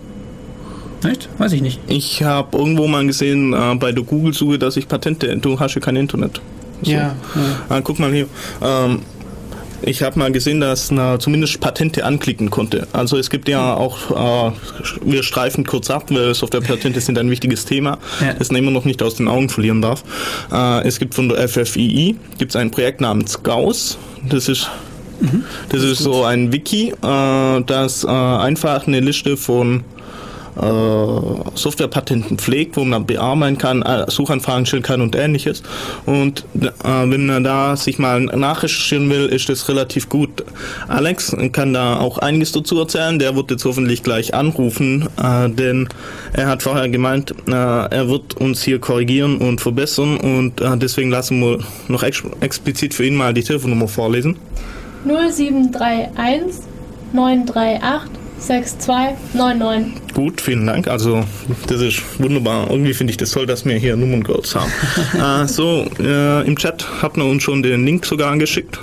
Nicht? 1.03 1.30
Weiß 1.38 1.51
ich 1.53 1.61
nicht. 1.61 1.80
Ich 1.88 2.24
habe 2.24 2.57
irgendwo 2.57 2.88
mal 2.88 3.05
gesehen 3.05 3.53
äh, 3.53 3.76
bei 3.76 3.91
der 3.91 4.03
Google-Suche, 4.03 4.59
dass 4.59 4.78
ich 4.78 4.88
Patente. 4.88 5.36
Du 5.38 5.59
hast 5.59 5.76
ja 5.76 5.82
kein 5.82 5.95
Internet. 5.95 6.41
So. 6.84 6.91
Ja, 6.91 7.15
Ah, 7.70 7.82
guck 7.82 7.97
mal 7.99 8.11
hier. 8.11 8.28
Ähm, 8.61 8.99
ich 9.82 10.01
habe 10.01 10.17
mal 10.19 10.32
gesehen, 10.32 10.59
dass 10.59 10.91
man 10.91 11.19
zumindest 11.19 11.59
Patente 11.59 12.03
anklicken 12.05 12.49
konnte. 12.49 12.88
Also 12.93 13.17
es 13.17 13.30
gibt 13.30 13.47
ja 13.47 13.73
auch, 13.75 14.49
äh, 14.49 14.51
wir 15.03 15.23
streifen 15.23 15.65
kurz 15.65 15.89
ab, 15.89 16.05
weil 16.09 16.34
Softwarepatente 16.34 16.99
sind 17.01 17.17
ein 17.17 17.30
wichtiges 17.30 17.65
Thema, 17.65 17.97
Ja. 18.21 18.34
das 18.34 18.51
man 18.51 18.59
immer 18.59 18.71
noch 18.71 18.86
nicht 18.86 19.01
aus 19.03 19.15
den 19.15 19.28
Augen 19.28 19.49
verlieren 19.49 19.82
darf. 19.82 20.03
Äh, 20.51 20.88
es 20.88 20.99
gibt 20.99 21.13
von 21.15 21.30
der 21.30 21.47
FFII 21.47 22.15
gibt's 22.38 22.55
ein 22.55 22.71
Projekt 22.71 23.01
namens 23.01 23.43
Gauss. 23.43 23.97
Das 24.28 24.49
ist 24.49 24.69
das 25.69 25.82
ist 25.82 25.97
so 25.97 26.23
ein 26.25 26.51
Wiki, 26.53 26.89
äh, 27.01 27.61
das 27.65 28.03
äh, 28.03 28.07
einfach 28.07 28.86
eine 28.86 28.99
Liste 28.99 29.36
von 29.36 29.84
Softwarepatenten 30.58 32.38
pflegt, 32.38 32.78
wo 32.78 32.84
man 32.84 33.05
bearbeiten 33.05 33.58
kann, 33.58 33.82
äh, 33.82 34.10
Suchanfragen 34.10 34.66
stellen 34.66 34.84
kann 34.84 35.01
und 35.01 35.16
ähnliches. 35.16 35.64
Und 36.05 36.45
äh, 36.60 36.70
wenn 36.84 37.28
man 37.28 37.43
da 37.43 37.76
sich 37.76 37.99
mal 37.99 38.22
nachrecherchieren 38.22 39.10
will, 39.10 39.26
ist 39.28 39.49
das 39.49 39.68
relativ 39.70 40.10
gut. 40.10 40.43
Alex 40.88 41.36
kann 41.51 41.74
da 41.74 41.99
auch 41.99 42.18
einiges 42.18 42.51
dazu 42.51 42.80
erzählen. 42.80 43.20
Der 43.20 43.36
wird 43.36 43.51
jetzt 43.51 43.66
hoffentlich 43.66 44.03
gleich 44.03 44.34
anrufen, 44.34 45.08
äh, 45.22 45.49
denn 45.49 45.88
er 46.34 46.47
hat 46.47 46.64
vorher 46.64 46.89
gemeint, 46.89 47.32
äh, 47.47 47.51
er 47.51 48.10
wird 48.10 48.36
uns 48.36 48.64
hier 48.64 48.80
korrigieren 48.80 49.38
und 49.38 49.62
verbessern 49.62 50.18
und 50.18 50.62
äh, 50.62 50.78
deswegen 50.78 51.10
lassen 51.10 51.39
wir 51.39 51.60
noch 51.88 52.03
ex 52.03 52.24
explizit 52.41 52.93
für 52.93 53.05
ihn 53.05 53.16
mal 53.16 53.34
die 53.34 53.43
Telefonnummer 53.43 53.88
vorlesen. 53.88 54.38
0731 55.05 56.64
938 57.14 58.26
6299. 58.39 60.13
Gut, 60.13 60.41
vielen 60.41 60.65
Dank. 60.65 60.88
Also 60.88 61.23
das 61.67 61.81
ist 61.81 62.01
wunderbar. 62.19 62.69
Irgendwie 62.69 62.93
finde 62.93 63.11
ich 63.11 63.17
das 63.17 63.31
toll, 63.31 63.45
dass 63.45 63.65
wir 63.65 63.75
hier 63.75 63.95
Nummerncodes 63.95 64.55
haben. 64.55 64.71
äh, 65.43 65.47
so, 65.47 65.85
äh, 65.99 66.45
im 66.45 66.57
Chat 66.57 66.85
hat 67.01 67.17
man 67.17 67.29
uns 67.29 67.43
schon 67.43 67.63
den 67.63 67.85
Link 67.85 68.05
sogar 68.05 68.31
angeschickt. 68.31 68.79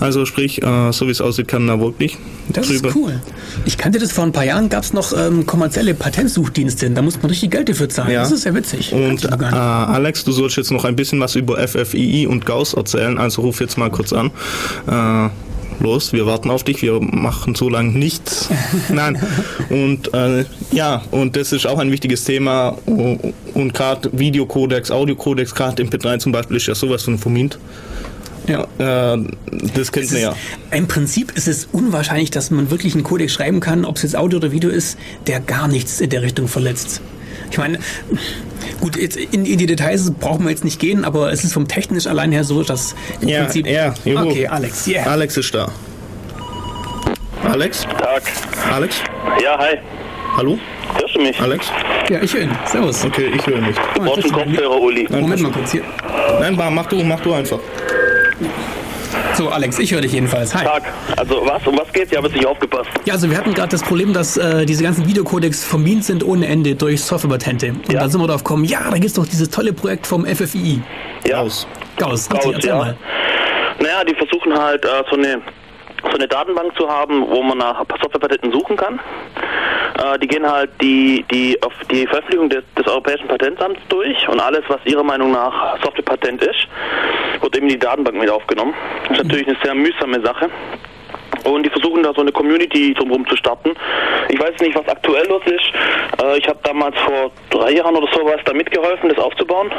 Also 0.00 0.26
sprich, 0.26 0.62
äh, 0.62 0.92
so 0.92 1.06
wie 1.06 1.10
es 1.10 1.20
aussieht, 1.20 1.48
kann 1.48 1.66
da 1.66 1.80
wirklich 1.80 2.18
Das 2.48 2.68
ist 2.70 2.84
cool. 2.94 3.20
Ich 3.64 3.78
kannte 3.78 3.98
das 3.98 4.12
vor 4.12 4.24
ein 4.24 4.32
paar 4.32 4.44
Jahren, 4.44 4.68
gab 4.68 4.82
es 4.82 4.92
noch 4.92 5.12
ähm, 5.16 5.46
kommerzielle 5.46 5.94
Patentsuchdienste. 5.94 6.90
Da 6.90 7.02
muss 7.02 7.20
man 7.22 7.30
richtig 7.30 7.50
Geld 7.50 7.68
dafür 7.68 7.88
zahlen. 7.88 8.12
Ja. 8.12 8.20
Das 8.20 8.32
ist 8.32 8.44
ja 8.44 8.54
witzig. 8.54 8.92
Und 8.92 9.24
äh. 9.24 9.28
Alex, 9.28 10.24
du 10.24 10.32
sollst 10.32 10.56
jetzt 10.56 10.70
noch 10.70 10.84
ein 10.84 10.96
bisschen 10.96 11.20
was 11.20 11.36
über 11.36 11.56
FFII 11.66 12.26
und 12.26 12.46
Gauss 12.46 12.74
erzählen. 12.74 13.18
Also 13.18 13.42
ruf 13.42 13.60
jetzt 13.60 13.78
mal 13.78 13.90
kurz 13.90 14.12
an. 14.12 14.30
Äh, 14.86 15.30
los, 15.80 16.12
wir 16.12 16.26
warten 16.26 16.50
auf 16.50 16.64
dich. 16.64 16.82
Wir 16.82 17.00
machen 17.00 17.54
so 17.54 17.68
lange 17.68 17.90
nichts. 17.98 18.48
Nein. 18.88 19.20
Und 19.70 20.12
äh, 20.14 20.44
ja, 20.72 21.02
und 21.10 21.36
das 21.36 21.52
ist 21.52 21.66
auch 21.66 21.78
ein 21.78 21.90
wichtiges 21.90 22.24
Thema. 22.24 22.76
Und 22.86 23.74
gerade 23.74 24.10
Videocodex, 24.12 24.90
Audiocodex, 24.90 25.54
gerade 25.54 25.82
MP3 25.82 26.18
zum 26.18 26.32
Beispiel 26.32 26.56
ist 26.56 26.66
ja 26.66 26.74
sowas 26.74 27.02
von 27.02 27.18
vermint. 27.18 27.58
ja. 28.46 28.62
Äh, 28.78 29.24
das 29.74 29.92
kennt 29.92 30.12
man 30.12 30.20
ja. 30.20 30.34
Im 30.70 30.88
Prinzip 30.88 31.32
ist 31.36 31.48
es 31.48 31.68
unwahrscheinlich, 31.72 32.30
dass 32.30 32.50
man 32.50 32.70
wirklich 32.70 32.94
einen 32.94 33.04
Codex 33.04 33.32
schreiben 33.32 33.60
kann, 33.60 33.84
ob 33.84 33.96
es 33.96 34.02
jetzt 34.02 34.16
Audio 34.16 34.38
oder 34.38 34.52
Video 34.52 34.70
ist, 34.70 34.98
der 35.26 35.40
gar 35.40 35.68
nichts 35.68 36.00
in 36.00 36.10
der 36.10 36.22
Richtung 36.22 36.48
verletzt. 36.48 37.00
Ich 37.52 37.58
meine, 37.58 37.78
gut, 38.80 38.96
jetzt 38.96 39.16
in, 39.16 39.44
in 39.44 39.58
die 39.58 39.66
Details 39.66 40.10
brauchen 40.10 40.44
wir 40.44 40.50
jetzt 40.50 40.64
nicht 40.64 40.80
gehen, 40.80 41.04
aber 41.04 41.30
es 41.32 41.44
ist 41.44 41.52
vom 41.52 41.68
technisch 41.68 42.06
allein 42.06 42.32
her 42.32 42.44
so, 42.44 42.62
dass 42.62 42.94
im 43.20 43.28
Ja, 43.28 43.42
Prinzip. 43.44 43.66
ja, 43.66 43.94
juhu. 44.04 44.30
okay, 44.30 44.46
Alex, 44.48 44.86
yeah. 44.88 45.06
Alex 45.06 45.36
ist 45.36 45.54
da. 45.54 45.70
Alex? 47.44 47.82
Tag. 47.82 48.22
Alex? 48.72 48.96
Ja, 49.42 49.58
hi. 49.58 49.76
Hallo? 50.36 50.58
Hörst 50.98 51.14
du 51.14 51.20
mich? 51.20 51.38
Alex? 51.40 51.66
Ja, 52.08 52.22
ich 52.22 52.32
höre 52.32 52.42
ihn. 52.42 52.56
Servus. 52.66 53.04
Okay, 53.04 53.30
ich 53.36 53.46
höre 53.46 53.60
nicht. 53.60 53.78
Oh, 53.96 54.00
Brauchst 54.00 54.24
einen 54.24 54.32
das- 54.32 54.32
Kopfhörer, 54.32 54.80
Uli. 54.80 55.06
Moment 55.10 55.42
mal 55.42 55.52
kurz 55.52 55.72
hier. 55.72 55.82
Nein, 56.40 56.56
mach 56.74 56.86
du, 56.86 57.02
mach 57.04 57.20
du 57.20 57.34
einfach. 57.34 57.58
So, 59.34 59.48
Alex, 59.48 59.78
ich 59.78 59.92
höre 59.92 60.00
dich 60.00 60.12
jedenfalls. 60.12 60.54
Hi. 60.54 60.64
Tag. 60.64 60.82
Also 61.16 61.42
was? 61.46 61.66
Um 61.66 61.78
was 61.78 61.92
geht's? 61.92 62.10
Ich 62.12 62.16
habe 62.16 62.26
jetzt 62.28 62.36
nicht 62.36 62.46
aufgepasst. 62.46 62.88
Ja, 63.04 63.14
also 63.14 63.30
wir 63.30 63.36
hatten 63.36 63.54
gerade 63.54 63.68
das 63.70 63.82
Problem, 63.82 64.12
dass 64.12 64.36
äh, 64.36 64.64
diese 64.66 64.82
ganzen 64.82 65.06
Videocodecs 65.06 65.64
vermint 65.64 66.04
sind 66.04 66.24
ohne 66.24 66.46
Ende 66.46 66.74
durch 66.74 67.02
Softwarepatente. 67.02 67.68
Und 67.70 67.92
Ja. 67.92 68.00
da 68.00 68.08
sind 68.08 68.20
wir 68.20 68.26
drauf 68.28 68.44
gekommen, 68.44 68.64
ja, 68.64 68.90
da 68.90 68.96
gibt's 68.98 69.14
doch 69.14 69.26
dieses 69.26 69.50
tolle 69.50 69.72
Projekt 69.72 70.06
vom 70.06 70.24
FFI. 70.26 70.82
Ja. 71.26 71.40
Aus. 71.40 71.66
Gauss, 71.96 72.30
richtig, 72.30 72.40
Gauss, 72.44 72.54
erzähl 72.54 72.70
ja. 72.70 72.76
mal. 72.76 72.96
Naja, 73.80 74.04
die 74.04 74.14
versuchen 74.14 74.54
halt 74.58 74.84
äh, 74.84 74.88
so 75.10 75.16
eine 75.16 75.40
so 76.02 76.16
eine 76.16 76.28
Datenbank 76.28 76.76
zu 76.76 76.88
haben, 76.88 77.28
wo 77.28 77.42
man 77.42 77.58
nach 77.58 77.78
Softwarepatenten 77.78 78.52
suchen 78.52 78.76
kann. 78.76 79.00
Äh, 79.98 80.18
die 80.18 80.26
gehen 80.26 80.50
halt 80.50 80.70
die, 80.80 81.24
die 81.30 81.60
auf 81.62 81.72
die 81.90 82.06
Veröffentlichung 82.06 82.48
des, 82.48 82.64
des 82.76 82.86
Europäischen 82.86 83.28
Patentamts 83.28 83.80
durch 83.88 84.28
und 84.28 84.40
alles, 84.40 84.62
was 84.68 84.80
ihrer 84.84 85.02
Meinung 85.02 85.32
nach 85.32 85.76
Softwarepatent 85.82 86.42
ist, 86.42 86.68
wird 87.40 87.56
eben 87.56 87.66
in 87.66 87.74
die 87.74 87.78
Datenbank 87.78 88.18
mit 88.18 88.30
aufgenommen. 88.30 88.74
Das 89.08 89.18
ist 89.18 89.24
natürlich 89.24 89.48
eine 89.48 89.56
sehr 89.62 89.74
mühsame 89.74 90.20
Sache. 90.24 90.50
Und 91.44 91.64
die 91.64 91.70
versuchen 91.70 92.02
da 92.02 92.12
so 92.14 92.20
eine 92.20 92.32
Community 92.32 92.94
drumherum 92.94 93.26
zu 93.28 93.36
starten. 93.36 93.70
Ich 94.28 94.40
weiß 94.40 94.60
nicht, 94.60 94.74
was 94.76 94.86
aktuell 94.88 95.26
los 95.28 95.42
ist. 95.46 96.22
Äh, 96.22 96.38
ich 96.38 96.48
habe 96.48 96.58
damals 96.62 96.96
vor 97.00 97.30
drei 97.50 97.72
Jahren 97.72 97.96
oder 97.96 98.08
sowas 98.12 98.40
da 98.44 98.52
mitgeholfen, 98.52 99.08
das 99.08 99.18
aufzubauen. 99.18 99.70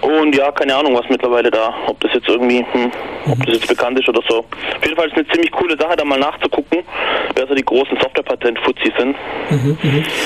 Und 0.00 0.34
ja, 0.36 0.50
keine 0.52 0.74
Ahnung, 0.74 0.94
was 0.94 1.08
mittlerweile 1.08 1.50
da, 1.50 1.72
ob 1.86 1.98
das 2.00 2.12
jetzt 2.14 2.28
irgendwie, 2.28 2.64
hm, 2.72 2.90
ob 3.30 3.46
das 3.46 3.54
jetzt 3.54 3.68
bekannt 3.68 3.98
ist 4.00 4.08
oder 4.08 4.20
so. 4.28 4.38
Auf 4.38 4.82
jeden 4.82 4.96
Fall 4.96 5.06
ist 5.06 5.12
es 5.12 5.18
eine 5.18 5.28
ziemlich 5.28 5.52
coole 5.52 5.76
Sache, 5.78 5.96
da 5.96 6.04
mal 6.04 6.18
nachzugucken, 6.18 6.80
wer 7.36 7.46
so 7.46 7.54
die 7.54 7.64
großen 7.64 7.96
Softwarepatent-Fuzis 8.00 8.92
sind. 8.98 9.16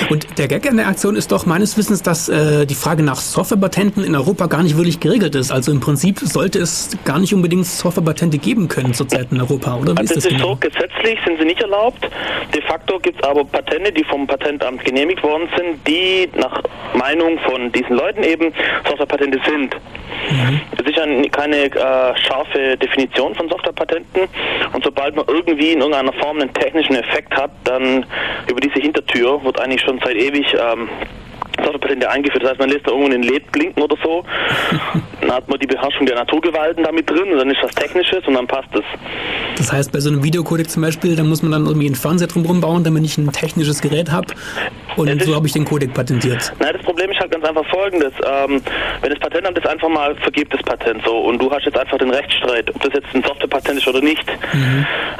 Und 0.08 0.38
der 0.38 0.48
Gag 0.48 0.66
an 0.68 0.78
der 0.78 0.88
Aktion 0.88 1.14
ist 1.14 1.30
doch 1.32 1.46
meines 1.46 1.76
Wissens, 1.76 2.02
dass 2.02 2.28
äh, 2.28 2.64
die 2.64 2.74
Frage 2.74 3.02
nach 3.02 3.16
Softwarepatenten 3.16 4.02
in 4.02 4.14
Europa 4.14 4.46
gar 4.46 4.62
nicht 4.62 4.76
wirklich 4.76 5.00
geregelt 5.00 5.34
ist. 5.34 5.50
Also 5.52 5.72
im 5.72 5.80
Prinzip 5.80 6.20
sollte 6.20 6.58
es 6.58 6.96
gar 7.04 7.18
nicht 7.18 7.34
unbedingt 7.34 7.66
Softwarepatente 7.66 8.38
geben 8.38 8.68
können 8.68 8.94
zurzeit 8.94 9.28
in 9.30 9.40
Europa, 9.40 9.76
oder? 9.76 9.94
Wie 9.98 10.05
ist 10.10 10.16
es 10.16 10.24
das 10.24 10.32
ist 10.32 10.38
genau? 10.38 10.54
so, 10.54 10.56
gesetzlich 10.56 11.18
sind 11.24 11.38
sie 11.38 11.44
nicht 11.44 11.60
erlaubt. 11.60 12.08
De 12.54 12.62
facto 12.62 12.98
gibt 12.98 13.20
es 13.20 13.28
aber 13.28 13.44
Patente, 13.44 13.92
die 13.92 14.04
vom 14.04 14.26
Patentamt 14.26 14.84
genehmigt 14.84 15.22
worden 15.22 15.48
sind, 15.56 15.86
die 15.86 16.28
nach 16.36 16.62
Meinung 16.94 17.38
von 17.40 17.72
diesen 17.72 17.96
Leuten 17.96 18.22
eben 18.22 18.52
Softwarepatente 18.84 19.40
sind. 19.46 19.76
Es 20.78 20.86
ist 20.86 20.96
ja 20.96 21.06
keine 21.30 21.66
äh, 21.66 22.16
scharfe 22.16 22.76
Definition 22.76 23.34
von 23.34 23.48
Softwarepatenten 23.48 24.22
und 24.72 24.84
sobald 24.84 25.14
man 25.14 25.24
irgendwie 25.28 25.72
in 25.72 25.80
irgendeiner 25.80 26.12
Form 26.14 26.40
einen 26.40 26.52
technischen 26.52 26.96
Effekt 26.96 27.34
hat, 27.36 27.50
dann 27.64 28.04
über 28.48 28.60
diese 28.60 28.80
Hintertür 28.80 29.42
wird 29.44 29.60
eigentlich 29.60 29.82
schon 29.82 30.00
seit 30.04 30.16
ewig 30.16 30.46
ähm, 30.54 30.88
Softwarepatente 31.66 32.08
eingeführt. 32.10 32.42
Das 32.42 32.50
heißt, 32.52 32.60
man 32.60 32.70
lässt 32.70 32.86
da 32.86 32.90
irgendwo 32.92 33.10
einen 33.12 33.22
LED 33.22 33.52
blinken 33.52 33.82
oder 33.82 33.96
so, 34.02 34.24
dann 35.20 35.32
hat 35.32 35.48
man 35.48 35.58
die 35.58 35.66
Beherrschung 35.66 36.06
der 36.06 36.16
Naturgewalten 36.16 36.84
damit 36.84 37.08
drin 37.10 37.30
und 37.32 37.38
dann 37.38 37.50
ist 37.50 37.58
das 37.62 37.72
Technisches 37.74 38.26
und 38.26 38.34
dann 38.34 38.46
passt 38.46 38.68
es. 38.74 38.84
Das 39.58 39.72
heißt, 39.72 39.92
bei 39.92 40.00
so 40.00 40.10
einem 40.10 40.22
Videocodec 40.22 40.68
zum 40.70 40.82
Beispiel, 40.82 41.16
da 41.16 41.22
muss 41.24 41.42
man 41.42 41.52
dann 41.52 41.66
irgendwie 41.66 41.86
einen 41.86 41.94
Fernseher 41.94 42.28
drumherum 42.28 42.60
bauen, 42.60 42.84
damit 42.84 43.04
ich 43.04 43.18
ein 43.18 43.32
technisches 43.32 43.80
Gerät 43.80 44.10
habe. 44.12 44.26
Und 44.96 45.08
ist- 45.08 45.24
so 45.26 45.34
habe 45.34 45.46
ich 45.46 45.52
den 45.52 45.64
Codec 45.64 45.92
patentiert. 45.92 46.52
Nein, 46.58 46.70
das 46.72 46.82
Problem 46.82 47.10
ist 47.10 47.20
halt 47.20 47.30
ganz 47.30 47.44
einfach 47.44 47.66
folgendes. 47.68 48.12
Ähm, 48.26 48.62
wenn 49.02 49.10
das 49.10 49.18
Patentamt 49.18 49.56
jetzt 49.58 49.68
einfach 49.68 49.88
mal 49.88 50.14
vergibt, 50.16 50.54
das 50.54 50.62
Patent 50.62 51.02
so, 51.04 51.18
und 51.18 51.40
du 51.40 51.50
hast 51.50 51.64
jetzt 51.66 51.76
einfach 51.78 51.98
den 51.98 52.10
Rechtsstreit, 52.10 52.70
ob 52.74 52.80
das 52.82 52.92
jetzt 52.94 53.06
ein 53.14 53.22
Softwarepatent 53.22 53.78
ist 53.78 53.88
oder 53.88 54.00
nicht, 54.00 54.24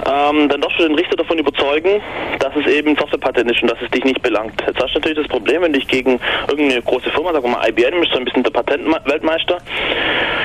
ähm, 0.07 0.49
dann 0.49 0.61
darfst 0.61 0.78
du 0.78 0.84
den 0.88 0.94
Richter 0.94 1.16
davon 1.16 1.38
überzeugen, 1.38 2.01
dass 2.38 2.53
es 2.57 2.66
eben 2.72 2.90
ein 2.90 2.97
Softwarepatent 2.97 3.51
ist 3.51 3.62
und 3.62 3.70
dass 3.70 3.78
es 3.82 3.90
dich 3.90 4.05
nicht 4.05 4.22
belangt. 4.22 4.55
Jetzt 4.66 4.80
hast 4.82 4.94
du 4.94 4.99
natürlich 4.99 5.18
das 5.18 5.28
Problem, 5.28 5.62
wenn 5.62 5.72
dich 5.72 5.86
gegen 5.88 6.18
irgendeine 6.49 6.82
große 6.82 7.11
Firma, 7.11 7.32
sagen 7.32 7.45
wir 7.45 7.51
mal 7.51 7.68
IBM, 7.68 8.03
ist 8.03 8.12
so 8.12 8.18
ein 8.18 8.24
bisschen 8.24 8.43
der 8.43 8.51
Patentweltmeister, 8.51 9.59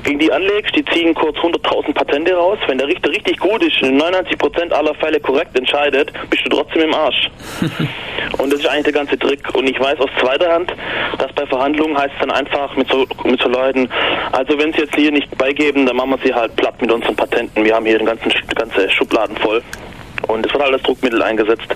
gegen 0.03 0.19
die 0.19 0.31
anlegst, 0.31 0.75
die 0.75 0.85
ziehen 0.85 1.13
kurz 1.13 1.37
100.000 1.37 1.93
Patente 1.93 2.33
raus. 2.33 2.57
Wenn 2.67 2.77
der 2.77 2.87
Richter 2.87 3.09
richtig 3.09 3.37
gut 3.39 3.63
ist 3.63 3.81
und 3.81 3.89
in 3.89 4.01
99% 4.01 4.71
aller 4.71 4.95
Fälle 4.95 5.19
korrekt 5.19 5.57
entscheidet, 5.57 6.11
bist 6.29 6.45
du 6.45 6.49
trotzdem 6.49 6.83
im 6.83 6.93
Arsch. 6.93 7.29
Und 8.37 8.51
das 8.51 8.61
ist 8.61 8.67
eigentlich 8.67 8.85
der 8.85 8.93
ganze 8.93 9.19
Trick. 9.19 9.53
Und 9.53 9.69
ich 9.69 9.79
weiß 9.79 9.99
aus 9.99 10.09
zweiter 10.19 10.51
Hand, 10.51 10.73
dass 11.17 11.31
bei 11.33 11.45
Verhandlungen 11.45 11.97
heißt 11.97 12.13
es 12.13 12.19
dann 12.19 12.31
einfach 12.31 12.75
mit 12.75 12.89
so, 12.89 13.05
mit 13.23 13.41
so 13.41 13.49
Leuten, 13.49 13.89
also 14.31 14.57
wenn 14.57 14.71
sie 14.73 14.81
jetzt 14.81 14.95
hier 14.95 15.11
nicht 15.11 15.37
beigeben, 15.37 15.85
dann 15.85 15.95
machen 15.97 16.11
wir 16.11 16.19
sie 16.23 16.33
halt 16.33 16.55
platt 16.55 16.81
mit 16.81 16.91
unseren 16.91 17.15
Patenten. 17.15 17.63
Wir 17.63 17.75
haben 17.75 17.85
hier 17.85 17.97
den 17.97 18.07
ganzen, 18.07 18.31
ganze 18.55 18.89
Schubladen 18.89 19.35
voll. 19.37 19.61
Und 20.27 20.45
es 20.45 20.53
wird 20.53 20.63
halt 20.63 20.73
als 20.73 20.83
Druckmittel 20.83 21.21
eingesetzt. 21.21 21.67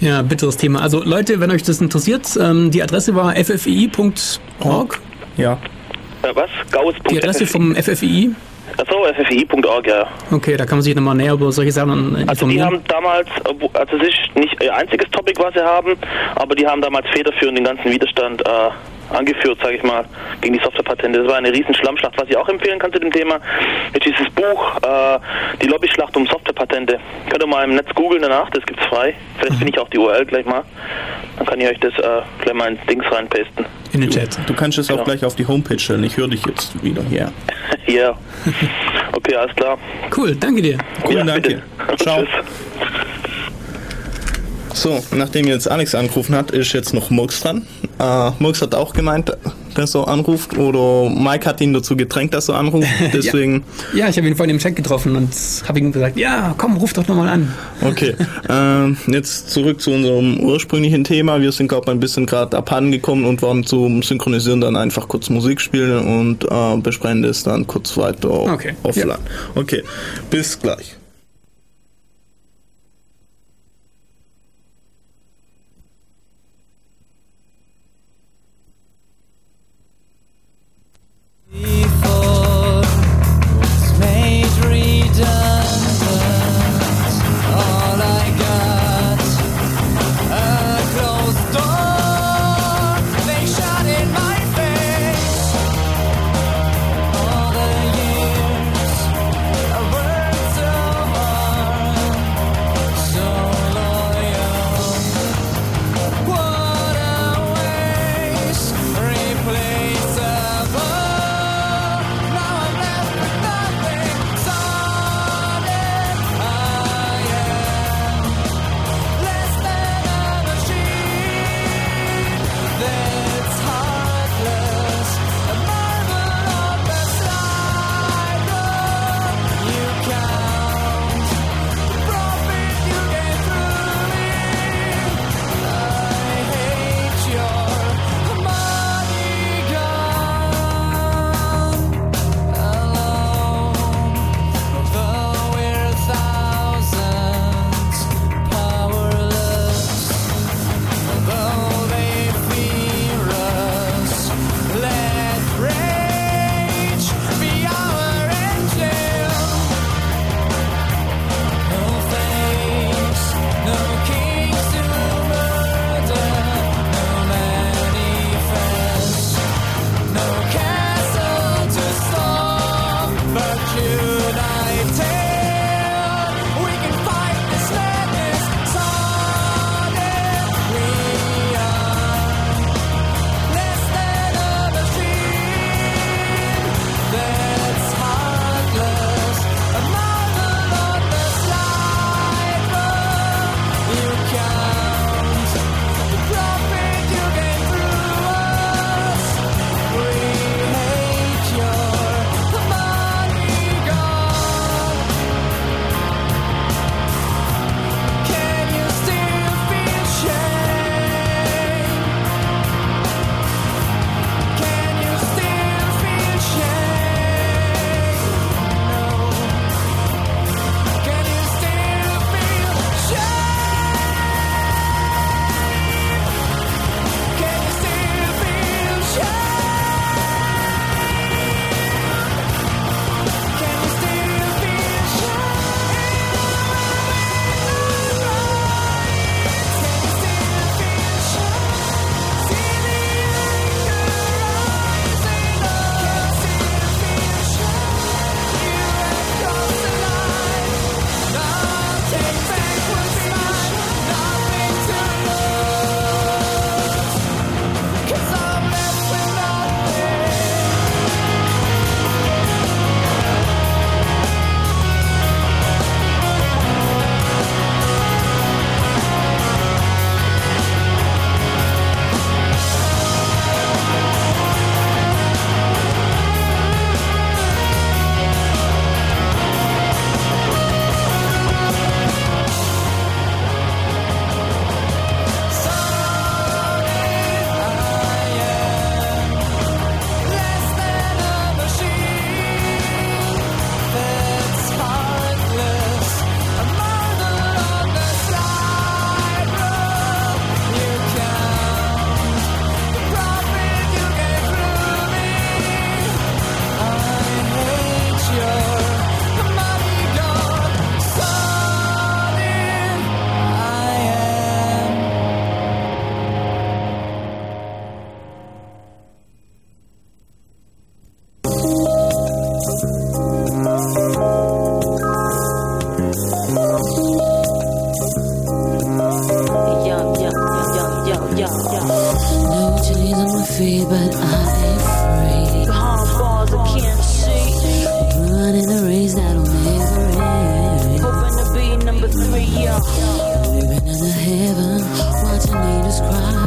Ja, 0.00 0.22
bitteres 0.22 0.56
Thema. 0.56 0.80
Also 0.82 1.02
Leute, 1.04 1.40
wenn 1.40 1.50
euch 1.50 1.62
das 1.62 1.80
interessiert, 1.80 2.26
ähm, 2.40 2.70
die 2.70 2.82
Adresse 2.82 3.14
war 3.14 3.34
ffii.org. 3.36 5.00
Ja. 5.36 5.54
Äh, 6.22 6.28
was? 6.34 6.50
Gauss. 6.70 6.94
Die 7.10 7.18
Adresse 7.18 7.46
vom 7.46 7.74
FFI. 7.74 8.30
Achso, 8.76 9.04
ffi.org, 9.04 9.86
ja. 9.86 10.06
Okay, 10.32 10.56
da 10.56 10.64
kann 10.66 10.78
man 10.78 10.82
sich 10.82 10.94
nochmal 10.94 11.14
näher 11.14 11.34
über 11.34 11.52
solche 11.52 11.70
Sachen 11.70 12.16
äh, 12.16 12.24
Also 12.26 12.46
die 12.46 12.56
informieren. 12.56 12.64
haben 12.66 12.80
damals, 12.88 13.28
obwohl- 13.44 13.70
also 13.74 13.96
es 13.96 14.08
ist 14.08 14.34
nicht 14.36 14.62
ihr 14.62 14.74
einziges 14.74 15.08
Topic, 15.10 15.40
was 15.40 15.54
sie 15.54 15.60
haben, 15.62 15.94
aber 16.34 16.54
die 16.56 16.66
haben 16.66 16.80
damals 16.82 17.06
federführend 17.10 17.58
den 17.58 17.64
ganzen 17.64 17.84
Widerstand 17.90 18.40
äh, 18.42 18.50
angeführt, 19.14 19.58
sage 19.62 19.76
ich 19.76 19.82
mal, 19.82 20.04
gegen 20.40 20.54
die 20.54 20.60
Softwarepatente. 20.62 21.20
Das 21.20 21.28
war 21.28 21.36
eine 21.36 21.52
riesen 21.52 21.74
Schlammschlacht. 21.74 22.14
Was 22.20 22.28
ich 22.28 22.36
auch 22.36 22.48
empfehlen 22.48 22.78
kann 22.78 22.92
zu 22.92 22.98
dem 22.98 23.10
Thema, 23.12 23.36
ist 23.92 24.04
dieses 24.04 24.28
Buch, 24.34 24.76
äh, 24.82 25.18
die 25.62 25.66
Lobbyschlacht 25.66 26.16
um 26.16 26.26
Softwarepatente. 26.26 26.98
Könnt 27.30 27.42
ihr 27.42 27.46
mal 27.46 27.64
im 27.64 27.74
Netz 27.76 27.88
googeln 27.94 28.22
danach, 28.22 28.50
das 28.50 28.64
gibt's 28.66 28.84
frei. 28.86 29.14
Vielleicht 29.38 29.56
finde 29.56 29.72
ich 29.72 29.78
auch 29.78 29.88
die 29.88 29.98
URL 29.98 30.24
gleich 30.26 30.44
mal. 30.46 30.62
Dann 31.38 31.46
kann 31.46 31.60
ich 31.60 31.68
euch 31.68 31.80
das 31.80 31.92
äh, 31.98 32.22
gleich 32.42 32.54
mal 32.54 32.68
ins 32.72 32.80
Dings 32.86 33.04
reinpasten. 33.10 33.64
in 33.92 34.00
den 34.00 34.10
Chat. 34.10 34.38
Du 34.46 34.54
kannst 34.54 34.78
es 34.78 34.88
auch 34.90 34.94
Genau. 34.94 35.04
gleich 35.04 35.24
auf 35.24 35.34
die 35.36 35.46
Homepage 35.46 35.78
stellen. 35.78 36.04
Ich 36.04 36.16
höre 36.16 36.28
dich 36.28 36.44
jetzt 36.46 36.82
wieder 36.82 37.02
hier. 37.02 37.32
Ja. 37.86 38.16
Okay, 39.16 39.36
alles 39.36 39.54
klar. 39.54 39.78
Cool, 40.14 40.34
danke 40.34 40.60
dir. 40.60 40.76
Cool, 41.06 41.14
ja, 41.18 41.24
danke. 41.24 41.62
bitte. 41.88 41.96
Ciao. 42.02 42.22
Tschüss. 42.24 43.33
So, 44.74 45.02
nachdem 45.12 45.46
jetzt 45.46 45.70
Alex 45.70 45.94
angerufen 45.94 46.34
hat, 46.34 46.50
ist 46.50 46.72
jetzt 46.72 46.92
noch 46.92 47.08
Murks 47.08 47.40
dran. 47.40 47.62
Äh, 48.00 48.30
Murks 48.40 48.60
hat 48.60 48.74
auch 48.74 48.92
gemeint, 48.92 49.32
dass 49.74 49.94
er 49.94 50.08
anruft 50.08 50.58
oder 50.58 51.08
Mike 51.10 51.46
hat 51.46 51.60
ihn 51.60 51.72
dazu 51.72 51.96
gedrängt, 51.96 52.34
dass 52.34 52.48
er 52.48 52.56
anruft. 52.56 52.88
Deswegen, 53.12 53.62
Ja, 53.94 54.08
ich 54.08 54.16
habe 54.16 54.26
ihn 54.26 54.34
vorhin 54.34 54.56
im 54.56 54.60
Chat 54.60 54.74
getroffen 54.74 55.14
und 55.14 55.30
habe 55.68 55.78
ihm 55.78 55.92
gesagt, 55.92 56.16
ja, 56.18 56.54
komm, 56.58 56.76
ruf 56.76 56.92
doch 56.92 57.06
nochmal 57.06 57.28
an. 57.28 57.54
okay. 57.82 58.16
ähm, 58.48 58.96
jetzt 59.06 59.50
zurück 59.50 59.80
zu 59.80 59.92
unserem 59.92 60.40
ursprünglichen 60.40 61.04
Thema. 61.04 61.40
Wir 61.40 61.52
sind, 61.52 61.68
glaube 61.68 61.84
ich, 61.86 61.92
ein 61.92 62.00
bisschen 62.00 62.26
gerade 62.26 62.56
abhandengekommen 62.56 63.24
und 63.24 63.42
waren 63.42 63.64
zum 63.64 64.02
Synchronisieren 64.02 64.60
dann 64.60 64.76
einfach 64.76 65.06
kurz 65.06 65.30
Musik 65.30 65.60
spielen 65.60 66.04
und 66.04 66.44
äh, 66.50 66.76
besprechen 66.78 67.22
das 67.22 67.44
dann 67.44 67.66
kurz 67.66 67.96
weiter 67.96 68.30
Okay, 68.30 68.74
offline. 68.82 69.18
Okay, 69.54 69.84
bis 70.30 70.58
gleich. 70.58 70.96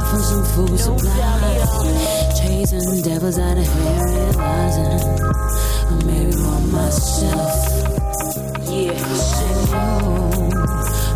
Food 0.07 0.79
supply. 0.79 1.63
Chasing 2.39 3.01
devils 3.01 3.37
out 3.37 3.57
of 3.57 3.65
here, 3.65 4.03
realizing 4.07 4.85
I 5.87 6.03
maybe 6.05 6.35
want 6.41 6.71
myself. 6.71 7.53
Yeah, 8.67 8.93
oh, 9.73 10.49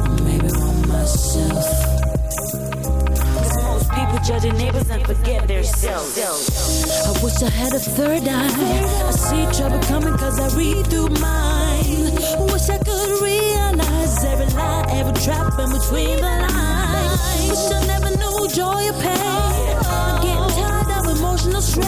I 0.05 0.21
maybe 0.21 0.49
want 0.51 0.87
myself. 0.87 1.65
Most 3.63 3.87
people 3.91 4.19
judging 4.25 4.57
neighbors 4.57 4.89
and 4.89 5.05
forget 5.05 5.47
their 5.47 5.63
selves. 5.63 6.17
I 6.19 7.23
wish 7.23 7.41
I 7.43 7.49
had 7.49 7.73
a 7.73 7.79
third 7.79 8.27
eye. 8.27 9.07
I 9.07 9.11
see 9.11 9.45
trouble 9.57 9.79
coming 9.85 10.17
cause 10.17 10.39
I 10.39 10.47
read 10.57 10.87
through 10.87 11.09
mine. 11.19 12.13
Wish 12.51 12.69
I 12.69 12.77
could 12.77 13.21
realize 13.21 14.23
every 14.25 14.47
lie, 14.57 14.85
every 14.89 15.13
trap 15.23 15.59
in 15.59 15.71
between 15.71 16.17
the 16.17 16.21
lines. 16.21 17.49
Wish 17.49 17.71
I 17.71 17.85
never 17.87 18.20
joy 18.53 18.89
or 18.89 18.93
pain. 18.93 19.77
I'm 19.87 20.21
getting 20.21 20.49
tired 20.55 20.91
of 20.97 21.05
emotional 21.17 21.61
strain. 21.61 21.87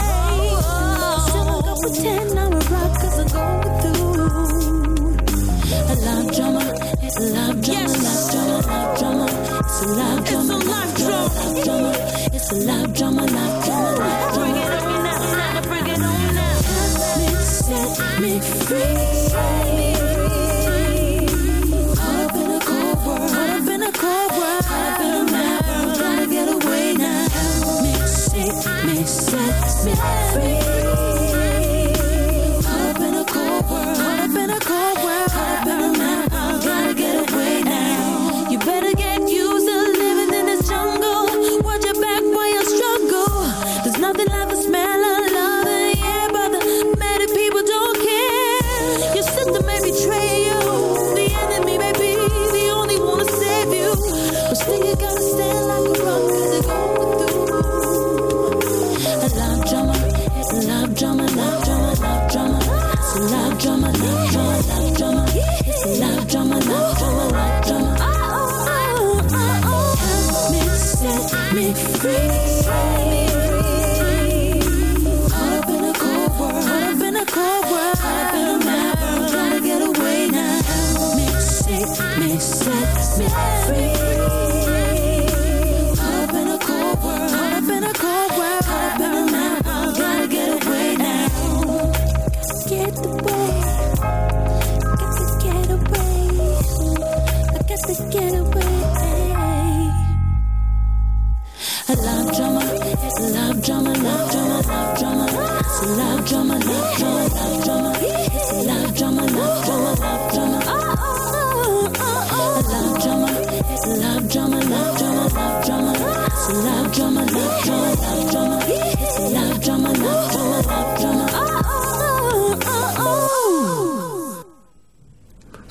So 1.29 1.39
I'm 1.39 1.61
gonna 1.61 1.75
pretend 1.81 2.39
I'm 2.39 2.53
a 2.53 2.61
rock 2.71 2.91
cause 3.01 3.19
I'm 3.19 3.27
going 3.37 3.73
through. 3.81 4.13
A 5.73 5.95
love 6.07 6.27
drama, 6.35 6.63
it's 7.01 7.17
a 7.17 7.25
love 7.35 7.61
drama, 7.61 7.93
love 8.03 8.29
drama, 8.29 8.55
love 8.69 8.97
drama. 8.99 9.27
It's 9.59 9.81
a 9.81 9.87
love 9.87 10.19
drama, 10.25 10.55
love 10.57 10.91
drama, 10.95 11.27
love 11.33 11.63
drama. 11.65 11.91
It's 12.33 12.51
a 12.51 12.55
love 12.55 12.93
drama, 12.93 13.23
love 13.25 13.65
drama, 13.65 13.91
love 13.99 14.33
drama. 14.33 14.43
Bring 14.43 14.55
it 14.55 14.71
on 14.71 15.03
now, 15.03 15.61
bring 15.61 15.87
it 15.87 16.01
on 16.01 16.35
now. 16.35 16.55
Help 16.63 17.17
me 17.19 17.29
set 17.43 18.21
me 18.21 18.39
free. 18.39 19.32
Set 28.51 28.85
me, 28.85 29.05
set 29.05 29.85
me 29.85 29.95
free. 30.33 31.52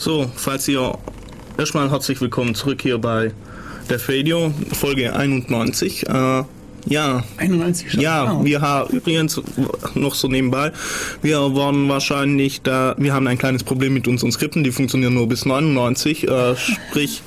So, 0.03 0.29
falls 0.35 0.67
ihr 0.67 0.99
erstmal 1.57 1.89
herzlich 1.89 2.21
willkommen 2.21 2.57
zurück 2.57 2.83
hier 2.83 2.99
bei 2.99 3.31
Def 3.89 4.09
Radio, 4.09 4.53
Folge 4.73 5.15
91. 5.15 6.09
Äh, 6.09 6.43
ja, 6.87 7.23
91 7.37 7.93
schon. 7.93 8.01
ja, 8.01 8.33
Oh. 8.33 8.45
wir 8.45 8.61
haben 8.61 8.93
übrigens 8.93 9.41
noch 9.95 10.17
so 10.17 10.27
nebenbei, 10.27 10.73
wir 11.23 11.39
waren 11.55 11.89
wahrscheinlich 11.89 12.63
da, 12.63 12.97
wir 12.99 13.13
haben 13.15 13.29
ein 13.29 13.39
kleines 13.39 13.63
Problem 13.63 13.95
mit 13.95 14.09
unseren 14.09 14.33
Skripten, 14.33 14.65
die 14.65 14.73
funktionieren 14.73 15.15
nur 15.15 15.29
bis 15.29 15.45
99, 15.47 16.27
äh, 16.29 16.57
sprich, 16.57 17.23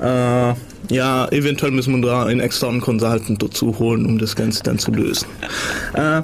äh, 0.00 0.54
ja, 0.90 1.28
eventuell 1.30 1.72
müssen 1.72 2.00
wir 2.00 2.08
da 2.08 2.24
einen 2.24 2.40
externen 2.40 2.80
Consultant 2.80 3.42
dazu 3.42 3.78
holen, 3.78 4.06
um 4.06 4.16
das 4.16 4.34
Ganze 4.34 4.62
dann 4.62 4.78
zu 4.78 4.92
lösen. 4.92 5.26
Äh, 5.92 6.22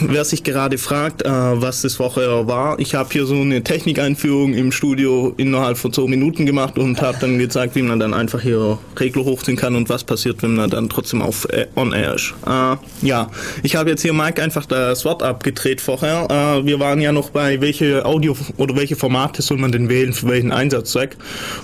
wer 0.00 0.24
sich 0.24 0.44
gerade 0.44 0.78
fragt, 0.78 1.22
äh, 1.22 1.28
was 1.28 1.82
das 1.82 1.98
Woche 1.98 2.46
war, 2.46 2.78
ich 2.78 2.94
habe 2.94 3.08
hier 3.12 3.26
so 3.26 3.34
eine 3.34 3.62
Technikeinführung 3.62 4.54
im 4.54 4.72
Studio 4.72 5.34
innerhalb 5.36 5.78
von 5.78 5.92
zwei 5.92 6.08
Minuten 6.08 6.46
gemacht 6.46 6.78
und 6.78 7.00
habe 7.02 7.18
dann 7.20 7.38
gezeigt, 7.38 7.74
wie 7.74 7.82
man 7.82 7.98
dann 7.98 8.14
einfach 8.14 8.40
hier 8.40 8.78
Regler 8.98 9.24
hochziehen 9.24 9.56
kann 9.56 9.74
und 9.74 9.88
was 9.88 10.04
passiert, 10.04 10.42
wenn 10.42 10.54
man 10.54 10.70
dann 10.70 10.88
trotzdem 10.88 11.22
auf 11.22 11.46
äh, 11.50 11.66
on 11.76 11.92
air 11.92 12.14
ist. 12.14 12.34
Äh, 12.46 12.76
ja, 13.06 13.30
ich 13.62 13.76
habe 13.76 13.90
jetzt 13.90 14.02
hier 14.02 14.12
Mike 14.12 14.42
einfach 14.42 14.66
das 14.66 15.04
Wort 15.04 15.22
abgedreht 15.22 15.80
vorher. 15.80 16.26
Äh, 16.30 16.66
wir 16.66 16.80
waren 16.80 17.00
ja 17.00 17.12
noch 17.12 17.30
bei 17.30 17.60
welche 17.60 18.04
Audio 18.04 18.36
oder 18.56 18.76
welche 18.76 18.96
Formate 18.96 19.42
soll 19.42 19.58
man 19.58 19.72
denn 19.72 19.88
wählen 19.88 20.12
für 20.12 20.28
welchen 20.28 20.52
Einsatzzweck 20.52 21.16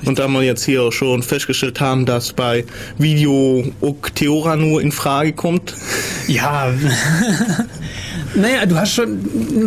und 0.05 0.19
da 0.19 0.29
wir 0.29 0.43
jetzt 0.43 0.65
hier 0.65 0.91
schon 0.93 1.23
festgestellt 1.23 1.81
haben, 1.81 2.07
dass 2.07 2.33
bei 2.33 2.65
Video 2.99 3.65
Octeora 3.81 4.57
nur 4.57 4.81
in 4.81 4.93
Frage 4.93 5.33
kommt. 5.33 5.75
Ja. 6.27 6.73
naja, 8.37 8.67
du 8.67 8.77
hast 8.77 8.93
schon, 8.95 9.19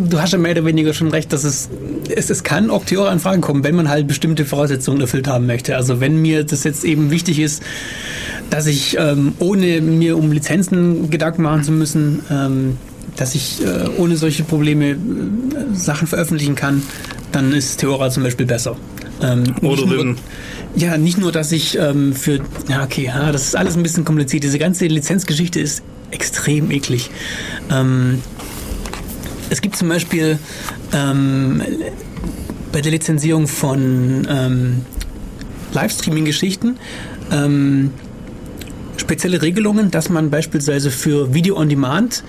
du 0.09 0.20
hast 0.22 0.34
ja 0.34 0.39
mehr 0.39 0.51
oder 0.51 0.65
weniger 0.65 0.93
schon 0.93 1.09
recht, 1.09 1.32
dass 1.34 1.43
es, 1.43 1.70
es, 2.13 2.30
es 2.30 2.43
kann 2.43 2.70
Octeora 2.70 3.11
in 3.13 3.20
Frage 3.20 3.41
kommen, 3.41 3.63
wenn 3.63 3.76
man 3.76 3.89
halt 3.89 4.07
bestimmte 4.07 4.45
Voraussetzungen 4.45 5.01
erfüllt 5.01 5.28
haben 5.28 5.45
möchte. 5.45 5.76
Also 5.76 5.99
wenn 5.99 6.22
mir 6.22 6.43
das 6.43 6.63
jetzt 6.63 6.84
eben 6.84 7.09
wichtig 7.11 7.39
ist, 7.39 7.63
dass 8.49 8.65
ich 8.68 8.97
ähm, 8.99 9.34
ohne 9.39 9.82
mir 9.82 10.18
um 10.18 10.32
Lizenzen 10.32 11.09
Gedanken 11.09 11.41
machen 11.43 11.63
zu 11.63 11.72
müssen, 11.72 12.22
ähm, 12.32 12.78
dass 13.15 13.36
ich 13.36 13.61
äh, 13.65 13.89
ohne 13.97 14.15
solche 14.18 14.43
Probleme 14.43 14.91
äh, 14.91 14.95
Sachen 15.74 16.07
veröffentlichen 16.07 16.55
kann, 16.55 16.82
dann 17.32 17.53
ist 17.53 17.80
Theora 17.80 18.09
zum 18.09 18.24
Beispiel 18.24 18.45
besser. 18.45 18.76
Ähm, 19.22 19.43
Oder 19.61 19.86
nur- 19.86 20.15
ja, 20.76 20.97
nicht 20.97 21.18
nur, 21.18 21.32
dass 21.32 21.51
ich 21.51 21.78
ähm, 21.80 22.13
für. 22.13 22.39
Ja, 22.70 22.84
okay, 22.84 23.05
ja, 23.05 23.32
das 23.32 23.47
ist 23.47 23.55
alles 23.55 23.76
ein 23.76 23.82
bisschen 23.82 24.05
kompliziert. 24.05 24.43
Diese 24.43 24.59
ganze 24.59 24.86
Lizenzgeschichte 24.86 25.59
ist 25.59 25.82
extrem 26.11 26.70
eklig. 26.70 27.09
Ähm, 27.72 28.22
es 29.50 29.62
gibt 29.62 29.76
zum 29.76 29.89
Beispiel 29.89 30.39
ähm, 30.93 31.62
bei 32.72 32.82
der 32.82 32.91
Lizenzierung 32.91 33.48
von 33.48 34.28
ähm, 34.30 34.86
Livestreaming-Geschichten 35.74 36.78
ähm, 37.32 37.91
spezielle 38.98 39.41
Regelungen, 39.41 39.91
dass 39.91 40.10
man 40.10 40.30
beispielsweise 40.30 40.91
für 40.91 41.34
Video 41.34 41.58
on 41.58 41.70
Demand 41.70 42.24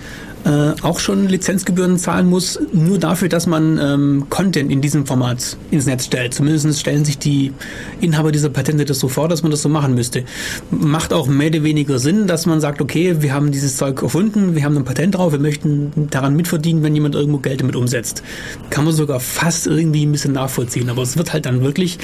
äh, 0.45 0.71
auch 0.81 0.99
schon 0.99 1.27
Lizenzgebühren 1.27 1.97
zahlen 1.97 2.27
muss, 2.27 2.59
nur 2.71 2.97
dafür, 2.97 3.29
dass 3.29 3.45
man 3.45 3.77
ähm, 3.77 4.27
Content 4.29 4.71
in 4.71 4.81
diesem 4.81 5.05
Format 5.05 5.57
ins 5.71 5.85
Netz 5.85 6.05
stellt. 6.05 6.33
Zumindest 6.33 6.79
stellen 6.79 7.03
sich 7.05 7.17
die 7.17 7.51
Inhaber 7.99 8.31
dieser 8.31 8.49
Patente 8.49 8.85
das 8.85 8.99
so 8.99 9.09
vor, 9.09 9.27
dass 9.27 9.41
man 9.41 9.51
das 9.51 9.61
so 9.61 9.69
machen 9.69 9.95
müsste. 9.95 10.23
Macht 10.71 11.13
auch 11.13 11.27
mehr 11.27 11.49
oder 11.49 11.63
weniger 11.63 11.99
Sinn, 11.99 12.27
dass 12.27 12.45
man 12.45 12.61
sagt, 12.61 12.81
okay, 12.81 13.21
wir 13.21 13.33
haben 13.33 13.51
dieses 13.51 13.77
Zeug 13.77 14.01
erfunden, 14.01 14.55
wir 14.55 14.63
haben 14.63 14.77
ein 14.77 14.85
Patent 14.85 15.15
drauf, 15.15 15.33
wir 15.33 15.39
möchten 15.39 16.07
daran 16.09 16.35
mitverdienen, 16.35 16.83
wenn 16.83 16.95
jemand 16.95 17.15
irgendwo 17.15 17.39
Geld 17.39 17.61
damit 17.61 17.75
umsetzt. 17.75 18.23
Kann 18.69 18.85
man 18.85 18.93
sogar 18.93 19.19
fast 19.19 19.67
irgendwie 19.67 20.05
ein 20.05 20.11
bisschen 20.11 20.33
nachvollziehen, 20.33 20.89
aber 20.89 21.01
es 21.01 21.17
wird 21.17 21.33
halt 21.33 21.45
dann 21.45 21.61
wirklich 21.61 21.99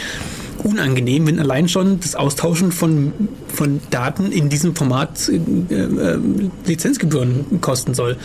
unangenehm, 0.66 1.28
wenn 1.28 1.39
allein 1.39 1.70
schon 1.70 1.99
das 1.99 2.16
Austauschen 2.16 2.72
von, 2.72 3.13
von 3.47 3.80
Daten 3.91 4.32
in 4.32 4.49
diesem 4.49 4.76
Format 4.76 5.30
äh, 5.30 5.36
äh, 5.36 6.20
Lizenzgebühren 6.66 7.61
kosten 7.61 7.93
soll. 7.93 8.18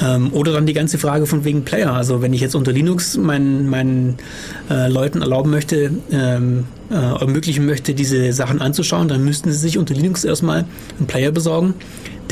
Ähm, 0.00 0.32
oder 0.32 0.52
dann 0.52 0.66
die 0.66 0.74
ganze 0.74 0.98
Frage 0.98 1.26
von 1.26 1.44
wegen 1.44 1.64
Player. 1.64 1.92
Also 1.92 2.22
wenn 2.22 2.32
ich 2.32 2.40
jetzt 2.40 2.54
unter 2.54 2.72
Linux 2.72 3.16
meinen, 3.16 3.68
meinen 3.68 4.16
äh, 4.70 4.88
Leuten 4.88 5.22
erlauben 5.22 5.50
möchte, 5.50 5.90
ähm, 6.12 6.64
äh, 6.90 6.94
ermöglichen 6.94 7.66
möchte, 7.66 7.94
diese 7.94 8.32
Sachen 8.32 8.60
anzuschauen, 8.60 9.08
dann 9.08 9.24
müssten 9.24 9.50
sie 9.50 9.58
sich 9.58 9.76
unter 9.76 9.94
Linux 9.94 10.24
erstmal 10.24 10.64
einen 10.98 11.06
Player 11.08 11.32
besorgen, 11.32 11.74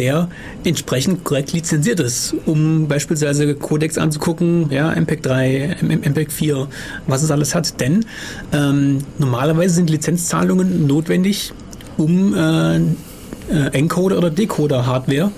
der 0.01 0.29
entsprechend 0.65 1.23
korrekt 1.23 1.53
lizenziert 1.53 2.01
ist, 2.01 2.35
um 2.47 2.89
beispielsweise 2.89 3.55
Codecs 3.55 3.99
anzugucken, 3.99 4.71
ja, 4.71 4.91
MPEG 4.99 5.23
3, 5.23 5.77
M- 5.83 6.01
MPEG 6.03 6.33
4, 6.33 6.67
was 7.07 7.23
es 7.23 7.31
alles 7.31 7.55
hat. 7.55 7.81
Denn 7.81 8.05
ähm, 8.53 8.99
normalerweise 9.19 9.75
sind 9.75 9.91
Lizenzzahlungen 9.91 10.87
notwendig, 10.87 11.53
um 11.99 12.35
äh, 12.35 12.77
äh, 12.77 12.81
Encoder 13.73 14.19
oder 14.19 14.31
Decoder-Hardware 14.31 15.31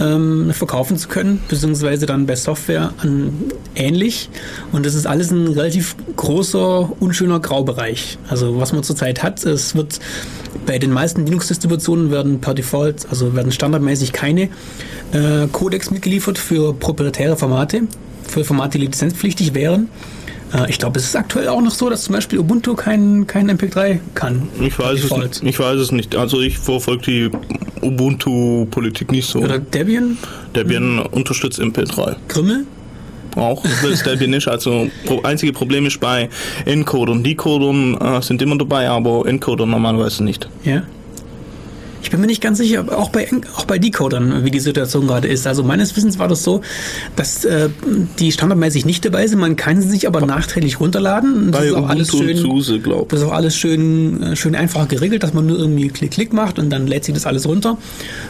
ähm, 0.00 0.50
verkaufen 0.52 0.96
zu 0.96 1.08
können, 1.08 1.40
beziehungsweise 1.48 2.06
dann 2.06 2.26
bei 2.26 2.34
Software 2.36 2.92
an, 3.02 3.32
ähnlich. 3.74 4.30
Und 4.72 4.86
das 4.86 4.94
ist 4.94 5.06
alles 5.06 5.30
ein 5.30 5.46
relativ 5.48 5.94
großer, 6.16 6.90
unschöner 7.00 7.38
Graubereich. 7.40 8.18
Also 8.28 8.58
was 8.58 8.72
man 8.72 8.82
zurzeit 8.82 9.22
hat, 9.22 9.44
es 9.44 9.74
wird 9.74 10.00
bei 10.66 10.78
den 10.78 10.90
meisten 10.92 11.26
Linux-Distributionen 11.26 12.10
werden 12.10 12.40
per 12.40 12.54
Default, 12.54 13.06
also 13.10 13.34
werden 13.34 13.52
standardmäßig 13.52 14.12
keine 14.12 14.44
äh, 15.12 15.46
Codecs 15.52 15.90
mitgeliefert 15.90 16.38
für 16.38 16.72
proprietäre 16.74 17.36
Formate, 17.36 17.82
für 18.26 18.44
Formate, 18.44 18.78
die 18.78 18.86
lizenzpflichtig 18.86 19.54
wären. 19.54 19.88
Äh, 20.54 20.68
ich 20.70 20.78
glaube, 20.78 20.98
es 20.98 21.04
ist 21.06 21.16
aktuell 21.16 21.48
auch 21.48 21.60
noch 21.60 21.70
so, 21.72 21.88
dass 21.90 22.02
zum 22.02 22.14
Beispiel 22.14 22.38
Ubuntu 22.38 22.74
kein, 22.74 23.26
kein 23.26 23.50
MP3 23.50 23.98
kann. 24.14 24.48
Ich 24.60 24.78
weiß, 24.78 25.04
es, 25.04 25.10
nicht- 25.16 25.42
ich 25.44 25.58
weiß 25.58 25.78
es 25.78 25.92
nicht. 25.92 26.16
Also 26.16 26.40
ich 26.40 26.58
verfolge 26.58 27.02
die 27.02 27.30
Ubuntu-Politik 27.82 29.12
nicht 29.12 29.28
so. 29.28 29.40
Oder 29.40 29.58
Debian, 29.58 30.18
Debian 30.54 30.98
unterstützt 31.00 31.60
MP3. 31.60 32.16
Grimmel. 32.28 32.66
Auch 33.36 33.64
will 33.82 33.92
es 33.92 34.02
Debian 34.02 34.30
nicht. 34.30 34.48
Also 34.48 34.88
einzige 35.22 35.52
Problem 35.52 35.86
ist 35.86 36.00
bei 36.00 36.28
Encodern. 36.64 37.22
Decodern 37.22 37.96
äh, 37.96 38.22
sind 38.22 38.42
immer 38.42 38.58
dabei, 38.58 38.88
aber 38.88 39.26
Encoder 39.26 39.66
normalerweise 39.66 40.24
nicht. 40.24 40.48
Ja. 40.64 40.82
Ich 42.02 42.10
bin 42.10 42.20
mir 42.20 42.26
nicht 42.26 42.42
ganz 42.42 42.58
sicher, 42.58 42.84
auch 42.96 43.10
bei, 43.10 43.28
auch 43.56 43.64
bei 43.64 43.78
Decodern, 43.78 44.44
wie 44.44 44.50
die 44.50 44.60
Situation 44.60 45.06
gerade 45.06 45.28
ist. 45.28 45.46
Also 45.46 45.62
meines 45.62 45.96
Wissens 45.96 46.18
war 46.18 46.28
das 46.28 46.42
so, 46.42 46.62
dass 47.16 47.44
äh, 47.44 47.68
die 48.18 48.32
standardmäßig 48.32 48.86
nicht 48.86 49.04
dabei 49.04 49.26
sind. 49.26 49.38
Man 49.38 49.56
kann 49.56 49.82
sie 49.82 49.88
sich 49.88 50.06
aber 50.06 50.24
nachträglich 50.24 50.80
runterladen. 50.80 51.52
Das 51.52 51.60
Bei 51.60 51.66
ist 51.68 51.74
auch 51.74 51.88
alles 51.88 52.10
schön, 52.10 52.36
SUSE, 52.36 52.80
das 53.08 53.20
ist 53.20 53.26
auch 53.26 53.32
alles 53.32 53.56
schön, 53.56 54.22
äh, 54.22 54.36
schön 54.36 54.54
einfach 54.54 54.88
geregelt, 54.88 55.22
dass 55.22 55.34
man 55.34 55.46
nur 55.46 55.58
irgendwie 55.58 55.88
Klick, 55.88 56.12
Klick 56.12 56.32
macht 56.32 56.58
und 56.58 56.70
dann 56.70 56.86
lädt 56.86 57.04
sich 57.04 57.14
das 57.14 57.26
alles 57.26 57.46
runter. 57.46 57.78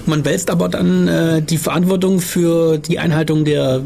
Man 0.07 0.25
wälzt 0.25 0.51
aber 0.51 0.69
dann 0.69 1.09
äh, 1.09 1.43
die 1.43 1.59
Verantwortung 1.59 2.21
für 2.21 2.79
die 2.79 2.99
Einhaltung 2.99 3.45
der 3.45 3.83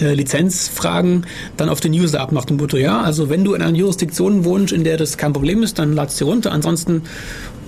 äh, 0.00 0.14
Lizenzfragen 0.14 1.26
dann 1.56 1.68
auf 1.68 1.80
den 1.80 1.92
User 1.92 2.20
ab 2.20 2.32
nach 2.32 2.44
dem 2.44 2.58
Motto, 2.58 2.76
ja, 2.76 3.00
also 3.00 3.30
wenn 3.30 3.44
du 3.44 3.54
in 3.54 3.62
einer 3.62 3.76
Jurisdiktion 3.76 4.44
wohnst, 4.44 4.72
in 4.72 4.84
der 4.84 4.96
das 4.96 5.16
kein 5.16 5.32
Problem 5.32 5.62
ist, 5.62 5.78
dann 5.78 5.92
ladst 5.94 6.20
du 6.20 6.26
runter. 6.26 6.52
Ansonsten, 6.52 7.02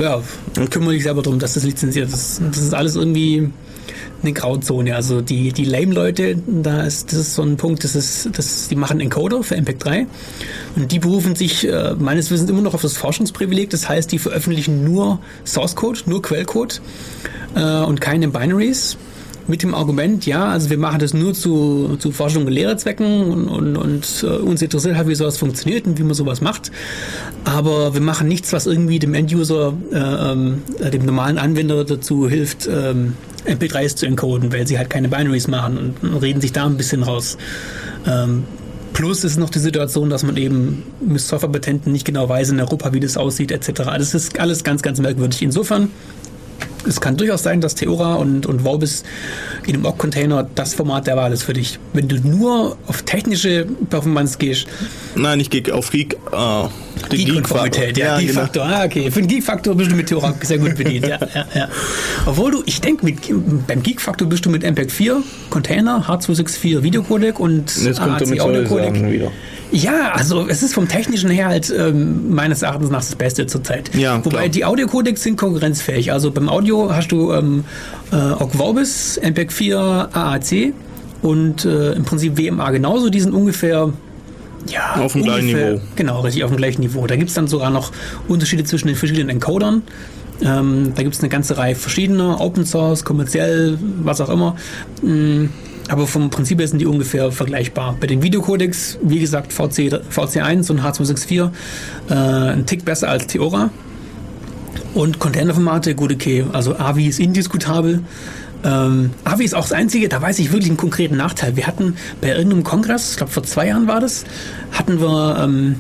ja, 0.01 0.23
kümmere 0.71 0.95
dich 0.95 1.03
selber 1.03 1.23
darum, 1.23 1.39
dass 1.39 1.55
das 1.55 1.65
lizenziert 1.65 2.13
ist. 2.13 2.41
Das 2.41 2.59
ist 2.59 2.75
alles 2.75 2.97
irgendwie 2.97 3.51
eine 4.23 4.33
Grauzone. 4.33 4.95
Also 4.95 5.21
die, 5.21 5.53
die 5.53 5.65
Lame-Leute, 5.65 6.37
da 6.47 6.83
ist, 6.83 7.13
das 7.13 7.19
ist 7.19 7.35
so 7.35 7.43
ein 7.43 7.57
Punkt, 7.57 7.85
das 7.85 7.95
ist, 7.95 8.31
das, 8.33 8.69
die 8.69 8.77
machen 8.77 9.01
Encoder 9.01 9.43
für 9.43 9.57
MPEG 9.57 9.79
3 9.79 10.07
und 10.77 10.93
die 10.93 10.99
berufen 10.99 11.35
sich 11.35 11.67
äh, 11.67 11.95
meines 11.99 12.31
Wissens 12.31 12.51
immer 12.51 12.63
noch 12.63 12.75
auf 12.75 12.83
das 12.83 12.97
Forschungsprivileg. 12.97 13.71
Das 13.71 13.89
heißt, 13.89 14.13
die 14.13 14.19
veröffentlichen 14.19 14.85
nur 14.85 15.21
Source 15.45 15.77
Code, 15.77 16.01
nur 16.07 16.23
Quellcode 16.23 16.81
äh, 17.55 17.83
und 17.83 18.01
keine 18.01 18.29
Binaries 18.29 18.97
mit 19.47 19.63
dem 19.63 19.75
Argument, 19.75 20.27
ja, 20.27 20.47
also 20.47 20.71
wir 20.71 20.79
machen 20.79 21.01
das 21.01 21.15
nur 21.15 21.35
zu, 21.35 21.97
zu 21.99 22.13
Forschung 22.13 22.47
und 22.47 22.53
Lehrzwecken 22.53 23.31
und, 23.31 23.49
und, 23.49 23.77
und 23.77 24.25
äh, 24.25 24.27
uns 24.27 24.63
interessiert 24.63 24.97
halt, 24.97 25.09
wie 25.09 25.15
sowas 25.15 25.39
funktioniert 25.39 25.87
und 25.87 25.99
wie 25.99 26.03
man 26.03 26.15
sowas 26.15 26.41
macht. 26.41 26.71
Aber 27.45 27.95
wir 27.95 28.01
machen 28.01 28.29
nichts, 28.29 28.53
was 28.53 28.67
irgendwie 28.67 28.99
dem 28.99 29.15
End-User, 29.15 29.75
äh, 29.93 29.97
ähm, 29.97 30.63
äh, 30.79 30.91
dem 30.91 31.05
normalen 31.05 31.39
Anwender 31.39 31.85
dazu 31.85 32.29
hilft, 32.29 32.69
ähm, 32.69 33.15
MP3s 33.47 33.97
zu 33.97 34.07
encoden, 34.07 34.53
weil 34.53 34.67
sie 34.67 34.79
halt 34.79 34.91
keine 34.91 35.09
Binaries 35.09 35.49
machen 35.49 35.79
und, 35.79 36.11
und 36.11 36.17
reden 36.19 36.41
sich 36.41 36.53
da 36.53 36.67
ein 36.67 36.77
bisschen 36.77 37.03
raus. 37.03 37.37
Ähm, 38.07 38.45
Plus 38.93 39.25
ist 39.25 39.39
noch 39.39 39.51
die 39.51 39.61
Situation, 39.61 40.11
dass 40.11 40.25
man 40.25 40.37
eben 40.37 40.83
mit 41.01 41.21
Softwarepatenten 41.21 41.93
nicht 41.93 42.05
genau 42.05 42.29
weiß 42.29 42.51
in 42.51 42.61
Europa, 42.61 42.93
wie 42.93 43.01
das 43.01 43.17
aussieht, 43.17 43.53
etc. 43.53 43.73
Das 43.97 44.15
ist 44.15 44.39
alles 44.39 44.65
ganz, 44.65 44.83
ganz 44.83 45.01
merkwürdig. 45.01 45.43
Insofern 45.43 45.91
es 46.87 47.01
kann 47.01 47.17
durchaus 47.17 47.43
sein, 47.43 47.61
dass 47.61 47.75
Theora 47.75 48.15
und, 48.15 48.47
und 48.47 48.63
Vorbis 48.63 49.05
in 49.67 49.75
einem 49.75 49.85
Ogg-Container 49.87 50.49
das 50.55 50.75
Format 50.75 51.07
der 51.07 51.17
Wahl 51.17 51.33
ist 51.33 51.43
für 51.43 51.53
dich. 51.53 51.79
Wenn 51.93 52.09
du 52.09 52.17
nur 52.17 52.77
auf 52.87 53.03
technische 53.03 53.67
Performance 53.89 54.39
gehst, 54.39 54.67
Nein, 55.15 55.41
ich 55.41 55.51
gehe 55.51 55.75
auf 55.75 55.91
Geek. 55.91 56.15
Äh, 56.33 56.69
die 57.11 57.25
Geek-Konformität, 57.25 57.97
ja, 57.97 58.19
genau. 58.19 58.27
Geek-Faktor. 58.27 58.65
Ah, 58.65 58.85
okay. 58.85 59.11
Für 59.11 59.21
den 59.21 59.29
Geek-Faktor 59.29 59.75
bist 59.75 59.91
du 59.91 59.97
mit 59.97 60.09
Theora 60.09 60.35
sehr 60.43 60.59
gut 60.59 60.77
bedient, 60.77 61.07
ja, 61.07 61.19
ja, 61.35 61.47
ja. 61.55 61.69
Obwohl 62.27 62.51
du, 62.53 62.63
ich 62.67 62.81
denke, 62.81 63.15
beim 63.67 63.83
Geek-Faktor 63.83 64.29
bist 64.29 64.47
du 64.47 64.51
mit 64.51 64.63
MPEG 64.63 64.91
4 64.91 65.23
Container, 65.51 66.05
H264 66.07 66.83
Videocodec 66.83 67.41
und 67.41 67.77
Jetzt 67.77 68.01
kommt 68.01 68.23
AAC 68.23 68.41
Audio-Codec. 68.41 69.31
Ja, 69.73 70.13
also 70.13 70.49
es 70.49 70.63
ist 70.63 70.75
vom 70.75 70.89
Technischen 70.89 71.31
her 71.31 71.47
halt 71.47 71.73
ähm, 71.77 72.35
meines 72.35 72.63
Erachtens 72.63 72.91
nach 72.91 73.01
das 73.01 73.15
Beste 73.15 73.47
zurzeit. 73.47 73.95
Ja, 73.95 74.19
Wobei 74.25 74.31
klar. 74.31 74.49
die 74.49 74.65
Audiocodecs 74.65 75.23
sind 75.23 75.37
konkurrenzfähig. 75.37 76.13
Also 76.13 76.31
beim 76.31 76.49
Audio 76.49 76.93
hast 76.95 77.13
du 77.13 77.33
ähm, 77.33 77.65
äh, 78.13 78.17
Ogg 78.17 78.57
Vorbis, 78.57 79.19
MPEG 79.23 79.53
4, 79.53 80.09
AAC 80.13 80.73
und 81.23 81.65
äh, 81.65 81.93
im 81.93 82.05
Prinzip 82.05 82.37
WMA 82.37 82.71
genauso. 82.71 83.11
Die 83.11 83.21
sind 83.21 83.33
ungefähr 83.33 83.93
ja, 84.69 84.97
Auf 84.97 85.13
dem 85.13 85.23
gleichen 85.23 85.47
Niveau. 85.47 85.81
Genau, 85.97 86.21
richtig 86.21 86.45
auf 86.45 86.51
dem 86.51 86.57
gleichen 86.57 86.83
Niveau. 86.83 87.07
Da 87.07 87.17
gibt 87.17 87.29
es 87.29 87.35
dann 87.35 87.49
sogar 87.49 87.71
noch 87.71 87.93
Unterschiede 88.29 88.65
zwischen 88.65 88.89
den 88.89 88.97
verschiedenen 88.97 89.29
Encodern. 89.31 89.83
Ähm, 90.43 90.93
da 90.95 91.03
gibt 91.03 91.15
es 91.15 91.21
eine 91.21 91.29
ganze 91.29 91.59
Reihe 91.59 91.75
verschiedener, 91.75 92.41
Open 92.41 92.65
Source, 92.65 93.05
kommerziell, 93.05 93.79
was 94.03 94.21
auch 94.21 94.31
immer. 94.31 94.57
Mm, 95.03 95.47
Aber 95.91 96.07
vom 96.07 96.31
Prinzip 96.31 96.61
her 96.61 96.69
sind 96.69 96.79
die 96.79 96.87
ungefähr 96.87 97.33
vergleichbar. 97.33 97.97
Bei 97.99 98.07
den 98.07 98.23
Videocodecs, 98.23 98.99
wie 99.03 99.19
gesagt, 99.19 99.53
VC, 99.53 100.01
VC1 100.09 100.71
und 100.71 100.83
H264 100.83 101.51
äh, 102.09 102.15
ein 102.15 102.65
Tick 102.65 102.85
besser 102.85 103.09
als 103.09 103.27
Theora. 103.27 103.71
Und 104.95 105.19
Containerformate, 105.19 105.97
gut 105.97 106.13
okay. 106.13 106.45
Also 106.53 106.77
AVI 106.77 107.09
ist 107.09 107.19
indiskutabel. 107.19 108.05
Ähm, 108.63 109.11
AVI 109.25 109.45
ist 109.45 109.55
auch 109.55 109.63
das 109.63 109.73
Einzige, 109.73 110.09
da 110.09 110.23
weiß 110.23 110.39
ich 110.39 110.53
wirklich 110.53 110.69
einen 110.69 110.77
konkreten 110.77 111.17
Nachteil. 111.17 111.57
Wir 111.57 111.67
hatten 111.67 111.97
bei 112.21 112.29
irgendeinem 112.29 112.63
Kongress, 112.63 113.13
ich 113.13 113.17
glaube 113.17 113.33
vor 113.33 113.43
zwei 113.43 113.67
Jahren 113.67 113.89
war 113.89 113.99
das, 113.99 114.25
hatten 114.71 115.01
wir 115.01 115.39
ähm, 115.43 115.77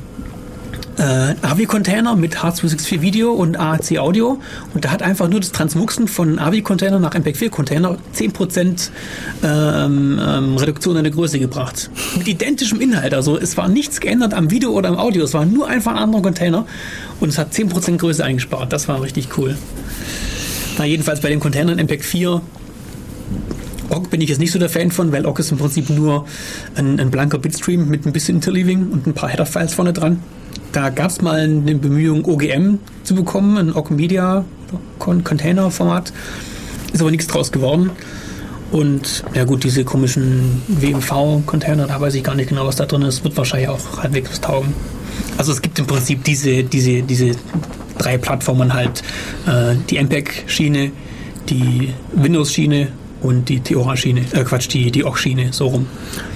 äh, 1.00 1.34
AVI-Container 1.42 2.14
mit 2.14 2.36
H264 2.36 3.00
Video 3.00 3.32
und 3.32 3.58
AAC 3.58 3.98
Audio 3.98 4.38
und 4.74 4.84
da 4.84 4.90
hat 4.90 5.02
einfach 5.02 5.28
nur 5.28 5.40
das 5.40 5.50
Transmuxen 5.50 6.08
von 6.08 6.38
AVI-Container 6.38 6.98
nach 6.98 7.14
MPEG-4-Container 7.14 7.96
10% 8.14 8.90
ähm, 9.42 10.20
ähm, 10.22 10.56
Reduktion 10.56 10.96
in 10.96 11.04
der 11.04 11.12
Größe 11.12 11.38
gebracht. 11.38 11.90
Mit 12.18 12.28
identischem 12.28 12.80
Inhalt, 12.80 13.14
also 13.14 13.38
es 13.38 13.56
war 13.56 13.68
nichts 13.68 14.00
geändert 14.00 14.34
am 14.34 14.50
Video 14.50 14.72
oder 14.72 14.90
am 14.90 14.98
Audio, 14.98 15.24
es 15.24 15.32
war 15.32 15.46
nur 15.46 15.68
einfach 15.68 15.92
ein 15.92 15.98
anderer 15.98 16.22
Container 16.22 16.66
und 17.18 17.30
es 17.30 17.38
hat 17.38 17.52
10% 17.52 17.96
Größe 17.96 18.22
eingespart. 18.22 18.72
Das 18.72 18.86
war 18.86 19.00
richtig 19.00 19.38
cool. 19.38 19.56
Na, 20.76 20.84
jedenfalls 20.84 21.20
bei 21.20 21.30
den 21.30 21.40
Containern 21.40 21.78
MPEG 21.78 22.04
4 22.04 22.42
Ogg 23.88 24.08
bin 24.08 24.20
ich 24.20 24.28
jetzt 24.28 24.38
nicht 24.38 24.52
so 24.52 24.58
der 24.58 24.68
Fan 24.68 24.90
von, 24.92 25.10
weil 25.10 25.26
Ogg 25.26 25.40
ist 25.40 25.50
im 25.50 25.58
Prinzip 25.58 25.90
nur 25.90 26.26
ein, 26.76 27.00
ein 27.00 27.10
blanker 27.10 27.38
Bitstream 27.38 27.88
mit 27.88 28.06
ein 28.06 28.12
bisschen 28.12 28.36
Interleaving 28.36 28.90
und 28.92 29.06
ein 29.06 29.14
paar 29.14 29.30
Header-Files 29.30 29.74
vorne 29.74 29.92
dran. 29.92 30.22
Da 30.72 30.90
gab 30.90 31.10
es 31.10 31.20
mal 31.20 31.40
eine 31.40 31.74
Bemühung, 31.74 32.24
OGM 32.24 32.78
zu 33.02 33.14
bekommen, 33.14 33.56
ein 33.56 33.74
Ogg 33.74 33.90
Media 33.90 34.44
Con 34.98 35.24
Container-Format. 35.24 36.12
Ist 36.92 37.00
aber 37.00 37.10
nichts 37.10 37.26
draus 37.26 37.50
geworden. 37.50 37.90
Und 38.70 39.24
ja 39.34 39.44
gut, 39.44 39.64
diese 39.64 39.84
komischen 39.84 40.62
WMV-Container, 40.68 41.88
da 41.88 42.00
weiß 42.00 42.14
ich 42.14 42.22
gar 42.22 42.36
nicht 42.36 42.50
genau, 42.50 42.66
was 42.66 42.76
da 42.76 42.86
drin 42.86 43.02
ist, 43.02 43.24
wird 43.24 43.36
wahrscheinlich 43.36 43.68
auch 43.68 43.80
halbwegs 44.00 44.40
taugen. 44.40 44.72
Also 45.36 45.52
es 45.52 45.60
gibt 45.60 45.78
im 45.80 45.86
Prinzip 45.86 46.22
diese, 46.22 46.62
diese, 46.62 47.02
diese 47.02 47.32
drei 47.98 48.16
Plattformen 48.16 48.72
halt. 48.72 49.02
Äh, 49.46 49.74
die 49.88 49.98
MPEG-Schiene, 49.98 50.92
die 51.48 51.92
Windows-Schiene 52.12 52.88
und 53.22 53.48
die 53.48 53.60
Theora-Schiene. 53.60 54.22
Äh, 54.32 54.44
Quatsch, 54.44 54.68
die, 54.72 54.90
die 54.90 55.04
OGG-Schiene, 55.04 55.52
so 55.52 55.68
rum. 55.68 55.86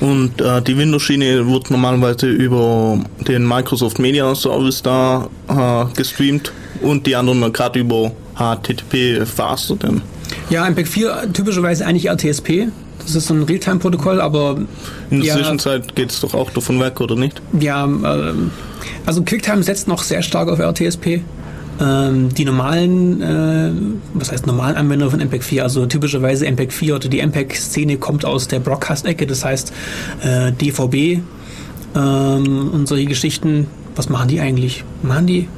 Und 0.00 0.40
äh, 0.40 0.62
die 0.62 0.76
Windows-Schiene 0.76 1.46
wird 1.48 1.70
normalerweise 1.70 2.26
über 2.28 2.98
den 3.26 3.46
Microsoft 3.46 3.98
Media 3.98 4.34
Service 4.34 4.82
da 4.82 5.28
äh, 5.48 5.94
gestreamt 5.96 6.52
und 6.82 7.06
die 7.06 7.16
anderen 7.16 7.52
gerade 7.52 7.78
über 7.80 8.12
HTTP 8.36 9.24
Faster 9.26 9.76
denn. 9.76 10.02
Ja, 10.50 10.68
MPEG 10.68 10.88
4 10.88 11.32
typischerweise 11.32 11.86
eigentlich 11.86 12.06
RTSP. 12.08 12.68
Das 12.98 13.14
ist 13.14 13.26
so 13.26 13.34
ein 13.34 13.42
Realtime-Protokoll, 13.42 14.20
aber 14.20 14.58
In 15.10 15.18
der 15.20 15.28
Ja. 15.28 15.34
Zwischenzeit 15.36 15.94
geht 15.94 16.10
es 16.10 16.20
doch 16.20 16.32
auch 16.34 16.50
davon 16.50 16.80
weg, 16.80 17.00
oder 17.00 17.16
nicht? 17.16 17.40
Ja, 17.60 17.84
ähm, 17.84 18.50
also 19.06 19.22
QuickTime 19.22 19.62
setzt 19.62 19.88
noch 19.88 20.02
sehr 20.02 20.22
stark 20.22 20.48
auf 20.48 20.58
RTSP. 20.58 21.22
Ähm, 21.80 22.32
die 22.32 22.44
normalen, 22.44 23.20
äh, 23.20 23.70
was 24.14 24.30
heißt 24.30 24.46
normalen 24.46 24.76
Anwender 24.76 25.10
von 25.10 25.20
MPEG 25.20 25.42
4, 25.42 25.62
also 25.64 25.86
typischerweise 25.86 26.46
MPEG 26.46 26.72
4 26.72 26.96
oder 26.96 27.08
die 27.08 27.20
MPEG-Szene 27.20 27.96
kommt 27.96 28.24
aus 28.24 28.46
der 28.46 28.60
Broadcast-Ecke, 28.60 29.26
das 29.26 29.44
heißt 29.44 29.72
äh, 30.22 30.52
DVB 30.52 31.20
ähm, 31.96 32.70
und 32.72 32.86
solche 32.86 33.06
Geschichten. 33.06 33.66
Was 33.96 34.08
machen 34.08 34.28
die 34.28 34.40
eigentlich? 34.40 34.84
Machen 35.02 35.26
die? 35.26 35.48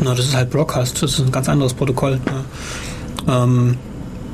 Na, 0.00 0.14
das 0.14 0.26
ist 0.26 0.36
halt 0.36 0.50
Broadcast, 0.50 1.02
das 1.02 1.12
ist 1.12 1.20
ein 1.20 1.32
ganz 1.32 1.48
anderes 1.48 1.74
Protokoll. 1.74 2.20
Ja. 3.26 3.44
Ähm, 3.44 3.76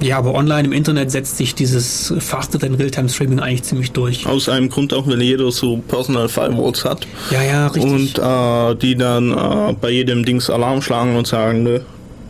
Ja, 0.03 0.17
aber 0.19 0.35
online 0.35 0.67
im 0.69 0.73
Internet 0.73 1.11
setzt 1.11 1.37
sich 1.37 1.55
dieses 1.55 2.13
Faster 2.19 2.59
than 2.59 2.75
Realtime-Streaming 2.75 3.39
eigentlich 3.41 3.65
ziemlich 3.65 3.93
durch. 3.93 4.27
Aus 4.27 4.49
einem 4.49 4.69
Grund 4.71 4.95
auch, 4.95 5.07
weil 5.07 5.21
jeder 5.21 5.51
so 5.53 5.77
Personal 5.89 6.29
Firewalls 6.29 6.85
hat. 6.85 7.07
Ja, 7.31 7.43
ja, 7.43 7.67
richtig. 7.67 7.93
Und 7.93 8.19
äh, 8.19 8.75
die 8.77 8.97
dann 8.97 9.31
äh, 9.33 9.75
bei 9.79 9.91
jedem 9.91 10.25
Dings 10.25 10.49
Alarm 10.49 10.81
schlagen 10.81 11.17
und 11.17 11.27
sagen, 11.27 11.63
nö. 11.65 11.81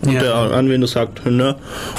Und 0.03 0.13
Ja. 0.13 0.21
der 0.21 0.35
Anwender 0.35 0.87
sagt, 0.89 1.25
nö. 1.27 1.53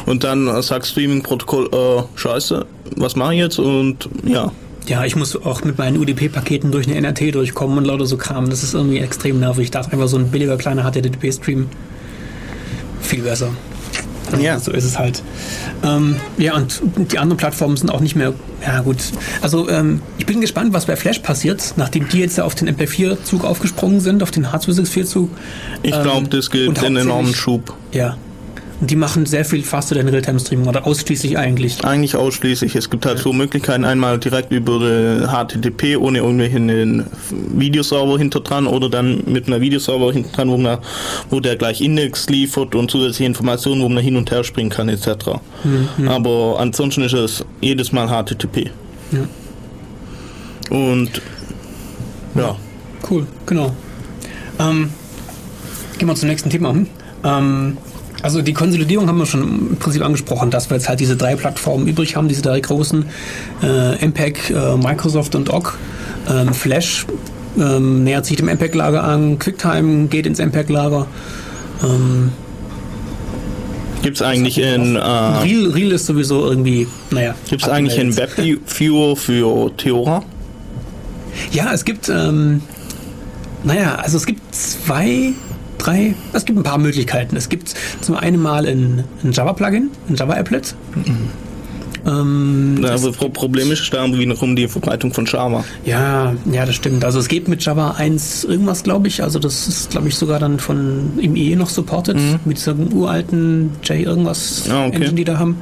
Und 0.06 0.24
dann 0.24 0.48
äh, 0.48 0.62
sagt 0.62 0.88
Streaming-Protokoll, 0.88 1.70
äh, 1.72 2.04
scheiße, 2.20 2.66
was 2.98 3.16
mache 3.16 3.34
ich 3.36 3.40
jetzt? 3.40 3.60
Und 3.60 4.10
ja, 4.26 4.52
Ja, 4.88 5.06
ich 5.06 5.16
muss 5.16 5.36
auch 5.42 5.64
mit 5.64 5.78
meinen 5.78 5.98
UDP-Paketen 5.98 6.72
durch 6.72 6.88
eine 6.88 6.96
NRT 6.98 7.34
durchkommen 7.36 7.78
und 7.78 7.86
lauter 7.86 8.08
so 8.08 8.18
Kram. 8.18 8.50
Das 8.50 8.64
ist 8.64 8.74
irgendwie 8.74 8.98
extrem 8.98 9.40
nervig. 9.40 9.66
Ich 9.66 9.72
dachte 9.72 9.94
einfach 9.94 10.08
so 10.08 10.18
ein 10.18 10.30
billiger 10.32 10.58
kleiner 10.58 10.84
HTTP-Stream 10.84 11.68
viel 13.02 13.22
besser. 13.22 13.50
Ja. 14.40 14.60
So 14.60 14.72
ist 14.72 14.86
es 14.86 14.98
halt. 14.98 15.22
Ähm, 15.84 16.16
ja, 16.38 16.56
und 16.56 16.82
die 17.12 17.18
anderen 17.18 17.38
Plattformen 17.38 17.78
sind 17.78 17.90
auch 17.90 18.00
nicht 18.00 18.16
mehr. 18.16 18.34
Ja, 18.66 18.82
gut. 18.82 18.98
Also, 19.42 19.70
ähm, 19.70 20.02
ich 20.18 20.26
bin 20.26 20.42
gespannt, 20.42 20.74
was 20.74 20.86
bei 20.86 20.96
Flash 20.96 21.20
passiert, 21.20 21.74
nachdem 21.78 22.08
die 22.10 22.20
jetzt 22.20 22.40
auf 22.40 22.56
den 22.56 22.70
MP4-Zug 22.70 23.44
aufgesprungen 23.44 24.00
sind, 24.00 24.24
auf 24.24 24.32
den 24.32 24.48
H264-Zug. 24.48 25.30
ich 25.84 25.94
Ähm, 25.94 26.04
glaube, 26.04 26.28
das 26.28 26.48
und 26.48 26.54
gibt 26.54 26.84
einen 26.84 26.98
enormen 26.98 27.34
Schub. 27.34 27.74
Ja. 27.92 28.18
Die 28.82 28.96
machen 28.96 29.26
sehr 29.26 29.46
viel 29.46 29.64
faster 29.64 29.96
den 29.96 30.08
Realtime-Streaming 30.08 30.68
oder 30.68 30.86
ausschließlich 30.86 31.38
eigentlich. 31.38 31.84
Eigentlich 31.86 32.16
ausschließlich. 32.16 32.76
Es 32.76 32.90
gibt 32.90 33.06
halt 33.06 33.20
so 33.20 33.32
Möglichkeiten, 33.32 33.86
einmal 33.86 34.20
direkt 34.20 34.52
über 34.52 34.80
HTTP 35.28 35.98
ohne 35.98 36.20
irgendwelchen 36.20 37.06
Videoserver 37.30 38.18
hinter 38.18 38.40
dran 38.40 38.68
oder 38.68 38.90
dann 38.90 39.24
mit 39.28 39.48
einer 39.48 39.62
Videoserver 39.62 40.12
hinter 40.12 40.32
dran, 40.32 40.50
wo, 40.50 40.58
man, 40.58 40.80
wo 41.30 41.40
der 41.40 41.56
gleich 41.56 41.82
Index 41.82 42.28
liefert 42.28 42.76
und 42.76 42.90
zusätzliche 42.90 43.26
Informationen, 43.26 43.82
wo 43.82 43.90
man 43.90 44.04
hin 44.04 44.18
und 44.18 44.32
her 44.32 44.44
springen 44.44 44.72
kann 44.72 44.90
etc. 44.90 45.40
Aber 46.08 46.58
ansonsten 46.60 47.04
ist 47.04 47.14
es 47.14 47.46
jedes 47.62 47.92
Mal 47.92 48.08
HTTP. 48.08 48.72
Ja. 49.12 50.76
Und 50.76 51.22
ja, 52.34 52.56
Cool, 53.10 53.26
genau. 53.46 53.74
Ähm, 54.60 54.92
gehen 55.98 56.08
wir 56.08 56.16
zum 56.16 56.30
nächsten 56.30 56.50
Thema. 56.50 56.72
Hm? 56.72 56.88
Ähm, 57.24 57.78
also 58.22 58.42
die 58.42 58.54
Konsolidierung 58.54 59.08
haben 59.08 59.18
wir 59.18 59.26
schon 59.26 59.42
im 59.72 59.78
Prinzip 59.78 60.04
angesprochen, 60.04 60.52
dass 60.52 60.70
wir 60.70 60.78
jetzt 60.78 60.90
halt 60.90 61.00
diese 61.00 61.18
drei 61.18 61.36
Plattformen 61.36 61.88
übrig 61.88 62.16
haben, 62.16 62.28
diese 62.28 62.42
drei 62.42 62.60
großen, 62.60 63.06
äh, 63.64 64.06
MPEG, 64.06 64.50
äh, 64.50 64.78
Microsoft 64.78 65.36
und 65.36 65.52
OGG. 65.52 65.74
Ähm, 66.30 66.54
Flash 66.54 67.06
ähm, 67.58 68.04
nähert 68.04 68.26
sich 68.26 68.38
dem 68.38 68.48
MPEG-Lager 68.48 69.04
an, 69.04 69.40
QuickTime 69.40 70.08
geht 70.08 70.26
ins 70.26 70.40
MPEG-Lager. 70.40 71.08
Ähm, 71.84 72.32
gibt 74.02 74.18
es 74.18 74.22
eigentlich 74.22 74.58
in, 74.58 74.96
äh, 74.96 75.00
Real, 75.00 75.72
Real 75.72 75.92
ist 75.92 76.06
sowieso 76.06 76.46
irgendwie, 76.46 76.88
naja. 77.10 77.36
gibt's 77.50 77.68
eigentlich 77.68 78.00
einen 78.00 78.18
abgemeldet. 78.18 78.62
Webviewer 78.68 79.16
für 79.16 79.72
Theora? 79.78 80.24
Ja, 81.52 81.74
es 81.74 81.86
gibt, 81.86 82.10
ähm, 82.10 82.62
naja, 83.64 83.96
also 83.96 84.18
es 84.18 84.26
gibt 84.26 84.54
zwei, 84.54 85.34
drei, 85.86 86.14
es 86.34 86.46
gibt 86.46 86.58
ein 86.60 86.64
paar 86.64 86.78
Möglichkeiten. 86.78 87.36
Es 87.36 87.50
gibt 87.50 87.74
zum 88.02 88.16
einen 88.16 88.42
mal 88.42 88.66
ein, 88.68 89.04
ein 89.24 89.32
Java-Plugin, 89.32 89.90
ein 90.10 90.16
Java-Applet. 90.16 90.76
Ähm, 92.06 92.80
Ja, 92.84 92.96
aber 92.96 93.12
Pro- 93.12 93.30
Problem 93.30 93.72
ist 93.72 93.88
da 93.94 94.06
wiederum 94.12 94.56
die 94.56 94.68
Verbreitung 94.68 95.14
von 95.14 95.26
Java. 95.26 95.64
ja, 95.86 96.34
ja, 96.52 96.66
das 96.66 96.74
stimmt. 96.76 97.06
Also 97.06 97.20
es 97.20 97.28
geht 97.28 97.48
mit 97.48 97.64
Java 97.64 97.92
1 97.92 98.44
irgendwas, 98.46 98.82
glaube 98.84 99.08
ich. 99.08 99.22
Also 99.22 99.38
das 99.38 99.68
ist, 99.68 99.92
glaube 99.92 100.08
ich, 100.08 100.16
sogar 100.16 100.40
dann 100.40 100.58
von 100.60 101.12
im 101.20 101.36
IE 101.36 101.56
noch 101.56 101.70
supported, 101.70 102.18
mit 102.46 102.58
dieser 102.58 102.76
uralten 102.76 103.72
J 103.84 104.00
irgendwas 104.00 104.64
Ah, 104.70 104.86
okay. 104.88 104.96
Engine, 104.96 105.14
die 105.14 105.24
da 105.26 105.38
haben. 105.38 105.58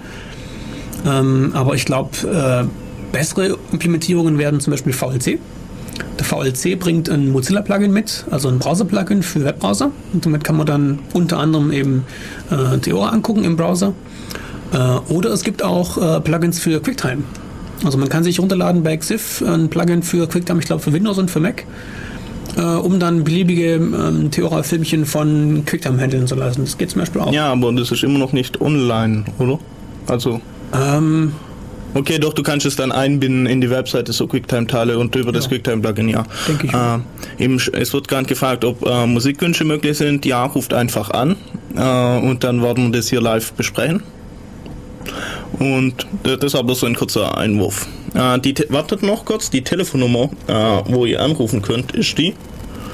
Ähm, 1.05 1.51
aber 1.53 1.75
ich 1.75 1.83
glaube, 1.85 2.11
äh, 2.27 2.65
bessere 3.11 3.57
Implementierungen 3.73 4.37
werden 4.37 4.59
zum 4.61 4.71
Beispiel 4.71 4.93
VLC. 4.93 5.39
VLC 6.29 6.79
bringt 6.79 7.09
ein 7.09 7.31
Mozilla-Plugin 7.31 7.91
mit, 7.91 8.25
also 8.29 8.49
ein 8.49 8.59
Browser-Plugin 8.59 9.23
für 9.23 9.43
Webbrowser. 9.43 9.91
Und 10.13 10.25
damit 10.25 10.43
kann 10.43 10.57
man 10.57 10.67
dann 10.67 10.99
unter 11.13 11.39
anderem 11.39 11.71
eben 11.71 12.05
äh, 12.51 12.77
Theora 12.77 13.09
angucken 13.09 13.43
im 13.43 13.55
Browser. 13.55 13.93
Äh, 14.71 14.77
oder 15.11 15.31
es 15.31 15.43
gibt 15.43 15.63
auch 15.63 15.97
äh, 15.97 16.19
Plugins 16.21 16.59
für 16.59 16.79
QuickTime. 16.81 17.23
Also 17.83 17.97
man 17.97 18.09
kann 18.09 18.23
sich 18.23 18.39
runterladen 18.39 18.83
bei 18.83 18.95
Xif 18.97 19.41
ein 19.41 19.69
Plugin 19.69 20.03
für 20.03 20.27
QuickTime, 20.27 20.59
ich 20.59 20.65
glaube 20.65 20.81
für 20.83 20.93
Windows 20.93 21.17
und 21.17 21.31
für 21.31 21.39
Mac, 21.39 21.65
äh, 22.57 22.61
um 22.61 22.99
dann 22.99 23.23
beliebige 23.23 23.75
ähm, 23.75 24.29
Theora-Filmchen 24.29 25.05
von 25.05 25.63
QuickTime 25.65 25.99
handeln 25.99 26.27
zu 26.27 26.35
lassen. 26.35 26.61
Das 26.61 26.77
geht 26.77 26.91
zum 26.91 26.99
Beispiel 26.99 27.21
auch. 27.21 27.33
Ja, 27.33 27.51
aber 27.51 27.71
das 27.73 27.91
ist 27.91 28.03
immer 28.03 28.19
noch 28.19 28.33
nicht 28.33 28.61
online, 28.61 29.25
oder? 29.39 29.57
Also, 30.07 30.41
Ähm, 30.73 31.33
okay, 31.93 32.19
doch, 32.19 32.33
du 32.33 32.43
kannst 32.43 32.65
es 32.65 32.75
dann 32.75 32.91
einbinden 32.91 33.45
in 33.45 33.61
die 33.61 33.69
Webseite, 33.69 34.13
so 34.13 34.27
QuickTime-Teile 34.27 34.97
und 34.97 35.15
über 35.15 35.31
das 35.31 35.45
Ja. 35.45 35.49
QuickTime-Plugin, 35.51 36.09
ja. 36.09 36.23
Denke 36.47 36.67
ich 36.67 36.73
Äh, 36.73 37.43
eben, 37.43 37.55
es 37.73 37.93
wird 37.93 38.07
gerade 38.07 38.25
gefragt, 38.25 38.63
ob 38.65 38.85
äh, 38.85 39.05
Musikwünsche 39.05 39.63
möglich 39.65 39.97
sind. 39.97 40.25
Ja, 40.25 40.45
ruft 40.45 40.73
einfach 40.73 41.09
an 41.11 41.35
äh, 41.75 42.17
und 42.19 42.43
dann 42.43 42.61
werden 42.61 42.85
wir 42.91 42.97
das 42.99 43.09
hier 43.09 43.21
live 43.21 43.53
besprechen. 43.53 44.03
Und 45.59 46.05
das 46.23 46.37
ist 46.43 46.55
aber 46.55 46.75
so 46.75 46.85
ein 46.85 46.95
kurzer 46.95 47.37
Einwurf. 47.37 47.87
Äh, 48.13 48.39
die, 48.39 48.53
Te- 48.53 48.67
wartet 48.69 49.03
noch 49.03 49.25
kurz, 49.25 49.49
die 49.49 49.61
Telefonnummer, 49.63 50.29
äh, 50.47 50.53
wo 50.85 51.05
ihr 51.05 51.21
anrufen 51.21 51.61
könnt, 51.61 51.91
ist 51.93 52.17
die 52.17 52.33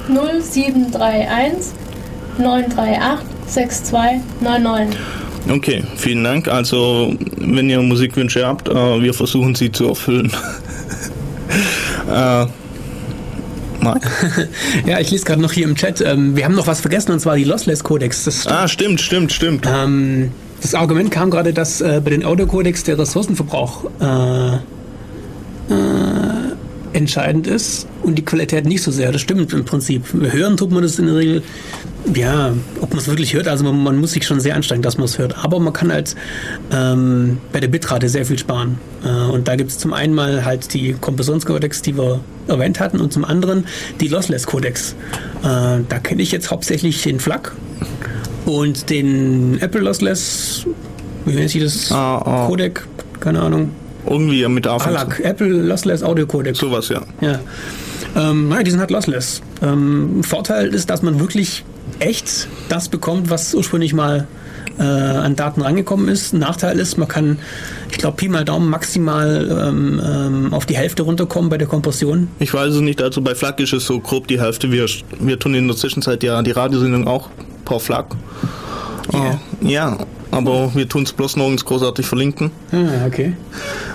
0731 0.08 1.74
938 2.38 3.26
6299. 3.48 5.00
Okay, 5.50 5.84
vielen 5.96 6.24
Dank. 6.24 6.48
Also, 6.48 7.14
wenn 7.38 7.70
ihr 7.70 7.82
Musikwünsche 7.82 8.46
habt, 8.46 8.68
äh, 8.68 8.74
wir 9.02 9.14
versuchen 9.14 9.54
sie 9.56 9.72
zu 9.72 9.88
erfüllen. 9.88 10.32
äh, 12.12 12.46
ja, 14.88 15.00
ich 15.00 15.12
lese 15.12 15.26
gerade 15.26 15.42
noch 15.42 15.52
hier 15.52 15.66
im 15.66 15.76
Chat. 15.76 16.02
Ähm, 16.02 16.36
wir 16.36 16.46
haben 16.46 16.56
noch 16.56 16.66
was 16.66 16.82
vergessen 16.82 17.12
und 17.12 17.20
zwar 17.20 17.36
die 17.36 17.44
Lossless-Codecs. 17.44 18.24
Das 18.24 18.48
Ah, 18.48 18.68
stimmt, 18.68 19.00
stimmt, 19.00 19.32
stimmt. 19.32 19.68
Ähm, 19.72 20.32
das 20.62 20.74
Argument 20.74 21.12
kam 21.12 21.30
gerade, 21.30 21.54
dass 21.54 21.82
äh, 21.82 22.02
bei 22.04 22.10
den 22.10 22.26
Audiocodecs 22.26 22.84
der 22.84 22.98
Ressourcenverbrauch 22.98 23.86
äh, 24.00 24.56
äh, 25.72 26.25
entscheidend 26.96 27.46
ist 27.46 27.88
und 28.04 28.16
die 28.16 28.24
Qualität 28.24 28.66
nicht 28.66 28.82
so 28.82 28.90
sehr. 28.90 29.12
Das 29.12 29.22
stimmt 29.22 29.52
im 29.52 29.66
Prinzip. 29.66 30.06
Hören 30.14 30.56
tut 30.56 30.72
man 30.72 30.82
das 30.82 30.98
in 30.98 31.08
der 31.08 31.18
Regel, 31.18 31.44
ja, 32.14 32.54
ob 32.80 32.92
man 32.92 33.00
es 33.00 33.08
wirklich 33.08 33.34
hört, 33.34 33.48
also 33.50 33.66
man, 33.66 33.84
man 33.84 33.98
muss 33.98 34.14
sich 34.14 34.26
schon 34.26 34.40
sehr 34.40 34.56
anstrengen, 34.56 34.82
dass 34.82 34.98
man 34.98 35.06
es 35.06 35.18
hört. 35.18 35.44
Aber 35.44 35.60
man 35.60 35.74
kann 35.74 35.92
halt 35.92 36.16
ähm, 36.72 37.40
bei 37.52 37.60
der 37.60 37.68
Bitrate 37.68 38.08
sehr 38.08 38.26
viel 38.26 38.40
sparen. 38.40 38.78
Äh, 39.04 39.10
und 39.10 39.48
da 39.48 39.58
gibt 39.58 39.72
es 39.72 39.78
zum 39.78 39.92
einen 39.92 40.14
mal 40.14 40.46
halt 40.46 40.74
die 40.74 40.94
Kompressionscodecs, 40.94 41.82
die 41.82 41.98
wir 41.98 42.22
erwähnt 42.48 42.80
hatten, 42.80 43.02
und 43.02 43.12
zum 43.12 43.26
anderen 43.26 43.66
die 44.00 44.08
Lossless-Codecs. 44.08 44.96
Äh, 45.42 45.84
da 45.90 46.00
kenne 46.02 46.22
ich 46.22 46.32
jetzt 46.32 46.50
hauptsächlich 46.50 47.04
den 47.04 47.20
FLAC 47.20 47.52
und 48.46 48.90
den 48.90 49.60
Apple 49.60 49.82
Lossless, 49.82 50.66
wie 51.26 51.34
nennt 51.34 51.50
sich 51.50 51.62
das? 51.62 51.92
Ah, 51.92 52.20
ah. 52.20 52.48
Codec, 52.48 52.88
keine 53.20 53.42
Ahnung. 53.42 53.72
Irgendwie 54.08 54.48
mit 54.48 54.68
A. 54.68 54.78
ALAC, 54.78 55.20
Apple 55.22 55.48
Lossless 55.48 56.04
Audio 56.04 56.28
Codec. 56.28 56.56
Sowas, 56.56 56.90
ja. 56.90 57.02
Ja. 57.22 57.40
Ähm, 58.16 58.50
naja, 58.50 58.64
die 58.64 58.72
sind 58.72 58.80
halt 58.80 58.92
lossless. 58.92 59.42
Ähm, 59.62 60.24
Vorteil 60.24 60.74
ist, 60.74 60.90
dass 60.90 61.02
man 61.02 61.20
wirklich 61.20 61.66
echt 62.00 62.48
das 62.70 62.90
bekommt, 62.90 63.30
was 63.30 63.54
ursprünglich 63.54 63.94
mal 63.94 64.28
äh, 64.78 64.84
an 64.84 65.36
Daten 65.36 65.62
rangekommen 65.62 66.08
ist. 66.08 66.34
Nachteil 66.34 66.80
ist, 66.80 66.98
man 66.98 67.08
kann, 67.08 67.40
ich 67.92 67.98
glaube, 67.98 68.18
Pi 68.18 68.28
mal 68.28 68.46
Daumen 68.46 68.70
maximal 68.70 69.68
ähm, 69.68 70.02
ähm, 70.04 70.54
auf 70.54 70.66
die 70.66 70.78
Hälfte 70.78 71.04
runterkommen 71.04 71.50
bei 71.50 71.58
der 71.58 71.68
Kompression. 71.68 72.30
Ich 72.40 72.54
weiß 72.54 72.74
es 72.74 72.82
nicht, 72.82 73.02
also 73.02 73.22
bei 73.22 73.36
FLAC 73.36 73.60
ist 73.62 73.74
es 73.74 73.86
so 73.86 74.00
grob 74.00 74.28
die 74.28 74.40
Hälfte. 74.40 74.72
Wir, 74.72 74.86
wir 75.20 75.40
tun 75.40 75.54
in 75.56 75.68
der 75.68 75.78
Zwischenzeit 75.78 76.24
ja 76.24 76.42
die 76.42 76.52
Radiosendung 76.52 77.08
auch 77.08 77.30
per 77.64 77.80
FLAC. 77.80 78.16
Ja. 79.14 79.32
Äh, 79.32 79.38
ja, 79.68 79.98
aber 80.36 80.76
wir 80.76 80.88
tun 80.88 81.04
es 81.04 81.14
bloß 81.14 81.38
nirgends 81.38 81.66
großartig 81.66 82.06
verlinken. 82.06 82.52
Ah, 82.72 83.06
okay. 83.08 83.34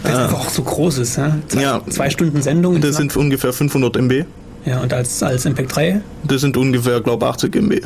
Weil 0.02 0.12
es 0.12 0.18
einfach 0.18 0.40
auch 0.40 0.48
so 0.50 0.62
groß 0.62 0.98
ist. 0.98 1.16
Ja? 1.16 1.36
Zwei, 1.48 1.62
Ja. 1.62 1.80
zwei 1.88 2.10
Stunden 2.10 2.42
Sendung. 2.42 2.80
Das 2.80 2.96
sind 2.96 3.16
ungefähr 3.16 3.52
500 3.52 3.96
MB. 3.96 4.24
ja, 4.66 4.80
und 4.80 4.92
als, 4.92 5.22
als 5.22 5.44
MPEG 5.44 5.68
3 5.68 6.00
Das 6.24 6.40
sind 6.42 6.56
ungefähr, 6.56 7.00
glaube 7.00 7.26
80 7.26 7.54
MB. 7.56 7.80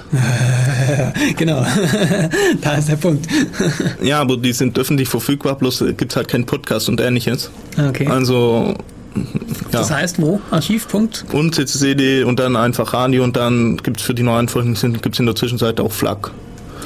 genau. 1.36 1.64
da 2.62 2.74
ist 2.74 2.88
der 2.88 2.96
Punkt. 2.96 3.26
Ja, 4.02 4.20
aber 4.20 4.36
die 4.36 4.52
sind 4.52 4.78
öffentlich 4.78 5.08
verfügbar, 5.08 5.56
bloß 5.56 5.84
gibt 5.96 6.12
es 6.12 6.16
halt 6.16 6.28
keinen 6.28 6.46
Podcast 6.46 6.88
und 6.88 7.00
ähnliches. 7.00 7.50
okay. 7.78 8.06
Also, 8.06 8.74
ja. 9.14 9.22
Das 9.70 9.90
heißt, 9.90 10.20
wo? 10.20 10.40
Archivpunkt? 10.50 11.24
und 11.32 11.54
CCD 11.54 12.24
und 12.24 12.38
dann 12.40 12.56
einfach 12.56 12.92
Radio 12.92 13.22
und 13.24 13.36
dann 13.36 13.76
gibt 13.78 14.00
es 14.00 14.02
für 14.06 14.14
die 14.14 14.22
neuen 14.24 14.48
Folgen 14.48 14.74
gibt 14.74 15.14
es 15.14 15.20
in 15.20 15.26
der 15.26 15.34
Zwischenzeit 15.36 15.78
auch 15.80 15.92
FLAC. 15.92 16.32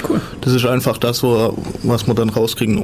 Cool. 0.08 0.20
Das 0.40 0.54
ist 0.54 0.66
einfach 0.66 0.98
das, 0.98 1.22
wo, 1.22 1.56
was 1.82 2.06
wir 2.06 2.14
dann 2.14 2.28
rauskriegen. 2.30 2.82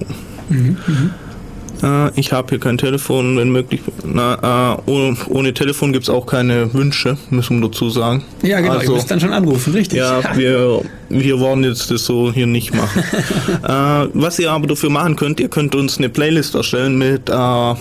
Äh, 1.82 2.18
ich 2.18 2.32
habe 2.32 2.48
hier 2.50 2.60
kein 2.60 2.78
Telefon, 2.78 3.36
wenn 3.36 3.50
möglich. 3.50 3.80
Na, 4.04 4.76
äh, 4.86 4.90
ohne, 4.90 5.16
ohne 5.28 5.54
Telefon 5.54 5.92
gibt 5.92 6.04
es 6.04 6.10
auch 6.10 6.26
keine 6.26 6.72
Wünsche, 6.72 7.16
müssen 7.30 7.60
wir 7.60 7.68
dazu 7.68 7.90
sagen. 7.90 8.22
Ja, 8.42 8.60
genau, 8.60 8.74
ihr 8.74 8.80
Also- 8.80 8.94
müsst 8.94 9.10
dann 9.10 9.20
schon 9.20 9.32
anrufen, 9.32 9.72
richtig. 9.72 9.98
Ja, 9.98 10.20
wir, 10.36 10.80
wir 11.08 11.40
wollen 11.40 11.64
jetzt 11.64 11.90
das 11.90 12.04
so 12.04 12.32
hier 12.32 12.46
nicht 12.46 12.74
machen. 12.74 13.02
äh, 13.62 14.08
was 14.14 14.38
ihr 14.38 14.50
aber 14.50 14.66
dafür 14.66 14.90
machen 14.90 15.16
könnt, 15.16 15.40
ihr 15.40 15.48
könnt 15.48 15.74
uns 15.74 15.98
eine 15.98 16.08
Playlist 16.08 16.54
erstellen 16.54 16.96
mit 16.96 17.28
äh, 17.28 17.74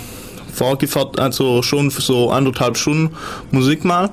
vorgefahrt, 0.53 1.19
also 1.19 1.61
schon 1.61 1.89
für 1.91 2.01
so 2.01 2.31
anderthalb 2.31 2.77
Stunden 2.77 3.11
Musik 3.51 3.85
mal. 3.85 4.10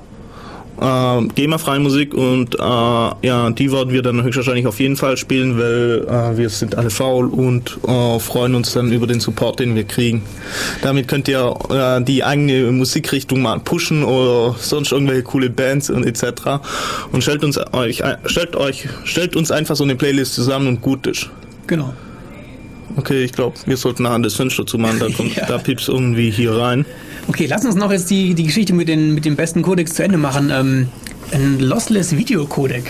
Äh, 0.81 1.27
GEMA-freie 1.35 1.79
Musik 1.79 2.13
und 2.15 2.55
äh, 2.55 2.59
ja, 2.59 3.51
die 3.51 3.71
werden 3.71 3.93
wir 3.93 4.01
dann 4.01 4.23
höchstwahrscheinlich 4.23 4.65
auf 4.65 4.79
jeden 4.79 4.95
Fall 4.95 5.15
spielen, 5.15 5.59
weil 5.59 6.07
äh, 6.09 6.37
wir 6.37 6.49
sind 6.49 6.75
alle 6.75 6.89
faul 6.89 7.27
und 7.27 7.77
äh, 7.87 8.19
freuen 8.19 8.55
uns 8.55 8.73
dann 8.73 8.91
über 8.91 9.05
den 9.05 9.19
Support, 9.19 9.59
den 9.59 9.75
wir 9.75 9.83
kriegen. 9.83 10.23
Damit 10.81 11.07
könnt 11.07 11.27
ihr 11.27 11.55
äh, 11.69 12.03
die 12.03 12.23
eigene 12.23 12.71
Musikrichtung 12.71 13.41
mal 13.43 13.59
pushen 13.59 14.03
oder 14.03 14.55
sonst 14.59 14.91
irgendwelche 14.91 15.23
coole 15.23 15.49
Bands 15.51 15.89
und 15.91 16.03
etc. 16.05 16.23
Und 17.11 17.21
stellt 17.21 17.43
uns 17.43 17.59
euch, 17.73 18.03
ein- 18.03 18.17
stellt 18.25 18.55
euch, 18.55 18.89
stellt 19.03 19.35
uns 19.35 19.51
einfach 19.51 19.75
so 19.75 19.83
eine 19.83 19.95
Playlist 19.95 20.33
zusammen 20.33 20.67
und 20.67 20.81
gut 20.81 21.05
ist. 21.05 21.29
Genau. 21.67 21.93
Okay, 22.97 23.23
ich 23.23 23.31
glaube, 23.31 23.55
wir 23.65 23.77
sollten 23.77 24.03
nachher 24.03 24.19
das 24.19 24.35
Fenster 24.35 24.65
zumachen, 24.65 24.99
da 24.99 25.07
kommt, 25.15 25.35
Ja. 25.35 25.45
da 25.45 25.57
piepst 25.57 25.89
irgendwie 25.89 26.29
hier 26.29 26.53
rein. 26.55 26.85
Okay, 27.27 27.45
lass 27.47 27.65
uns 27.65 27.75
noch 27.75 27.91
jetzt 27.91 28.09
die, 28.09 28.33
die 28.33 28.43
Geschichte 28.45 28.73
mit, 28.73 28.87
den, 28.87 29.13
mit 29.13 29.25
dem 29.25 29.35
besten 29.35 29.61
Codex 29.61 29.93
zu 29.93 30.03
Ende 30.03 30.17
machen. 30.17 30.51
Ähm, 30.53 30.89
ein 31.31 31.59
Lossless 31.59 32.15
Video 32.15 32.45
Codec. 32.45 32.83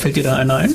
Fällt 0.00 0.16
dir 0.16 0.24
da 0.24 0.36
einer 0.36 0.56
ein? 0.56 0.74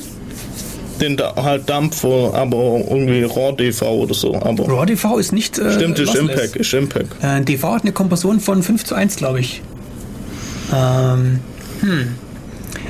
Den 0.99 1.17
da, 1.17 1.33
halt 1.35 1.67
Dampf, 1.69 2.05
aber 2.05 2.83
irgendwie 2.89 3.23
RAW-DV 3.23 3.81
oder 3.81 4.13
so, 4.13 4.35
aber. 4.35 4.67
RAW-DV 4.67 5.17
ist 5.19 5.31
nicht 5.31 5.57
äh, 5.59 5.73
Stimmt, 5.73 5.99
ist. 5.99 6.15
Impact, 6.15 6.55
ist 6.55 6.73
Impact. 6.73 7.07
Äh, 7.23 7.41
DV 7.41 7.63
hat 7.73 7.81
eine 7.83 7.91
Kompression 7.91 8.39
von 8.39 8.61
5 8.63 8.85
zu 8.85 8.95
1, 8.95 9.15
glaube 9.17 9.39
ich. 9.39 9.61
Ähm, 10.73 11.39
hm. 11.81 12.07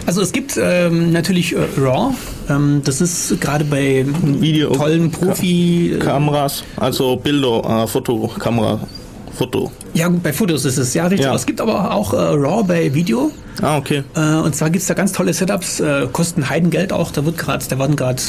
Also 0.05 0.21
es 0.21 0.31
gibt 0.31 0.57
ähm, 0.61 1.11
natürlich 1.11 1.53
äh, 1.55 1.59
RAW. 1.77 2.13
Ähm, 2.49 2.81
das 2.83 3.01
ist 3.01 3.39
gerade 3.39 3.63
bei 3.65 4.05
Video- 4.23 4.71
tollen 4.71 5.11
Profi... 5.11 5.95
Kameras, 5.99 6.63
also 6.77 7.15
Bilder, 7.15 7.83
äh, 7.83 7.87
Fotokamera, 7.87 8.79
Foto. 9.33 9.71
Ja 9.93 10.07
gut, 10.07 10.23
bei 10.23 10.33
Fotos 10.33 10.65
ist 10.65 10.77
es, 10.77 10.93
ja 10.93 11.05
richtig. 11.07 11.25
Ja. 11.25 11.35
Es 11.35 11.45
gibt 11.45 11.61
aber 11.61 11.93
auch 11.93 12.13
äh, 12.13 12.17
RAW 12.17 12.63
bei 12.63 12.93
Video. 12.93 13.31
Ah, 13.61 13.77
okay. 13.77 14.03
Äh, 14.15 14.35
und 14.37 14.55
zwar 14.55 14.69
gibt 14.69 14.81
es 14.81 14.87
da 14.87 14.93
ganz 14.93 15.11
tolle 15.11 15.33
Setups, 15.33 15.81
äh, 15.81 16.07
kosten 16.11 16.49
Heidengeld 16.49 16.93
auch. 16.93 17.11
Da 17.11 17.25
wird 17.25 17.37
gerade, 17.37 17.63
da 17.67 17.77
werden 17.77 17.95
gerade 17.97 18.21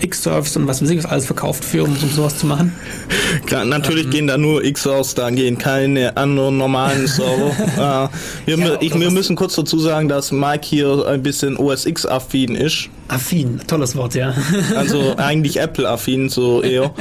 äh, 0.00 0.04
X-Surfs 0.04 0.56
und 0.56 0.66
was 0.66 0.82
weiß 0.82 0.88
ich 0.90 0.98
was 0.98 1.06
alles 1.06 1.26
verkauft 1.26 1.62
für, 1.64 1.84
um, 1.84 1.90
um 1.90 2.08
sowas 2.10 2.38
zu 2.38 2.46
machen. 2.46 2.72
Klar, 3.46 3.64
natürlich 3.66 4.04
Ähm. 4.06 4.10
gehen 4.10 4.26
da 4.26 4.38
nur 4.38 4.64
X-Source, 4.64 5.14
da 5.14 5.28
gehen 5.30 5.58
keine 5.58 6.16
anderen 6.16 6.56
normalen 6.56 7.06
Server. 7.06 8.08
äh, 8.46 8.56
wir, 8.56 8.58
Ja, 8.66 8.76
ich, 8.80 8.98
wir 8.98 9.10
müssen 9.10 9.36
kurz 9.36 9.54
dazu 9.56 9.78
sagen, 9.78 10.08
dass 10.08 10.32
Mike 10.32 10.64
hier 10.66 11.06
ein 11.06 11.22
bisschen 11.22 11.56
OS 11.58 11.84
X-affin 11.86 12.54
ist. 12.54 12.88
Affin, 13.08 13.60
tolles 13.66 13.94
Wort, 13.94 14.14
ja. 14.14 14.32
Also 14.74 15.16
eigentlich 15.18 15.60
Apple-affin 15.60 16.30
so 16.30 16.62
eher. 16.62 16.92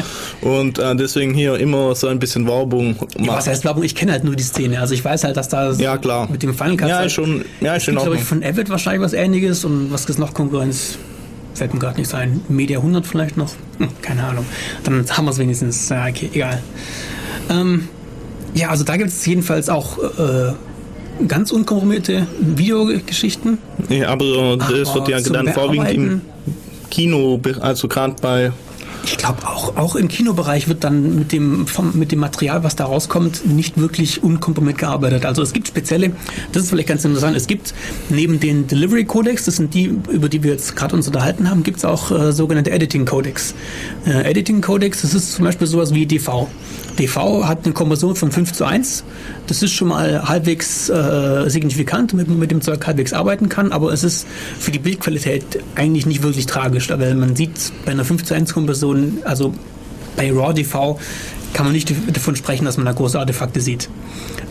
Und 0.42 0.78
äh, 0.78 0.94
deswegen 0.96 1.34
hier 1.34 1.56
immer 1.56 1.96
so 1.96 2.08
ein 2.08 2.20
bisschen 2.20 2.46
Werbung 2.48 2.98
Ja, 3.16 3.26
machen. 3.28 3.38
was 3.38 3.48
heißt 3.48 3.64
Werbung? 3.64 3.84
Ich 3.84 3.96
kenne 4.02 4.14
halt 4.14 4.24
nur 4.24 4.36
die 4.36 4.42
Szene. 4.44 4.80
Also 4.80 4.96
ich 4.96 5.06
weiß 5.06 5.24
halt, 5.26 5.38
dass 5.38 5.48
da 5.48 5.72
Ja, 5.74 5.96
klar. 5.96 6.28
mit 6.32 6.42
dem 6.42 6.56
Final 6.56 6.76
Cut 6.76 6.90
Ja, 6.90 6.96
halt- 6.98 7.12
schon, 7.12 7.46
ja, 7.62 7.78
gibt, 7.78 7.86
glaube 7.86 8.16
ich, 8.16 8.24
von 8.24 8.44
Avid 8.44 8.68
wahrscheinlich 8.72 9.04
was 9.04 9.14
ähnliches 9.14 9.64
und 9.64 9.92
was 9.94 10.06
ist 10.06 10.18
noch 10.18 10.34
Konkurrenz? 10.34 10.98
Fällt 11.54 11.72
mir 11.76 11.80
gerade 11.80 12.00
nicht 12.00 12.12
ein. 12.16 12.42
Media 12.50 12.80
100 12.80 13.06
vielleicht 13.06 13.38
noch? 13.38 13.52
Hm, 13.78 13.90
keine 14.02 14.24
Ahnung. 14.24 14.44
Dann 14.84 15.06
haben 15.08 15.26
wir 15.26 15.32
es 15.32 15.38
wenigstens. 15.38 15.88
Ja, 15.90 16.08
okay, 16.08 16.32
egal. 16.34 16.64
Ähm, 17.52 17.90
ja, 18.56 18.70
also 18.70 18.84
da 18.84 18.98
gibt 18.98 19.10
es 19.12 19.24
jedenfalls 19.24 19.70
auch 19.70 20.00
äh, 20.00 20.54
ganz 21.28 21.52
unkomprimierte 21.52 22.26
Videogeschichten. 22.40 23.60
Ja, 23.90 24.10
aber 24.10 24.58
das 24.58 24.90
Aber 24.90 25.08
wird 25.08 25.10
ja 25.10 25.20
dann 25.32 25.48
vorwiegend 25.54 25.92
im 25.92 26.22
Kino, 26.90 27.40
also 27.60 27.88
gerade 27.88 28.16
bei 28.20 28.52
Ich 29.04 29.18
glaube 29.18 29.48
auch, 29.48 29.76
auch 29.78 29.96
im 29.96 30.08
Kinobereich 30.08 30.68
wird 30.68 30.84
dann 30.84 31.16
mit 31.16 31.32
dem, 31.32 31.66
vom, 31.68 31.98
mit 31.98 32.12
dem 32.12 32.20
Material, 32.20 32.64
was 32.64 32.76
da 32.76 32.86
rauskommt, 32.86 33.46
nicht 33.46 33.78
wirklich 33.78 34.24
unkomprimiert 34.24 34.78
gearbeitet. 34.78 35.26
Also 35.26 35.42
es 35.42 35.54
gibt 35.54 35.68
spezielle, 35.68 36.12
das 36.52 36.64
ist 36.64 36.70
vielleicht 36.70 36.90
ganz 36.90 37.04
interessant, 37.04 37.36
es 37.36 37.48
gibt 37.48 37.74
neben 38.10 38.40
den 38.40 38.68
Delivery 38.68 39.06
Codecs, 39.06 39.46
das 39.46 39.56
sind 39.56 39.74
die, 39.74 39.86
über 39.86 40.30
die 40.30 40.44
wir 40.44 40.52
jetzt 40.52 40.76
gerade 40.76 40.96
uns 40.96 41.08
unterhalten 41.08 41.50
haben, 41.50 41.64
gibt 41.64 41.78
es 41.78 41.86
auch 41.86 42.12
äh, 42.12 42.32
sogenannte 42.32 42.72
Editing 42.72 43.06
Codecs. 43.06 43.56
Äh, 44.06 44.30
Editing 44.30 44.62
Codecs, 44.62 45.02
das 45.02 45.14
ist 45.14 45.34
zum 45.34 45.46
Beispiel 45.46 45.68
sowas 45.68 45.94
wie 45.94 46.06
DV. 46.06 46.48
DV 46.98 47.46
hat 47.46 47.66
eine 47.66 47.74
Kompression 47.74 48.16
von 48.16 48.32
5 48.32 48.54
zu 48.54 48.66
1. 48.66 49.04
Das 49.48 49.64
ist 49.64 49.72
schon 49.72 49.90
mal 49.90 50.28
halbwegs 50.28 50.90
äh, 50.90 51.50
signifikant, 51.50 52.14
damit 52.14 52.28
man 52.28 52.40
mit 52.40 52.52
dem 52.52 52.62
Zeug 52.62 52.86
halbwegs 52.86 53.14
arbeiten 53.14 53.50
kann, 53.50 53.72
aber 53.72 53.92
es 53.92 54.04
ist 54.04 54.28
für 54.60 54.72
die 54.72 54.80
Bildqualität 54.80 55.44
eigentlich 55.76 56.06
nicht 56.06 56.24
wirklich 56.24 56.46
tragisch, 56.46 56.90
weil 56.90 57.16
man 57.16 57.36
sieht 57.36 57.72
bei 57.86 57.92
einer 57.92 58.06
5 58.06 58.24
zu 58.24 58.34
1 58.34 58.54
Kompression, 58.54 59.20
also 59.24 59.54
bei 60.16 60.32
RAW 60.32 60.54
DV 60.54 61.00
kann 61.54 61.66
man 61.66 61.74
nicht 61.74 61.94
davon 62.14 62.36
sprechen, 62.36 62.66
dass 62.66 62.78
man 62.78 62.86
da 62.86 62.94
große 62.94 63.20
Artefakte 63.20 63.62
sieht. 63.62 63.90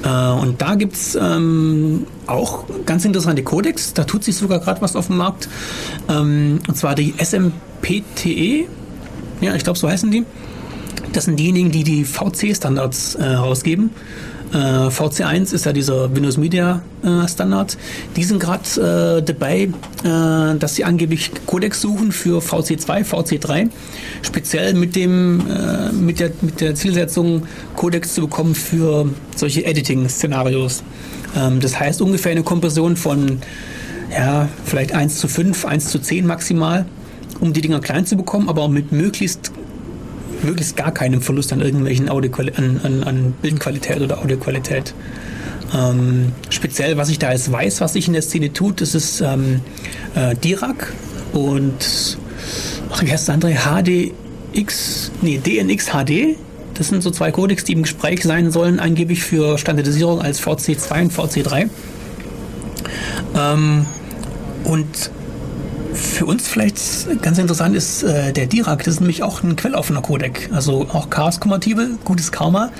Äh, 0.05 0.09
und 0.09 0.61
da 0.61 0.75
gibt 0.75 0.95
es 0.95 1.15
ähm, 1.15 2.07
auch 2.27 2.65
ganz 2.87 3.05
interessante 3.05 3.43
Codecs, 3.43 3.95
da 3.95 4.05
tut 4.05 4.25
sich 4.25 4.37
sogar 4.37 4.59
gerade 4.61 4.83
was 4.83 4.97
auf 4.97 5.07
dem 5.07 5.17
Markt. 5.17 5.49
Ähm, 6.09 6.61
und 6.67 6.77
zwar 6.77 6.95
die 6.95 7.15
SMPTE, 7.19 8.67
ja, 9.41 9.55
ich 9.55 9.65
glaube, 9.65 9.79
so 9.79 9.89
heißen 9.89 10.11
die. 10.11 10.25
Das 11.13 11.25
sind 11.25 11.39
diejenigen, 11.39 11.71
die 11.71 11.85
die 11.85 12.05
VC-Standards 12.05 13.17
äh, 13.17 13.25
rausgeben. 13.25 13.91
Äh, 14.53 14.57
VC1 14.57 15.55
ist 15.55 15.65
ja 15.65 15.73
dieser 15.73 16.15
Windows 16.15 16.37
Media 16.37 16.83
äh, 17.05 17.29
Standard. 17.29 17.77
Die 18.17 18.25
sind 18.25 18.41
gerade 18.41 19.19
äh, 19.19 19.23
dabei, 19.23 19.69
äh, 20.05 20.59
dass 20.59 20.75
sie 20.75 20.85
angeblich 20.85 21.31
Codecs 21.47 21.81
suchen 21.81 22.11
für 22.11 22.41
VC2, 22.41 23.05
VC3, 23.05 23.69
speziell 24.23 24.75
mit 24.75 24.97
dem 24.97 25.41
äh, 25.49 25.93
mit 25.93 26.19
der 26.19 26.33
mit 26.41 26.61
der 26.61 26.75
Zielsetzung 26.75 27.45
Codecs 27.77 28.15
zu 28.15 28.23
bekommen 28.23 28.57
für 28.57 29.09
solche 29.37 29.65
Editing-Szenarios. 29.65 30.83
Ähm, 31.37 31.61
das 31.61 31.79
heißt 31.79 32.03
ungefähr 32.03 32.33
eine 32.33 32.43
Kompression 32.43 32.97
von 32.97 33.39
ja 34.11 34.49
vielleicht 34.65 34.93
1 34.93 35.19
zu 35.19 35.29
5, 35.29 35.65
1 35.65 35.91
zu 35.91 36.01
10 36.01 36.27
maximal, 36.27 36.87
um 37.39 37.53
die 37.53 37.61
Dinger 37.61 37.81
klein 37.81 38.05
zu 38.05 38.17
bekommen, 38.17 38.49
aber 38.49 38.69
mit 38.69 38.91
möglichst 38.91 39.53
möglichst 40.45 40.77
gar 40.77 40.93
keinem 40.93 41.23
Verlust 41.23 41.53
an 41.53 41.61
irgendwelchen 41.61 42.09
Audioquali 42.09 42.53
an, 42.57 42.81
an, 42.83 43.03
an 43.03 43.35
Bildqualität 43.43 44.01
oder 44.01 44.19
Audioqualität. 44.19 44.95
Ähm, 45.75 46.33
speziell, 46.49 46.97
was 46.97 47.11
ich 47.11 47.19
da 47.19 47.33
jetzt 47.33 47.51
weiß, 47.51 47.81
was 47.81 47.93
sich 47.93 48.07
in 48.07 48.13
der 48.13 48.23
Szene 48.23 48.53
tut, 48.53 48.81
das 48.81 48.95
ist 48.95 49.21
ähm, 49.21 49.61
äh, 50.15 50.35
Dirac 50.35 50.93
und 51.33 52.19
ach, 52.91 53.03
wie 53.03 53.11
heißt 53.11 53.29
das 53.29 53.35
andere? 53.35 53.55
HDX, 53.55 55.13
nee, 55.23 55.39
DNX 55.39 55.91
HD. 55.91 56.37
Das 56.75 56.89
sind 56.89 57.03
so 57.03 57.11
zwei 57.11 57.31
Codecs, 57.31 57.65
die 57.65 57.73
im 57.73 57.83
Gespräch 57.83 58.23
sein 58.23 58.51
sollen, 58.51 58.81
angeblich 58.81 59.23
für 59.23 59.59
Standardisierung 59.59 60.23
als 60.23 60.43
VC2 60.43 61.03
und 61.03 61.13
VC3. 61.13 61.69
Ähm, 63.37 63.87
und 64.65 65.11
für 66.21 66.27
uns 66.27 66.47
vielleicht 66.47 67.23
ganz 67.23 67.39
interessant 67.39 67.75
ist 67.75 68.03
äh, 68.03 68.35
der 68.35 68.45
Dirac, 68.45 68.85
das 68.85 68.95
ist 68.95 69.01
nämlich 69.01 69.23
auch 69.23 69.43
ein 69.43 69.57
quelloffener 69.57 70.03
Codec, 70.03 70.51
also 70.53 70.87
auch 70.93 71.09
chaos-kompatibel, 71.09 71.97
gutes 72.05 72.31
Karma 72.31 72.71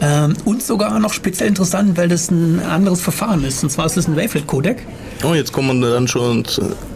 ähm, 0.00 0.34
und 0.44 0.60
sogar 0.60 0.98
noch 0.98 1.12
speziell 1.12 1.46
interessant, 1.46 1.96
weil 1.96 2.08
das 2.08 2.32
ein 2.32 2.60
anderes 2.60 3.00
Verfahren 3.00 3.44
ist, 3.44 3.62
und 3.62 3.70
zwar 3.70 3.86
ist 3.86 3.96
es 3.96 4.08
ein 4.08 4.16
Wavelet-Codec. 4.16 4.84
Oh, 5.22 5.34
jetzt 5.34 5.52
kommen 5.52 5.80
wir 5.80 5.90
dann 5.90 6.08
schon 6.08 6.44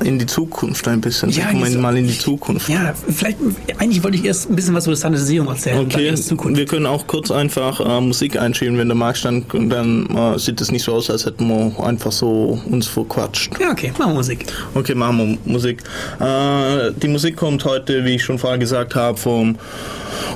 in 0.02 0.18
die 0.18 0.26
Zukunft 0.26 0.88
ein 0.88 1.00
bisschen. 1.00 1.28
Ja, 1.30 1.50
kommen 1.50 1.80
mal 1.80 1.96
in 1.96 2.06
die 2.06 2.18
Zukunft. 2.18 2.68
Ja, 2.70 2.94
vielleicht, 3.08 3.36
eigentlich 3.78 4.02
wollte 4.02 4.16
ich 4.16 4.24
erst 4.24 4.50
ein 4.50 4.56
bisschen 4.56 4.74
was 4.74 4.86
über 4.86 4.96
Standardisierung 4.96 5.48
erzählen. 5.48 5.80
Okay, 5.80 6.14
wir 6.14 6.64
können 6.64 6.86
auch 6.86 7.06
kurz 7.06 7.30
einfach 7.30 7.80
äh, 7.80 8.00
Musik 8.00 8.40
einschieben, 8.40 8.78
wenn 8.78 8.88
der 8.88 8.96
magst, 8.96 9.26
dann, 9.26 9.44
dann 9.68 10.06
äh, 10.06 10.38
sieht 10.38 10.60
es 10.60 10.72
nicht 10.72 10.84
so 10.84 10.94
aus, 10.94 11.10
als 11.10 11.26
hätten 11.26 11.46
wir 11.48 11.84
einfach 11.84 12.12
so 12.12 12.58
uns 12.70 12.86
verquatscht. 12.86 13.52
Ja, 13.60 13.70
okay, 13.70 13.92
machen 13.98 14.12
wir 14.12 14.16
Musik. 14.16 14.46
Okay, 14.74 14.94
machen 14.94 15.38
wir 15.44 15.52
Musik. 15.52 15.83
Äh, 16.20 16.92
die 16.96 17.08
Musik 17.08 17.36
kommt 17.36 17.64
heute, 17.64 18.04
wie 18.04 18.16
ich 18.16 18.24
schon 18.24 18.38
vorher 18.38 18.58
gesagt 18.58 18.94
habe, 18.94 19.16
vom 19.18 19.56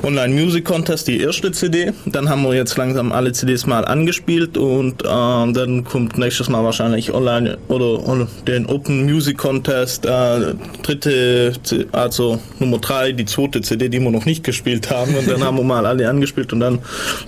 Online 0.03 0.35
Music 0.35 0.65
Contest, 0.65 1.09
die 1.09 1.21
erste 1.21 1.53
CD. 1.53 1.93
Dann 2.07 2.29
haben 2.29 2.43
wir 2.43 2.55
jetzt 2.55 2.77
langsam 2.77 3.13
alle 3.13 3.33
CDs 3.33 3.67
mal 3.67 3.85
angespielt 3.85 4.57
und 4.57 5.03
äh, 5.03 5.07
dann 5.07 5.85
kommt 5.85 6.19
nächstes 6.19 6.49
Mal 6.49 6.65
wahrscheinlich 6.65 7.13
Online 7.13 7.59
oder, 7.69 8.07
oder 8.09 8.29
den 8.47 8.67
Open 8.67 9.05
Music 9.05 9.39
Contest, 9.39 10.07
äh, 10.07 10.55
dritte, 10.83 11.53
also 11.93 12.39
Nummer 12.59 12.79
drei, 12.79 13.13
die 13.13 13.25
zweite 13.25 13.61
CD, 13.61 13.89
die 13.89 14.01
wir 14.01 14.11
noch 14.11 14.25
nicht 14.25 14.45
gespielt 14.45 14.91
haben. 14.91 15.15
Und 15.15 15.29
dann 15.29 15.43
haben 15.43 15.57
wir 15.57 15.65
mal 15.65 15.87
alle 15.87 16.09
angespielt 16.09 16.53
und 16.53 16.61
dann 16.61 16.81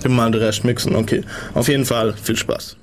mal 0.07 0.31
den 0.31 0.41
Rest 0.41 0.63
mixen. 0.63 0.95
Okay, 0.95 1.23
auf 1.53 1.67
jeden 1.67 1.85
Fall 1.85 2.13
viel 2.21 2.37
Spaß. 2.37 2.77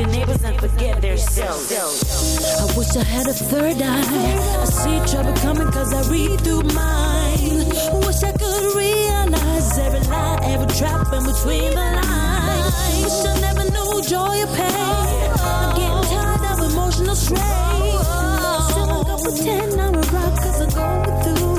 Judging 0.00 0.18
neighbors 0.18 0.42
and 0.44 0.60
forget 0.60 1.00
their 1.00 1.16
selves. 1.16 1.72
I 1.72 2.76
wish 2.76 2.96
I 2.96 3.04
had 3.04 3.26
a 3.26 3.32
third 3.32 3.82
eye. 3.82 4.60
I 4.60 4.64
see 4.64 4.98
trouble 5.12 5.34
coming 5.40 5.70
cause 5.72 5.92
I 5.92 6.10
read 6.10 6.40
through 6.40 6.62
mine. 6.74 7.68
Wish 8.06 8.22
I 8.22 8.32
could 8.32 8.74
realize 8.76 9.78
every 9.78 10.00
lie, 10.08 10.38
every 10.44 10.66
trap 10.76 11.12
in 11.12 11.24
between 11.24 11.70
the 11.70 11.86
lines. 12.00 12.74
Wish 13.04 13.26
I 13.26 13.40
never 13.40 13.64
knew 13.70 14.02
joy 14.02 14.42
or 14.42 14.50
pain. 14.56 15.30
I'm 15.40 15.76
getting 15.76 16.04
tired 16.10 16.44
of 16.52 16.70
emotional 16.70 17.14
strain. 17.14 17.98
So 18.72 18.80
I 18.80 19.02
go 19.04 19.16
pretend 19.22 19.80
I'm 19.80 19.94
a 19.94 20.00
rock 20.00 20.34
cause 20.42 20.60
I'm 20.60 20.70
going 20.70 21.22
through. 21.22 21.50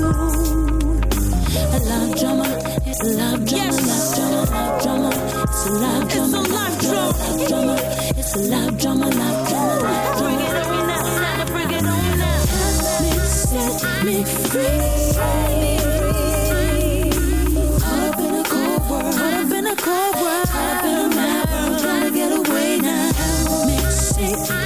A 1.62 1.78
love 1.90 2.10
drama, 2.18 2.46
it's 2.86 3.00
a 3.02 3.08
love 3.16 3.44
drama, 3.46 3.72
love 3.72 4.14
drama, 4.14 4.31
drama. 4.82 5.10
It's 5.42 5.66
a 5.66 5.72
love 5.72 6.08
drama. 6.08 6.36
It's 6.36 6.36
a 6.36 6.50
love 6.52 6.78
drama. 6.80 7.48
drama. 7.48 7.76
It's 8.16 8.34
a 8.34 8.38
love 8.40 8.78
drama. 8.78 9.06
Love 9.06 9.48
drama. 9.48 9.78
Drama. 9.78 10.18
Bring 10.18 10.40
it 10.40 10.56
on 10.56 10.86
now. 10.86 11.04
Now 11.24 11.44
bring 11.46 11.70
it 11.70 11.84
on 11.84 12.18
now. 12.18 12.40
Mix, 13.02 13.26
set, 13.48 14.04
me 14.04 14.16
free. 14.24 15.02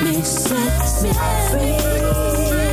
Mix 0.03 0.53
it, 0.53 1.17
free. 1.51 2.66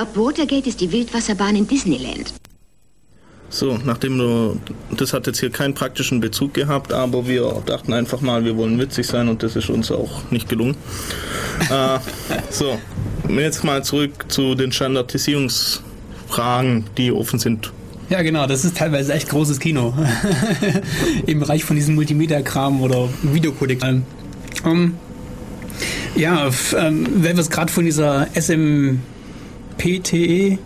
Glaubt, 0.00 0.16
Watergate 0.16 0.68
ist 0.68 0.80
die 0.80 0.90
Wildwasserbahn 0.92 1.56
in 1.56 1.68
Disneyland. 1.68 2.32
So, 3.50 3.78
nachdem 3.84 4.16
du, 4.16 4.58
das 4.96 5.12
hat 5.12 5.26
jetzt 5.26 5.40
hier 5.40 5.50
keinen 5.50 5.74
praktischen 5.74 6.20
Bezug 6.20 6.54
gehabt, 6.54 6.92
aber 6.92 7.26
wir 7.26 7.64
dachten 7.66 7.92
einfach 7.92 8.20
mal, 8.20 8.44
wir 8.44 8.56
wollen 8.56 8.78
witzig 8.78 9.08
sein 9.08 9.28
und 9.28 9.42
das 9.42 9.56
ist 9.56 9.68
uns 9.68 9.90
auch 9.90 10.30
nicht 10.30 10.48
gelungen. 10.48 10.76
äh, 11.68 11.98
so, 12.50 12.78
jetzt 13.28 13.64
mal 13.64 13.82
zurück 13.82 14.26
zu 14.28 14.54
den 14.54 14.70
Standardisierungsfragen, 14.70 16.84
die 16.96 17.10
offen 17.10 17.40
sind. 17.40 17.72
Ja, 18.08 18.22
genau, 18.22 18.46
das 18.46 18.64
ist 18.64 18.76
teilweise 18.76 19.12
echt 19.12 19.28
großes 19.28 19.58
Kino. 19.58 19.92
Im 21.26 21.40
Bereich 21.40 21.64
von 21.64 21.74
diesem 21.76 21.96
Multimedia-Kram 21.96 22.80
oder 22.80 23.08
Videocodec. 23.22 23.82
Ähm, 23.84 24.04
ähm, 24.64 24.94
ja, 26.14 26.48
ähm, 26.76 27.06
wenn 27.16 27.36
wir 27.36 27.40
es 27.40 27.50
gerade 27.50 27.72
von 27.72 27.84
dieser 27.84 28.28
SMPTE. 29.80 30.58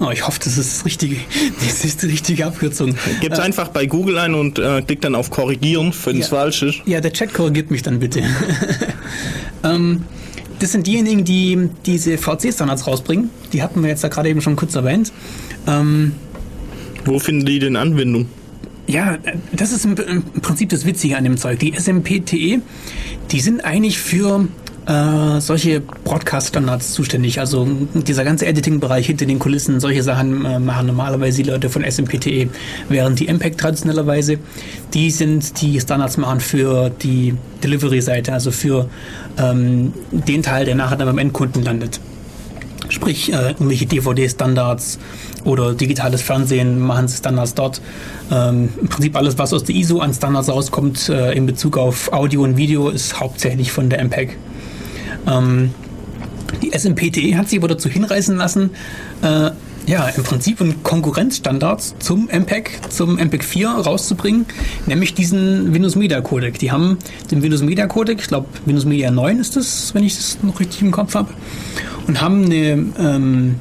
Oh, 0.00 0.10
ich 0.10 0.26
hoffe, 0.26 0.40
das 0.42 0.58
ist, 0.58 0.78
das 0.78 0.84
richtige, 0.84 1.16
das 1.64 1.84
ist 1.84 2.02
die 2.02 2.06
richtige 2.06 2.46
Abkürzung. 2.46 2.94
Gebt 3.20 3.38
Äh, 3.38 3.42
einfach 3.42 3.68
bei 3.68 3.86
Google 3.86 4.18
ein 4.18 4.34
und 4.34 4.58
äh, 4.58 4.82
klickt 4.82 5.04
dann 5.04 5.14
auf 5.14 5.30
Korrigieren, 5.30 5.92
wenn 6.04 6.18
es 6.18 6.30
Ja. 6.30 6.36
falsch 6.38 6.62
ist. 6.62 6.80
Ja, 6.86 7.00
der 7.00 7.12
Chat 7.12 7.32
korrigiert 7.32 7.70
mich 7.70 7.82
dann 7.82 8.00
bitte. 8.00 8.22
ähm, 9.64 10.02
das 10.58 10.72
sind 10.72 10.86
diejenigen, 10.86 11.24
die 11.24 11.68
diese 11.86 12.18
VC-Standards 12.18 12.86
rausbringen. 12.86 13.30
Die 13.52 13.62
hatten 13.62 13.82
wir 13.82 13.90
jetzt 13.90 14.02
da 14.04 14.08
gerade 14.08 14.28
eben 14.28 14.40
schon 14.40 14.56
kurz 14.56 14.74
erwähnt. 14.74 15.12
Ähm, 15.68 16.12
Wo 17.04 17.18
finden 17.18 17.46
die 17.46 17.58
denn 17.58 17.76
Anwendung? 17.76 18.26
ja, 18.88 19.16
das 19.52 19.72
ist 19.72 19.84
im, 19.86 19.94
Prinzip 20.42 20.68
das 20.68 20.84
Witzige 20.84 21.16
an 21.16 21.24
dem 21.24 21.36
Zeug. 21.38 21.60
Die 21.60 21.72
SMPTE, 21.72 22.60
die 23.30 23.40
sind 23.40 23.64
eigentlich 23.64 23.98
für 23.98 24.46
äh, 24.86 25.40
solche 25.40 25.80
Broadcast-Standards 25.80 26.92
zuständig. 26.92 27.38
Also 27.38 27.68
dieser 27.94 28.24
ganze 28.24 28.46
Editing-Bereich 28.46 29.06
hinter 29.06 29.26
den 29.26 29.38
Kulissen, 29.38 29.80
solche 29.80 30.02
Sachen 30.02 30.44
äh, 30.44 30.58
machen 30.58 30.86
normalerweise 30.86 31.42
die 31.42 31.50
Leute 31.50 31.68
von 31.70 31.84
SMPTE, 31.84 32.48
während 32.88 33.20
die 33.20 33.28
MPEG 33.28 33.56
traditionellerweise, 33.56 34.38
die 34.94 35.10
sind 35.10 35.60
die 35.60 35.80
Standards 35.80 36.16
machen 36.16 36.40
für 36.40 36.90
die 36.90 37.34
Delivery-Seite, 37.62 38.32
also 38.32 38.50
für 38.50 38.88
ähm, 39.38 39.92
den 40.10 40.42
Teil, 40.42 40.64
der 40.64 40.74
nachher 40.74 40.96
dann 40.96 41.06
beim 41.06 41.18
Endkunden 41.18 41.62
landet. 41.62 42.00
Sprich, 42.88 43.32
äh, 43.32 43.50
irgendwelche 43.52 43.86
DVD-Standards 43.86 44.98
oder 45.44 45.74
digitales 45.74 46.22
Fernsehen 46.22 46.78
machen 46.80 47.08
Standards 47.08 47.54
dort. 47.54 47.80
Ähm, 48.30 48.68
Im 48.80 48.88
Prinzip 48.88 49.16
alles, 49.16 49.38
was 49.38 49.52
aus 49.52 49.64
der 49.64 49.76
ISO 49.76 50.00
an 50.00 50.12
Standards 50.12 50.48
rauskommt 50.48 51.08
äh, 51.08 51.32
in 51.32 51.46
Bezug 51.46 51.78
auf 51.78 52.12
Audio 52.12 52.42
und 52.42 52.56
Video, 52.56 52.90
ist 52.90 53.18
hauptsächlich 53.18 53.72
von 53.72 53.88
der 53.88 54.00
MPEG. 54.04 54.36
Ähm, 55.26 55.70
die 56.62 56.72
SMPTE 56.72 57.36
hat 57.36 57.48
sich 57.48 57.58
aber 57.58 57.68
dazu 57.68 57.88
hinreißen 57.88 58.36
lassen, 58.36 58.70
äh, 59.22 59.50
ja, 59.86 60.08
im 60.08 60.22
Prinzip 60.22 60.60
einen 60.60 60.82
Konkurrenzstandards 60.82 61.96
zum 61.98 62.28
MPEG, 62.28 62.80
zum 62.90 63.18
MPEG 63.18 63.42
4 63.42 63.68
rauszubringen, 63.68 64.46
nämlich 64.86 65.14
diesen 65.14 65.74
Windows 65.74 65.96
Media 65.96 66.20
Codec. 66.20 66.58
Die 66.58 66.70
haben 66.70 66.98
den 67.30 67.42
Windows 67.42 67.62
Media 67.62 67.86
Codec, 67.86 68.20
ich 68.20 68.28
glaube 68.28 68.46
Windows 68.64 68.84
Media 68.84 69.10
9 69.10 69.38
ist 69.40 69.56
das, 69.56 69.92
wenn 69.94 70.04
ich 70.04 70.16
das 70.16 70.38
noch 70.42 70.60
richtig 70.60 70.82
im 70.82 70.92
Kopf 70.92 71.14
habe, 71.14 71.32
und 72.06 72.20
haben 72.20 72.44
eine, 72.44 72.86
ähm, 72.98 73.56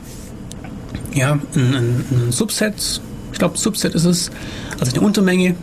ja, 1.13 1.39
ein, 1.55 1.75
ein, 1.75 2.05
ein 2.11 2.31
Subset, 2.31 3.01
ich 3.31 3.39
glaube 3.39 3.57
Subset 3.57 3.95
ist 3.95 4.05
es, 4.05 4.31
also 4.79 4.91
eine 4.91 5.01
Untermenge, 5.01 5.55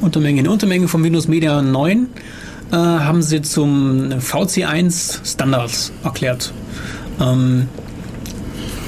Untermenge, 0.00 0.40
eine 0.40 0.50
Untermenge 0.50 0.88
vom 0.88 1.04
Windows 1.04 1.28
Media 1.28 1.60
9 1.60 2.08
äh, 2.72 2.76
haben 2.76 3.22
sie 3.22 3.42
zum 3.42 4.10
VC1 4.10 5.24
Standards 5.24 5.92
erklärt. 6.02 6.52
Ähm, 7.20 7.68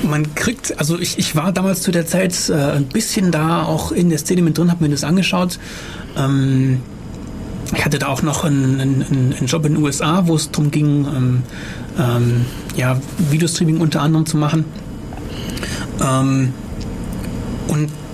man 0.02 0.34
kriegt, 0.34 0.78
also 0.78 0.98
ich, 0.98 1.18
ich 1.18 1.34
war 1.36 1.52
damals 1.52 1.82
zu 1.82 1.90
der 1.90 2.06
Zeit 2.06 2.48
äh, 2.48 2.54
ein 2.54 2.86
bisschen 2.86 3.32
da 3.32 3.64
auch 3.64 3.92
in 3.92 4.10
der 4.10 4.18
Szene 4.18 4.42
mit 4.42 4.58
drin, 4.58 4.70
habe 4.70 4.84
mir 4.84 4.90
das 4.90 5.04
angeschaut. 5.04 5.58
Ähm, 6.16 6.80
ich 7.74 7.84
hatte 7.84 7.98
da 7.98 8.08
auch 8.08 8.22
noch 8.22 8.44
einen, 8.44 8.80
einen, 8.80 9.34
einen 9.36 9.46
Job 9.46 9.66
in 9.66 9.74
den 9.74 9.82
USA, 9.82 10.26
wo 10.26 10.34
es 10.36 10.50
darum 10.50 10.70
ging, 10.70 11.06
ähm, 11.06 11.42
ähm, 11.98 12.44
ja, 12.76 13.00
Videostreaming 13.30 13.80
unter 13.80 14.00
anderem 14.00 14.24
zu 14.24 14.36
machen. 14.36 14.64
Ähm, 16.00 16.54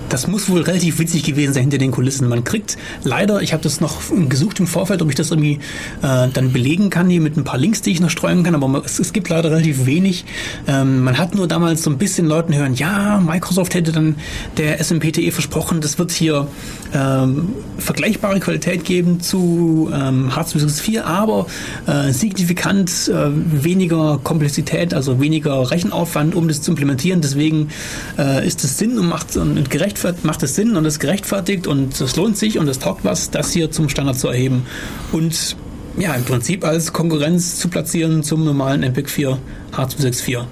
das 0.09 0.27
muss 0.27 0.49
wohl 0.49 0.61
relativ 0.61 0.99
witzig 0.99 1.23
gewesen 1.23 1.53
sein 1.53 1.63
hinter 1.63 1.77
den 1.77 1.91
Kulissen. 1.91 2.27
Man 2.27 2.43
kriegt 2.43 2.77
leider, 3.03 3.41
ich 3.41 3.53
habe 3.53 3.63
das 3.63 3.81
noch 3.81 4.01
gesucht 4.29 4.59
im 4.59 4.67
Vorfeld, 4.67 5.01
ob 5.01 5.09
ich 5.09 5.15
das 5.15 5.31
irgendwie 5.31 5.59
äh, 6.01 6.27
dann 6.33 6.51
belegen 6.53 6.89
kann, 6.89 7.09
hier 7.09 7.21
mit 7.21 7.37
ein 7.37 7.43
paar 7.43 7.57
Links, 7.57 7.81
die 7.81 7.91
ich 7.91 7.99
noch 7.99 8.09
streuen 8.09 8.43
kann, 8.43 8.55
aber 8.55 8.83
es, 8.85 8.99
es 8.99 9.13
gibt 9.13 9.29
leider 9.29 9.51
relativ 9.51 9.85
wenig. 9.85 10.25
Ähm, 10.67 11.03
man 11.03 11.17
hat 11.17 11.35
nur 11.35 11.47
damals 11.47 11.83
so 11.83 11.89
ein 11.89 11.97
bisschen 11.97 12.27
Leuten 12.27 12.53
hören, 12.53 12.75
ja, 12.75 13.19
Microsoft 13.19 13.73
hätte 13.73 13.91
dann 13.91 14.15
der 14.57 14.79
SMPTE 14.83 15.31
versprochen, 15.31 15.81
das 15.81 15.97
wird 15.99 16.11
hier 16.11 16.47
ähm, 16.93 17.49
vergleichbare 17.77 18.39
Qualität 18.39 18.85
geben 18.85 19.19
zu 19.19 19.89
ähm, 19.93 20.29
H264, 20.29 21.01
aber 21.01 21.47
äh, 21.87 22.11
signifikant 22.11 23.09
äh, 23.09 23.29
weniger 23.63 24.19
Komplexität, 24.23 24.93
also 24.93 25.19
weniger 25.19 25.71
Rechenaufwand, 25.71 26.35
um 26.35 26.47
das 26.47 26.61
zu 26.61 26.71
implementieren. 26.71 27.21
Deswegen 27.21 27.69
äh, 28.17 28.45
ist 28.45 28.63
es 28.63 28.77
Sinn 28.77 28.97
und 28.97 29.07
macht, 29.07 29.35
und 29.35 29.69
gerechtfertigt, 29.69 30.04
macht 30.23 30.43
es 30.43 30.55
Sinn 30.55 30.75
und 30.77 30.85
es 30.85 30.99
gerechtfertigt 30.99 31.67
und 31.67 31.99
es 31.99 32.15
lohnt 32.15 32.37
sich 32.37 32.57
und 32.59 32.67
es 32.67 32.79
taugt 32.79 33.03
was, 33.03 33.31
das 33.31 33.51
hier 33.51 33.71
zum 33.71 33.89
Standard 33.89 34.17
zu 34.17 34.27
erheben. 34.27 34.65
Und 35.11 35.55
ja, 35.97 36.13
im 36.13 36.23
Prinzip 36.23 36.65
als 36.65 36.93
Konkurrenz 36.93 37.57
zu 37.57 37.69
platzieren 37.69 38.23
zum 38.23 38.43
normalen 38.43 38.81
MPEG 38.81 39.09
4 39.09 39.37
H264. 39.73 40.45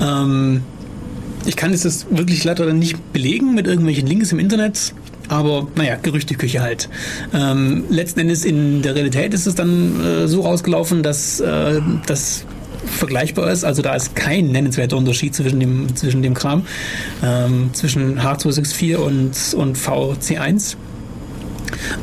Ähm, 0.00 0.62
ich 1.46 1.56
kann 1.56 1.72
das 1.72 2.06
wirklich 2.10 2.44
leider 2.44 2.72
nicht 2.72 3.12
belegen 3.12 3.54
mit 3.54 3.66
irgendwelchen 3.66 4.06
Links 4.06 4.32
im 4.32 4.38
Internet. 4.38 4.92
Aber 5.28 5.66
naja, 5.74 5.96
Gerüchteküche 6.00 6.60
halt. 6.60 6.88
Ähm, 7.34 7.84
letzten 7.88 8.20
Endes 8.20 8.44
in 8.44 8.82
der 8.82 8.94
Realität 8.94 9.34
ist 9.34 9.46
es 9.46 9.54
dann 9.54 10.04
äh, 10.04 10.28
so 10.28 10.42
rausgelaufen, 10.42 11.02
dass 11.02 11.40
äh, 11.40 11.80
das 12.06 12.44
vergleichbar 12.86 13.50
ist. 13.50 13.64
Also 13.64 13.82
da 13.82 13.94
ist 13.94 14.16
kein 14.16 14.48
nennenswerter 14.48 14.96
Unterschied 14.96 15.34
zwischen 15.34 15.60
dem, 15.60 15.94
zwischen 15.96 16.22
dem 16.22 16.34
Kram, 16.34 16.66
ähm, 17.22 17.70
zwischen 17.72 18.20
H264 18.20 18.96
und, 18.96 19.54
und 19.54 19.78
VC1. 19.78 20.76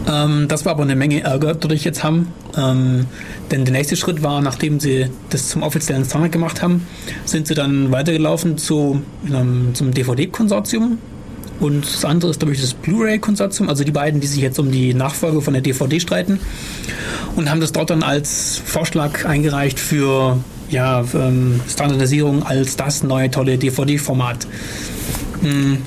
Ähm, 0.08 0.48
das 0.48 0.66
war 0.66 0.74
aber 0.74 0.84
eine 0.84 0.96
Menge 0.96 1.22
Ärger, 1.22 1.58
ich 1.72 1.84
jetzt 1.84 2.04
haben. 2.04 2.34
Ähm, 2.56 3.06
denn 3.52 3.66
der 3.66 3.74
nächste 3.74 3.96
Schritt 3.96 4.24
war, 4.24 4.42
nachdem 4.42 4.80
sie 4.80 5.08
das 5.30 5.50
zum 5.50 5.64
offiziellen 5.64 6.06
Standard 6.06 6.32
gemacht 6.32 6.62
haben, 6.62 6.86
sind 7.26 7.48
sie 7.48 7.56
dann 7.56 7.92
weitergelaufen 7.92 8.58
zu, 8.58 9.02
ähm, 9.32 9.72
zum 9.74 9.94
DVD-Konsortium. 9.94 11.00
Und 11.60 11.86
das 11.86 12.04
andere 12.04 12.32
ist, 12.32 12.40
glaube 12.40 12.54
ich, 12.54 12.62
das 12.62 12.74
Blu-ray-Konsortium, 12.74 13.70
also 13.70 13.84
die 13.84 13.92
beiden, 13.92 14.20
die 14.20 14.28
sich 14.28 14.42
jetzt 14.42 14.60
um 14.60 14.72
die 14.72 14.94
Nachfolge 14.94 15.42
von 15.42 15.54
der 15.54 15.62
DVD 15.62 16.00
streiten. 16.00 16.40
Und 17.36 17.50
haben 17.50 17.62
das 17.62 17.72
dort 17.72 17.90
dann 17.90 18.04
als 18.04 18.62
Vorschlag 18.66 19.26
eingereicht 19.26 19.80
für 19.80 20.40
ja, 20.74 21.06
ähm, 21.14 21.62
Standardisierung 21.70 22.44
als 22.44 22.76
das 22.76 23.04
neue 23.04 23.32
tolle 23.32 23.58
DVD-Format. 23.58 24.46
Hm. 25.42 25.78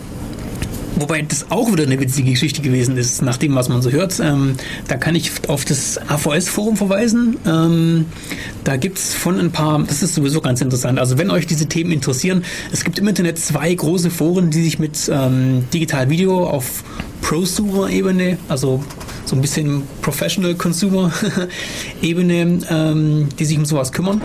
Wobei 0.98 1.20
das 1.20 1.50
auch 1.50 1.70
wieder 1.70 1.82
eine 1.82 2.00
witzige 2.00 2.30
Geschichte 2.30 2.62
gewesen 2.62 2.96
ist, 2.96 3.20
nach 3.20 3.36
dem, 3.36 3.54
was 3.54 3.68
man 3.68 3.82
so 3.82 3.90
hört. 3.90 4.18
Ähm, 4.18 4.54
da 4.88 4.96
kann 4.96 5.14
ich 5.14 5.30
auf 5.46 5.66
das 5.66 6.00
AVS-Forum 6.08 6.78
verweisen. 6.78 7.36
Ähm, 7.46 8.06
da 8.64 8.76
gibt 8.76 8.96
es 8.96 9.12
von 9.12 9.38
ein 9.38 9.50
paar, 9.50 9.82
das 9.82 10.02
ist 10.02 10.14
sowieso 10.14 10.40
ganz 10.40 10.62
interessant. 10.62 10.98
Also 10.98 11.18
wenn 11.18 11.30
euch 11.30 11.46
diese 11.46 11.66
Themen 11.66 11.92
interessieren, 11.92 12.44
es 12.72 12.82
gibt 12.82 12.98
im 12.98 13.06
Internet 13.08 13.38
zwei 13.38 13.74
große 13.74 14.08
Foren, 14.08 14.50
die 14.50 14.62
sich 14.62 14.78
mit 14.78 15.10
ähm, 15.12 15.64
Digital 15.70 16.08
Video 16.08 16.48
auf 16.48 16.82
Prosumer-Ebene, 17.20 18.38
also 18.48 18.82
so 19.26 19.36
ein 19.36 19.42
bisschen 19.42 19.82
Professional 20.00 20.54
Consumer-Ebene, 20.54 22.60
ähm, 22.70 23.28
die 23.38 23.44
sich 23.44 23.58
um 23.58 23.66
sowas 23.66 23.92
kümmern. 23.92 24.22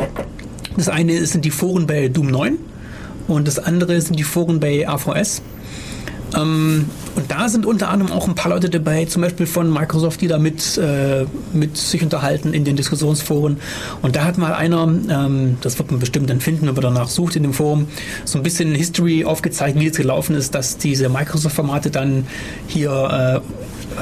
Das 0.77 0.89
eine 0.89 1.25
sind 1.25 1.45
die 1.45 1.51
Foren 1.51 1.87
bei 1.87 2.07
Doom 2.07 2.27
9 2.27 2.57
und 3.27 3.47
das 3.47 3.59
andere 3.59 3.99
sind 4.01 4.17
die 4.17 4.23
Foren 4.23 4.59
bei 4.59 4.87
AVS. 4.87 5.41
Ähm, 6.35 6.85
und 7.15 7.29
da 7.29 7.49
sind 7.49 7.65
unter 7.65 7.89
anderem 7.89 8.11
auch 8.13 8.27
ein 8.27 8.35
paar 8.35 8.51
Leute 8.51 8.69
dabei, 8.69 9.05
zum 9.05 9.21
Beispiel 9.21 9.45
von 9.45 9.71
Microsoft, 9.71 10.21
die 10.21 10.27
da 10.27 10.39
mit, 10.39 10.77
äh, 10.77 11.25
mit 11.51 11.75
sich 11.75 12.01
unterhalten 12.01 12.53
in 12.53 12.63
den 12.63 12.77
Diskussionsforen. 12.77 13.57
Und 14.01 14.15
da 14.15 14.23
hat 14.23 14.37
mal 14.37 14.53
einer, 14.53 14.83
ähm, 14.83 15.57
das 15.61 15.77
wird 15.77 15.91
man 15.91 15.99
bestimmt 15.99 16.29
dann 16.29 16.39
finden, 16.39 16.67
wenn 16.67 16.73
man 16.73 16.83
danach 16.83 17.09
sucht 17.09 17.35
in 17.35 17.43
dem 17.43 17.53
Forum, 17.53 17.87
so 18.23 18.39
ein 18.39 18.43
bisschen 18.43 18.73
History 18.73 19.25
aufgezeigt, 19.25 19.77
wie 19.79 19.87
es 19.87 19.97
gelaufen 19.97 20.35
ist, 20.35 20.55
dass 20.55 20.77
diese 20.77 21.09
Microsoft-Formate 21.09 21.91
dann 21.91 22.25
hier 22.67 23.41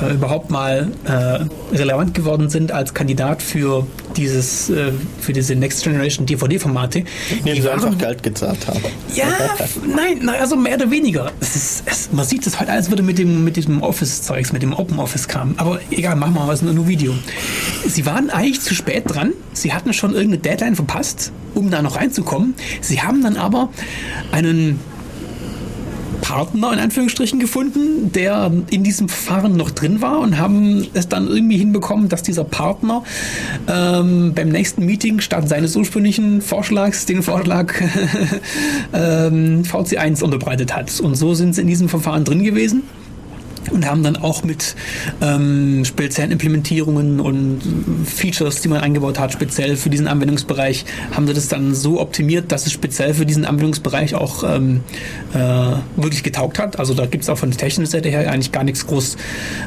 äh, 0.02 0.14
überhaupt 0.14 0.49
mal 0.49 0.91
äh, 1.06 1.76
relevant 1.76 2.14
geworden 2.14 2.49
sind 2.49 2.72
als 2.72 2.94
Kandidat 2.94 3.41
für 3.41 3.86
dieses 4.16 4.70
äh, 4.70 4.91
für 5.20 5.34
diese 5.34 5.56
Next 5.56 5.84
Generation 5.84 6.26
DVD-Formate. 6.26 7.03
Indem 7.40 7.61
sie 7.61 7.70
einfach 7.70 7.98
Geld 7.98 8.24
gezahlt 8.24 8.68
haben. 8.68 8.82
Ja, 9.16 9.28
nein, 9.86 10.20
nein, 10.22 10.40
also 10.40 10.56
mehr 10.56 10.76
oder 10.76 10.91
weniger. 10.91 11.32
Es 11.40 11.56
ist, 11.56 11.84
es, 11.86 12.10
man 12.11 12.26
sieht 12.26 12.45
es 12.45 12.60
heute 12.60 12.72
alles 12.72 12.90
würde 12.90 13.03
mit 13.03 13.18
dem 13.18 13.44
mit 13.44 13.56
diesem 13.56 13.82
Office-Zeugs, 13.82 14.53
mit 14.53 14.61
dem 14.61 14.74
Open 14.74 14.99
Office-Kram. 14.99 15.56
Aber 15.57 15.80
egal, 15.91 16.16
machen 16.16 16.34
wir 16.34 16.41
mal 16.41 16.48
was, 16.48 16.61
nur, 16.61 16.74
nur 16.74 16.88
Video. 16.88 17.14
Sie 17.88 18.06
waren 18.06 18.30
eigentlich 18.30 18.61
zu 18.61 18.76
spät 18.76 19.03
dran. 19.07 19.34
Sie 19.53 19.74
hatten 19.74 19.94
schon 19.94 20.14
irgendeine 20.14 20.40
Deadline 20.40 20.76
verpasst, 20.76 21.32
um 21.56 21.70
da 21.70 21.82
noch 21.82 21.95
reinzukommen. 21.95 22.56
Sie 22.82 23.02
haben 23.02 23.24
dann 23.24 23.38
aber 23.38 23.70
einen 24.32 24.80
Partner 26.22 26.73
in 26.73 26.80
Anführungsstrichen 26.80 27.40
gefunden, 27.40 28.11
der 28.11 28.52
in 28.69 28.84
diesem 28.84 29.10
Verfahren 29.10 29.57
noch 29.57 29.72
drin 29.72 30.02
war 30.02 30.19
und 30.19 30.38
haben 30.38 30.88
es 30.94 31.07
dann 31.07 31.27
irgendwie 31.27 31.57
hinbekommen, 31.57 32.10
dass 32.10 32.23
dieser 32.23 32.44
Partner 32.44 33.03
ähm, 33.68 34.34
beim 34.36 34.49
nächsten 34.49 34.86
Meeting 34.86 35.19
statt 35.19 35.48
seines 35.49 35.76
ursprünglichen 35.76 36.41
Vorschlags 36.41 37.06
den 37.06 37.23
Vorschlag 37.23 37.73
ähm, 38.94 39.64
VC1 39.64 40.23
unterbreitet 40.23 40.76
hat. 40.76 40.99
Und 40.99 41.15
so 41.15 41.34
sind 41.34 41.56
sie 41.56 41.61
in 41.61 41.68
diesem 41.68 41.90
Verfahren 41.90 42.23
drin 42.23 42.44
gewesen 42.44 42.84
und 43.72 43.86
haben 43.86 44.03
dann 44.03 44.18
auch 44.18 44.44
mit 44.44 44.76
ähm, 45.22 45.86
speziellen 45.86 46.31
Implementierungen 46.31 47.19
und 47.19 47.61
Features, 48.06 48.61
die 48.61 48.68
man 48.68 48.81
eingebaut 48.81 49.19
hat, 49.19 49.34
speziell 49.34 49.76
für 49.76 49.90
diesen 49.90 50.07
Anwendungsbereich, 50.07 50.86
haben 51.11 51.27
sie 51.27 51.34
das 51.34 51.48
dann 51.48 51.76
so 51.76 51.99
optimiert, 51.99 52.52
dass 52.52 52.65
es 52.65 52.72
speziell 52.72 53.14
für 53.14 53.26
diesen 53.26 53.45
Anwendungsbereich 53.45 54.15
auch 54.15 54.44
ähm, 54.44 54.81
äh, 55.34 55.38
wirklich 56.02 56.23
getaugt 56.23 56.60
hat. 56.60 56.80
Also 56.80 56.94
da 56.94 57.06
gibt 57.06 57.23
es 57.23 57.30
auch 57.30 57.38
von 57.38 57.52
der 57.52 57.57
technischen 57.57 57.91
Seite 57.91 58.10
her 58.10 58.31
eigentlich 58.31 58.52
gar 58.52 58.64
nichts 58.64 58.88
groß 58.88 59.15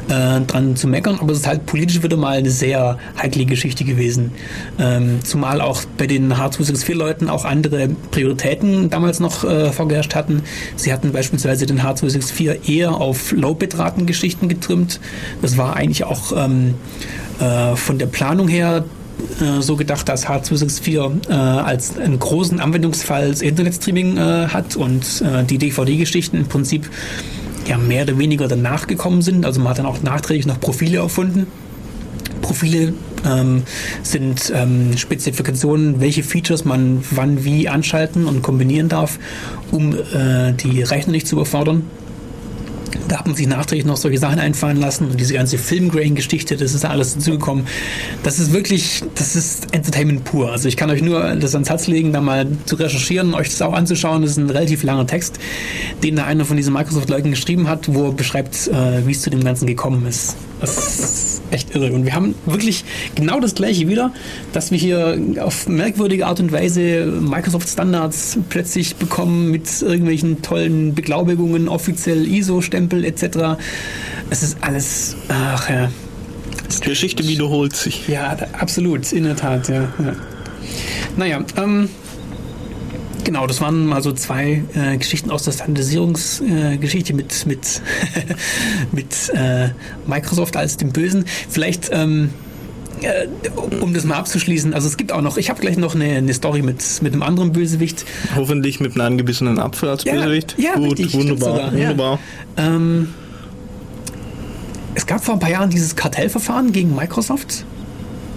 äh, 0.09 0.41
dran 0.41 0.75
zu 0.75 0.87
meckern, 0.87 1.17
aber 1.19 1.31
es 1.31 1.39
ist 1.39 1.47
halt 1.47 1.65
politisch 1.65 2.03
wieder 2.03 2.17
mal 2.17 2.37
eine 2.37 2.51
sehr 2.51 2.97
heikle 3.21 3.45
Geschichte 3.45 3.83
gewesen. 3.83 4.31
Ähm, 4.79 5.19
zumal 5.23 5.61
auch 5.61 5.81
bei 5.97 6.07
den 6.07 6.33
H264-Leuten 6.33 7.29
auch 7.29 7.45
andere 7.45 7.89
Prioritäten 8.11 8.89
damals 8.89 9.19
noch 9.19 9.43
äh, 9.43 9.71
vorgeherrscht 9.71 10.15
hatten. 10.15 10.43
Sie 10.75 10.91
hatten 10.91 11.11
beispielsweise 11.11 11.65
den 11.65 11.81
H264 11.81 12.67
eher 12.67 12.95
auf 12.95 13.31
Low-Bit-Raten 13.31 13.82
Geschichten 14.05 14.49
getrimmt. 14.49 14.99
Das 15.41 15.57
war 15.57 15.75
eigentlich 15.75 16.03
auch 16.03 16.31
ähm, 16.35 16.75
äh, 17.39 17.75
von 17.75 17.97
der 17.97 18.07
Planung 18.07 18.47
her 18.47 18.85
äh, 19.41 19.61
so 19.61 19.75
gedacht, 19.75 20.09
dass 20.09 20.27
H264 20.27 21.29
äh, 21.29 21.33
als 21.33 21.97
einen 21.97 22.19
großen 22.19 22.59
Anwendungsfall 22.59 23.33
Internetstreaming 23.39 24.17
äh, 24.17 24.47
hat 24.47 24.75
und 24.75 25.21
äh, 25.21 25.43
die 25.43 25.57
DVD-Geschichten 25.57 26.37
im 26.37 26.47
Prinzip 26.47 26.89
ja 27.67 27.77
mehr 27.77 28.03
oder 28.03 28.17
weniger 28.17 28.47
danach 28.47 28.87
gekommen 28.87 29.21
sind. 29.21 29.45
Also 29.45 29.59
man 29.59 29.69
hat 29.69 29.79
dann 29.79 29.85
auch 29.85 30.01
nachträglich 30.01 30.45
noch 30.45 30.59
Profile 30.59 30.97
erfunden. 30.97 31.47
Profile 32.41 32.93
ähm, 33.25 33.63
sind 34.03 34.51
ähm, 34.53 34.97
Spezifikationen, 34.97 36.01
welche 36.01 36.23
Features 36.23 36.65
man 36.65 37.03
wann 37.11 37.45
wie 37.45 37.69
anschalten 37.69 38.25
und 38.25 38.41
kombinieren 38.41 38.89
darf, 38.89 39.17
um 39.71 39.93
äh, 39.93 40.51
die 40.53 40.83
Rechner 40.83 41.13
nicht 41.13 41.27
zu 41.27 41.35
überfordern. 41.35 41.83
Da 43.07 43.19
hat 43.19 43.27
man 43.27 43.35
sich 43.35 43.47
nachträglich 43.47 43.85
noch 43.85 43.97
solche 43.97 44.17
Sachen 44.17 44.39
einfallen 44.39 44.77
lassen 44.77 45.09
und 45.09 45.19
diese 45.19 45.33
ganze 45.33 45.57
Filmgrain-Geschichte, 45.57 46.57
das 46.57 46.73
ist 46.73 46.83
da 46.83 46.89
alles 46.89 47.15
dazugekommen. 47.15 47.65
Das 48.23 48.39
ist 48.39 48.53
wirklich, 48.53 49.03
das 49.15 49.35
ist 49.35 49.73
Entertainment 49.73 50.23
pur. 50.23 50.51
Also 50.51 50.67
ich 50.67 50.77
kann 50.77 50.89
euch 50.89 51.01
nur 51.01 51.35
das 51.35 51.53
ans 51.53 51.69
Herz 51.69 51.87
legen, 51.87 52.13
da 52.13 52.21
mal 52.21 52.47
zu 52.65 52.75
recherchieren, 52.75 53.33
euch 53.33 53.49
das 53.49 53.61
auch 53.61 53.73
anzuschauen. 53.73 54.21
Das 54.21 54.31
ist 54.31 54.37
ein 54.37 54.49
relativ 54.49 54.83
langer 54.83 55.07
Text, 55.07 55.39
den 56.03 56.15
da 56.15 56.25
einer 56.25 56.45
von 56.45 56.57
diesen 56.57 56.73
Microsoft-Leuten 56.73 57.31
geschrieben 57.31 57.67
hat, 57.67 57.93
wo 57.93 58.07
er 58.07 58.11
beschreibt, 58.13 58.67
äh, 58.67 59.05
wie 59.05 59.11
es 59.11 59.21
zu 59.21 59.29
dem 59.29 59.43
Ganzen 59.43 59.67
gekommen 59.67 60.05
ist. 60.07 60.35
Das 60.63 60.99
ist 60.99 61.41
echt 61.51 61.75
irre. 61.75 61.91
Und 61.91 62.05
wir 62.05 62.15
haben 62.15 62.35
wirklich 62.45 62.85
genau 63.15 63.39
das 63.41 63.53
gleiche 63.53 63.87
wieder, 63.89 64.13
dass 64.53 64.71
wir 64.71 64.77
hier 64.77 65.19
auf 65.41 65.67
merkwürdige 65.67 66.25
Art 66.25 66.39
und 66.39 66.51
Weise 66.53 67.05
Microsoft-Standards 67.05 68.37
plötzlich 68.49 68.95
bekommen 68.95 69.51
mit 69.51 69.81
irgendwelchen 69.81 70.41
tollen 70.41 70.95
Beglaubigungen, 70.95 71.67
offiziell 71.67 72.25
ISO-Stempel 72.25 73.03
etc. 73.03 73.59
Es 74.29 74.41
ist 74.41 74.57
alles, 74.61 75.17
ach 75.27 75.69
ja. 75.69 75.91
Geschichte 76.81 77.27
wiederholt 77.27 77.75
sich. 77.75 78.07
Ja, 78.07 78.35
absolut, 78.53 79.11
in 79.11 79.25
der 79.25 79.35
Tat, 79.35 79.67
ja. 79.67 79.83
ja. 79.99 80.15
Naja, 81.17 81.43
ähm, 81.57 81.89
genau, 83.23 83.47
das 83.47 83.61
waren 83.61 83.85
mal 83.85 84.01
so 84.01 84.11
zwei 84.11 84.63
äh, 84.75 84.97
Geschichten 84.97 85.31
aus 85.31 85.43
der 85.43 85.51
Standardisierungsgeschichte 85.51 87.13
äh, 87.13 87.15
mit, 87.15 87.45
mit, 87.45 87.81
mit 88.91 89.29
äh, 89.33 89.69
Microsoft 90.07 90.55
als 90.57 90.77
dem 90.77 90.91
Bösen. 90.91 91.25
Vielleicht, 91.49 91.89
ähm, 91.91 92.29
äh, 93.01 93.27
um 93.81 93.93
das 93.93 94.03
mal 94.05 94.15
abzuschließen, 94.15 94.73
also 94.73 94.87
es 94.87 94.97
gibt 94.97 95.11
auch 95.11 95.21
noch, 95.21 95.37
ich 95.37 95.49
habe 95.49 95.59
gleich 95.59 95.77
noch 95.77 95.95
eine, 95.95 96.05
eine 96.05 96.33
Story 96.33 96.61
mit, 96.61 96.83
mit 97.01 97.13
einem 97.13 97.23
anderen 97.23 97.51
Bösewicht. 97.51 98.05
Hoffentlich 98.35 98.79
mit 98.79 98.93
einem 98.93 99.01
angebissenen 99.07 99.59
Apfel 99.59 99.89
als 99.89 100.03
Ja, 100.03 100.13
Bösewicht. 100.13 100.55
ja, 100.57 100.75
Gut, 100.75 100.99
richtig, 100.99 101.13
wunderbar, 101.13 101.55
sogar, 101.55 101.73
ja. 101.73 101.89
wunderbar. 101.89 102.19
Ähm, 102.57 103.09
es 104.95 105.05
gab 105.07 105.23
vor 105.23 105.33
ein 105.35 105.39
paar 105.39 105.49
Jahren 105.49 105.69
dieses 105.69 105.95
Kartellverfahren 105.95 106.71
gegen 106.71 106.95
Microsoft. 106.95 107.65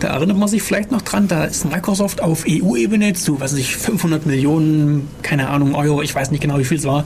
Da 0.00 0.08
erinnert 0.08 0.36
man 0.36 0.48
sich 0.48 0.62
vielleicht 0.62 0.92
noch 0.92 1.02
dran, 1.02 1.26
da 1.26 1.44
ist 1.44 1.64
Microsoft 1.64 2.22
auf 2.22 2.44
EU-Ebene 2.46 3.14
zu, 3.14 3.40
was 3.40 3.52
weiß 3.52 3.58
ich, 3.58 3.76
500 3.76 4.26
Millionen, 4.26 5.08
keine 5.22 5.48
Ahnung, 5.48 5.74
Euro, 5.74 6.02
ich 6.02 6.14
weiß 6.14 6.30
nicht 6.30 6.42
genau, 6.42 6.58
wie 6.58 6.64
viel 6.64 6.76
es 6.76 6.84
war, 6.84 7.04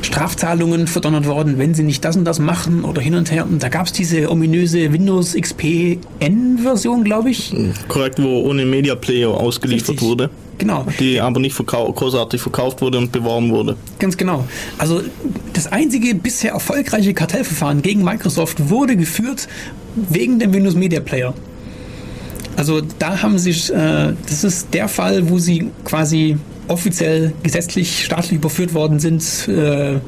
Strafzahlungen 0.00 0.86
verdonnert 0.86 1.26
worden, 1.26 1.58
wenn 1.58 1.74
sie 1.74 1.82
nicht 1.82 2.04
das 2.04 2.16
und 2.16 2.24
das 2.24 2.38
machen 2.38 2.84
oder 2.84 3.02
hin 3.02 3.14
und 3.14 3.30
her. 3.30 3.44
Und 3.44 3.62
da 3.62 3.68
gab 3.68 3.86
es 3.86 3.92
diese 3.92 4.30
ominöse 4.30 4.92
Windows 4.92 5.34
XP 5.34 5.98
N-Version, 6.20 7.04
glaube 7.04 7.30
ich. 7.30 7.54
Korrekt, 7.88 8.22
wo 8.22 8.40
ohne 8.40 8.64
Media 8.64 8.94
Player 8.94 9.28
ausgeliefert 9.28 9.90
Richtig. 9.90 10.08
wurde. 10.08 10.30
Genau. 10.56 10.86
Die 11.00 11.20
aber 11.20 11.40
nicht 11.40 11.54
verkau 11.54 11.92
großartig 11.92 12.40
verkauft 12.40 12.80
wurde 12.80 12.98
und 12.98 13.12
beworben 13.12 13.50
wurde. 13.50 13.76
Ganz 13.98 14.16
genau. 14.16 14.46
Also 14.78 15.02
das 15.52 15.66
einzige 15.66 16.14
bisher 16.14 16.52
erfolgreiche 16.52 17.12
Kartellverfahren 17.12 17.82
gegen 17.82 18.04
Microsoft 18.04 18.70
wurde 18.70 18.96
geführt 18.96 19.48
wegen 19.96 20.38
dem 20.38 20.52
Windows 20.52 20.74
Media 20.74 21.00
Player. 21.00 21.34
Also 22.56 22.80
da 22.98 23.22
haben 23.22 23.38
sie, 23.38 23.50
äh, 23.72 24.14
das 24.26 24.44
ist 24.44 24.68
der 24.72 24.88
Fall, 24.88 25.28
wo 25.28 25.38
sie 25.38 25.70
quasi 25.84 26.38
offiziell 26.68 27.32
gesetzlich 27.42 28.04
staatlich 28.04 28.32
überführt 28.32 28.74
worden 28.74 28.98
sind 28.98 29.48
äh, 29.48 29.98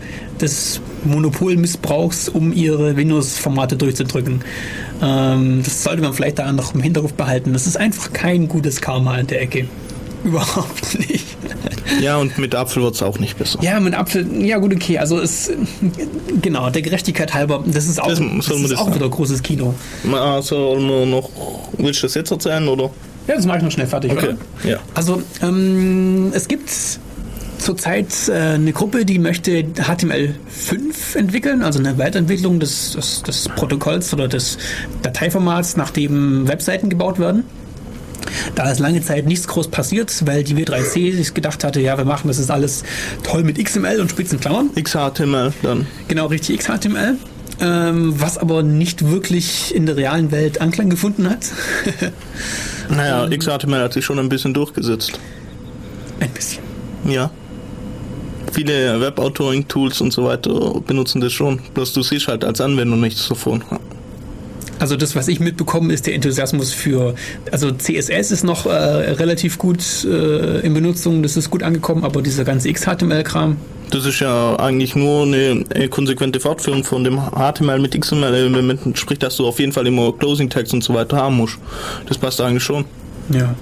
des 0.40 0.80
Monopolmissbrauchs, 1.04 2.28
um 2.28 2.52
ihre 2.52 2.96
Windows-Formate 2.96 3.76
durchzudrücken. 3.76 4.40
Ähm, 5.02 5.62
das 5.62 5.82
sollte 5.82 6.02
man 6.02 6.14
vielleicht 6.14 6.38
da 6.38 6.50
noch 6.52 6.74
im 6.74 6.80
Hinterkopf 6.82 7.14
behalten. 7.14 7.52
Das 7.52 7.66
ist 7.66 7.76
einfach 7.76 8.12
kein 8.12 8.48
gutes 8.48 8.80
Karma 8.80 9.18
in 9.18 9.26
der 9.26 9.42
Ecke. 9.42 9.66
Überhaupt 10.30 10.98
nicht. 10.98 11.24
Ja, 12.00 12.16
und 12.16 12.36
mit 12.38 12.54
Apfel 12.54 12.82
wird 12.82 12.94
es 12.96 13.02
auch 13.02 13.18
nicht 13.18 13.38
besser. 13.38 13.58
Ja, 13.62 13.78
mit 13.80 13.94
Apfel, 13.94 14.26
ja 14.44 14.58
gut, 14.58 14.74
okay, 14.74 14.98
also 14.98 15.20
es, 15.20 15.50
genau, 16.42 16.68
der 16.68 16.82
Gerechtigkeit 16.82 17.32
halber, 17.32 17.62
das 17.66 17.86
ist 17.86 18.00
auch, 18.02 18.08
Das 18.08 18.18
das, 18.18 18.50
ist 18.50 18.70
das 18.72 18.78
auch 18.78 18.94
wieder 18.94 19.08
großes 19.08 19.42
Kino. 19.42 19.74
Also 20.12 20.78
nur 20.78 21.06
noch, 21.06 21.30
willst 21.78 22.02
du 22.02 22.06
das 22.06 22.14
jetzt 22.14 22.30
erzählen 22.30 22.66
oder? 22.68 22.90
Ja, 23.28 23.36
das 23.36 23.46
mache 23.46 23.58
ich 23.58 23.64
noch 23.64 23.70
schnell 23.70 23.86
fertig, 23.86 24.12
Okay, 24.12 24.30
oder? 24.62 24.70
ja. 24.70 24.78
Also, 24.94 25.22
ähm, 25.42 26.32
es 26.34 26.46
gibt 26.48 26.70
zurzeit 27.58 28.06
äh, 28.28 28.32
eine 28.54 28.72
Gruppe, 28.72 29.04
die 29.04 29.18
möchte 29.18 29.62
HTML5 29.62 31.16
entwickeln, 31.16 31.62
also 31.62 31.78
eine 31.78 31.98
Weiterentwicklung 31.98 32.60
des, 32.60 32.92
des, 32.92 33.22
des 33.22 33.48
Protokolls 33.48 34.12
oder 34.12 34.28
des 34.28 34.58
Dateiformats, 35.02 35.76
nach 35.76 35.90
dem 35.90 36.46
Webseiten 36.48 36.90
gebaut 36.90 37.18
werden. 37.18 37.44
Da 38.54 38.70
ist 38.70 38.78
lange 38.78 39.02
Zeit 39.02 39.26
nichts 39.26 39.46
groß 39.48 39.68
passiert, 39.68 40.26
weil 40.26 40.44
die 40.44 40.54
W3C 40.54 41.14
sich 41.14 41.34
gedacht 41.34 41.64
hatte, 41.64 41.80
ja, 41.80 41.96
wir 41.98 42.04
machen 42.04 42.28
das 42.28 42.38
ist 42.38 42.50
alles 42.50 42.84
toll 43.22 43.42
mit 43.42 43.62
XML 43.62 44.00
und 44.00 44.10
spitzen 44.10 44.40
Klammern. 44.40 44.70
XHTML 44.74 45.52
dann. 45.62 45.86
Genau, 46.08 46.26
richtig 46.26 46.58
XHTML. 46.58 47.16
Ähm, 47.58 48.20
was 48.20 48.36
aber 48.36 48.62
nicht 48.62 49.08
wirklich 49.08 49.74
in 49.74 49.86
der 49.86 49.96
realen 49.96 50.30
Welt 50.30 50.60
Anklang 50.60 50.90
gefunden 50.90 51.28
hat. 51.28 51.46
Naja, 52.88 53.28
XHTML 53.28 53.80
hat 53.80 53.94
sich 53.94 54.04
schon 54.04 54.18
ein 54.20 54.28
bisschen 54.28 54.54
durchgesetzt. 54.54 55.18
Ein 56.20 56.30
bisschen. 56.30 56.62
Ja. 57.04 57.30
Viele 58.52 59.00
Web-Authoring-Tools 59.00 60.00
und 60.00 60.12
so 60.12 60.24
weiter 60.24 60.80
benutzen 60.86 61.20
das 61.20 61.32
schon. 61.32 61.60
Bloß 61.74 61.92
du 61.92 62.02
siehst 62.02 62.28
halt 62.28 62.44
als 62.44 62.60
Anwender 62.60 62.96
nichts 62.96 63.28
davon. 63.28 63.64
Also 64.78 64.96
das, 64.96 65.16
was 65.16 65.28
ich 65.28 65.40
mitbekomme, 65.40 65.92
ist 65.92 66.06
der 66.06 66.14
Enthusiasmus 66.14 66.72
für, 66.72 67.14
also 67.50 67.72
CSS 67.72 68.30
ist 68.30 68.44
noch 68.44 68.66
äh, 68.66 68.70
relativ 68.70 69.58
gut 69.58 70.04
äh, 70.04 70.60
in 70.60 70.74
Benutzung, 70.74 71.22
das 71.22 71.36
ist 71.36 71.50
gut 71.50 71.62
angekommen, 71.62 72.04
aber 72.04 72.22
dieser 72.22 72.44
ganze 72.44 72.72
XHTML-Kram, 72.72 73.56
Das 73.90 74.04
ist 74.04 74.20
ja 74.20 74.56
eigentlich 74.56 74.96
nur 74.96 75.22
eine, 75.22 75.88
konsequente 75.88 76.40
Fortführung 76.40 76.84
von 76.84 77.04
dem 77.04 77.18
HTML 77.18 77.78
mit 77.78 77.98
XML-Elementen, 77.98 78.96
sprich, 78.96 79.18
dass 79.18 79.36
du 79.36 79.46
auf 79.46 79.58
jeden 79.60 79.72
Fall 79.72 79.86
immer 79.86 80.12
Closing 80.12 80.50
Text 80.50 80.74
und 80.74 80.82
so 80.82 80.92
weiter 80.92 81.16
haben 81.16 81.36
musst. 81.36 81.58
Das 82.08 82.18
passt 82.18 82.40
eigentlich 82.40 82.64
schon. 82.64 82.84
ja. 83.30 83.54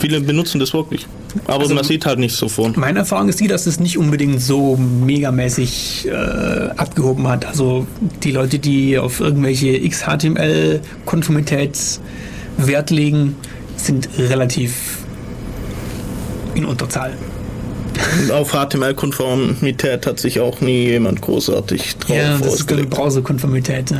Viele 0.00 0.20
benutzen 0.20 0.58
das 0.58 0.74
wirklich. 0.74 1.06
Aber 1.46 1.60
Also- 1.62 1.74
man 1.74 1.84
sieht 1.84 2.06
halt 2.06 2.18
nicht 2.18 2.36
so 2.36 2.48
von. 2.48 2.72
Meine 2.76 3.00
Erfahrung 3.00 3.28
ist 3.28 3.40
die, 3.40 3.46
dass 3.48 3.66
es 3.66 3.80
nicht 3.80 3.98
unbedingt 3.98 4.40
so 4.40 4.76
megamäßig 4.76 6.06
äh, 6.08 6.12
abgehoben 6.76 7.26
hat. 7.28 7.44
Also 7.46 7.86
die 8.22 8.30
Leute, 8.32 8.58
die 8.58 8.98
auf 8.98 9.20
irgendwelche 9.20 9.78
XHTML-Konformität 9.88 11.78
Wert 12.56 12.90
legen, 12.90 13.36
sind 13.76 14.08
relativ 14.18 14.98
in 16.54 16.64
Unterzahl. 16.64 17.12
Und 18.22 18.30
auf 18.32 18.52
HTML-Konformität 18.52 20.06
hat 20.06 20.20
sich 20.20 20.40
auch 20.40 20.60
nie 20.60 20.86
jemand 20.88 21.20
großartig 21.20 21.96
drauf 21.98 22.16
Ja, 22.16 22.38
das 22.38 22.46
ist 22.46 22.52
ausgelegt. 22.62 22.90
Browserkonformität. 22.90 23.90
Ja. 23.90 23.98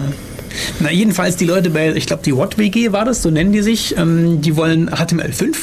Na, 0.81 0.91
jedenfalls 0.93 1.37
die 1.37 1.47
Leute 1.47 1.71
bei, 1.71 1.93
ich 1.95 2.07
glaube, 2.07 2.23
die 2.25 2.37
WattWG 2.37 2.93
war 2.93 3.05
das, 3.05 3.23
so 3.23 3.31
nennen 3.31 3.53
die 3.53 3.63
sich, 3.63 3.97
ähm, 3.99 4.41
die 4.41 4.57
wollen 4.57 4.89
HTML5 4.89 5.55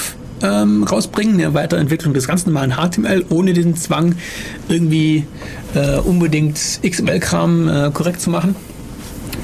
ähm, 0.44 0.84
rausbringen, 0.84 1.36
eine 1.36 1.54
Weiterentwicklung 1.54 2.14
des 2.14 2.28
ganz 2.28 2.46
normalen 2.46 2.74
HTML, 2.76 3.26
ohne 3.30 3.54
den 3.54 3.76
Zwang, 3.76 4.16
irgendwie 4.70 5.26
äh, 5.76 5.98
unbedingt 5.98 6.60
XML-Kram 6.84 7.70
äh, 7.70 7.92
korrekt 7.92 8.22
zu 8.22 8.30
machen. 8.30 8.56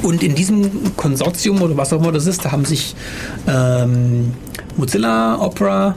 Und 0.03 0.23
in 0.23 0.35
diesem 0.35 0.95
Konsortium 0.95 1.61
oder 1.61 1.75
was 1.77 1.91
auch 1.91 1.99
immer 1.99 2.11
das 2.11 2.27
ist, 2.27 2.45
da 2.45 2.51
haben 2.51 2.65
sich 2.65 2.95
ähm, 3.47 4.33
Mozilla, 4.75 5.39
Opera 5.41 5.95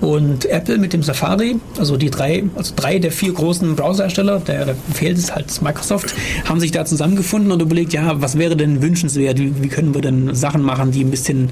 und 0.00 0.46
Apple 0.46 0.78
mit 0.78 0.92
dem 0.92 1.02
Safari, 1.02 1.56
also 1.78 1.96
die 1.96 2.10
drei, 2.10 2.44
also 2.54 2.72
drei 2.76 2.98
der 2.98 3.12
vier 3.12 3.32
großen 3.32 3.76
Browserhersteller, 3.76 4.40
der, 4.40 4.64
der 4.66 4.76
fehlt 4.92 5.16
es 5.16 5.34
halt 5.34 5.62
Microsoft, 5.62 6.14
haben 6.44 6.60
sich 6.60 6.72
da 6.72 6.84
zusammengefunden 6.84 7.50
und 7.52 7.62
überlegt, 7.62 7.92
ja, 7.92 8.20
was 8.20 8.36
wäre 8.36 8.56
denn 8.56 8.82
wünschenswert? 8.82 9.38
Wie, 9.38 9.62
wie 9.62 9.68
können 9.68 9.94
wir 9.94 10.02
denn 10.02 10.34
Sachen 10.34 10.62
machen, 10.62 10.90
die 10.90 11.02
ein 11.02 11.10
bisschen 11.10 11.50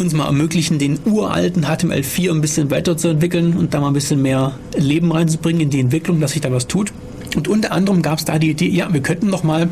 uns 0.00 0.14
mal 0.14 0.26
ermöglichen, 0.26 0.78
den 0.78 0.98
uralten 1.04 1.66
HTML4 1.66 2.30
ein 2.30 2.40
bisschen 2.40 2.70
weiterzuentwickeln 2.70 3.56
und 3.56 3.74
da 3.74 3.80
mal 3.80 3.88
ein 3.88 3.94
bisschen 3.94 4.22
mehr 4.22 4.52
Leben 4.76 5.12
reinzubringen 5.12 5.62
in 5.62 5.70
die 5.70 5.80
Entwicklung, 5.80 6.20
dass 6.20 6.32
sich 6.32 6.40
da 6.40 6.50
was 6.50 6.66
tut. 6.66 6.92
Und 7.36 7.48
unter 7.48 7.72
anderem 7.72 8.02
gab 8.02 8.18
es 8.18 8.24
da 8.24 8.38
die 8.38 8.50
Idee, 8.50 8.68
ja, 8.68 8.92
wir 8.92 9.02
könnten 9.02 9.28
noch 9.28 9.44
mal 9.44 9.68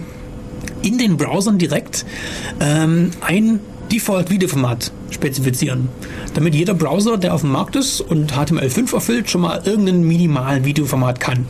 in 0.83 0.99
den 0.99 1.17
Browsern 1.17 1.59
direkt 1.59 2.05
ähm, 2.61 3.11
ein 3.21 3.61
Default-Videoformat 3.91 4.93
spezifizieren, 5.11 5.89
damit 6.35 6.55
jeder 6.55 6.75
Browser, 6.75 7.17
der 7.17 7.35
auf 7.35 7.41
dem 7.41 7.51
Markt 7.51 7.75
ist 7.75 8.01
und 8.01 8.35
HTML5 8.35 8.95
erfüllt, 8.95 9.31
schon 9.31 9.41
mal 9.41 9.63
irgendein 9.65 10.03
minimalen 10.03 10.65
Videoformat 10.65 11.21
kann. 11.21 11.47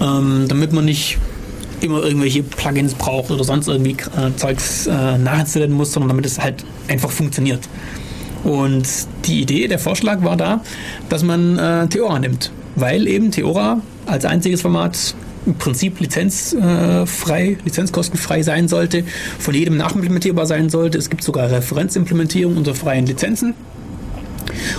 Ähm, 0.00 0.46
damit 0.48 0.72
man 0.72 0.86
nicht 0.86 1.18
immer 1.84 2.02
irgendwelche 2.02 2.42
Plugins 2.42 2.94
braucht 2.94 3.30
oder 3.30 3.44
sonst 3.44 3.68
irgendwie 3.68 3.92
äh, 3.92 4.34
Zeugs 4.36 4.86
äh, 4.86 5.18
nachinstallieren 5.18 5.72
muss, 5.72 5.92
sondern 5.92 6.08
damit 6.08 6.26
es 6.26 6.40
halt 6.40 6.64
einfach 6.88 7.10
funktioniert. 7.10 7.60
Und 8.44 8.86
die 9.24 9.40
Idee, 9.40 9.68
der 9.68 9.78
Vorschlag 9.78 10.22
war 10.22 10.36
da, 10.36 10.60
dass 11.08 11.22
man 11.22 11.58
äh, 11.58 11.86
Theora 11.88 12.18
nimmt, 12.18 12.52
weil 12.76 13.06
eben 13.08 13.30
Theora 13.30 13.80
als 14.06 14.24
einziges 14.24 14.60
Format 14.60 15.14
im 15.46 15.56
Prinzip 15.56 16.00
lizenzfrei, 16.00 17.58
lizenzkostenfrei 17.64 18.42
sein 18.42 18.68
sollte, 18.68 19.04
von 19.38 19.54
jedem 19.54 19.76
nachimplementierbar 19.76 20.46
sein 20.46 20.70
sollte. 20.70 20.98
Es 20.98 21.10
gibt 21.10 21.22
sogar 21.22 21.50
Referenzimplementierung 21.50 22.56
unter 22.56 22.74
freien 22.74 23.06
Lizenzen. 23.06 23.54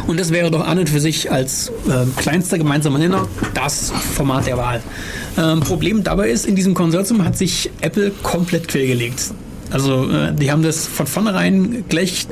Und 0.08 0.20
das 0.20 0.32
wäre 0.32 0.52
doch 0.52 0.66
an 0.66 0.80
und 0.80 0.90
für 0.90 1.00
sich 1.00 1.32
als 1.32 1.70
äh, 1.88 2.06
kleinster 2.18 2.58
gemeinsamer 2.58 3.00
Nenner 3.00 3.28
das 3.54 3.92
Format 3.92 4.48
der 4.48 4.58
Wahl. 4.58 4.82
Ähm, 5.38 5.60
Problem 5.60 6.04
dabei 6.04 6.30
ist, 6.30 6.46
in 6.46 6.56
diesem 6.56 6.74
Konsortium 6.74 7.26
hat 7.26 7.38
sich 7.38 7.70
Apple 7.82 8.12
komplett 8.24 8.68
quergelegt. 8.68 9.34
Also 9.72 10.10
äh, 10.10 10.34
die 10.34 10.52
haben 10.52 10.64
das 10.64 10.88
von 10.88 11.08
vornherein 11.08 11.84
gleich 11.90 12.28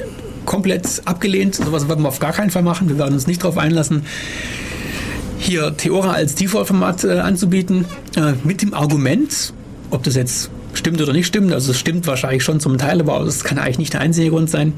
komplett 0.46 1.02
abgelehnt. 1.06 1.56
Sowas 1.56 1.88
werden 1.88 2.04
wir 2.04 2.08
auf 2.08 2.20
gar 2.20 2.32
keinen 2.32 2.50
Fall 2.50 2.64
machen. 2.64 2.90
Wir 2.90 2.98
werden 2.98 3.14
uns 3.14 3.28
nicht 3.28 3.44
darauf 3.44 3.58
einlassen, 3.58 4.04
hier 5.40 5.76
Theora 5.76 6.14
als 6.14 6.36
Default-Format 6.36 7.04
äh, 7.04 7.20
anzubieten, 7.20 7.86
äh, 8.16 8.34
mit 8.44 8.62
dem 8.62 8.74
Argument, 8.74 9.54
ob 9.90 10.04
das 10.04 10.16
jetzt 10.16 10.50
stimmt 10.84 11.02
oder 11.02 11.14
nicht 11.14 11.28
stimmt, 11.28 11.54
also 11.54 11.72
es 11.72 11.80
stimmt 11.80 12.06
wahrscheinlich 12.08 12.44
schon 12.44 12.60
zum 12.60 12.78
Teil, 12.78 13.00
aber 13.00 13.24
das 13.24 13.46
kann 13.46 13.58
eigentlich 13.58 13.78
nicht 13.78 13.94
der 13.94 14.02
einzige 14.02 14.32
Grund 14.32 14.50
sein, 14.50 14.74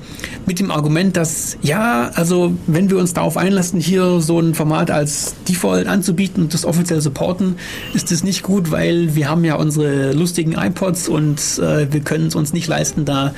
mit 0.46 0.60
dem 0.60 0.70
Argument, 0.70 1.18
dass 1.18 1.58
ja, 1.64 2.12
also 2.14 2.54
wenn 2.68 2.92
wir 2.92 3.00
uns 3.00 3.14
darauf 3.14 3.38
einlassen, 3.38 3.80
hier 3.80 4.22
so 4.22 4.40
ein 4.40 4.54
Format 4.54 4.92
als 4.92 5.34
Default 5.50 5.88
anzubieten 5.88 6.44
und 6.44 6.54
das 6.54 6.64
offiziell 6.64 7.02
supporten, 7.02 7.56
ist 7.96 8.12
das 8.12 8.24
nicht 8.24 8.44
gut, 8.44 8.70
weil 8.70 9.16
wir 9.16 9.28
haben 9.30 9.44
ja 9.44 9.56
unsere 9.56 10.12
lustigen 10.12 10.52
iPods 10.52 11.10
und 11.10 11.40
äh, 11.58 11.92
wir 11.92 12.02
können 12.02 12.28
es 12.28 12.36
uns 12.36 12.54
nicht 12.54 12.68
leisten, 12.68 13.06
da 13.06 13.34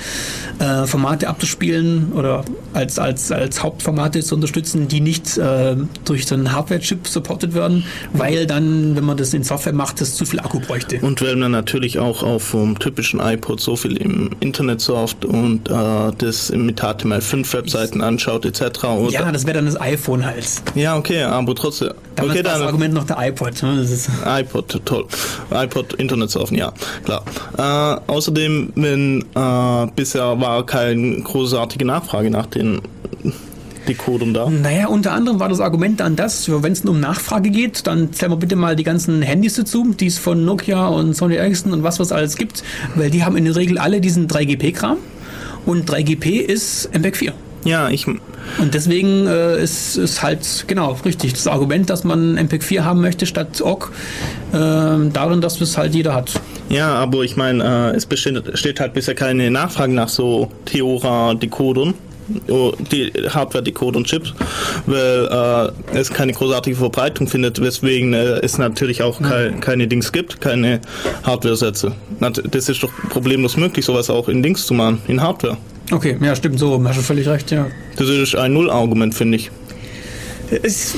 äh, 0.59 0.85
Formate 0.87 1.29
abzuspielen 1.29 2.11
oder 2.11 2.43
als, 2.73 2.99
als, 2.99 3.31
als 3.31 3.63
Hauptformate 3.63 4.19
zu 4.19 4.35
unterstützen, 4.35 4.89
die 4.89 4.99
nicht 4.99 5.37
äh, 5.37 5.77
durch 6.03 6.25
so 6.25 6.35
einen 6.35 6.51
Hardware-Chip 6.51 7.07
supported 7.07 7.53
werden, 7.53 7.85
weil 8.11 8.45
dann, 8.45 8.97
wenn 8.97 9.05
man 9.05 9.15
das 9.15 9.33
in 9.33 9.43
Software 9.43 9.71
macht, 9.71 10.01
das 10.01 10.15
zu 10.15 10.25
viel 10.25 10.41
Akku 10.41 10.59
bräuchte. 10.59 10.99
Und 10.99 11.21
weil 11.21 11.37
man 11.37 11.51
natürlich 11.51 11.99
auch 11.99 12.23
auf 12.23 12.56
vom 12.57 12.79
typischen 12.79 13.19
iPod 13.19 13.59
so 13.59 13.75
viel 13.75 13.97
im 13.97 14.31
Internet 14.39 14.81
surft 14.81 15.25
und 15.25 15.69
äh, 15.69 16.11
das 16.17 16.51
mit 16.51 16.81
HTML5-Webseiten 16.81 18.01
anschaut 18.01 18.45
etc. 18.45 18.83
Und 18.85 19.11
Ja, 19.11 19.31
das 19.31 19.45
wäre 19.45 19.55
dann 19.55 19.65
das 19.65 19.79
iPhone 19.79 20.25
halt. 20.25 20.47
ja, 20.75 20.97
okay, 20.97 21.23
aber 21.23 21.55
trotzdem. 21.55 21.91
Damals 22.15 22.31
okay, 22.31 22.43
war 22.43 22.51
das 22.51 22.59
dann 22.59 22.67
Argument 22.67 22.93
noch 22.93 23.03
der 23.05 23.17
iPod. 23.19 23.61
Ne? 23.61 23.85
IPod, 24.39 24.81
toll. 24.85 25.05
iPod, 25.51 25.93
Internet 25.93 26.31
surfen, 26.31 26.57
ja, 26.57 26.73
klar. 27.05 27.23
Äh, 27.57 28.11
außerdem, 28.11 28.73
wenn 28.75 29.21
äh, 29.35 29.87
bisher 29.95 30.39
war 30.39 30.65
keine 30.65 31.21
großartige 31.21 31.85
Nachfrage 31.85 32.31
nach 32.31 32.47
den 32.47 32.81
Decodern 33.87 34.33
da. 34.33 34.49
naja, 34.49 34.87
unter 34.87 35.13
anderem 35.13 35.39
war 35.39 35.49
das 35.49 35.59
Argument 35.59 35.99
dann 35.99 36.15
das, 36.15 36.49
wenn 36.49 36.71
es 36.71 36.81
um 36.81 36.99
Nachfrage 36.99 37.49
geht, 37.49 37.87
dann 37.87 38.13
zählen 38.13 38.31
wir 38.31 38.37
bitte 38.37 38.55
mal 38.55 38.75
die 38.75 38.83
ganzen 38.83 39.21
Handys 39.21 39.55
dazu, 39.55 39.93
die 39.99 40.07
es 40.07 40.17
von 40.17 40.45
Nokia 40.45 40.87
und 40.87 41.15
Sony 41.15 41.35
Ericsson 41.35 41.73
und 41.73 41.83
was 41.83 41.99
was 41.99 42.11
alles 42.11 42.35
gibt, 42.37 42.63
weil 42.95 43.09
die 43.09 43.23
haben 43.23 43.37
in 43.37 43.45
der 43.45 43.55
Regel 43.55 43.77
alle 43.77 44.01
diesen 44.01 44.27
3GP-Kram 44.27 44.97
und 45.65 45.89
3GP 45.89 46.39
ist 46.39 46.89
MPEG 46.93 47.17
4. 47.17 47.33
Ja, 47.65 47.89
ich, 47.89 48.07
Und 48.07 48.73
deswegen 48.73 49.27
äh, 49.27 49.61
ist, 49.61 49.97
ist 49.97 50.23
halt, 50.23 50.65
genau, 50.67 50.97
richtig, 51.03 51.33
das 51.33 51.47
Argument, 51.47 51.89
dass 51.89 52.05
man 52.05 52.35
MPEG 52.35 52.63
4 52.63 52.85
haben 52.85 53.01
möchte 53.01 53.25
statt 53.25 53.61
OGG, 53.61 53.87
äh, 54.53 54.55
darin, 55.11 55.41
dass 55.41 55.59
es 55.59 55.77
halt 55.77 55.93
jeder 55.93 56.13
hat. 56.13 56.39
ja, 56.69 56.93
aber 56.95 57.23
ich 57.23 57.35
meine, 57.35 57.91
äh, 57.91 57.95
es 57.95 58.05
besteht, 58.05 58.57
steht 58.57 58.79
halt 58.79 58.93
bisher 58.93 59.15
keine 59.15 59.51
Nachfrage 59.51 59.93
nach 59.93 60.07
so 60.09 60.49
Theora-Decodern. 60.65 61.93
Oh, 62.49 62.73
Die 62.91 63.11
Hardware-Decoder 63.29 63.97
und 63.97 64.07
Chips, 64.07 64.33
weil 64.85 65.73
äh, 65.93 65.97
es 65.97 66.09
keine 66.09 66.33
großartige 66.33 66.75
Verbreitung 66.75 67.27
findet, 67.27 67.61
weswegen 67.61 68.13
äh, 68.13 68.39
es 68.39 68.57
natürlich 68.57 69.01
auch 69.03 69.21
kei 69.21 69.53
keine 69.59 69.87
Dings 69.87 70.11
gibt, 70.11 70.41
keine 70.41 70.81
Hardware-Sätze. 71.23 71.93
Das 72.19 72.69
ist 72.69 72.83
doch 72.83 72.91
problemlos 73.09 73.57
möglich, 73.57 73.85
sowas 73.85 74.09
auch 74.09 74.29
in 74.29 74.43
Dings 74.43 74.65
zu 74.65 74.73
machen, 74.73 75.01
in 75.07 75.21
Hardware. 75.21 75.57
Okay, 75.91 76.17
ja, 76.21 76.35
stimmt, 76.35 76.59
so, 76.59 76.83
hast 76.83 76.97
du 76.97 77.01
völlig 77.01 77.27
recht, 77.27 77.49
ja. 77.51 77.67
Das 77.95 78.09
ist 78.09 78.35
ein 78.35 78.53
Null-Argument, 78.53 79.15
finde 79.15 79.37
ich. 79.37 79.51
Es, 80.63 80.95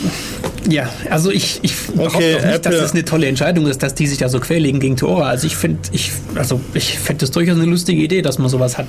ja, 0.70 0.90
also 1.10 1.32
ich, 1.32 1.60
ich 1.64 1.74
behaupte 1.88 2.18
Okay, 2.18 2.36
auch 2.36 2.42
nicht, 2.46 2.56
Apple- 2.56 2.72
dass 2.72 2.82
das 2.82 2.92
eine 2.92 3.04
tolle 3.06 3.28
Entscheidung 3.28 3.66
ist, 3.68 3.82
dass 3.82 3.96
die 3.96 4.06
sich 4.08 4.18
da 4.20 4.30
so 4.30 4.40
querlegen 4.40 4.80
gegen 4.80 4.96
Theora. 4.96 5.28
Also 5.30 5.48
ich 5.48 5.56
finde, 5.56 5.80
ich, 5.92 6.12
also 6.36 6.62
ich 6.74 7.00
fände 7.00 7.22
das 7.22 7.32
durchaus 7.32 7.56
eine 7.58 7.66
lustige 7.66 8.02
Idee, 8.02 8.22
dass 8.22 8.38
man 8.38 8.50
sowas 8.50 8.78
hat. 8.78 8.88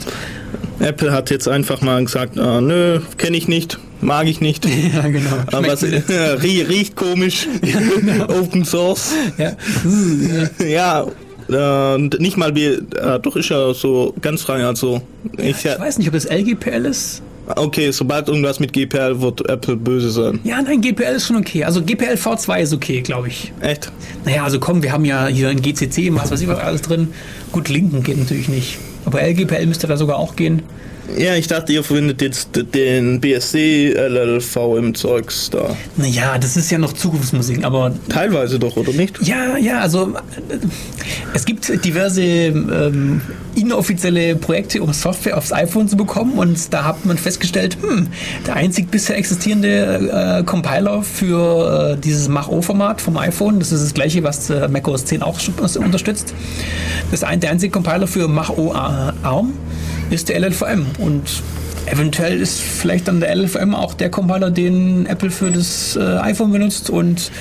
Apple 0.81 1.13
hat 1.13 1.31
jetzt 1.31 1.49
einfach 1.49 1.81
mal 1.81 2.05
gesagt, 2.05 2.37
äh, 2.37 2.61
nö, 2.61 3.01
kenne 3.19 3.37
ich 3.37 3.49
nicht, 3.49 3.79
mag 4.01 4.27
ich 4.27 4.41
nicht. 4.41 4.67
Ja, 4.95 5.09
genau. 5.09 5.31
Aber 5.53 5.61
mir- 5.63 5.73
rie- 6.43 6.63
riecht 6.69 6.97
komisch. 6.97 7.47
Open 8.29 8.65
Source. 8.65 9.13
ja. 9.39 9.53
Ja, 10.67 11.07
äh, 11.49 11.95
und 11.95 12.21
nicht 12.21 12.37
mal 12.37 12.55
wie, 12.55 12.67
äh, 12.67 13.19
doch 13.23 13.37
ist 13.37 13.49
ja 13.49 13.73
so 13.75 14.15
ganz 14.21 14.43
frei, 14.43 14.65
also 14.65 15.01
ich, 15.39 15.65
Ich 15.65 15.79
weiß 15.81 15.99
nicht, 15.99 16.09
ob 16.09 16.15
das 16.15 16.27
LGPL 16.31 16.87
ist. 16.87 17.23
Okay, 17.57 17.91
sobald 17.91 18.29
irgendwas 18.29 18.61
mit 18.61 18.73
GPL 18.73 19.21
wird 19.21 19.49
Apple 19.49 19.77
böse 19.77 20.11
sein. 20.11 20.41
Ja, 20.45 20.61
nein, 20.63 20.81
GPL 20.81 21.17
ist 21.17 21.27
schon 21.27 21.37
okay. 21.37 21.65
Also 21.65 21.83
GPL 21.83 22.15
V2 22.15 22.61
ist 22.61 22.73
okay, 22.73 23.01
glaube 23.03 23.29
ich. 23.29 23.53
Echt? 23.61 23.91
Naja, 24.25 24.45
also 24.45 24.59
komm, 24.61 24.83
wir 24.83 24.93
haben 24.93 25.05
ja 25.05 25.27
hier 25.27 25.49
ein 25.49 25.61
GCC, 25.61 26.15
was 26.15 26.31
weiß 26.31 26.41
ich 26.41 26.49
was 26.49 26.59
alles 26.59 26.83
drin. 26.83 27.09
Gut, 27.53 27.69
Linken 27.69 28.03
geht 28.03 28.19
natürlich 28.19 28.49
nicht. 28.49 28.79
Aber 29.05 29.23
LGPL 29.23 29.67
müsste 29.67 29.87
da 29.87 29.97
sogar 29.97 30.17
auch 30.17 30.37
gehen. 30.37 30.63
Ja, 31.17 31.35
ich 31.35 31.47
dachte, 31.47 31.73
ihr 31.73 31.83
verwendet 31.83 32.23
jetzt 32.23 32.51
den 32.75 33.21
BSC 33.21 33.93
LLV 33.93 34.57
im 34.79 34.95
Zeugs 34.95 35.51
da. 35.51 35.77
Naja, 35.97 36.39
das 36.39 36.57
ist 36.57 36.71
ja 36.71 36.79
noch 36.79 36.93
Zukunftsmusik, 36.93 37.65
aber 37.65 37.93
Teilweise 38.09 38.59
doch, 38.59 38.77
oder 38.77 38.93
nicht? 38.93 39.21
Ja, 39.27 39.57
ja, 39.57 39.81
also 39.81 40.15
äh, 40.15 40.57
es 41.35 41.45
gibt 41.45 41.85
diverse 41.85 42.23
ähm, 42.23 43.21
inoffizielle 43.55 44.37
Projekte, 44.37 44.83
um 44.83 44.93
Software 44.93 45.37
aufs 45.37 45.53
iPhone 45.53 45.89
zu 45.89 45.97
bekommen 45.97 46.35
und 46.39 46.73
da 46.73 46.85
hat 46.85 47.05
man 47.05 47.19
festgestellt, 47.19 47.77
hm, 47.81 48.09
der 48.47 48.57
einzig 48.57 48.91
bisher 48.91 49.17
existierende 49.17 50.41
äh, 50.41 50.45
Compiler 50.45 51.03
für 51.03 51.95
äh, 51.95 52.01
dieses 52.01 52.29
Mach-O-Format 52.29 53.01
vom 53.01 53.17
iPhone, 53.17 53.59
das 53.59 53.73
ist 53.73 53.85
das 53.85 53.95
gleiche, 53.95 54.23
was 54.23 54.51
äh, 54.51 54.69
macOS 54.69 55.05
10 55.07 55.23
auch 55.23 55.39
unterstützt, 55.77 56.35
das 57.11 57.25
ein, 57.25 57.41
der 57.41 57.51
einzige 57.51 57.73
Compiler 57.73 58.07
für 58.07 58.29
Mach-O 58.29 58.73
ARM 58.73 59.53
ist 60.11 60.29
der 60.29 60.41
LLVM 60.41 60.87
und 60.99 61.43
Eventuell 61.87 62.41
ist 62.41 62.61
vielleicht 62.61 63.09
dann 63.09 63.21
der 63.21 63.35
LLVM 63.35 63.75
auch 63.75 63.95
der 63.95 64.11
Compiler, 64.11 64.51
den 64.51 65.07
Apple 65.07 65.31
für 65.31 65.51
das 65.51 65.97
äh, 65.97 66.01
iPhone 66.19 66.53
benutzt 66.53 66.91
und 66.91 67.33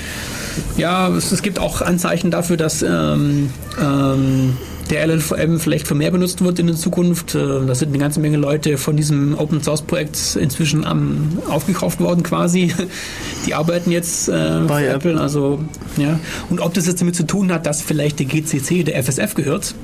ja, 0.76 1.08
es, 1.08 1.30
es 1.30 1.42
gibt 1.42 1.58
auch 1.58 1.82
Anzeichen 1.82 2.30
dafür, 2.30 2.56
dass 2.56 2.82
ähm, 2.82 3.50
ähm, 3.80 4.56
der 4.90 5.06
LLVM 5.06 5.58
vielleicht 5.60 5.86
für 5.86 5.94
mehr 5.94 6.10
benutzt 6.10 6.42
wird 6.42 6.58
in 6.58 6.66
der 6.66 6.76
Zukunft. 6.76 7.34
Äh, 7.36 7.64
Da 7.66 7.74
sind 7.74 7.90
eine 7.90 7.98
ganze 7.98 8.18
Menge 8.18 8.38
Leute 8.38 8.76
von 8.76 8.96
diesem 8.96 9.38
Open 9.38 9.62
Source 9.62 9.82
Projekt 9.82 10.36
inzwischen 10.40 10.84
am, 10.84 11.38
aufgekauft 11.48 12.00
worden 12.00 12.24
quasi. 12.24 12.74
Die 13.46 13.54
arbeiten 13.54 13.92
jetzt 13.92 14.28
äh, 14.28 14.32
Bei 14.66 14.86
Apple. 14.86 15.12
Apple. 15.12 15.20
Also, 15.20 15.60
ja. 15.96 16.18
Und 16.48 16.60
ob 16.60 16.74
das 16.74 16.86
jetzt 16.86 17.00
damit 17.00 17.14
zu 17.14 17.24
tun 17.24 17.52
hat, 17.52 17.66
dass 17.66 17.82
vielleicht 17.82 18.18
der 18.18 18.26
GCC 18.26 18.84
der 18.84 19.02
FSF 19.02 19.34
gehört 19.34 19.74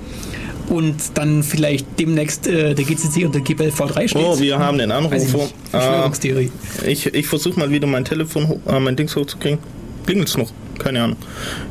und 0.69 0.97
dann 1.15 1.43
vielleicht 1.43 1.87
demnächst 1.99 2.47
äh, 2.47 2.75
der 2.75 2.85
GCC 2.85 3.25
unter 3.25 3.41
GPL 3.41 3.69
V3 3.69 4.09
steht. 4.09 4.23
Oh, 4.23 4.39
wir 4.39 4.59
haben 4.59 4.79
den 4.79 4.91
Anrufer. 4.91 5.17
nicht. 5.17 5.55
Verschwörungstheorie. 5.71 6.51
Äh, 6.85 6.91
ich 6.91 7.07
ich 7.15 7.27
versuche 7.27 7.59
mal 7.59 7.71
wieder 7.71 7.87
mein 7.87 8.05
Telefon, 8.05 8.61
äh, 8.67 8.81
mein 8.81 8.97
Dings 8.97 9.15
hochzukriegen. 9.17 9.59
Klingelt's 10.05 10.37
noch? 10.37 10.51
Keine 10.79 11.03
Ahnung. 11.03 11.17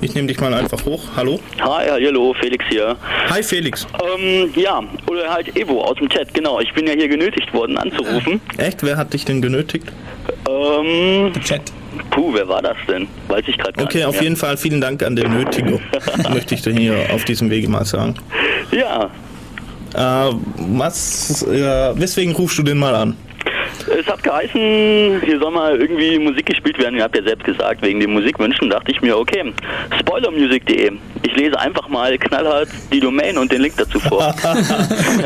Ich 0.02 0.14
nehme 0.16 0.28
dich 0.28 0.40
mal 0.42 0.54
einfach 0.54 0.84
hoch. 0.86 1.02
Hallo? 1.16 1.40
Hi, 1.62 1.88
hallo, 1.90 2.36
Felix 2.40 2.66
hier. 2.70 2.98
Hi 3.30 3.42
Felix. 3.44 3.88
Ähm, 4.04 4.50
ja, 4.56 4.84
oder 5.10 5.30
halt 5.32 5.56
Evo 5.56 5.82
aus 5.84 5.96
dem 5.98 6.10
Chat, 6.10 6.34
genau. 6.34 6.60
Ich 6.60 6.74
bin 6.74 6.86
ja 6.88 6.94
hier 6.94 7.08
genötigt 7.08 7.54
worden 7.54 7.78
anzurufen. 7.78 8.42
Echt? 8.58 8.84
Wer 8.84 8.98
hat 8.98 9.14
dich 9.14 9.24
denn 9.24 9.42
genötigt? 9.42 9.86
Ähm, 10.50 11.32
Chat. 11.44 11.62
Puh, 12.16 12.34
wer 12.34 12.48
war 12.48 12.62
das 12.62 12.78
denn? 12.88 13.08
Weiß 13.28 13.44
ich 13.48 13.58
gerade 13.58 13.74
gar 13.74 13.86
Okay, 13.86 13.98
nicht 14.00 14.08
auf 14.08 14.14
mehr. 14.16 14.24
jeden 14.24 14.36
Fall 14.38 14.58
vielen 14.58 14.82
Dank 14.82 15.04
an 15.04 15.16
den 15.16 15.32
Nötiger. 15.38 15.80
möchte 16.34 16.56
ich 16.56 16.62
dir 16.62 16.74
hier 16.74 16.96
auf 17.14 17.26
diesem 17.26 17.50
Wege 17.50 17.70
mal 17.70 17.86
sagen. 17.86 18.16
Ja, 18.72 19.10
Äh, 19.94 20.34
was, 20.58 21.44
äh, 21.44 22.00
weswegen 22.00 22.34
rufst 22.36 22.58
du 22.58 22.64
den 22.64 22.78
mal 22.80 22.96
an? 22.96 23.16
es 24.00 24.08
hat 24.08 24.24
geheißen, 24.24 25.22
hier 25.24 25.40
soll 25.40 25.52
mal 25.52 25.76
irgendwie 25.80 26.18
Musik 26.18 26.48
gespielt 26.48 26.80
werden. 26.80 26.96
Ihr 26.98 27.04
habt 27.04 27.16
ja 27.16 27.22
selbst 27.24 27.44
gesagt, 27.46 27.82
wegen 27.84 28.00
den 28.00 28.12
Musikwünschen 28.14 28.70
dachte 28.70 28.92
ich 28.92 29.02
mir, 29.02 29.16
okay, 29.18 29.54
spoilermusic.de. 30.00 30.92
Ich 31.24 31.36
lese 31.36 31.60
einfach 31.60 31.88
mal 31.90 32.18
knallhart 32.18 32.70
die 32.92 33.00
Domain 33.00 33.38
und 33.38 33.52
den 33.52 33.62
Link 33.62 33.76
dazu 33.78 34.00
vor. 34.00 34.34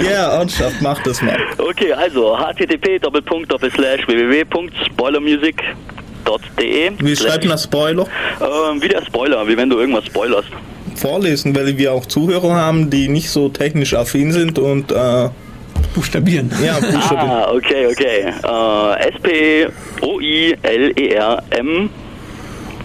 Ja, 0.10 0.40
Ortschaft, 0.40 0.76
mach 0.82 1.02
das 1.04 1.22
mal. 1.22 1.38
Okay, 1.58 1.94
also 1.94 2.38
http 2.38 3.00
www.spoilermusic.de 3.02 5.99
Wie 7.00 7.16
schreibt 7.16 7.44
man 7.44 7.52
das 7.54 7.64
Spoiler? 7.64 8.06
ähm, 8.42 8.82
Wie 8.82 8.88
der 8.88 9.04
Spoiler, 9.06 9.48
wie 9.48 9.56
wenn 9.58 9.70
du 9.70 9.80
irgendwas 9.80 10.06
spoilerst. 10.06 10.50
Vorlesen, 10.96 11.56
weil 11.56 11.78
wir 11.78 11.94
auch 11.94 12.06
Zuhörer 12.06 12.54
haben, 12.54 12.90
die 12.90 13.08
nicht 13.08 13.30
so 13.30 13.48
technisch 13.50 13.94
affin 13.94 14.32
sind 14.32 14.60
und 14.60 14.92
äh, 14.92 15.30
Buchstabieren. 15.96 16.52
ja, 16.64 16.78
Buchstaben. 16.80 17.30
Ah, 17.30 17.52
okay, 17.54 17.88
okay. 17.88 18.34
Äh, 18.44 19.10
S-P-O-I-L-E-R-M 20.60 21.90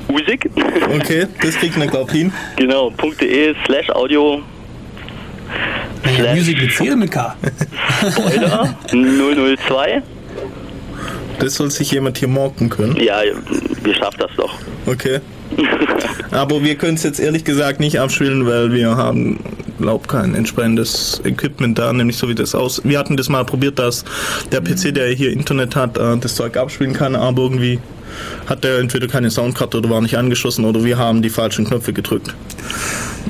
Musik. 0.08 0.48
Okay, 0.96 1.26
das 1.42 1.54
kriegt 1.56 1.76
man 1.76 1.88
glaub 1.88 2.10
hin. 2.10 2.32
genau, 2.56 2.90
.de 3.20 3.54
slash 3.66 3.90
audio 3.90 4.42
Naja, 6.04 6.16
slash 6.18 6.36
Music 6.36 6.60
mit 6.60 6.72
C 6.72 6.82
oder 6.84 6.96
mit 6.96 7.10
K? 7.10 7.36
Spoiler 8.10 8.74
002. 8.92 10.02
Das 11.38 11.54
soll 11.54 11.70
sich 11.70 11.90
jemand 11.90 12.18
hier 12.18 12.28
morgen 12.28 12.70
können. 12.70 12.96
Ja, 12.96 13.22
ihr 13.22 13.34
schafft 13.94 14.20
das 14.20 14.30
doch. 14.36 14.54
Okay. 14.86 15.20
Aber 16.30 16.62
wir 16.62 16.74
können 16.74 16.94
es 16.94 17.02
jetzt 17.02 17.20
ehrlich 17.20 17.44
gesagt 17.44 17.80
nicht 17.80 18.00
abspielen, 18.00 18.46
weil 18.46 18.72
wir 18.72 18.96
haben, 18.96 19.38
glaub, 19.78 20.08
kein 20.08 20.34
entsprechendes 20.34 21.20
Equipment 21.24 21.78
da, 21.78 21.92
nämlich 21.92 22.16
so 22.16 22.28
wie 22.28 22.34
das 22.34 22.54
aus. 22.54 22.82
Wir 22.84 22.98
hatten 22.98 23.16
das 23.16 23.28
mal 23.28 23.44
probiert, 23.44 23.78
dass 23.78 24.04
der 24.52 24.60
PC, 24.60 24.94
der 24.94 25.08
hier 25.08 25.30
Internet 25.30 25.76
hat, 25.76 25.96
äh, 25.98 26.16
das 26.18 26.34
Zeug 26.34 26.56
abspielen 26.56 26.92
kann, 26.92 27.14
aber 27.14 27.42
irgendwie 27.42 27.78
hat 28.46 28.64
der 28.64 28.78
entweder 28.78 29.06
keine 29.08 29.30
Soundkarte 29.30 29.78
oder 29.78 29.90
war 29.90 30.00
nicht 30.00 30.16
angeschlossen 30.16 30.64
oder 30.64 30.84
wir 30.84 30.98
haben 30.98 31.22
die 31.22 31.30
falschen 31.30 31.64
Knöpfe 31.66 31.92
gedrückt. 31.92 32.34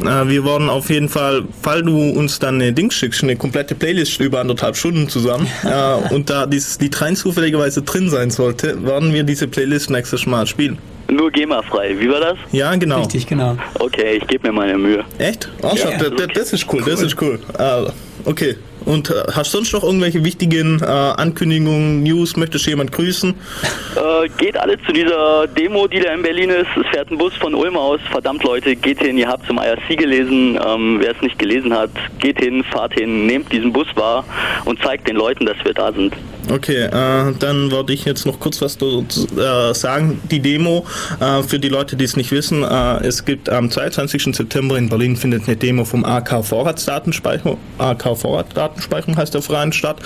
Äh, 0.03 0.29
wir 0.29 0.45
wollen 0.45 0.69
auf 0.69 0.91
jeden 0.91 1.09
Fall, 1.09 1.45
weil 1.63 1.83
du 1.83 1.97
uns 2.11 2.39
dann 2.39 2.57
eine 2.57 2.73
Dings 2.73 2.95
schickst, 2.95 3.23
eine 3.23 3.37
komplette 3.37 3.75
Playlist 3.75 4.21
über 4.21 4.41
anderthalb 4.41 4.77
Stunden 4.77 5.09
zusammen 5.09 5.47
äh, 5.65 6.15
und 6.15 6.31
da 6.31 6.47
dieses 6.47 6.79
Lied 6.81 7.01
rein 7.01 7.17
zufälligerweise 7.17 7.83
drin 7.83 8.09
sein 8.11 8.31
sollte, 8.31 8.85
werden 8.85 9.13
wir 9.15 9.23
diese 9.23 9.47
Playlist 9.49 9.91
nächstes 9.91 10.27
Mal 10.27 10.47
spielen. 10.47 10.79
Nur 11.11 11.31
GEMA-frei. 11.31 11.97
Wie 11.99 12.09
war 12.09 12.21
das? 12.21 12.39
Ja, 12.51 12.75
genau. 12.77 13.01
Richtig, 13.01 13.27
genau. 13.27 13.57
Okay, 13.79 14.17
ich 14.17 14.27
gebe 14.27 14.49
mir 14.49 14.55
meine 14.55 14.79
Mühe. 14.79 15.05
Echt? 15.19 15.51
Oh, 15.63 15.73
Ja. 15.77 15.99
das, 15.99 16.11
das 16.35 16.53
ist 16.55 16.67
cool, 16.73 16.83
das 16.85 17.03
ist 17.03 17.21
cool. 17.21 17.39
Ah, 17.59 17.93
okay, 18.25 18.57
Und 18.85 19.11
äh, 19.11 19.15
hast 19.33 19.51
sonst 19.51 19.73
noch 19.73 19.83
irgendwelche 19.83 20.25
wichtigen 20.25 20.81
äh, 20.81 20.85
Ankündigungen, 20.85 22.03
News? 22.03 22.37
Möchtest 22.37 22.67
du 22.67 22.71
jemand 22.71 22.93
grüßen? 22.93 23.31
Äh, 23.31 24.29
geht 24.39 24.57
alle 24.57 24.79
zu 24.83 24.93
dieser 24.93 25.47
Demo, 25.47 25.87
die 25.87 26.01
da 26.01 26.13
in 26.13 26.23
Berlin 26.23 26.51
ist. 26.51 26.69
Es 26.77 26.87
fährt 26.93 27.11
ein 27.11 27.19
Bus 27.19 27.35
von 27.35 27.55
Ulm 27.55 27.77
aus. 27.77 28.01
Verdammt 28.11 28.43
Leute, 28.45 28.77
geht 28.77 29.01
hin. 29.01 29.17
Ihr 29.17 29.29
habt 29.29 29.47
zum 29.47 29.59
IRC 29.59 29.97
gelesen. 29.99 30.59
Ähm, 30.65 30.99
Wer 31.01 31.13
es 31.13 31.23
nicht 31.23 31.39
gelesen 31.39 31.73
hat, 31.75 31.91
geht 32.19 32.39
hin, 32.39 32.65
fahrt 32.65 32.95
hin, 32.95 33.27
nehmt 33.27 33.53
diesen 33.53 33.73
Bus 33.73 33.87
wahr 33.95 34.25
und 34.65 34.83
zeigt 34.83 35.09
den 35.09 35.17
Leuten, 35.17 35.47
dass 35.47 35.57
wir 35.65 35.75
da 35.75 35.93
sind. 35.93 36.15
Okay, 36.51 36.85
äh, 36.85 36.91
dann 37.39 37.71
würde 37.71 37.93
ich 37.95 38.05
jetzt 38.05 38.27
noch 38.27 38.39
kurz 38.39 38.61
was 38.61 38.77
dazu 38.77 39.27
äh, 39.37 39.75
sagen. 39.75 40.21
Die 40.31 40.41
Demo, 40.41 40.85
äh, 41.21 41.43
für 41.43 41.59
die 41.59 41.71
Leute, 41.71 41.97
die 41.97 42.05
es 42.05 42.17
nicht 42.17 42.33
wissen, 42.33 42.63
äh, 42.63 43.07
es 43.07 43.25
gibt 43.25 43.49
am 43.49 43.71
22. 43.71 44.37
September 44.37 44.77
in 44.77 44.89
Berlin 44.89 45.17
findet 45.17 45.47
eine 45.47 45.57
Demo 45.57 45.85
vom 45.85 46.05
AK 46.05 46.45
Vorratsdatenspeicherung, 46.45 47.57
AK 47.79 48.17
Vorratsdatenspeicherung 48.17 49.17
heißt 49.17 49.33
der 49.33 49.43
Verein 49.43 49.73
statt, 49.73 50.01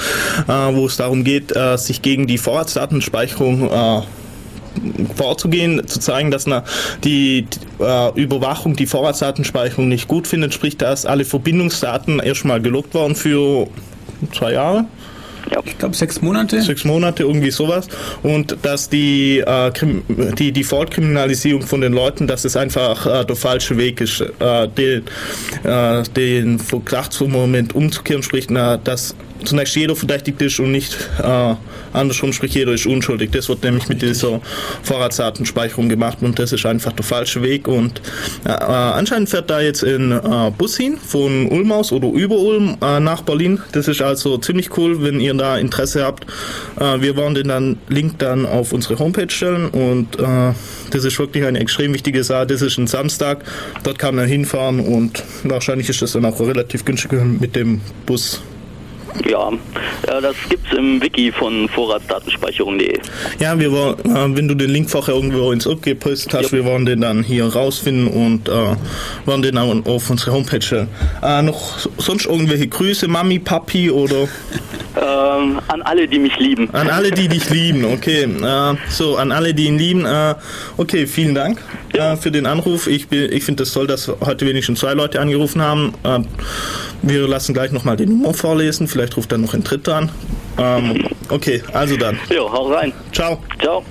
äh, 0.46 0.52
wo 0.52 0.86
es 0.86 0.96
darum 0.96 1.24
geht, 1.24 1.54
äh, 1.56 1.76
sich 1.76 2.02
gegen 2.02 2.26
die 2.26 2.38
Vorratsdatenspeicherung 2.38 4.06
vorzugehen, 5.16 5.86
zu 5.88 5.98
zeigen, 5.98 6.30
dass 6.30 6.46
na, 6.46 6.62
die 7.02 7.46
äh, 7.80 8.20
Überwachung 8.20 8.76
die 8.76 8.86
Vorratsdatenspeicherung 8.86 9.88
nicht 9.88 10.06
gut 10.06 10.26
findet, 10.26 10.54
sprich, 10.54 10.76
dass 10.76 11.04
alle 11.04 11.24
Verbindungsdaten 11.24 12.20
erstmal 12.20 12.60
gelockt 12.60 12.94
waren 12.94 13.16
für 13.16 13.66
zwei 14.32 14.52
Jahre. 14.52 14.86
Ich 15.64 15.78
glaube 15.78 15.94
sechs 15.96 16.20
Monate. 16.22 16.60
Sechs 16.62 16.84
Monate, 16.84 17.22
irgendwie 17.22 17.50
sowas. 17.50 17.88
Und 18.22 18.56
dass 18.62 18.88
die, 18.88 19.38
äh, 19.38 19.70
Krim- 19.72 20.02
die 20.38 20.52
Default-Kriminalisierung 20.52 21.62
von 21.62 21.80
den 21.80 21.92
Leuten, 21.92 22.26
dass 22.26 22.44
es 22.44 22.56
einfach 22.56 23.06
äh, 23.06 23.24
der 23.24 23.36
falsche 23.36 23.76
Weg 23.76 24.00
ist, 24.00 24.20
äh, 24.20 24.68
den, 24.68 25.04
äh, 25.64 26.02
den 26.16 26.58
Verdachtsmoment 26.58 27.74
umzukehren, 27.74 28.22
sprich, 28.22 28.46
na, 28.50 28.76
dass 28.76 29.14
zunächst 29.44 29.76
jeder 29.76 29.96
verdächtigt 29.96 30.40
ist 30.42 30.58
und 30.60 30.72
nicht 30.72 30.96
äh, 31.22 31.54
andersrum, 31.92 32.32
sprich, 32.32 32.54
jeder 32.54 32.72
ist 32.72 32.86
unschuldig. 32.86 33.30
Das 33.32 33.48
wird 33.48 33.62
nämlich 33.62 33.88
mit 33.88 34.02
dieser 34.02 34.40
Vorratsdatenspeicherung 34.82 35.88
gemacht 35.88 36.18
und 36.20 36.38
das 36.38 36.52
ist 36.52 36.66
einfach 36.66 36.92
der 36.92 37.04
falsche 37.04 37.42
Weg. 37.42 37.68
Und 37.68 38.00
äh, 38.44 38.50
äh, 38.50 38.52
anscheinend 38.52 39.28
fährt 39.28 39.50
da 39.50 39.60
jetzt 39.60 39.84
ein 39.84 40.12
äh, 40.12 40.50
Bus 40.56 40.76
hin 40.76 40.98
von 40.98 41.48
Ulm 41.48 41.72
aus 41.72 41.92
oder 41.92 42.08
über 42.08 42.36
Ulm 42.36 42.76
äh, 42.80 43.00
nach 43.00 43.22
Berlin. 43.22 43.60
Das 43.72 43.88
ist 43.88 44.02
also 44.02 44.38
ziemlich 44.38 44.76
cool, 44.76 45.02
wenn 45.02 45.20
ihr 45.20 45.34
da 45.34 45.58
Interesse 45.58 46.04
habt. 46.04 46.26
Äh, 46.78 47.00
wir 47.00 47.16
werden 47.16 47.34
den 47.34 47.48
dann 47.48 47.78
Link 47.88 48.18
dann 48.18 48.46
auf 48.46 48.72
unsere 48.72 48.98
Homepage 48.98 49.30
stellen 49.30 49.68
und 49.68 50.18
äh, 50.18 50.52
das 50.90 51.04
ist 51.04 51.18
wirklich 51.18 51.44
eine 51.44 51.60
extrem 51.60 51.94
wichtige 51.94 52.24
Sache. 52.24 52.46
Das 52.46 52.62
ist 52.62 52.78
ein 52.78 52.86
Samstag, 52.86 53.44
dort 53.82 53.98
kann 53.98 54.14
man 54.14 54.26
hinfahren 54.26 54.80
und 54.80 55.22
wahrscheinlich 55.44 55.88
ist 55.88 56.02
das 56.02 56.12
dann 56.12 56.24
auch 56.24 56.40
relativ 56.40 56.84
günstig 56.84 57.12
mit 57.12 57.56
dem 57.56 57.80
Bus. 58.06 58.40
Ja, 59.26 59.50
das 60.06 60.36
gibt's 60.48 60.72
im 60.76 61.02
Wiki 61.02 61.32
von 61.32 61.68
vorratsdatenspeicherung.de. 61.68 62.98
Ja, 63.40 63.58
wir 63.58 63.72
wollen, 63.72 63.96
äh, 64.04 64.36
wenn 64.36 64.48
du 64.48 64.54
den 64.54 64.70
Link 64.70 64.90
vorher 64.90 65.14
irgendwo 65.14 65.52
ins 65.52 65.66
Up 65.66 65.82
gepostet 65.82 66.34
hast, 66.34 66.52
wir 66.52 66.64
wollen 66.64 66.86
den 66.86 67.00
dann 67.00 67.22
hier 67.22 67.46
rausfinden 67.46 68.08
und 68.08 68.48
äh, 68.48 68.52
wollen 69.26 69.42
den 69.42 69.58
auch 69.58 69.74
auf 69.86 70.10
unsere 70.10 70.32
Homepage 70.32 70.62
stellen. 70.62 70.88
Äh, 71.22 71.42
noch 71.42 71.78
sonst 71.98 72.26
irgendwelche 72.26 72.68
Grüße, 72.68 73.08
Mami, 73.08 73.38
Papi 73.38 73.90
oder 73.90 74.28
Ähm, 74.96 75.60
an 75.68 75.82
alle, 75.82 76.08
die 76.08 76.18
mich 76.18 76.36
lieben. 76.38 76.68
an 76.74 76.88
alle, 76.88 77.10
die 77.12 77.28
dich 77.28 77.48
lieben, 77.50 77.84
okay. 77.84 78.24
Äh, 78.24 78.76
so, 78.88 79.16
an 79.16 79.30
alle, 79.32 79.54
die 79.54 79.66
ihn 79.66 79.78
lieben, 79.78 80.04
äh, 80.04 80.34
okay, 80.76 81.06
vielen 81.06 81.34
Dank 81.34 81.58
äh, 81.98 82.16
für 82.16 82.30
den 82.30 82.46
Anruf. 82.46 82.86
Ich, 82.86 83.08
bin- 83.08 83.30
ich 83.32 83.44
finde 83.44 83.64
es 83.64 83.72
toll, 83.72 83.86
dass 83.86 84.08
heute 84.08 84.46
wenigstens 84.46 84.80
zwei 84.80 84.94
Leute 84.94 85.20
angerufen 85.20 85.60
haben. 85.60 85.92
Äh, 86.04 86.20
wir 87.02 87.28
lassen 87.28 87.52
gleich 87.54 87.72
nochmal 87.72 87.96
die 87.96 88.06
Nummer 88.06 88.32
vorlesen, 88.34 88.88
vielleicht 88.88 89.16
ruft 89.16 89.32
dann 89.32 89.42
noch 89.42 89.54
ein 89.54 89.64
Dritter 89.64 89.96
an. 89.96 90.10
Ähm, 90.58 91.04
okay, 91.28 91.62
also 91.72 91.96
dann. 91.96 92.18
Jo, 92.34 92.50
hau 92.52 92.68
rein. 92.72 92.92
Ciao. 93.12 93.38
Ciao. 93.60 93.82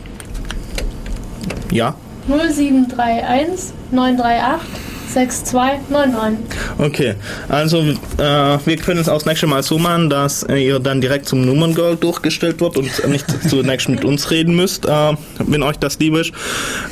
Ja. 1.71 1.95
0731 2.27 3.73
938 3.91 4.67
6299. 5.13 6.57
Okay, 6.77 7.15
also 7.49 7.79
äh, 7.79 8.57
wir 8.65 8.77
können 8.77 8.99
es 8.99 9.09
auch 9.09 9.15
das 9.15 9.25
nächste 9.25 9.47
Mal 9.47 9.63
so 9.63 9.77
machen, 9.77 10.09
dass 10.09 10.43
äh, 10.43 10.57
ihr 10.57 10.79
dann 10.79 11.01
direkt 11.01 11.27
zum 11.27 11.41
Nummerngirl 11.45 11.95
durchgestellt 11.95 12.59
wird 12.61 12.77
und 12.77 13.07
nicht 13.09 13.25
zunächst 13.49 13.89
mit 13.89 14.05
uns 14.05 14.29
reden 14.31 14.55
müsst, 14.55 14.85
äh, 14.85 15.13
wenn 15.39 15.63
euch 15.63 15.77
das 15.77 15.99
lieb 15.99 16.15
ist. 16.15 16.31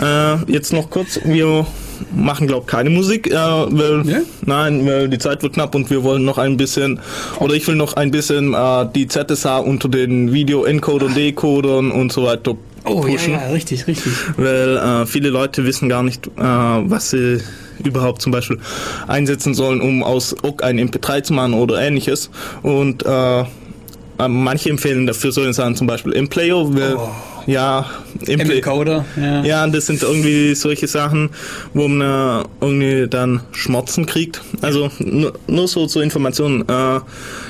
Äh, 0.02 0.36
jetzt 0.52 0.74
noch 0.74 0.90
kurz, 0.90 1.20
wir 1.24 1.66
machen 2.14 2.48
glaube 2.48 2.66
keine 2.66 2.90
Musik, 2.90 3.28
äh, 3.28 3.34
weil, 3.36 4.24
nein, 4.46 4.86
weil 4.86 5.10
die 5.10 5.18
Zeit 5.18 5.44
wird 5.44 5.54
knapp 5.54 5.76
und 5.76 5.90
wir 5.90 6.04
wollen 6.04 6.26
noch 6.26 6.38
ein 6.38 6.58
bisschen, 6.58 7.00
oder 7.40 7.54
ich 7.54 7.68
will 7.68 7.76
noch 7.76 7.94
ein 7.94 8.12
bisschen 8.12 8.54
äh, 8.54 8.86
die 8.94 9.08
ZSH 9.08 9.46
unter 9.64 9.90
den 9.90 10.34
Video-Encodern, 10.34 11.14
Decodern 11.14 11.92
und 11.92 12.12
so 12.12 12.24
weiter 12.26 12.56
Oh, 12.88 13.04
ja, 13.08 13.14
pushen. 13.14 13.34
ja, 13.34 13.48
richtig, 13.48 13.88
richtig. 13.88 14.14
Weil 14.38 14.78
äh, 14.78 15.06
viele 15.08 15.30
Leute 15.30 15.66
wissen 15.66 15.90
gar 15.90 16.04
nicht, 16.04 16.28
äh, 16.28 16.32
was 16.42 17.10
sie 17.10 17.40
überhaupt 17.84 18.22
zum 18.22 18.32
Beispiel 18.32 18.60
einsetzen 19.08 19.54
sollen, 19.54 19.82
um 19.82 20.04
aus 20.04 20.36
OGG 20.44 20.64
ein 20.64 20.80
MP3 20.80 21.24
zu 21.24 21.34
machen 21.34 21.54
oder 21.54 21.82
ähnliches. 21.82 22.30
Und 22.62 23.06
äh, 23.06 23.42
äh, 23.42 24.28
manche 24.28 24.70
empfehlen 24.70 25.06
dafür 25.06 25.32
sollen 25.32 25.54
sagen 25.54 25.76
zum 25.76 25.88
Beispiel 25.88 26.14
M-Player, 26.14 26.74
weil, 26.74 26.98
ja, 27.46 27.86
M-Play- 28.22 28.60
M-Encoder, 28.60 29.06
ja. 29.16 29.44
ja, 29.44 29.68
das 29.68 29.86
sind 29.86 30.02
irgendwie 30.02 30.56
solche 30.56 30.88
Sachen, 30.88 31.30
wo 31.74 31.88
man 31.88 32.46
irgendwie 32.62 33.08
dann 33.08 33.42
Schmerzen 33.52 34.06
kriegt. 34.06 34.42
Also 34.62 34.90
nur, 35.00 35.34
nur 35.48 35.68
so 35.68 35.86
zur 35.86 36.04
Information. 36.04 36.68
Äh, 36.68 37.00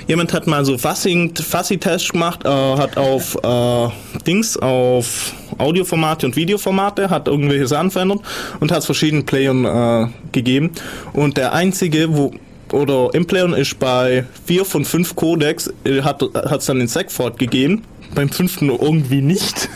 jemand 0.07 0.33
hat 0.33 0.47
mal 0.47 0.65
so 0.65 0.77
Fassing, 0.77 1.33
Fassi-Test 1.35 2.11
gemacht, 2.13 2.45
äh, 2.45 2.49
hat 2.49 2.97
auf 2.97 3.37
äh, 3.43 4.19
Dings, 4.25 4.57
auf 4.57 5.33
Audioformate 5.57 6.25
und 6.25 6.35
Videoformate, 6.35 7.09
hat 7.09 7.27
irgendwelche 7.27 7.67
Sachen 7.67 7.91
verändert 7.91 8.19
und 8.59 8.71
hat 8.71 8.79
es 8.79 8.85
verschiedenen 8.85 9.25
Playern 9.25 9.65
äh, 9.65 10.07
gegeben. 10.31 10.71
Und 11.13 11.37
der 11.37 11.53
einzige, 11.53 12.15
wo 12.15 12.31
oder 12.71 13.13
Implayern 13.13 13.53
ist 13.53 13.77
bei 13.79 14.25
vier 14.45 14.65
von 14.65 14.85
fünf 14.85 15.15
Codecs, 15.15 15.71
äh, 15.85 16.01
hat 16.01 16.21
es 16.23 16.65
dann 16.65 16.81
in 16.81 16.87
Segford 16.87 17.37
gegeben, 17.37 17.83
beim 18.15 18.29
fünften 18.29 18.69
irgendwie 18.69 19.21
nicht. 19.21 19.69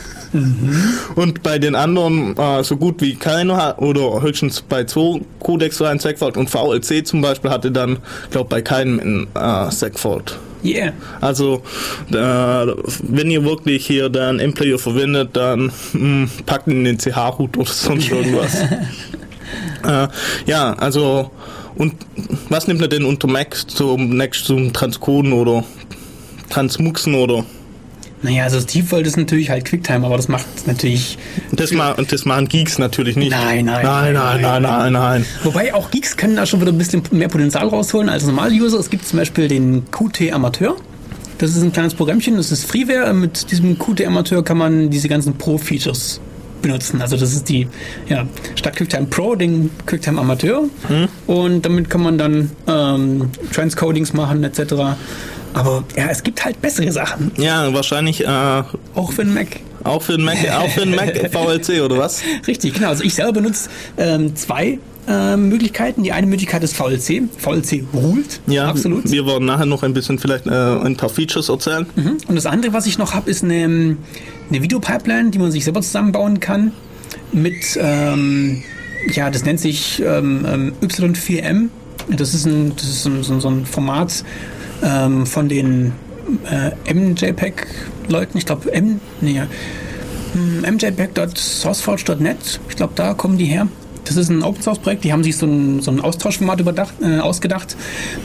Und 1.15 1.41
bei 1.41 1.57
den 1.57 1.75
anderen 1.75 2.37
äh, 2.37 2.63
so 2.63 2.77
gut 2.77 3.01
wie 3.01 3.15
keiner 3.15 3.75
oder 3.79 4.21
höchstens 4.21 4.61
bei 4.61 4.83
zwei 4.83 5.21
Codecs 5.39 5.79
war 5.79 5.89
ein 5.89 5.99
Segfault 5.99 6.37
und 6.37 6.49
VLC 6.49 7.05
zum 7.05 7.21
Beispiel 7.21 7.49
hatte 7.49 7.71
dann, 7.71 7.97
glaube 8.29 8.49
bei 8.49 8.61
keinem 8.61 8.99
ein 8.99 9.67
äh, 9.67 9.71
Segfault. 9.71 10.37
Yeah. 10.63 10.93
Also 11.21 11.63
äh, 12.11 12.13
wenn 12.13 13.31
ihr 13.31 13.43
wirklich 13.45 13.87
hier 13.87 14.09
dann 14.09 14.39
M-Player 14.39 14.77
verwendet, 14.77 15.29
dann 15.33 15.71
mh, 15.93 16.27
packt 16.45 16.67
ihn 16.67 16.85
in 16.85 16.97
den 16.97 16.97
CH-Hut 16.99 17.57
oder 17.57 17.71
sonst 17.71 18.11
irgendwas. 18.11 18.55
äh, 19.87 20.07
ja, 20.45 20.73
also 20.73 21.31
und 21.75 21.95
was 22.49 22.67
nimmt 22.67 22.81
er 22.81 22.89
denn 22.89 23.05
unter 23.05 23.27
Mac 23.27 23.55
zum 23.55 24.17
Next 24.17 24.45
zum 24.45 24.73
Transcoden 24.73 25.31
oder 25.31 25.63
Transmuxen 26.49 27.15
oder 27.15 27.45
Naja, 28.21 28.43
also 28.43 28.57
das 28.57 28.65
Default 28.65 29.07
ist 29.07 29.17
natürlich 29.17 29.49
halt 29.49 29.65
QuickTime, 29.65 30.05
aber 30.05 30.17
das 30.17 30.27
macht 30.27 30.45
natürlich. 30.67 31.17
das, 31.51 31.71
ma 31.71 31.93
das 31.93 32.25
machen 32.25 32.49
Geeks 32.49 32.77
natürlich 32.77 33.15
nicht. 33.15 33.31
Nein, 33.31 33.65
nein, 33.65 33.83
nein, 33.83 34.13
nein, 34.13 34.41
nein, 34.41 34.61
nein, 34.61 34.93
nein. 34.93 35.25
Wobei 35.43 35.73
auch 35.73 35.89
Geeks 35.89 36.17
können 36.17 36.35
da 36.35 36.45
schon 36.45 36.59
wieder 36.59 36.71
ein 36.71 36.77
bisschen 36.77 37.01
mehr 37.11 37.29
Potenzial 37.29 37.67
rausholen 37.67 38.09
als 38.09 38.25
normale 38.25 38.53
User. 38.53 38.77
Es 38.77 38.89
gibt 38.89 39.07
zum 39.07 39.19
Beispiel 39.19 39.47
den 39.47 39.83
Qt 39.91 40.33
Amateur. 40.33 40.75
Das 41.37 41.55
ist 41.55 41.63
ein 41.63 41.71
kleines 41.71 41.93
Programmchen, 41.93 42.35
das 42.35 42.51
ist 42.51 42.65
Freeware. 42.65 43.13
Mit 43.13 43.49
diesem 43.51 43.79
Qt 43.79 44.05
Amateur 44.05 44.43
kann 44.43 44.57
man 44.57 44.89
diese 44.89 45.07
ganzen 45.07 45.37
Pro-Features 45.37 46.19
benutzen. 46.61 47.01
Also 47.01 47.15
das 47.15 47.33
ist 47.33 47.47
die, 47.47 47.67
ja, 48.09 48.25
statt 48.55 48.75
QuickTime 48.75 49.05
Pro, 49.07 49.35
den 49.35 49.69
QuickTime 49.85 50.19
Amateur. 50.19 50.63
Und 51.27 51.65
damit 51.65 51.89
kann 51.89 52.01
man 52.01 52.17
dann 52.17 52.51
ähm, 52.67 53.29
Transcodings 53.53 54.11
machen 54.11 54.43
etc. 54.43 54.73
Aber 55.53 55.83
ja, 55.95 56.07
es 56.09 56.23
gibt 56.23 56.43
halt 56.43 56.61
bessere 56.61 56.91
Sachen. 56.91 57.31
Ja, 57.37 57.73
wahrscheinlich 57.73 58.25
äh, 58.25 58.27
auch 58.27 59.11
für 59.11 59.23
den 59.23 59.33
Mac. 59.33 59.59
Auch 59.83 60.01
für 60.01 60.17
den 60.17 60.25
Mac, 60.25 60.37
auch 60.51 60.69
für 60.69 60.81
den 60.81 60.95
Mac 60.95 61.15
VLC 61.31 61.81
oder 61.81 61.97
was? 61.97 62.21
Richtig, 62.47 62.73
genau. 62.73 62.89
Also 62.89 63.03
ich 63.03 63.13
selber 63.13 63.33
benutze 63.33 63.69
ähm, 63.97 64.35
zwei 64.35 64.79
ähm, 65.07 65.49
Möglichkeiten. 65.49 66.03
Die 66.03 66.11
eine 66.11 66.27
Möglichkeit 66.27 66.63
ist 66.63 66.75
VLC. 66.75 67.23
VLC 67.37 67.83
ruht. 67.93 68.41
Ja, 68.47 68.67
absolut. 68.67 69.09
Wir 69.09 69.25
wollen 69.25 69.45
nachher 69.45 69.65
noch 69.65 69.83
ein 69.83 69.93
bisschen 69.93 70.19
vielleicht 70.19 70.45
äh, 70.45 70.51
ein 70.51 70.95
paar 70.95 71.09
Features 71.09 71.49
erzählen. 71.49 71.87
Mhm. 71.95 72.17
Und 72.27 72.35
das 72.35 72.45
andere, 72.45 72.73
was 72.73 72.85
ich 72.85 72.97
noch 72.97 73.13
habe, 73.13 73.29
ist 73.29 73.43
eine, 73.43 73.63
eine 73.63 74.61
Videopipeline, 74.61 75.31
die 75.31 75.39
man 75.39 75.51
sich 75.51 75.63
selber 75.63 75.81
zusammenbauen 75.81 76.39
kann. 76.39 76.73
Mit, 77.31 77.77
ähm, 77.81 78.63
ja, 79.13 79.29
das 79.29 79.45
nennt 79.45 79.59
sich 79.59 80.01
ähm, 80.05 80.45
ähm, 80.47 80.73
Y4M. 80.81 81.69
Das 82.09 82.33
ist 82.33 82.45
ein, 82.45 82.75
das 82.75 82.87
ist 82.87 83.05
ein, 83.05 83.23
so, 83.23 83.39
so 83.39 83.49
ein 83.49 83.65
Format 83.65 84.23
ähm, 84.83 85.25
von 85.25 85.49
den 85.49 85.93
äh, 86.49 86.93
MJPEG-Leuten. 86.93 88.37
Ich 88.37 88.45
glaube, 88.45 88.71
M, 88.71 88.99
nee, 89.21 89.41
hm, 90.33 90.61
mjpeg.sourceforge.net. 90.61 92.59
Ich 92.69 92.75
glaube, 92.75 92.93
da 92.95 93.13
kommen 93.13 93.37
die 93.37 93.45
her. 93.45 93.67
Das 94.05 94.17
ist 94.17 94.29
ein 94.29 94.43
Open 94.43 94.61
Source 94.61 94.79
Projekt. 94.79 95.03
Die 95.03 95.13
haben 95.13 95.23
sich 95.23 95.37
so 95.37 95.45
ein, 95.45 95.81
so 95.81 95.91
ein 95.91 96.01
Austauschformat 96.01 96.61
äh, 97.01 97.19
ausgedacht, 97.19 97.75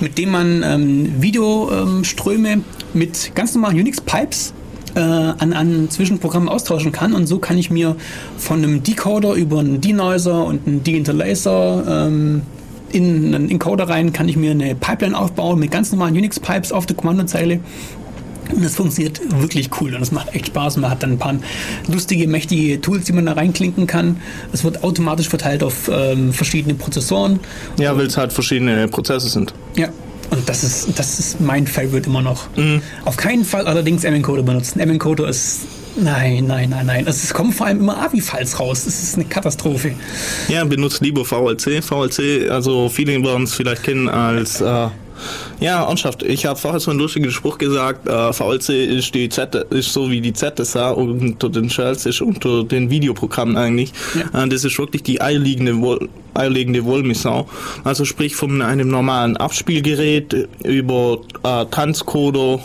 mit 0.00 0.16
dem 0.16 0.30
man 0.30 0.62
ähm, 0.62 1.20
Videoströme 1.20 2.52
ähm, 2.52 2.64
mit 2.94 3.34
ganz 3.34 3.54
normalen 3.54 3.78
Unix-Pipes 3.80 4.54
äh, 4.94 5.00
an, 5.00 5.52
an 5.52 5.90
Zwischenprogrammen 5.90 6.48
austauschen 6.48 6.92
kann. 6.92 7.12
Und 7.12 7.26
so 7.26 7.38
kann 7.38 7.58
ich 7.58 7.70
mir 7.70 7.96
von 8.38 8.58
einem 8.58 8.82
Decoder 8.82 9.34
über 9.34 9.60
einen 9.60 9.80
Denoiser 9.80 10.44
und 10.46 10.66
einen 10.66 10.84
Deinterlacer 10.84 12.06
ähm, 12.06 12.42
in 12.94 13.34
einen 13.34 13.50
Encoder 13.50 13.88
rein, 13.88 14.12
kann 14.12 14.28
ich 14.28 14.36
mir 14.36 14.52
eine 14.52 14.74
Pipeline 14.74 15.18
aufbauen 15.18 15.58
mit 15.58 15.70
ganz 15.70 15.90
normalen 15.90 16.16
Unix-Pipes 16.16 16.72
auf 16.72 16.86
der 16.86 16.96
Kommandozeile. 16.96 17.60
Und 18.54 18.64
das 18.64 18.76
funktioniert 18.76 19.20
wirklich 19.40 19.70
cool 19.80 19.94
und 19.94 20.02
es 20.02 20.12
macht 20.12 20.34
echt 20.34 20.48
Spaß. 20.48 20.76
Man 20.76 20.90
hat 20.90 21.02
dann 21.02 21.12
ein 21.12 21.18
paar 21.18 21.34
lustige, 21.88 22.28
mächtige 22.28 22.80
Tools, 22.80 23.04
die 23.04 23.12
man 23.12 23.26
da 23.26 23.32
reinklinken 23.32 23.86
kann. 23.86 24.18
Es 24.52 24.64
wird 24.64 24.84
automatisch 24.84 25.28
verteilt 25.28 25.62
auf 25.62 25.90
ähm, 25.92 26.32
verschiedene 26.32 26.74
Prozessoren. 26.74 27.40
Ja, 27.78 27.96
weil 27.96 28.06
es 28.06 28.16
halt 28.16 28.32
verschiedene 28.32 28.86
Prozesse 28.88 29.28
sind. 29.28 29.54
Ja. 29.76 29.88
Und 30.30 30.48
das 30.48 30.64
ist, 30.64 30.98
das 30.98 31.18
ist 31.18 31.40
mein 31.40 31.66
Favorite 31.66 32.08
immer 32.08 32.22
noch. 32.22 32.48
Auf 33.04 33.16
keinen 33.16 33.44
Fall 33.44 33.66
allerdings 33.66 34.04
M-Encoder 34.04 34.42
benutzen. 34.42 34.80
M-Encoder 34.80 35.28
ist. 35.28 35.60
Nein, 35.96 36.46
nein, 36.46 36.70
nein, 36.70 36.86
nein. 36.86 37.06
Es 37.06 37.32
kommen 37.32 37.52
vor 37.52 37.66
allem 37.66 37.80
immer 37.80 37.96
AVI-Files 38.02 38.58
raus. 38.58 38.84
Das 38.84 39.02
ist 39.02 39.14
eine 39.14 39.24
Katastrophe. 39.24 39.94
Ja, 40.48 40.64
benutzt 40.64 41.00
lieber 41.00 41.24
VLC. 41.24 41.82
VLC, 41.82 42.50
also 42.50 42.88
viele 42.88 43.22
werden 43.22 43.44
es 43.44 43.54
vielleicht 43.54 43.84
kennen 43.84 44.08
als 44.08 44.60
äh, 44.60 44.88
ja, 45.60 45.86
Ortschaft. 45.86 46.22
Ich 46.22 46.46
habe 46.46 46.58
vorher 46.58 46.80
so 46.80 46.90
einen 46.90 47.00
lustigen 47.00 47.30
Spruch 47.30 47.58
gesagt, 47.58 48.08
äh, 48.08 48.32
VLC 48.32 48.70
ist 48.70 49.14
die 49.14 49.28
Z 49.28 49.54
ist 49.54 49.92
so 49.92 50.10
wie 50.10 50.20
die 50.20 50.32
ZSA 50.32 50.90
unter 50.90 51.48
den 51.48 51.70
Shells 51.70 52.06
ist 52.06 52.20
unter 52.20 52.64
den 52.64 52.90
Videoprogrammen 52.90 53.56
eigentlich. 53.56 53.92
Äh, 54.32 54.48
das 54.48 54.64
ist 54.64 54.78
wirklich 54.78 55.02
die 55.02 55.20
eierlegende 55.20 55.80
Woll 55.80 56.08
eierlegende 56.34 56.84
Wollmissau. 56.84 57.48
Also 57.84 58.04
sprich 58.04 58.34
von 58.34 58.60
einem 58.60 58.88
normalen 58.88 59.36
Abspielgerät 59.36 60.48
über 60.64 61.20
äh, 61.44 61.64
Transcoder 61.66 62.58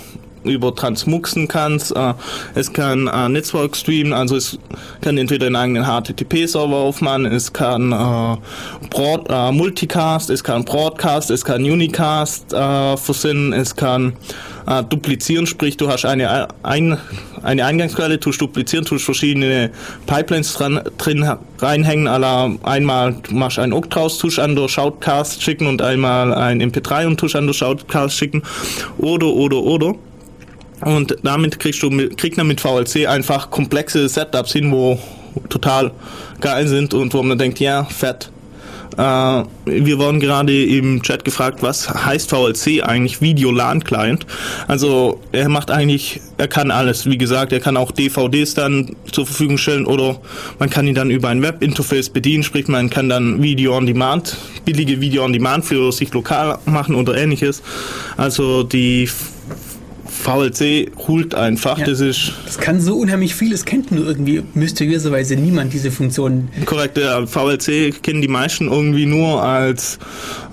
über 0.44 0.76
Transmuxen 0.76 1.48
kannst. 1.48 1.96
Äh, 1.96 2.14
es 2.56 2.72
kann 2.74 3.08
äh, 3.08 3.30
Netzwerk 3.30 3.76
streamen, 3.76 4.14
also 4.14 4.36
es 4.36 4.58
kann 5.02 5.18
entweder 5.18 5.48
einen 5.48 5.56
eigenen 5.56 5.86
HTTP-Server 5.86 6.76
aufmachen, 6.76 7.26
es 7.26 7.52
kann 7.54 7.92
äh, 7.92 8.88
Broad, 8.90 9.28
äh, 9.30 9.52
Multicast, 9.52 10.30
es 10.30 10.44
kann 10.44 10.66
Broadcast, 10.66 11.30
es 11.32 11.44
kann 11.44 11.64
Unicast 11.64 12.54
äh, 12.54 12.98
versenden, 12.98 13.54
es 13.54 13.76
kann 13.76 14.14
äh, 14.70 14.84
duplizieren, 14.84 15.48
sprich 15.48 15.78
du 15.78 15.90
hast 15.90 16.06
eine, 16.06 16.48
ein, 16.64 16.98
eine 17.42 17.66
Eingangsquelle, 17.66 18.20
tust 18.20 18.40
duplizieren, 18.42 18.86
tust 18.86 19.04
verschiedene 19.04 19.72
Pipelines 20.06 20.54
dran, 20.54 20.82
drin 20.98 21.30
reinhängen, 21.60 22.08
aller 22.08 22.56
einmal 22.64 23.16
machst 23.32 23.58
du 23.58 23.62
einen 23.62 23.74
OGG 23.74 23.90
draus, 23.90 24.18
tust 24.18 24.40
an 24.40 24.56
der 24.56 24.68
Shoutcast 24.68 25.42
schicken 25.42 25.68
und 25.68 25.82
einmal 25.82 26.34
ein 26.34 26.62
MP3 26.62 27.08
und 27.08 27.20
tust 27.20 27.36
an 27.36 27.48
der 27.48 27.54
Shoutcast 27.54 28.16
schicken 28.16 28.44
oder, 28.98 29.28
oder, 29.28 29.58
oder. 29.58 29.96
Und 30.82 31.18
damit 31.24 31.60
kriegst 31.60 31.84
du 31.84 31.90
mit, 31.90 32.18
kriegt 32.18 32.38
man 32.38 32.48
mit 32.48 32.62
VLC 32.62 33.08
einfach 33.08 33.50
komplexe 33.50 34.08
Setups 34.08 34.54
hin, 34.54 34.72
wo 34.72 35.00
total 35.50 35.92
geil 36.42 36.68
sind 36.68 36.94
und 36.94 37.14
wo 37.14 37.22
man 37.24 37.38
denkt, 37.38 37.60
ja, 37.60 37.84
fett. 37.84 38.32
Äh, 38.98 39.44
wir 39.66 40.00
wurden 40.00 40.20
gerade 40.20 40.66
im 40.66 41.02
Chat 41.04 41.24
gefragt, 41.24 41.62
was 41.62 41.90
heißt 41.90 42.30
VLC 42.30 42.84
eigentlich 42.84 43.22
Video 43.22 43.52
LAN 43.52 43.84
Client? 43.84 44.26
Also 44.68 45.22
er 45.32 45.48
macht 45.48 45.72
eigentlich, 45.72 46.20
er 46.38 46.48
kann 46.48 46.72
alles. 46.72 47.06
Wie 47.06 47.18
gesagt, 47.18 47.54
er 47.54 47.60
kann 47.60 47.78
auch 47.78 47.92
DVDs 47.92 48.56
dann 48.56 48.96
zur 49.12 49.26
Verfügung 49.26 49.58
stellen 49.58 49.86
oder 49.86 50.20
man 50.58 50.70
kann 50.70 50.88
ihn 50.88 50.96
dann 50.96 51.12
über 51.12 51.30
ein 51.30 51.42
Webinterface 51.42 52.10
bedienen, 52.10 52.44
sprich 52.44 52.68
man 52.68 52.90
kann 52.90 53.10
dann 53.10 53.42
Video 53.42 53.78
on 53.78 53.86
Demand, 53.86 54.36
billige 54.66 55.00
Video 55.00 55.24
on 55.24 55.34
Demand 55.34 55.66
für 55.66 55.92
sich 55.92 56.12
lokal 56.14 56.58
machen 56.66 56.96
oder 56.96 57.16
ähnliches. 57.16 57.62
Also 58.18 58.64
die 58.64 59.08
VLC 60.20 60.92
holt 61.08 61.34
einfach. 61.34 61.78
Ja. 61.80 61.86
Das 61.86 62.02
ist 62.02 62.34
Das 62.46 62.58
kann 62.58 62.82
so 62.82 62.98
unheimlich 62.98 63.34
viel, 63.36 63.54
es 63.54 63.64
kennt 63.64 63.92
nur 63.92 64.06
irgendwie 64.06 64.44
mysteriöserweise 64.54 65.36
niemand 65.36 65.74
diese 65.74 65.92
Funktion. 65.92 66.50
korrekt. 66.66 66.98
Der 66.98 67.26
VLC 67.26 68.04
kennen 68.04 68.22
die 68.22 68.28
meisten 68.28 68.68
irgendwie 68.68 69.06
nur 69.06 69.42
als 69.42 69.98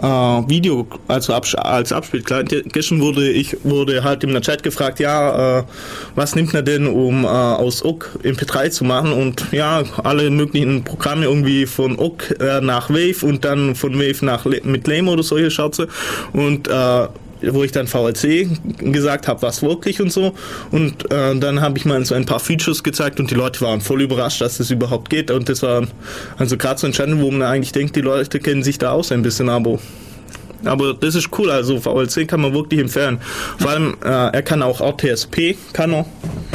äh, 0.01 0.07
Video, 0.07 0.87
also 1.09 1.35
Abs 1.35 1.55
als 1.57 1.93
Abspielkleid. 1.93 2.65
Gestern 2.73 3.01
wurde 3.01 3.29
ich 3.29 3.57
wurde 3.65 4.05
halt 4.05 4.23
im 4.23 4.41
Chat 4.41 4.63
gefragt, 4.63 5.01
ja, 5.01 5.61
äh, 5.61 5.65
was 6.15 6.37
nimmt 6.37 6.53
man 6.53 6.65
denn, 6.65 6.87
um 6.87 7.25
äh, 7.25 7.27
aus 7.27 7.85
OGG 7.85 8.07
MP3 8.23 8.71
zu 8.71 8.85
machen? 8.85 9.13
Und 9.13 9.47
ja, 9.51 9.83
alle 10.05 10.31
möglichen 10.31 10.85
Programme 10.85 11.25
irgendwie 11.25 11.67
von 11.67 11.99
OGG 11.99 12.41
äh, 12.41 12.61
nach 12.61 12.89
Wave 12.89 13.27
und 13.27 13.45
dann 13.45 13.75
von 13.75 13.95
Wave 13.99 14.25
nach 14.25 14.45
Le 14.45 14.61
mit 14.65 14.87
Lame 14.87 15.11
oder 15.11 15.23
solche 15.25 15.51
Schatze. 15.51 15.89
Und 16.33 16.69
äh, 16.69 17.09
wo 17.53 17.63
ich 17.65 17.73
dann 17.73 17.87
VLC 17.87 18.49
gesagt 18.79 19.29
habe, 19.29 19.43
was 19.43 19.63
wirklich 19.63 20.01
und 20.01 20.13
so. 20.13 20.35
Und 20.71 21.11
äh, 21.11 21.37
dann 21.37 21.61
habe 21.61 21.79
ich 21.79 21.85
mal 21.85 22.05
so 22.05 22.15
ein 22.15 22.27
paar 22.27 22.41
Features 22.41 22.83
gezeigt 22.83 23.21
und 23.21 23.31
die 23.31 23.35
Leute 23.35 23.61
waren 23.61 23.81
voll 23.81 24.03
überrascht, 24.03 24.41
dass 24.41 24.59
das 24.59 24.71
überhaupt 24.71 25.11
geht. 25.11 25.31
Und 25.31 25.49
das 25.49 25.63
war 25.63 25.87
also 26.39 26.57
gerade 26.57 26.81
so 26.81 26.87
ein 26.87 26.93
Channel, 26.93 27.21
wo 27.21 27.31
man 27.31 27.43
eigentlich 27.43 27.73
denkt, 27.73 27.97
die 27.97 28.01
Leute 28.01 28.41
kennen 28.41 28.63
sich 28.63 28.79
da 28.79 28.93
aus 28.93 29.13
ein 29.13 29.23
bisschen, 29.23 29.49
aber 29.49 29.79
aber 30.65 30.95
das 30.95 31.15
ist 31.15 31.29
cool, 31.39 31.51
also 31.51 31.79
VLC 31.79 32.27
kann 32.27 32.41
man 32.41 32.55
wirklich 32.55 32.81
empfehlen. 32.81 33.19
Vor 33.59 33.71
allem, 33.71 33.97
äh, 34.03 34.09
er 34.09 34.43
kann 34.43 34.63
auch 34.63 34.81
RTSP, 34.81 35.57
kann 35.73 35.93
er. 35.93 36.07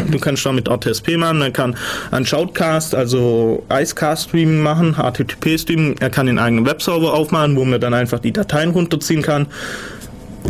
Du 0.10 0.20
kannst 0.20 0.46
damit 0.46 0.68
RTSP 0.68 1.18
machen, 1.18 1.42
er 1.42 1.52
kann 1.52 1.76
einen 2.10 2.26
Shoutcast, 2.26 2.96
also 2.96 3.64
Icecast 3.72 4.30
Streaming 4.30 4.62
machen, 4.62 4.96
HTTP 4.96 5.58
Streaming, 5.58 5.96
er 6.00 6.10
kann 6.10 6.26
den 6.26 6.40
eigenen 6.40 6.66
Webserver 6.66 7.14
aufmachen, 7.14 7.56
wo 7.56 7.64
man 7.64 7.80
dann 7.80 7.94
einfach 7.94 8.20
die 8.20 8.34
Dateien 8.34 8.72
runterziehen 8.72 9.22
kann. 9.22 9.48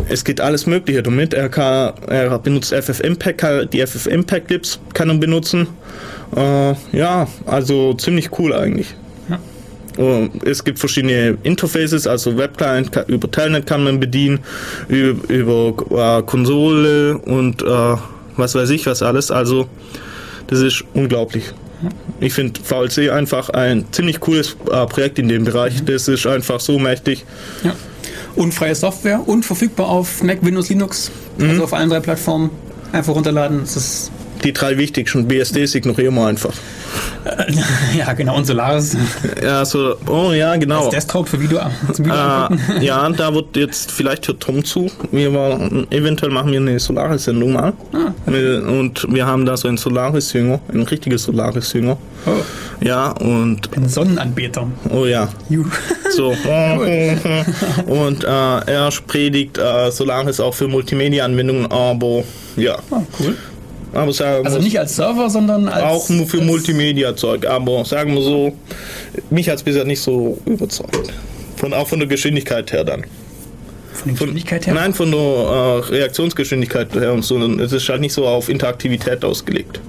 Es 0.08 0.24
geht 0.24 0.40
alles 0.40 0.66
Mögliche 0.66 1.02
damit. 1.02 1.34
Er, 1.34 1.48
kann, 1.48 1.92
er 2.06 2.38
benutzt 2.38 2.74
FFmpeg, 2.74 3.70
die 3.70 3.86
FFmpeg-Clips 3.86 4.80
kann 4.94 5.08
er 5.10 5.16
benutzen. 5.16 5.68
Äh, 6.34 6.74
ja, 6.96 7.28
also 7.46 7.94
ziemlich 7.94 8.38
cool 8.38 8.52
eigentlich. 8.54 8.94
Äh, 9.98 10.28
Es 10.44 10.64
gibt 10.64 10.78
verschiedene 10.78 11.36
Interfaces, 11.42 12.06
also 12.06 12.36
Webclient 12.36 12.90
über 13.08 13.30
Telnet 13.30 13.66
kann 13.66 13.84
man 13.84 14.00
bedienen, 14.00 14.40
über, 14.88 15.28
über 15.32 16.18
äh, 16.18 16.22
Konsole 16.22 17.18
und 17.18 17.62
äh, 17.62 17.66
was 18.36 18.54
weiß 18.54 18.70
ich 18.70 18.86
was 18.86 19.02
alles. 19.02 19.30
Also 19.30 19.68
das 20.46 20.60
ist 20.60 20.84
unglaublich. 20.94 21.52
Ich 22.20 22.32
finde 22.32 22.60
VLC 22.62 23.10
einfach 23.10 23.50
ein 23.50 23.84
ziemlich 23.90 24.20
cooles 24.20 24.56
äh, 24.70 24.86
Projekt 24.86 25.18
in 25.18 25.28
dem 25.28 25.44
Bereich. 25.44 25.84
Das 25.84 26.06
ist 26.08 26.26
einfach 26.26 26.60
so 26.60 26.78
mächtig. 26.78 27.24
Ja. 27.64 27.74
Und 28.34 28.54
freie 28.54 28.74
Software 28.74 29.26
und 29.26 29.44
verfügbar 29.44 29.88
auf 29.88 30.22
Mac, 30.22 30.38
Windows, 30.42 30.68
Linux, 30.68 31.10
also 31.40 31.64
auf 31.64 31.74
allen 31.74 31.90
drei 31.90 32.00
Plattformen. 32.00 32.50
Einfach 32.92 33.14
runterladen. 33.14 33.60
Das 33.60 33.76
ist, 33.76 34.10
Die 34.44 34.52
drei 34.52 34.76
wichtigsten 34.76 35.28
BSDs 35.28 35.74
ignorieren 35.74 36.14
wir 36.14 36.26
einfach. 36.26 36.52
ja, 37.96 38.12
genau. 38.12 38.36
Und 38.36 38.44
Solaris 38.46 38.96
Ja, 39.42 39.64
so, 39.64 39.94
oh 40.08 40.32
ja, 40.32 40.56
genau. 40.56 40.84
als 40.86 40.90
Desktop 40.90 41.28
für 41.28 41.40
Video, 41.40 41.60
zum 41.92 42.06
Video. 42.06 42.16
Äh, 42.80 42.84
ja, 42.84 43.08
da 43.16 43.32
wird 43.34 43.56
jetzt, 43.56 43.92
vielleicht 43.92 44.26
hört 44.28 44.40
Tom 44.40 44.64
zu. 44.64 44.90
Wir 45.12 45.32
waren, 45.32 45.86
eventuell 45.90 46.32
machen 46.32 46.50
wir 46.52 46.60
eine 46.60 46.78
Solaris-Sendung 46.78 47.52
mal. 47.52 47.72
Wir- 48.26 48.66
Und 48.66 49.06
wir 49.12 49.26
haben 49.26 49.46
da 49.46 49.56
so 49.56 49.68
einen 49.68 49.76
Solaris-Jünger, 49.78 50.60
ein 50.72 50.82
richtiges 50.82 51.22
Solaris-Jünger. 51.24 51.96
Oh, 52.26 52.30
Ja, 52.80 53.10
und, 53.12 53.68
ein 53.76 53.88
Sonnenanbeter. 53.88 54.66
oh 54.90 55.06
ja, 55.06 55.28
Ju. 55.48 55.64
so. 56.16 56.34
und 57.86 58.24
äh, 58.24 58.26
er 58.26 58.90
predigt 59.06 59.58
äh, 59.58 59.90
Solaris 59.90 60.40
auch 60.40 60.54
für 60.54 60.66
Multimedia-Anwendungen, 60.68 61.70
aber 61.70 62.24
ja. 62.56 62.76
Ah, 62.90 63.02
cool. 63.20 63.36
Aber 63.92 64.12
sagen 64.12 64.46
Also 64.46 64.58
nicht 64.58 64.78
als 64.78 64.96
Server, 64.96 65.28
sondern 65.28 65.68
als. 65.68 65.84
auch 65.84 66.08
nur 66.08 66.26
für 66.26 66.40
Multimedia-Zeug, 66.40 67.46
aber 67.46 67.84
sagen 67.84 68.14
wir 68.14 68.22
so, 68.22 68.52
mich 69.30 69.48
hat 69.48 69.56
es 69.56 69.62
bisher 69.62 69.84
nicht 69.84 70.00
so 70.00 70.38
überzeugt. 70.46 71.12
Von, 71.56 71.74
auch 71.74 71.88
von 71.88 71.98
der 71.98 72.08
Geschwindigkeit 72.08 72.72
her 72.72 72.84
dann. 72.84 73.04
Von 73.92 74.04
der 74.06 74.12
Geschwindigkeit 74.14 74.66
her. 74.66 74.74
Nein, 74.74 74.94
von 74.94 75.10
der 75.10 75.20
äh, 75.20 75.78
Reaktionsgeschwindigkeit 75.94 76.94
her 76.94 77.12
und 77.12 77.24
so. 77.24 77.38
Es 77.60 77.72
ist 77.72 77.88
halt 77.88 78.00
nicht 78.00 78.14
so 78.14 78.26
auf 78.26 78.48
Interaktivität 78.48 79.24
ausgelegt. 79.24 79.80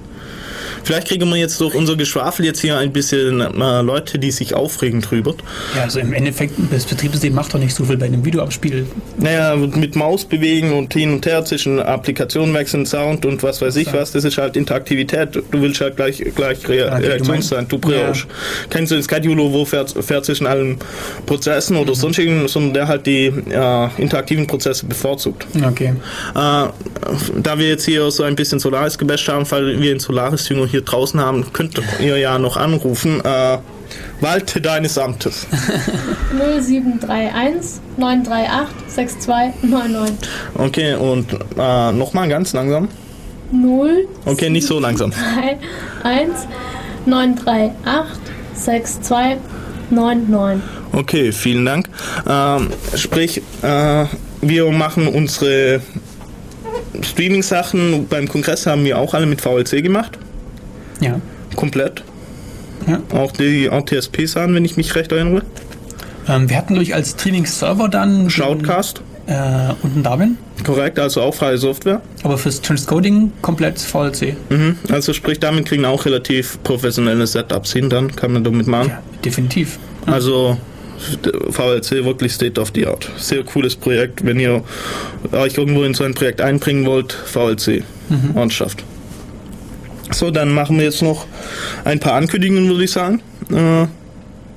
Vielleicht 0.84 1.08
kriegen 1.08 1.28
wir 1.28 1.36
jetzt 1.36 1.60
durch 1.60 1.74
unser 1.74 1.96
Geschwafel 1.96 2.44
jetzt 2.44 2.60
hier 2.60 2.78
ein 2.78 2.92
bisschen 2.92 3.40
äh, 3.40 3.80
Leute, 3.82 4.18
die 4.18 4.30
sich 4.30 4.54
aufregen 4.54 5.00
drüber. 5.00 5.34
Ja, 5.74 5.82
also 5.82 5.98
im 5.98 6.12
Endeffekt, 6.12 6.54
das 6.70 6.84
Betriebssystem 6.84 7.34
macht 7.34 7.52
doch 7.54 7.58
nicht 7.58 7.74
so 7.74 7.84
viel 7.84 7.96
bei 7.96 8.06
einem 8.06 8.24
Videoabspiel. 8.24 8.86
Naja, 9.18 9.56
mit 9.56 9.96
Maus 9.96 10.24
bewegen 10.24 10.72
und 10.72 10.92
hin 10.92 11.14
und 11.14 11.26
her 11.26 11.44
zwischen 11.44 11.80
Applikationen 11.80 12.54
wechseln, 12.54 12.86
Sound 12.86 13.24
und 13.26 13.42
was 13.42 13.60
weiß 13.60 13.76
ich 13.76 13.92
was, 13.92 14.12
das 14.12 14.24
ist 14.24 14.38
halt 14.38 14.56
Interaktivität. 14.56 15.34
Du 15.34 15.60
willst 15.60 15.80
halt 15.80 15.96
gleich, 15.96 16.22
gleich 16.34 16.68
Rea 16.68 16.92
okay, 16.92 17.02
du 17.02 17.08
Reaktionszeit. 17.08 17.72
Du 17.72 17.78
meinst- 17.78 18.04
brauchst. 18.04 18.26
Kennst 18.70 18.92
du 18.92 18.96
den 18.96 19.08
Scheduler, 19.08 19.52
wo 19.52 19.64
fährt, 19.64 19.94
fährt 20.04 20.24
zwischen 20.24 20.46
allen 20.46 20.78
Prozessen 21.26 21.76
oder 21.76 21.94
sonstigen, 21.94 22.46
sondern 22.48 22.74
der 22.74 22.88
halt 22.88 23.06
die 23.06 23.26
äh, 23.26 23.88
interaktiven 23.98 24.46
Prozesse 24.46 24.84
bevorzugt. 24.86 25.46
Okay. 25.62 25.94
Äh, 26.34 26.34
da 26.34 27.58
wir 27.58 27.68
jetzt 27.68 27.84
hier 27.84 28.10
so 28.10 28.22
ein 28.22 28.36
bisschen 28.36 28.58
Solaris 28.58 28.98
gebasht 28.98 29.28
haben, 29.28 29.50
weil 29.50 29.80
wir 29.80 29.90
einen 29.90 30.00
Solaris-Jünger 30.00 30.66
hier 30.74 30.82
draußen 30.82 31.20
haben, 31.20 31.46
könnt 31.52 31.80
ihr 32.00 32.18
ja 32.18 32.36
noch 32.40 32.56
anrufen. 32.56 33.20
Äh, 33.24 33.58
Walte 34.20 34.60
deines 34.60 34.98
Amtes. 34.98 35.46
0731 36.36 37.80
938 37.96 38.74
6299. 38.88 40.28
Okay, 40.56 40.94
und 40.94 41.32
äh, 41.56 41.92
nochmal 41.92 42.28
ganz 42.28 42.52
langsam. 42.54 42.88
0 43.52 44.08
Okay, 44.24 44.50
nicht 44.50 44.66
so 44.66 44.80
langsam. 44.80 45.12
3 45.12 45.58
1 46.02 46.48
938 47.06 48.18
6299. 48.54 50.60
Okay, 50.90 51.30
vielen 51.30 51.64
Dank. 51.64 51.88
Ähm, 52.28 52.70
sprich, 52.96 53.40
äh, 53.62 54.06
wir 54.42 54.72
machen 54.72 55.06
unsere 55.06 55.80
Streaming-Sachen 57.00 58.08
beim 58.08 58.26
Kongress 58.26 58.66
haben 58.66 58.84
wir 58.84 58.98
auch 58.98 59.14
alle 59.14 59.26
mit 59.26 59.40
VLC 59.40 59.84
gemacht. 59.84 60.18
Ja. 61.04 61.20
Komplett. 61.56 62.02
Ja. 62.86 63.00
Auch 63.16 63.32
die 63.32 63.70
ATSP-Sachen, 63.70 64.54
wenn 64.54 64.64
ich 64.64 64.76
mich 64.76 64.94
recht 64.94 65.12
erinnere. 65.12 65.42
Ähm, 66.28 66.48
wir 66.48 66.56
hatten, 66.56 66.74
glaube 66.74 66.82
ich, 66.82 66.94
als 66.94 67.10
Streaming-Server 67.10 67.88
dann. 67.88 68.30
Shoutcast. 68.30 69.00
Äh, 69.26 69.72
und 69.82 69.94
einen 69.94 70.02
Darwin. 70.02 70.38
Korrekt, 70.64 70.98
also 70.98 71.22
auch 71.22 71.34
freie 71.34 71.56
Software. 71.56 72.02
Aber 72.22 72.36
fürs 72.36 72.60
Transcoding 72.60 73.32
komplett 73.40 73.78
VLC. 73.78 74.36
Mhm. 74.50 74.76
Also 74.90 75.14
sprich, 75.14 75.40
damit 75.40 75.66
kriegen 75.66 75.84
auch 75.86 76.04
relativ 76.04 76.62
professionelle 76.62 77.26
Setups 77.26 77.72
hin, 77.72 77.88
dann 77.88 78.14
kann 78.14 78.32
man 78.32 78.44
damit 78.44 78.66
machen. 78.66 78.88
Ja, 78.90 79.02
definitiv. 79.24 79.78
Also 80.04 80.58
VLC 81.50 82.04
wirklich 82.04 82.32
State 82.32 82.60
of 82.60 82.72
the 82.74 82.86
Art. 82.86 83.10
Sehr 83.16 83.42
cooles 83.44 83.76
Projekt. 83.76 84.24
Wenn 84.24 84.38
ihr 84.38 84.62
euch 85.32 85.56
irgendwo 85.56 85.84
in 85.84 85.94
so 85.94 86.04
ein 86.04 86.14
Projekt 86.14 86.42
einbringen 86.42 86.84
wollt, 86.84 87.12
VLC. 87.12 87.82
Mhm. 88.10 88.36
Ortschaft. 88.36 88.84
So, 90.10 90.30
dann 90.30 90.50
machen 90.52 90.76
wir 90.78 90.84
jetzt 90.84 91.02
noch 91.02 91.26
ein 91.84 91.98
paar 92.00 92.14
Ankündigungen, 92.14 92.68
würde 92.68 92.84
ich 92.84 92.90
sagen. 92.92 93.20
Äh, 93.50 93.86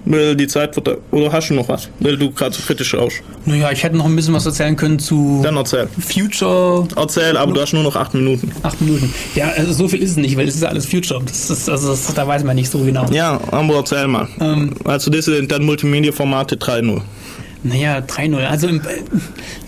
weil 0.10 0.38
die 0.38 0.48
Zeit 0.48 0.74
wird. 0.76 0.88
Oder 1.11 1.32
hast 1.34 1.49
du 1.49 1.53
noch 1.53 1.68
was? 1.68 1.90
Weil 1.99 2.15
du 2.18 2.32
gerade 2.32 2.56
so 2.56 2.61
kritisch 2.61 2.90
schaust. 2.90 3.18
Naja, 3.45 3.72
ich 3.74 3.84
hätte 3.84 3.98
noch 3.98 4.06
ein 4.06 4.15
bisschen 4.15 4.34
was 4.34 4.45
erzählen 4.45 4.76
können 4.76 4.99
zu 4.99 5.41
Dann 5.44 5.57
erzähl. 5.57 5.90
Future. 5.99 6.88
Erzähl, 6.95 7.36
aber 7.36 7.52
du 7.52 7.60
hast 7.61 7.74
nur 7.74 7.84
noch 7.84 7.95
acht 7.98 8.14
Minuten. 8.14 8.49
Acht 8.64 8.80
Minuten. 8.80 9.14
Ja, 9.36 9.49
also 9.57 9.74
so 9.74 9.88
viel 9.90 10.02
ist 10.02 10.11
es 10.11 10.18
nicht, 10.18 10.38
weil 10.38 10.48
es 10.48 10.56
ist 10.56 10.64
alles 10.64 10.86
Future. 10.86 11.22
Das 11.26 11.49
ist, 11.49 11.69
also 11.69 11.90
das, 11.90 12.14
da 12.14 12.26
weiß 12.26 12.45
man 12.45 12.56
nicht 12.56 12.69
so 12.69 12.80
genau. 12.80 13.06
Ja, 13.11 13.38
aber 13.52 13.76
erzähl 13.76 14.07
mal. 14.07 14.30
Ähm, 14.40 14.74
Also 14.86 15.11
das 15.11 15.26
sind 15.26 15.52
dann 15.52 15.65
Multimedia-Formate 15.65 16.56
3.0. 16.56 17.02
Naja, 17.63 17.99
3-0. 17.99 18.38
Also 18.45 18.67
im, 18.67 18.81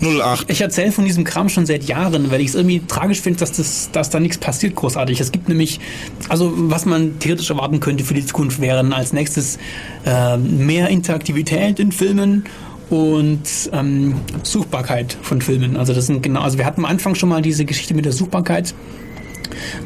08. 0.00 0.50
ich 0.50 0.60
erzähle 0.60 0.92
von 0.92 1.04
diesem 1.04 1.24
Kram 1.24 1.48
schon 1.48 1.66
seit 1.66 1.84
Jahren, 1.84 2.30
weil 2.30 2.40
ich 2.40 2.48
es 2.48 2.54
irgendwie 2.54 2.80
tragisch 2.86 3.20
finde, 3.20 3.40
dass, 3.40 3.52
das, 3.52 3.90
dass 3.92 4.10
da 4.10 4.20
nichts 4.20 4.38
passiert 4.38 4.74
großartig. 4.76 5.20
Es 5.20 5.32
gibt 5.32 5.48
nämlich, 5.48 5.80
also 6.28 6.52
was 6.54 6.86
man 6.86 7.18
theoretisch 7.18 7.50
erwarten 7.50 7.80
könnte 7.80 8.04
für 8.04 8.14
die 8.14 8.24
Zukunft 8.24 8.60
wären 8.60 8.92
als 8.92 9.12
nächstes 9.12 9.58
äh, 10.06 10.36
mehr 10.36 10.88
Interaktivität 10.88 11.80
in 11.80 11.92
Filmen 11.92 12.44
und 12.90 13.40
ähm, 13.72 14.16
Suchbarkeit 14.42 15.16
von 15.22 15.40
Filmen. 15.40 15.76
Also 15.76 15.92
das 15.92 16.06
sind 16.06 16.22
genau, 16.22 16.40
also 16.40 16.58
wir 16.58 16.66
hatten 16.66 16.84
am 16.84 16.90
Anfang 16.90 17.14
schon 17.14 17.28
mal 17.28 17.42
diese 17.42 17.64
Geschichte 17.64 17.94
mit 17.94 18.04
der 18.04 18.12
Suchbarkeit. 18.12 18.74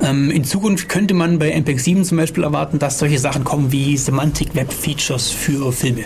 Ähm, 0.03 0.31
in 0.31 0.45
Zukunft 0.45 0.89
könnte 0.89 1.15
man 1.15 1.39
bei 1.39 1.51
MPEG 1.51 1.81
7 1.81 2.05
zum 2.05 2.19
Beispiel 2.19 2.45
erwarten, 2.45 2.79
dass 2.79 2.99
solche 2.99 3.19
Sachen 3.19 3.45
kommen 3.45 3.73
wie 3.73 3.97
Semantic 3.97 4.55
Web 4.55 4.73
Features 4.73 5.31
für 5.31 5.73
Filme. 5.73 6.05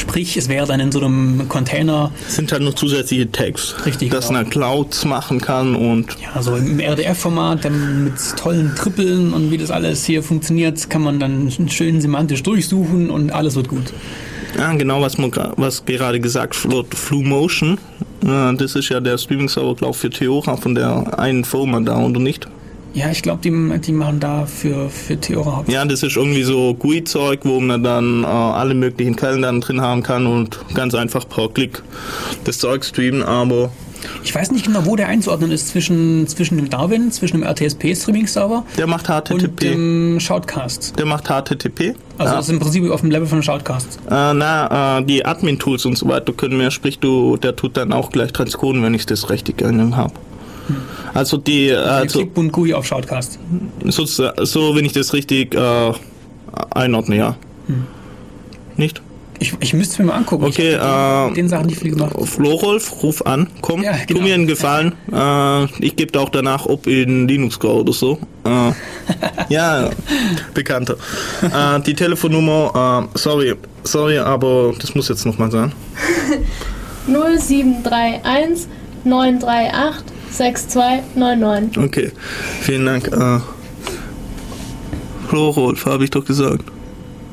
Sprich, 0.00 0.36
es 0.38 0.48
wäre 0.48 0.66
dann 0.66 0.80
in 0.80 0.90
so 0.90 1.00
einem 1.00 1.46
Container 1.48 2.10
Es 2.26 2.36
sind 2.36 2.50
halt 2.52 2.62
noch 2.62 2.72
zusätzliche 2.72 3.30
Tags. 3.30 3.74
Richtig, 3.84 4.10
Dass 4.10 4.28
genau. 4.28 4.40
eine 4.40 4.48
Clouds 4.48 5.04
machen 5.04 5.42
kann 5.42 5.76
und 5.76 6.16
Ja, 6.22 6.40
so 6.40 6.56
im 6.56 6.80
RDF-Format, 6.80 7.66
dann 7.66 8.04
mit 8.04 8.14
tollen 8.36 8.74
Trippeln 8.74 9.34
und 9.34 9.50
wie 9.50 9.58
das 9.58 9.70
alles 9.70 10.06
hier 10.06 10.22
funktioniert, 10.22 10.88
kann 10.88 11.02
man 11.02 11.20
dann 11.20 11.50
schön 11.68 12.00
semantisch 12.00 12.42
durchsuchen 12.42 13.10
und 13.10 13.30
alles 13.30 13.56
wird 13.56 13.68
gut. 13.68 13.92
Ja, 14.56 14.72
genau, 14.72 15.02
was, 15.02 15.18
man, 15.18 15.30
was 15.56 15.84
gerade 15.84 16.18
gesagt 16.18 16.70
wird, 16.70 16.94
Flumotion. 16.94 17.78
Äh, 18.24 18.54
das 18.56 18.74
ist 18.76 18.88
ja 18.88 19.00
der 19.00 19.18
Streaming-Server, 19.18 19.74
glaube 19.74 19.94
ich, 19.94 20.00
für 20.00 20.10
Theora 20.10 20.56
von 20.56 20.74
der 20.74 21.18
einen 21.18 21.44
Firma 21.44 21.80
da, 21.80 21.98
oder 21.98 22.20
nicht? 22.20 22.48
Ja, 22.92 23.10
ich 23.10 23.22
glaube, 23.22 23.40
die, 23.42 23.78
die 23.80 23.92
machen 23.92 24.20
da 24.20 24.46
für, 24.46 24.88
für 24.88 25.18
Theora. 25.18 25.64
Ja, 25.68 25.84
das 25.84 26.02
ist 26.02 26.16
irgendwie 26.16 26.42
so 26.42 26.74
GUI-Zeug, 26.74 27.40
wo 27.44 27.60
man 27.60 27.82
dann 27.82 28.24
äh, 28.24 28.26
alle 28.26 28.74
möglichen 28.74 29.16
Quellen 29.16 29.42
dann 29.42 29.60
drin 29.60 29.80
haben 29.80 30.02
kann 30.02 30.26
und 30.26 30.58
ganz 30.74 30.94
einfach 30.94 31.28
per 31.28 31.48
Klick 31.48 31.82
das 32.44 32.58
Zeug 32.58 32.84
streamen, 32.84 33.22
aber 33.22 33.70
Ich 34.22 34.34
weiß 34.34 34.50
nicht 34.50 34.66
genau, 34.66 34.86
wo 34.86 34.96
der 34.96 35.08
einzuordnen 35.08 35.50
ist 35.50 35.68
zwischen, 35.68 36.26
zwischen 36.26 36.56
dem 36.56 36.68
Darwin, 36.68 37.12
zwischen 37.12 37.40
dem 37.40 37.42
RTSP-Streaming-Server 37.44 38.64
der 38.76 38.86
macht 38.86 39.08
und 39.08 39.42
HTTP. 39.42 39.60
dem 39.60 40.20
Shoutcast. 40.20 40.98
Der 40.98 41.06
macht 41.06 41.28
HTTP. 41.28 41.94
Also 42.18 42.32
ja. 42.32 42.36
das 42.36 42.46
ist 42.46 42.52
im 42.52 42.58
Prinzip 42.58 42.90
auf 42.90 43.00
dem 43.00 43.10
Level 43.10 43.26
von 43.26 43.42
Shoutcast. 43.42 43.98
Äh, 44.08 44.34
na, 44.34 44.98
äh, 44.98 45.04
die 45.04 45.24
Admin-Tools 45.24 45.86
und 45.86 45.96
so 45.96 46.08
weiter 46.08 46.32
können 46.32 46.58
mehr, 46.58 46.70
sprich 46.70 46.98
du, 46.98 47.36
der 47.36 47.56
tut 47.56 47.76
dann 47.76 47.92
auch 47.92 48.10
gleich 48.10 48.32
transkoden, 48.32 48.82
wenn 48.82 48.94
ich 48.94 49.06
das 49.06 49.30
richtig 49.30 49.62
erinnern 49.62 49.96
habe. 49.96 50.12
Also 51.14 51.36
die, 51.36 51.72
also 51.72 52.18
Klickbund 52.20 52.52
GUI 52.52 52.74
auf 52.74 52.86
Shoutcast. 52.86 53.38
so, 53.84 54.04
so 54.04 54.74
wenn 54.74 54.84
ich 54.84 54.92
das 54.92 55.12
richtig 55.12 55.54
äh, 55.54 55.92
einordne, 56.70 57.16
ja. 57.16 57.36
Nicht? 58.76 59.02
Ich, 59.38 59.54
ich 59.60 59.72
müsste 59.72 59.94
es 59.94 59.98
mir 59.98 60.04
mal 60.06 60.16
angucken. 60.16 60.44
Okay, 60.44 60.74
ich 60.74 60.78
hab 60.78 61.28
mit 61.30 61.38
äh, 61.38 61.40
den 61.40 61.48
Sachen 61.48 61.66
nicht 61.66 61.80
viel 61.80 61.92
gemacht. 61.92 62.14
Florolf, 62.24 63.02
ruf 63.02 63.24
an, 63.24 63.46
komm, 63.62 63.82
Ja, 63.82 63.92
tu 63.92 64.08
genau. 64.08 64.20
mir 64.20 64.34
einen 64.34 64.46
Gefallen. 64.46 64.92
Äh, 65.10 65.64
ich 65.84 65.96
gebe 65.96 66.20
auch 66.20 66.28
danach, 66.28 66.66
ob 66.66 66.86
in 66.86 67.26
Linux 67.26 67.58
Go 67.58 67.80
oder 67.80 67.92
so. 67.94 68.18
Äh, 68.44 68.72
ja, 69.48 69.88
bekannter. 70.52 70.96
Äh, 71.42 71.80
die 71.80 71.94
Telefonnummer, 71.94 73.08
äh, 73.14 73.18
sorry, 73.18 73.54
sorry, 73.82 74.18
aber 74.18 74.74
das 74.78 74.94
muss 74.94 75.08
jetzt 75.08 75.24
nochmal 75.24 75.50
sein. 75.50 75.72
0731 77.06 78.68
938 79.04 80.04
6299. 80.32 81.78
Okay, 81.82 82.12
vielen 82.62 82.86
Dank. 82.86 83.06
Äh, 83.08 83.40
Florolf, 85.28 85.86
habe 85.86 86.04
ich 86.04 86.10
doch 86.10 86.24
gesagt. 86.24 86.64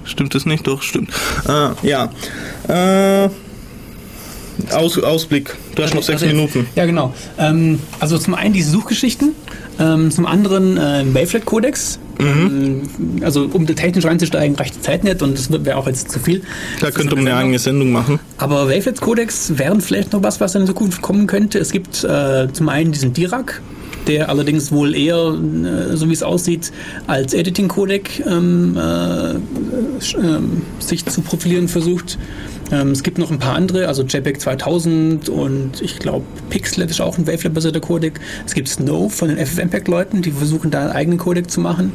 Stimmt 0.03 0.33
das 0.35 0.45
nicht? 0.45 0.65
Doch, 0.67 0.81
stimmt. 0.81 1.09
Äh, 1.47 1.69
ja. 1.87 2.09
Äh, 2.67 3.29
Aus, 4.73 4.97
Ausblick. 4.97 5.55
Du 5.75 5.83
hast 5.83 5.93
noch 5.93 6.01
sechs 6.03 6.23
Also- 6.23 6.33
Minuten. 6.33 6.67
Ja, 6.75 6.85
genau. 6.85 7.13
Ähm, 7.37 7.79
also 7.99 8.17
zum 8.17 8.33
einen 8.33 8.53
diese 8.53 8.71
Suchgeschichten, 8.71 9.33
ähm, 9.79 10.09
zum 10.11 10.25
anderen 10.25 10.77
äh, 10.77 11.03
Wavelet-Codex. 11.13 11.99
Ähm, 12.19 12.83
also 13.21 13.49
um 13.51 13.65
da 13.65 13.73
technisch 13.73 14.05
reinzusteigen, 14.05 14.55
reicht 14.55 14.75
die 14.75 14.81
Zeit 14.81 15.03
nicht 15.03 15.21
und 15.21 15.37
das 15.37 15.51
wäre 15.51 15.77
auch 15.77 15.87
jetzt 15.87 16.11
zu 16.11 16.19
viel. 16.19 16.41
Da 16.79 16.91
könnte 16.91 17.15
man 17.15 17.27
eine 17.27 17.37
eigene 17.37 17.59
Sendung 17.59 17.91
machen. 17.91 18.19
Aber 18.37 18.67
Wavelet-Codex 18.67 19.57
wären 19.57 19.81
vielleicht 19.81 20.13
noch 20.13 20.23
was, 20.23 20.39
was 20.39 20.55
in 20.55 20.65
Zukunft 20.65 21.01
kommen 21.01 21.27
könnte. 21.27 21.59
Es 21.59 21.71
gibt 21.71 22.03
äh, 22.03 22.47
zum 22.51 22.69
einen 22.69 22.91
diesen 22.91 23.13
Dirac, 23.13 23.61
der 24.07 24.29
allerdings 24.29 24.71
wohl 24.71 24.95
eher, 24.95 25.35
äh, 25.35 25.95
so 25.95 26.09
wie 26.09 26.13
es 26.13 26.23
aussieht, 26.23 26.71
als 27.07 27.33
Editing-Codec 27.33 28.25
ähm, 28.25 28.77
äh, 28.77 29.35
ähm, 30.15 30.61
sich 30.79 31.05
zu 31.05 31.21
profilieren 31.21 31.67
versucht. 31.67 32.17
Ähm, 32.71 32.91
es 32.91 33.03
gibt 33.03 33.17
noch 33.17 33.31
ein 33.31 33.39
paar 33.39 33.55
andere, 33.55 33.87
also 33.87 34.03
JPEG 34.03 34.41
2000 34.41 35.29
und 35.29 35.81
ich 35.81 35.99
glaube 35.99 36.25
Pixlet 36.49 36.89
ist 36.89 37.01
auch 37.01 37.17
ein 37.17 37.27
Wavelet-basierter 37.27 37.79
Codec. 37.79 38.19
Es 38.45 38.53
gibt 38.53 38.67
Snow 38.67 39.13
von 39.13 39.29
den 39.29 39.37
FFmpeg-Leuten, 39.37 40.21
die 40.21 40.31
versuchen 40.31 40.71
da 40.71 40.81
einen 40.81 40.91
eigenen 40.91 41.19
Codec 41.19 41.49
zu 41.49 41.61
machen. 41.61 41.93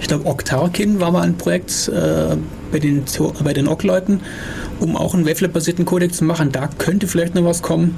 Ich 0.00 0.06
glaube, 0.06 0.26
Octarkin 0.26 1.00
war 1.00 1.10
mal 1.10 1.22
ein 1.22 1.36
Projekt 1.36 1.88
äh, 1.88 2.36
bei 2.70 2.78
den, 2.78 3.04
bei 3.42 3.52
den 3.52 3.66
OGG-Leuten, 3.66 4.20
um 4.80 4.96
auch 4.96 5.14
einen 5.14 5.26
Wavelet-basierten 5.26 5.84
Codec 5.84 6.14
zu 6.14 6.24
machen. 6.24 6.52
Da 6.52 6.68
könnte 6.78 7.08
vielleicht 7.08 7.34
noch 7.34 7.44
was 7.44 7.62
kommen. 7.62 7.96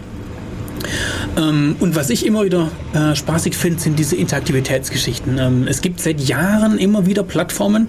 Ähm, 1.37 1.77
und 1.81 1.97
was 1.97 2.11
ich 2.11 2.27
immer 2.27 2.45
wieder 2.45 2.71
äh, 2.93 3.15
spaßig 3.15 3.57
finde, 3.57 3.81
sind 3.81 3.99
diese 3.99 4.17
Interaktivitätsgeschichten. 4.17 5.39
Ähm, 5.39 5.67
es 5.69 5.81
gibt 5.81 6.01
seit 6.01 6.21
Jahren 6.21 6.79
immer 6.79 7.07
wieder 7.07 7.23
Plattformen, 7.23 7.89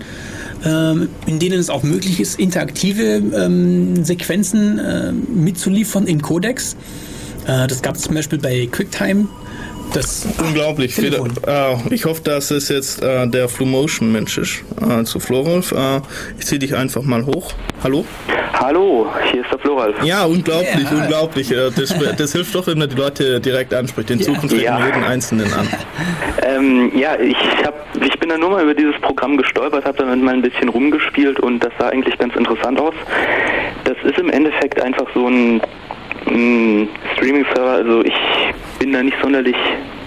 ähm, 0.66 1.10
in 1.26 1.40
denen 1.40 1.60
es 1.60 1.70
auch 1.70 1.84
möglich 1.84 2.20
ist, 2.20 2.40
interaktive 2.40 3.22
Sequenzen 4.04 4.80
äh, 4.80 5.12
mitzuliefern 5.12 6.08
in 6.08 6.22
Codecs. 6.22 6.76
Äh, 7.48 7.68
das 7.68 7.82
gab 7.82 7.96
es 7.96 8.04
zum 8.04 8.16
Beispiel 8.16 8.40
bei 8.40 8.68
QuickTime. 8.72 9.28
Das 9.94 10.26
Unglaublich. 10.40 10.96
Telefon. 10.96 11.32
Wieder, 11.36 11.74
äh, 11.90 11.94
ich 11.94 12.06
hoffe, 12.06 12.22
dass 12.24 12.50
es 12.52 12.70
jetzt 12.70 13.04
äh, 13.04 13.28
der 13.28 13.50
Flumotion-Mensch 13.50 14.38
ist. 14.38 14.64
Äh, 14.82 15.04
zu 15.04 15.20
Florolf. 15.20 15.72
Äh, 15.74 16.02
ich 16.40 16.46
ziehe 16.46 16.60
dich 16.60 16.76
einfach 16.76 17.02
mal 17.04 17.26
hoch. 17.26 17.52
Hallo? 17.84 18.06
Hallo, 18.54 19.08
hier 19.32 19.42
ist 19.42 19.52
der 19.52 19.60
Floral. 19.60 19.94
Ja, 20.04 20.24
unglaublich, 20.26 20.84
Ja. 20.90 20.98
unglaublich. 20.98 21.52
Äh, 21.52 21.72
Das, 21.76 21.94
das 22.18 22.32
hilft 22.32 22.54
doch, 22.56 22.68
wenn 22.68 22.78
man 22.78 22.90
die 22.90 22.96
Leute 22.96 23.42
direkt 23.42 23.74
anspricht. 23.74 24.12
In 24.12 24.22
Zukunft 24.22 24.52
Ja. 24.54 24.76
sprechen 24.76 24.78
wir 24.80 24.86
jeden 24.86 25.04
Einzelnen 25.04 25.52
an. 25.54 25.68
Ähm, 26.44 26.92
ja, 26.98 27.20
ich, 27.20 27.36
hab, 27.66 27.74
ich 28.02 28.18
bin 28.20 28.30
da 28.30 28.38
nur 28.38 28.52
mal 28.52 28.64
über 28.64 28.74
dieses 28.74 28.96
Programm 29.02 29.36
gestolpert, 29.36 29.84
habe 29.86 29.98
damit 29.98 30.22
mal 30.24 30.34
ein 30.36 30.42
bisschen 30.42 30.70
rumgespielt 30.70 31.40
und 31.40 31.60
das 31.64 31.72
sah 31.80 31.90
eigentlich 31.90 32.18
ganz 32.18 32.36
interessant 32.36 32.80
aus. 32.80 32.94
Das 33.84 33.98
ist 34.04 34.18
im 34.20 34.30
Endeffekt 34.30 34.82
einfach 34.82 35.08
so 35.14 35.28
ein, 35.28 35.62
ein 36.32 36.90
Streaming-Server, 37.16 37.72
also 37.72 38.04
ich 38.04 38.14
bin 38.80 38.94
da 38.94 39.04
nicht 39.04 39.18
sonderlich 39.22 39.56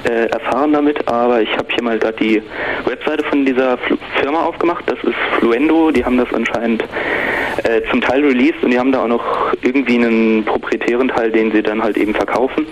äh, 0.04 0.26
erfahren 0.26 0.72
damit, 0.72 1.06
aber 1.08 1.40
ich 1.40 1.50
habe 1.56 1.66
hier 1.72 1.82
mal 1.82 1.98
gerade 1.98 2.16
die 2.16 2.42
Webseite 2.84 3.24
von 3.24 3.44
dieser 3.44 3.78
Fl 3.78 3.96
Firma 4.20 4.40
aufgemacht. 4.40 4.84
Das 4.86 4.98
ist 5.02 5.14
Fluendo. 5.38 5.90
Die 5.90 6.04
haben 6.04 6.16
das 6.16 6.32
anscheinend 6.32 6.82
äh, 7.64 7.82
zum 7.90 8.00
Teil 8.00 8.24
released 8.24 8.62
und 8.62 8.70
die 8.70 8.78
haben 8.78 8.92
da 8.92 9.02
auch 9.02 9.08
noch 9.08 9.52
irgendwie 9.62 9.96
einen 9.96 10.44
proprietären 10.44 11.08
Teil, 11.08 11.30
den 11.30 11.52
sie 11.52 11.62
dann 11.62 11.82
halt 11.82 11.96
eben 11.96 12.14
verkaufen. 12.14 12.66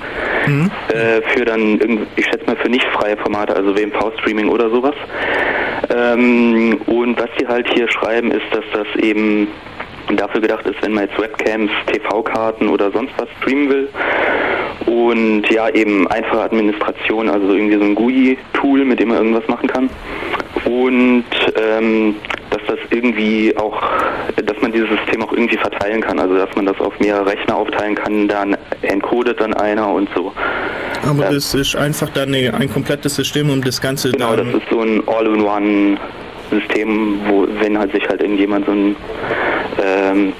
Äh, 0.89 1.23
für 1.35 1.45
dann, 1.45 2.07
ich 2.17 2.25
schätze 2.25 2.47
mal, 2.47 2.57
für 2.57 2.69
nicht 2.69 2.87
freie 2.89 3.17
Formate, 3.17 3.55
also 3.55 3.77
WMV-Streaming 3.77 4.49
oder 4.49 4.71
sowas. 4.71 4.95
Ähm, 5.95 6.81
und 6.87 7.19
was 7.19 7.29
die 7.39 7.47
halt 7.47 7.69
hier 7.75 7.89
schreiben, 7.89 8.31
ist, 8.31 8.47
dass 8.53 8.65
das 8.73 9.03
eben 9.03 9.49
dafür 10.15 10.41
gedacht 10.41 10.67
ist, 10.67 10.81
wenn 10.83 10.93
man 10.93 11.05
jetzt 11.05 11.19
Webcams, 11.19 11.71
TV-Karten 11.87 12.69
oder 12.69 12.91
sonst 12.91 13.13
was 13.17 13.29
streamen 13.41 13.69
will. 13.69 13.89
Und 14.87 15.49
ja, 15.51 15.69
eben 15.69 16.07
einfache 16.09 16.43
Administration, 16.43 17.29
also 17.29 17.49
so 17.49 17.55
irgendwie 17.55 17.77
so 17.77 17.85
ein 17.85 17.95
GUI-Tool, 17.95 18.85
mit 18.85 19.01
dem 19.01 19.09
man 19.09 19.19
irgendwas 19.19 19.47
machen 19.49 19.69
kann. 19.69 19.91
Und 20.65 21.25
ähm, 21.57 22.15
dass 22.53 22.61
das 22.67 22.79
irgendwie 22.91 23.57
auch, 23.57 23.83
dass 24.37 24.61
man 24.61 24.73
dieses 24.73 24.91
System 24.91 25.23
auch 25.23 25.33
irgendwie 25.33 25.57
verteilen 25.57 26.03
kann, 26.03 26.19
also 26.19 26.37
dass 26.37 26.55
man 26.55 26.67
das 26.67 26.79
auf 26.81 26.99
mehrere 27.01 27.25
Rechner 27.27 27.57
aufteilen 27.57 27.95
kann, 27.95 28.29
dann 28.29 28.57
encodet 28.83 29.41
dann 29.41 29.55
einer 29.55 29.89
und 29.89 30.11
so. 30.15 30.33
Aber 31.09 31.25
das 31.25 31.55
ist 31.55 31.75
einfach 31.75 32.11
dann 32.11 32.35
ein 32.35 32.71
komplettes 32.71 33.17
System, 33.17 33.49
um 33.51 33.63
das 33.63 33.81
Ganze 33.81 34.13
Genau, 34.13 34.37
das 34.37 34.49
ist 34.49 34.69
so 34.71 34.81
ein 34.81 35.03
All-in-One-System, 35.07 37.21
wo, 37.27 37.49
wenn 37.61 37.79
halt 37.79 37.93
sich 37.93 38.07
halt 38.09 38.21
irgendjemand 38.21 38.67
so 38.67 38.73
einen 38.73 38.97
ähm, 39.83 40.33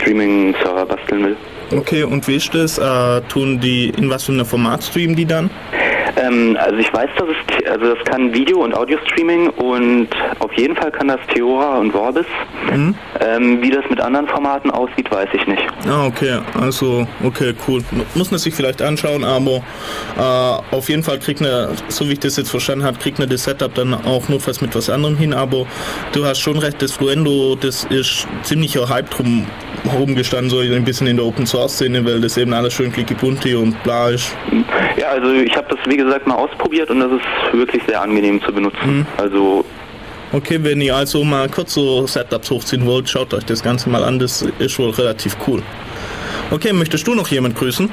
Streaming-Server 0.00 0.86
basteln 0.86 1.24
will. 1.24 1.36
Okay, 1.76 2.04
und 2.04 2.26
wie 2.28 2.36
ist 2.36 2.54
das? 2.54 2.78
Äh, 2.78 3.20
tun 3.28 3.58
die, 3.60 3.90
in 3.90 4.08
was 4.08 4.24
für 4.24 4.32
einem 4.32 4.46
Format 4.46 4.84
streamen 4.84 5.16
die 5.16 5.24
dann? 5.24 5.50
Ähm, 6.16 6.56
also 6.60 6.76
ich 6.78 6.92
weiß, 6.92 7.10
dass 7.18 7.28
es, 7.28 7.70
also 7.70 7.94
das 7.94 8.04
kann 8.04 8.32
Video- 8.32 8.64
und 8.64 8.74
Audio-Streaming 8.74 9.50
und 9.50 10.08
auf 10.38 10.52
jeden 10.54 10.74
Fall 10.74 10.90
kann 10.90 11.08
das 11.08 11.20
Theora 11.32 11.78
und 11.78 11.92
Vorbis. 11.92 12.26
Ähm, 13.20 13.62
wie 13.62 13.70
das 13.70 13.84
mit 13.88 14.00
anderen 14.00 14.26
Formaten 14.28 14.70
aussieht, 14.70 15.10
weiß 15.10 15.28
ich 15.32 15.46
nicht. 15.46 15.62
Ah, 15.88 16.06
okay, 16.06 16.38
also, 16.60 17.06
okay, 17.22 17.54
cool. 17.66 17.82
Muss 18.14 18.30
man 18.30 18.38
sich 18.38 18.54
vielleicht 18.54 18.82
anschauen, 18.82 19.24
aber 19.24 19.62
äh, 20.18 20.74
auf 20.74 20.88
jeden 20.88 21.02
Fall 21.02 21.18
kriegt 21.18 21.40
man, 21.40 21.68
so 21.88 22.08
wie 22.08 22.14
ich 22.14 22.20
das 22.20 22.36
jetzt 22.36 22.50
verstanden 22.50 22.84
habe, 22.84 22.98
kriegt 22.98 23.18
man 23.18 23.28
das 23.28 23.44
Setup 23.44 23.74
dann 23.74 23.94
auch 23.94 24.28
notfalls 24.28 24.60
mit 24.60 24.74
was 24.74 24.90
anderem 24.90 25.16
hin, 25.16 25.32
aber 25.32 25.66
du 26.12 26.24
hast 26.24 26.40
schon 26.40 26.58
recht, 26.58 26.80
das 26.82 26.92
Fluendo, 26.92 27.56
das 27.56 27.84
ist 27.84 28.26
ziemlicher 28.42 28.88
Hype 28.88 29.10
drum 29.10 29.46
herumgestanden, 29.90 30.50
so 30.50 30.58
ein 30.58 30.84
bisschen 30.84 31.06
in 31.06 31.16
der 31.16 31.26
Open 31.26 31.46
Source 31.46 31.74
Szene, 31.74 32.04
weil 32.04 32.20
das 32.20 32.36
eben 32.36 32.52
alles 32.52 32.74
schön 32.74 32.92
clicky 32.92 33.14
bunti 33.14 33.54
und 33.54 33.82
bla 33.82 34.10
ist. 34.10 34.34
Ja, 34.96 35.08
also 35.08 35.32
ich 35.32 35.54
habe 35.56 35.68
das 35.68 35.78
wie 35.86 35.96
gesagt 35.96 36.26
mal 36.26 36.34
ausprobiert 36.34 36.90
und 36.90 37.00
das 37.00 37.12
ist 37.12 37.58
wirklich 37.58 37.82
sehr 37.86 38.00
angenehm 38.00 38.42
zu 38.42 38.52
benutzen. 38.52 39.06
Also 39.16 39.64
Okay, 40.32 40.58
wenn 40.60 40.80
ihr 40.80 40.94
also 40.94 41.24
mal 41.24 41.48
kurz 41.48 41.74
so 41.74 42.06
Setups 42.06 42.50
hochziehen 42.50 42.84
wollt, 42.84 43.08
schaut 43.08 43.32
euch 43.32 43.44
das 43.44 43.62
Ganze 43.62 43.88
mal 43.88 44.02
an, 44.02 44.18
das 44.18 44.42
ist 44.58 44.78
wohl 44.78 44.90
relativ 44.90 45.36
cool. 45.46 45.62
Okay, 46.50 46.72
möchtest 46.72 47.06
du 47.06 47.14
noch 47.14 47.28
jemand 47.28 47.56
grüßen? 47.56 47.90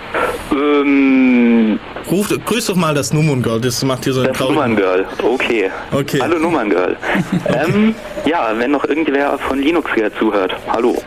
Ähm, 0.52 1.80
Ruf, 2.09 2.30
grüß 2.45 2.65
doch 2.67 2.75
mal 2.75 2.93
das 2.93 3.13
Nummerngirl, 3.13 3.61
das 3.61 3.84
macht 3.84 4.03
hier 4.03 4.13
so 4.13 4.21
einen 4.21 4.34
Das 4.34 4.39
Nummerngirl, 4.39 5.05
okay. 5.23 5.69
Okay. 5.91 6.19
Hallo 6.21 6.38
Nummerngirl. 6.38 6.97
ähm, 7.47 7.95
ja, 8.25 8.51
wenn 8.57 8.71
noch 8.71 8.84
irgendwer 8.85 9.38
von 9.39 9.59
Linux 9.59 9.89
hier 9.95 10.13
zuhört, 10.17 10.55
hallo. 10.67 11.01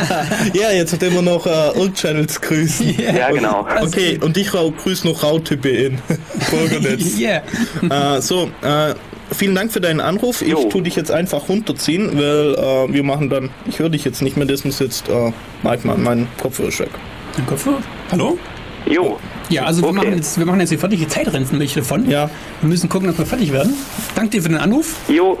Ja, 0.52 0.70
jetzt 0.72 0.92
hat 0.92 1.02
immer 1.02 1.22
noch 1.22 1.46
äh, 1.46 1.78
Irk-Channels 1.78 2.40
grüßen. 2.40 2.94
Ja, 3.16 3.30
genau. 3.30 3.66
Okay, 3.82 4.18
und 4.22 4.36
ich 4.36 4.52
Rau, 4.52 4.70
grüß 4.70 5.04
noch 5.04 5.22
Rautippe 5.22 5.68
in 5.68 5.98
Bürgernetz. 6.50 7.18
Yeah. 7.18 7.42
äh, 7.88 8.20
so, 8.20 8.50
äh, 8.62 8.94
vielen 9.32 9.54
Dank 9.54 9.72
für 9.72 9.80
deinen 9.80 10.00
Anruf. 10.00 10.42
Ich 10.42 10.54
tu 10.68 10.80
dich 10.80 10.96
jetzt 10.96 11.10
einfach 11.10 11.48
runterziehen, 11.48 12.18
weil 12.18 12.54
äh, 12.54 12.92
wir 12.92 13.02
machen 13.02 13.28
dann, 13.28 13.50
ich 13.66 13.78
höre 13.78 13.90
dich 13.90 14.04
jetzt 14.04 14.22
nicht 14.22 14.36
mehr, 14.36 14.46
das 14.46 14.64
muss 14.64 14.78
jetzt, 14.78 15.08
äh, 15.08 15.32
Mike 15.62 15.86
mein 15.86 16.28
Kopfhörer 16.40 16.68
ist 16.68 16.80
weg. 16.80 16.90
Dein 17.36 17.46
Kopfhörer? 17.46 17.78
Hallo? 18.10 18.38
Jo. 18.86 19.18
Ja, 19.48 19.64
also 19.64 19.82
wir, 19.82 19.92
machen 19.92 20.16
jetzt, 20.16 20.38
wir 20.38 20.46
machen 20.46 20.60
jetzt 20.60 20.72
die 20.72 20.76
fertige 20.76 21.06
Zeitrennen 21.08 21.48
welche 21.52 21.80
davon. 21.80 22.08
Ja. 22.10 22.30
Wir 22.60 22.68
müssen 22.68 22.88
gucken, 22.88 23.08
dass 23.08 23.18
wir 23.18 23.26
fertig 23.26 23.52
werden. 23.52 23.74
Danke 24.14 24.30
dir 24.30 24.42
für 24.42 24.48
den 24.48 24.58
Anruf. 24.58 24.96
Jo. 25.08 25.38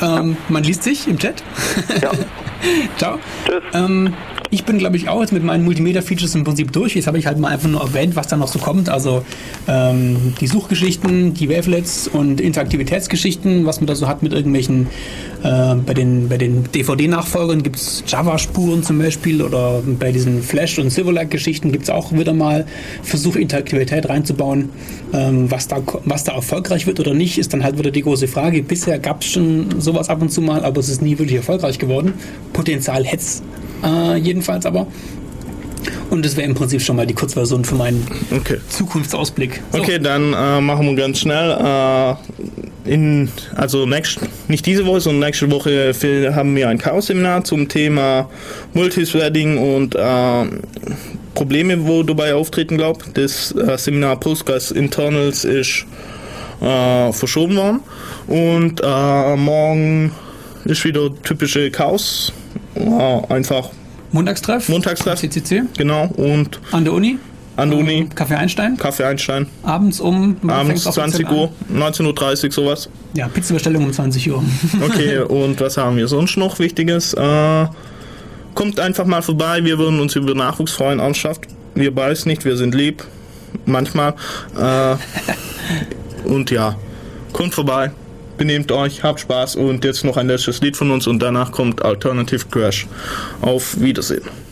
Ähm, 0.00 0.36
man 0.48 0.62
liest 0.64 0.82
sich 0.82 1.06
im 1.08 1.18
Chat. 1.18 1.42
Ja. 2.02 2.10
Ciao. 2.98 3.18
Tschüss. 3.46 3.62
Ähm, 3.74 4.14
ich 4.50 4.64
bin, 4.64 4.78
glaube 4.78 4.96
ich, 4.96 5.08
auch 5.08 5.20
jetzt 5.20 5.32
mit 5.32 5.44
meinen 5.44 5.64
Multimedia-Features 5.64 6.34
im 6.34 6.44
Prinzip 6.44 6.72
durch. 6.72 6.94
Jetzt 6.94 7.06
habe 7.06 7.18
ich 7.18 7.26
halt 7.26 7.38
mal 7.38 7.48
einfach 7.48 7.68
nur 7.68 7.82
erwähnt, 7.82 8.16
was 8.16 8.28
da 8.28 8.36
noch 8.36 8.48
so 8.48 8.58
kommt. 8.58 8.88
Also 8.88 9.22
ähm, 9.66 10.34
die 10.40 10.46
Suchgeschichten, 10.46 11.34
die 11.34 11.50
Wavelets 11.50 12.08
und 12.08 12.40
Interaktivitätsgeschichten, 12.40 13.66
was 13.66 13.80
man 13.80 13.86
da 13.86 13.94
so 13.94 14.08
hat 14.08 14.22
mit 14.22 14.32
irgendwelchen, 14.32 14.86
äh, 15.42 15.74
bei 15.74 15.92
den, 15.92 16.28
bei 16.28 16.38
den 16.38 16.64
DVD-Nachfolgern 16.72 17.62
gibt 17.62 17.76
es 17.76 18.04
Java-Spuren 18.06 18.82
zum 18.82 18.98
Beispiel 18.98 19.42
oder 19.42 19.82
bei 19.98 20.12
diesen 20.12 20.42
Flash- 20.42 20.78
und 20.78 20.90
Silverlight-Geschichten 20.90 21.70
gibt 21.70 21.84
es 21.84 21.90
auch 21.90 22.12
wieder 22.12 22.32
mal 22.32 22.64
Versuch, 23.02 23.36
Interaktivität 23.36 24.08
reinzubauen. 24.08 24.70
Ähm, 25.12 25.50
was, 25.50 25.68
da, 25.68 25.82
was 26.04 26.24
da 26.24 26.32
erfolgreich 26.32 26.86
wird 26.86 27.00
oder 27.00 27.12
nicht, 27.12 27.36
ist 27.36 27.52
dann 27.52 27.64
halt 27.64 27.78
wieder 27.78 27.90
die 27.90 28.02
große 28.02 28.28
Frage. 28.28 28.62
Bisher 28.62 28.98
gab 28.98 29.20
es 29.20 29.28
schon 29.28 29.80
sowas 29.80 30.08
ab 30.08 30.22
und 30.22 30.30
zu 30.30 30.40
mal, 30.40 30.64
aber 30.64 30.80
es 30.80 30.88
ist 30.88 31.02
nie 31.02 31.18
wirklich 31.18 31.36
erfolgreich 31.36 31.78
geworden. 31.78 32.14
Potenzial 32.54 33.04
hätte 33.04 33.22
es 33.22 33.42
äh, 33.84 34.16
jedenfalls 34.16 34.66
aber. 34.66 34.86
Und 36.10 36.24
das 36.24 36.36
wäre 36.36 36.46
im 36.48 36.54
Prinzip 36.54 36.80
schon 36.80 36.96
mal 36.96 37.06
die 37.06 37.14
Kurzversion 37.14 37.64
für 37.64 37.74
meinen 37.74 38.06
Okay. 38.30 38.58
Zukunftsausblick. 38.68 39.60
So. 39.72 39.78
Okay, 39.78 39.98
dann 39.98 40.32
äh, 40.32 40.60
machen 40.60 40.86
wir 40.86 40.94
ganz 40.94 41.20
schnell. 41.20 41.50
Äh, 41.50 42.14
in, 42.92 43.30
also 43.54 43.84
nächst, 43.84 44.18
nicht 44.48 44.64
diese 44.64 44.86
Woche, 44.86 45.00
sondern 45.00 45.28
nächste 45.28 45.50
Woche 45.50 45.92
haben 46.34 46.56
wir 46.56 46.68
ein 46.68 46.78
Chaos-Seminar 46.78 47.44
zum 47.44 47.68
Thema 47.68 48.28
Multithreading 48.72 49.58
und 49.58 49.94
äh, 49.94 50.44
Probleme, 51.34 51.86
wo 51.86 52.02
dabei 52.02 52.34
auftreten, 52.34 52.78
glaube 52.78 53.04
Das 53.14 53.52
äh, 53.52 53.76
Seminar 53.76 54.18
Postgres 54.18 54.70
Internals 54.70 55.44
ist 55.44 55.84
äh, 56.60 57.12
verschoben 57.12 57.56
worden. 57.56 57.80
Und 58.26 58.80
äh, 58.82 59.36
morgen 59.36 60.12
ist 60.64 60.84
wieder 60.84 61.10
typische 61.22 61.70
Chaos. 61.70 62.32
Äh, 62.74 63.32
einfach 63.32 63.70
Montagstreff. 64.12 64.68
Montagstreff. 64.68 65.20
CCC. 65.20 65.62
Genau. 65.76 66.06
Und 66.16 66.60
An 66.72 66.84
der 66.84 66.92
Uni. 66.94 67.18
an 67.56 67.70
der 67.70 67.78
Uni, 67.78 68.08
Kaffee 68.14 68.36
Einstein. 68.36 68.76
Kaffee 68.76 69.04
Einstein. 69.04 69.46
Abends 69.64 70.00
um. 70.00 70.36
Abends 70.46 70.84
fängt's 70.84 70.86
offiziell 70.86 71.26
20 71.26 71.30
Uhr, 71.30 71.50
an? 71.68 71.82
19.30 71.82 72.44
Uhr 72.46 72.52
sowas. 72.52 72.88
Ja, 73.14 73.28
Pizzabestellung 73.28 73.84
um 73.84 73.92
20 73.92 74.30
Uhr. 74.30 74.42
Okay, 74.80 75.18
und 75.18 75.60
was 75.60 75.76
haben 75.76 75.96
wir 75.96 76.08
sonst 76.08 76.36
noch 76.36 76.58
Wichtiges? 76.58 77.14
Äh, 77.14 77.66
kommt 78.54 78.80
einfach 78.80 79.04
mal 79.06 79.22
vorbei, 79.22 79.64
wir 79.64 79.78
würden 79.78 80.00
uns 80.00 80.14
über 80.16 80.34
Nachwuchs 80.34 80.72
freuen, 80.72 81.00
ernsthaft. 81.00 81.46
Wir 81.74 81.94
beißen 81.94 82.28
nicht, 82.30 82.44
wir 82.44 82.56
sind 82.56 82.74
lieb. 82.74 83.04
Manchmal. 83.66 84.14
Äh, 84.58 84.96
und 86.28 86.50
ja, 86.50 86.76
kommt 87.32 87.54
vorbei, 87.54 87.90
benehmt 88.38 88.72
euch, 88.72 89.02
habt 89.02 89.20
Spaß 89.20 89.56
und 89.56 89.84
jetzt 89.84 90.04
noch 90.04 90.16
ein 90.16 90.28
letztes 90.28 90.60
Lied 90.60 90.76
von 90.76 90.90
uns 90.90 91.06
und 91.06 91.18
danach 91.20 91.52
kommt 91.52 91.82
Alternative 91.84 92.46
Crash. 92.50 92.86
Auf 93.42 93.80
Wiedersehen. 93.80 94.47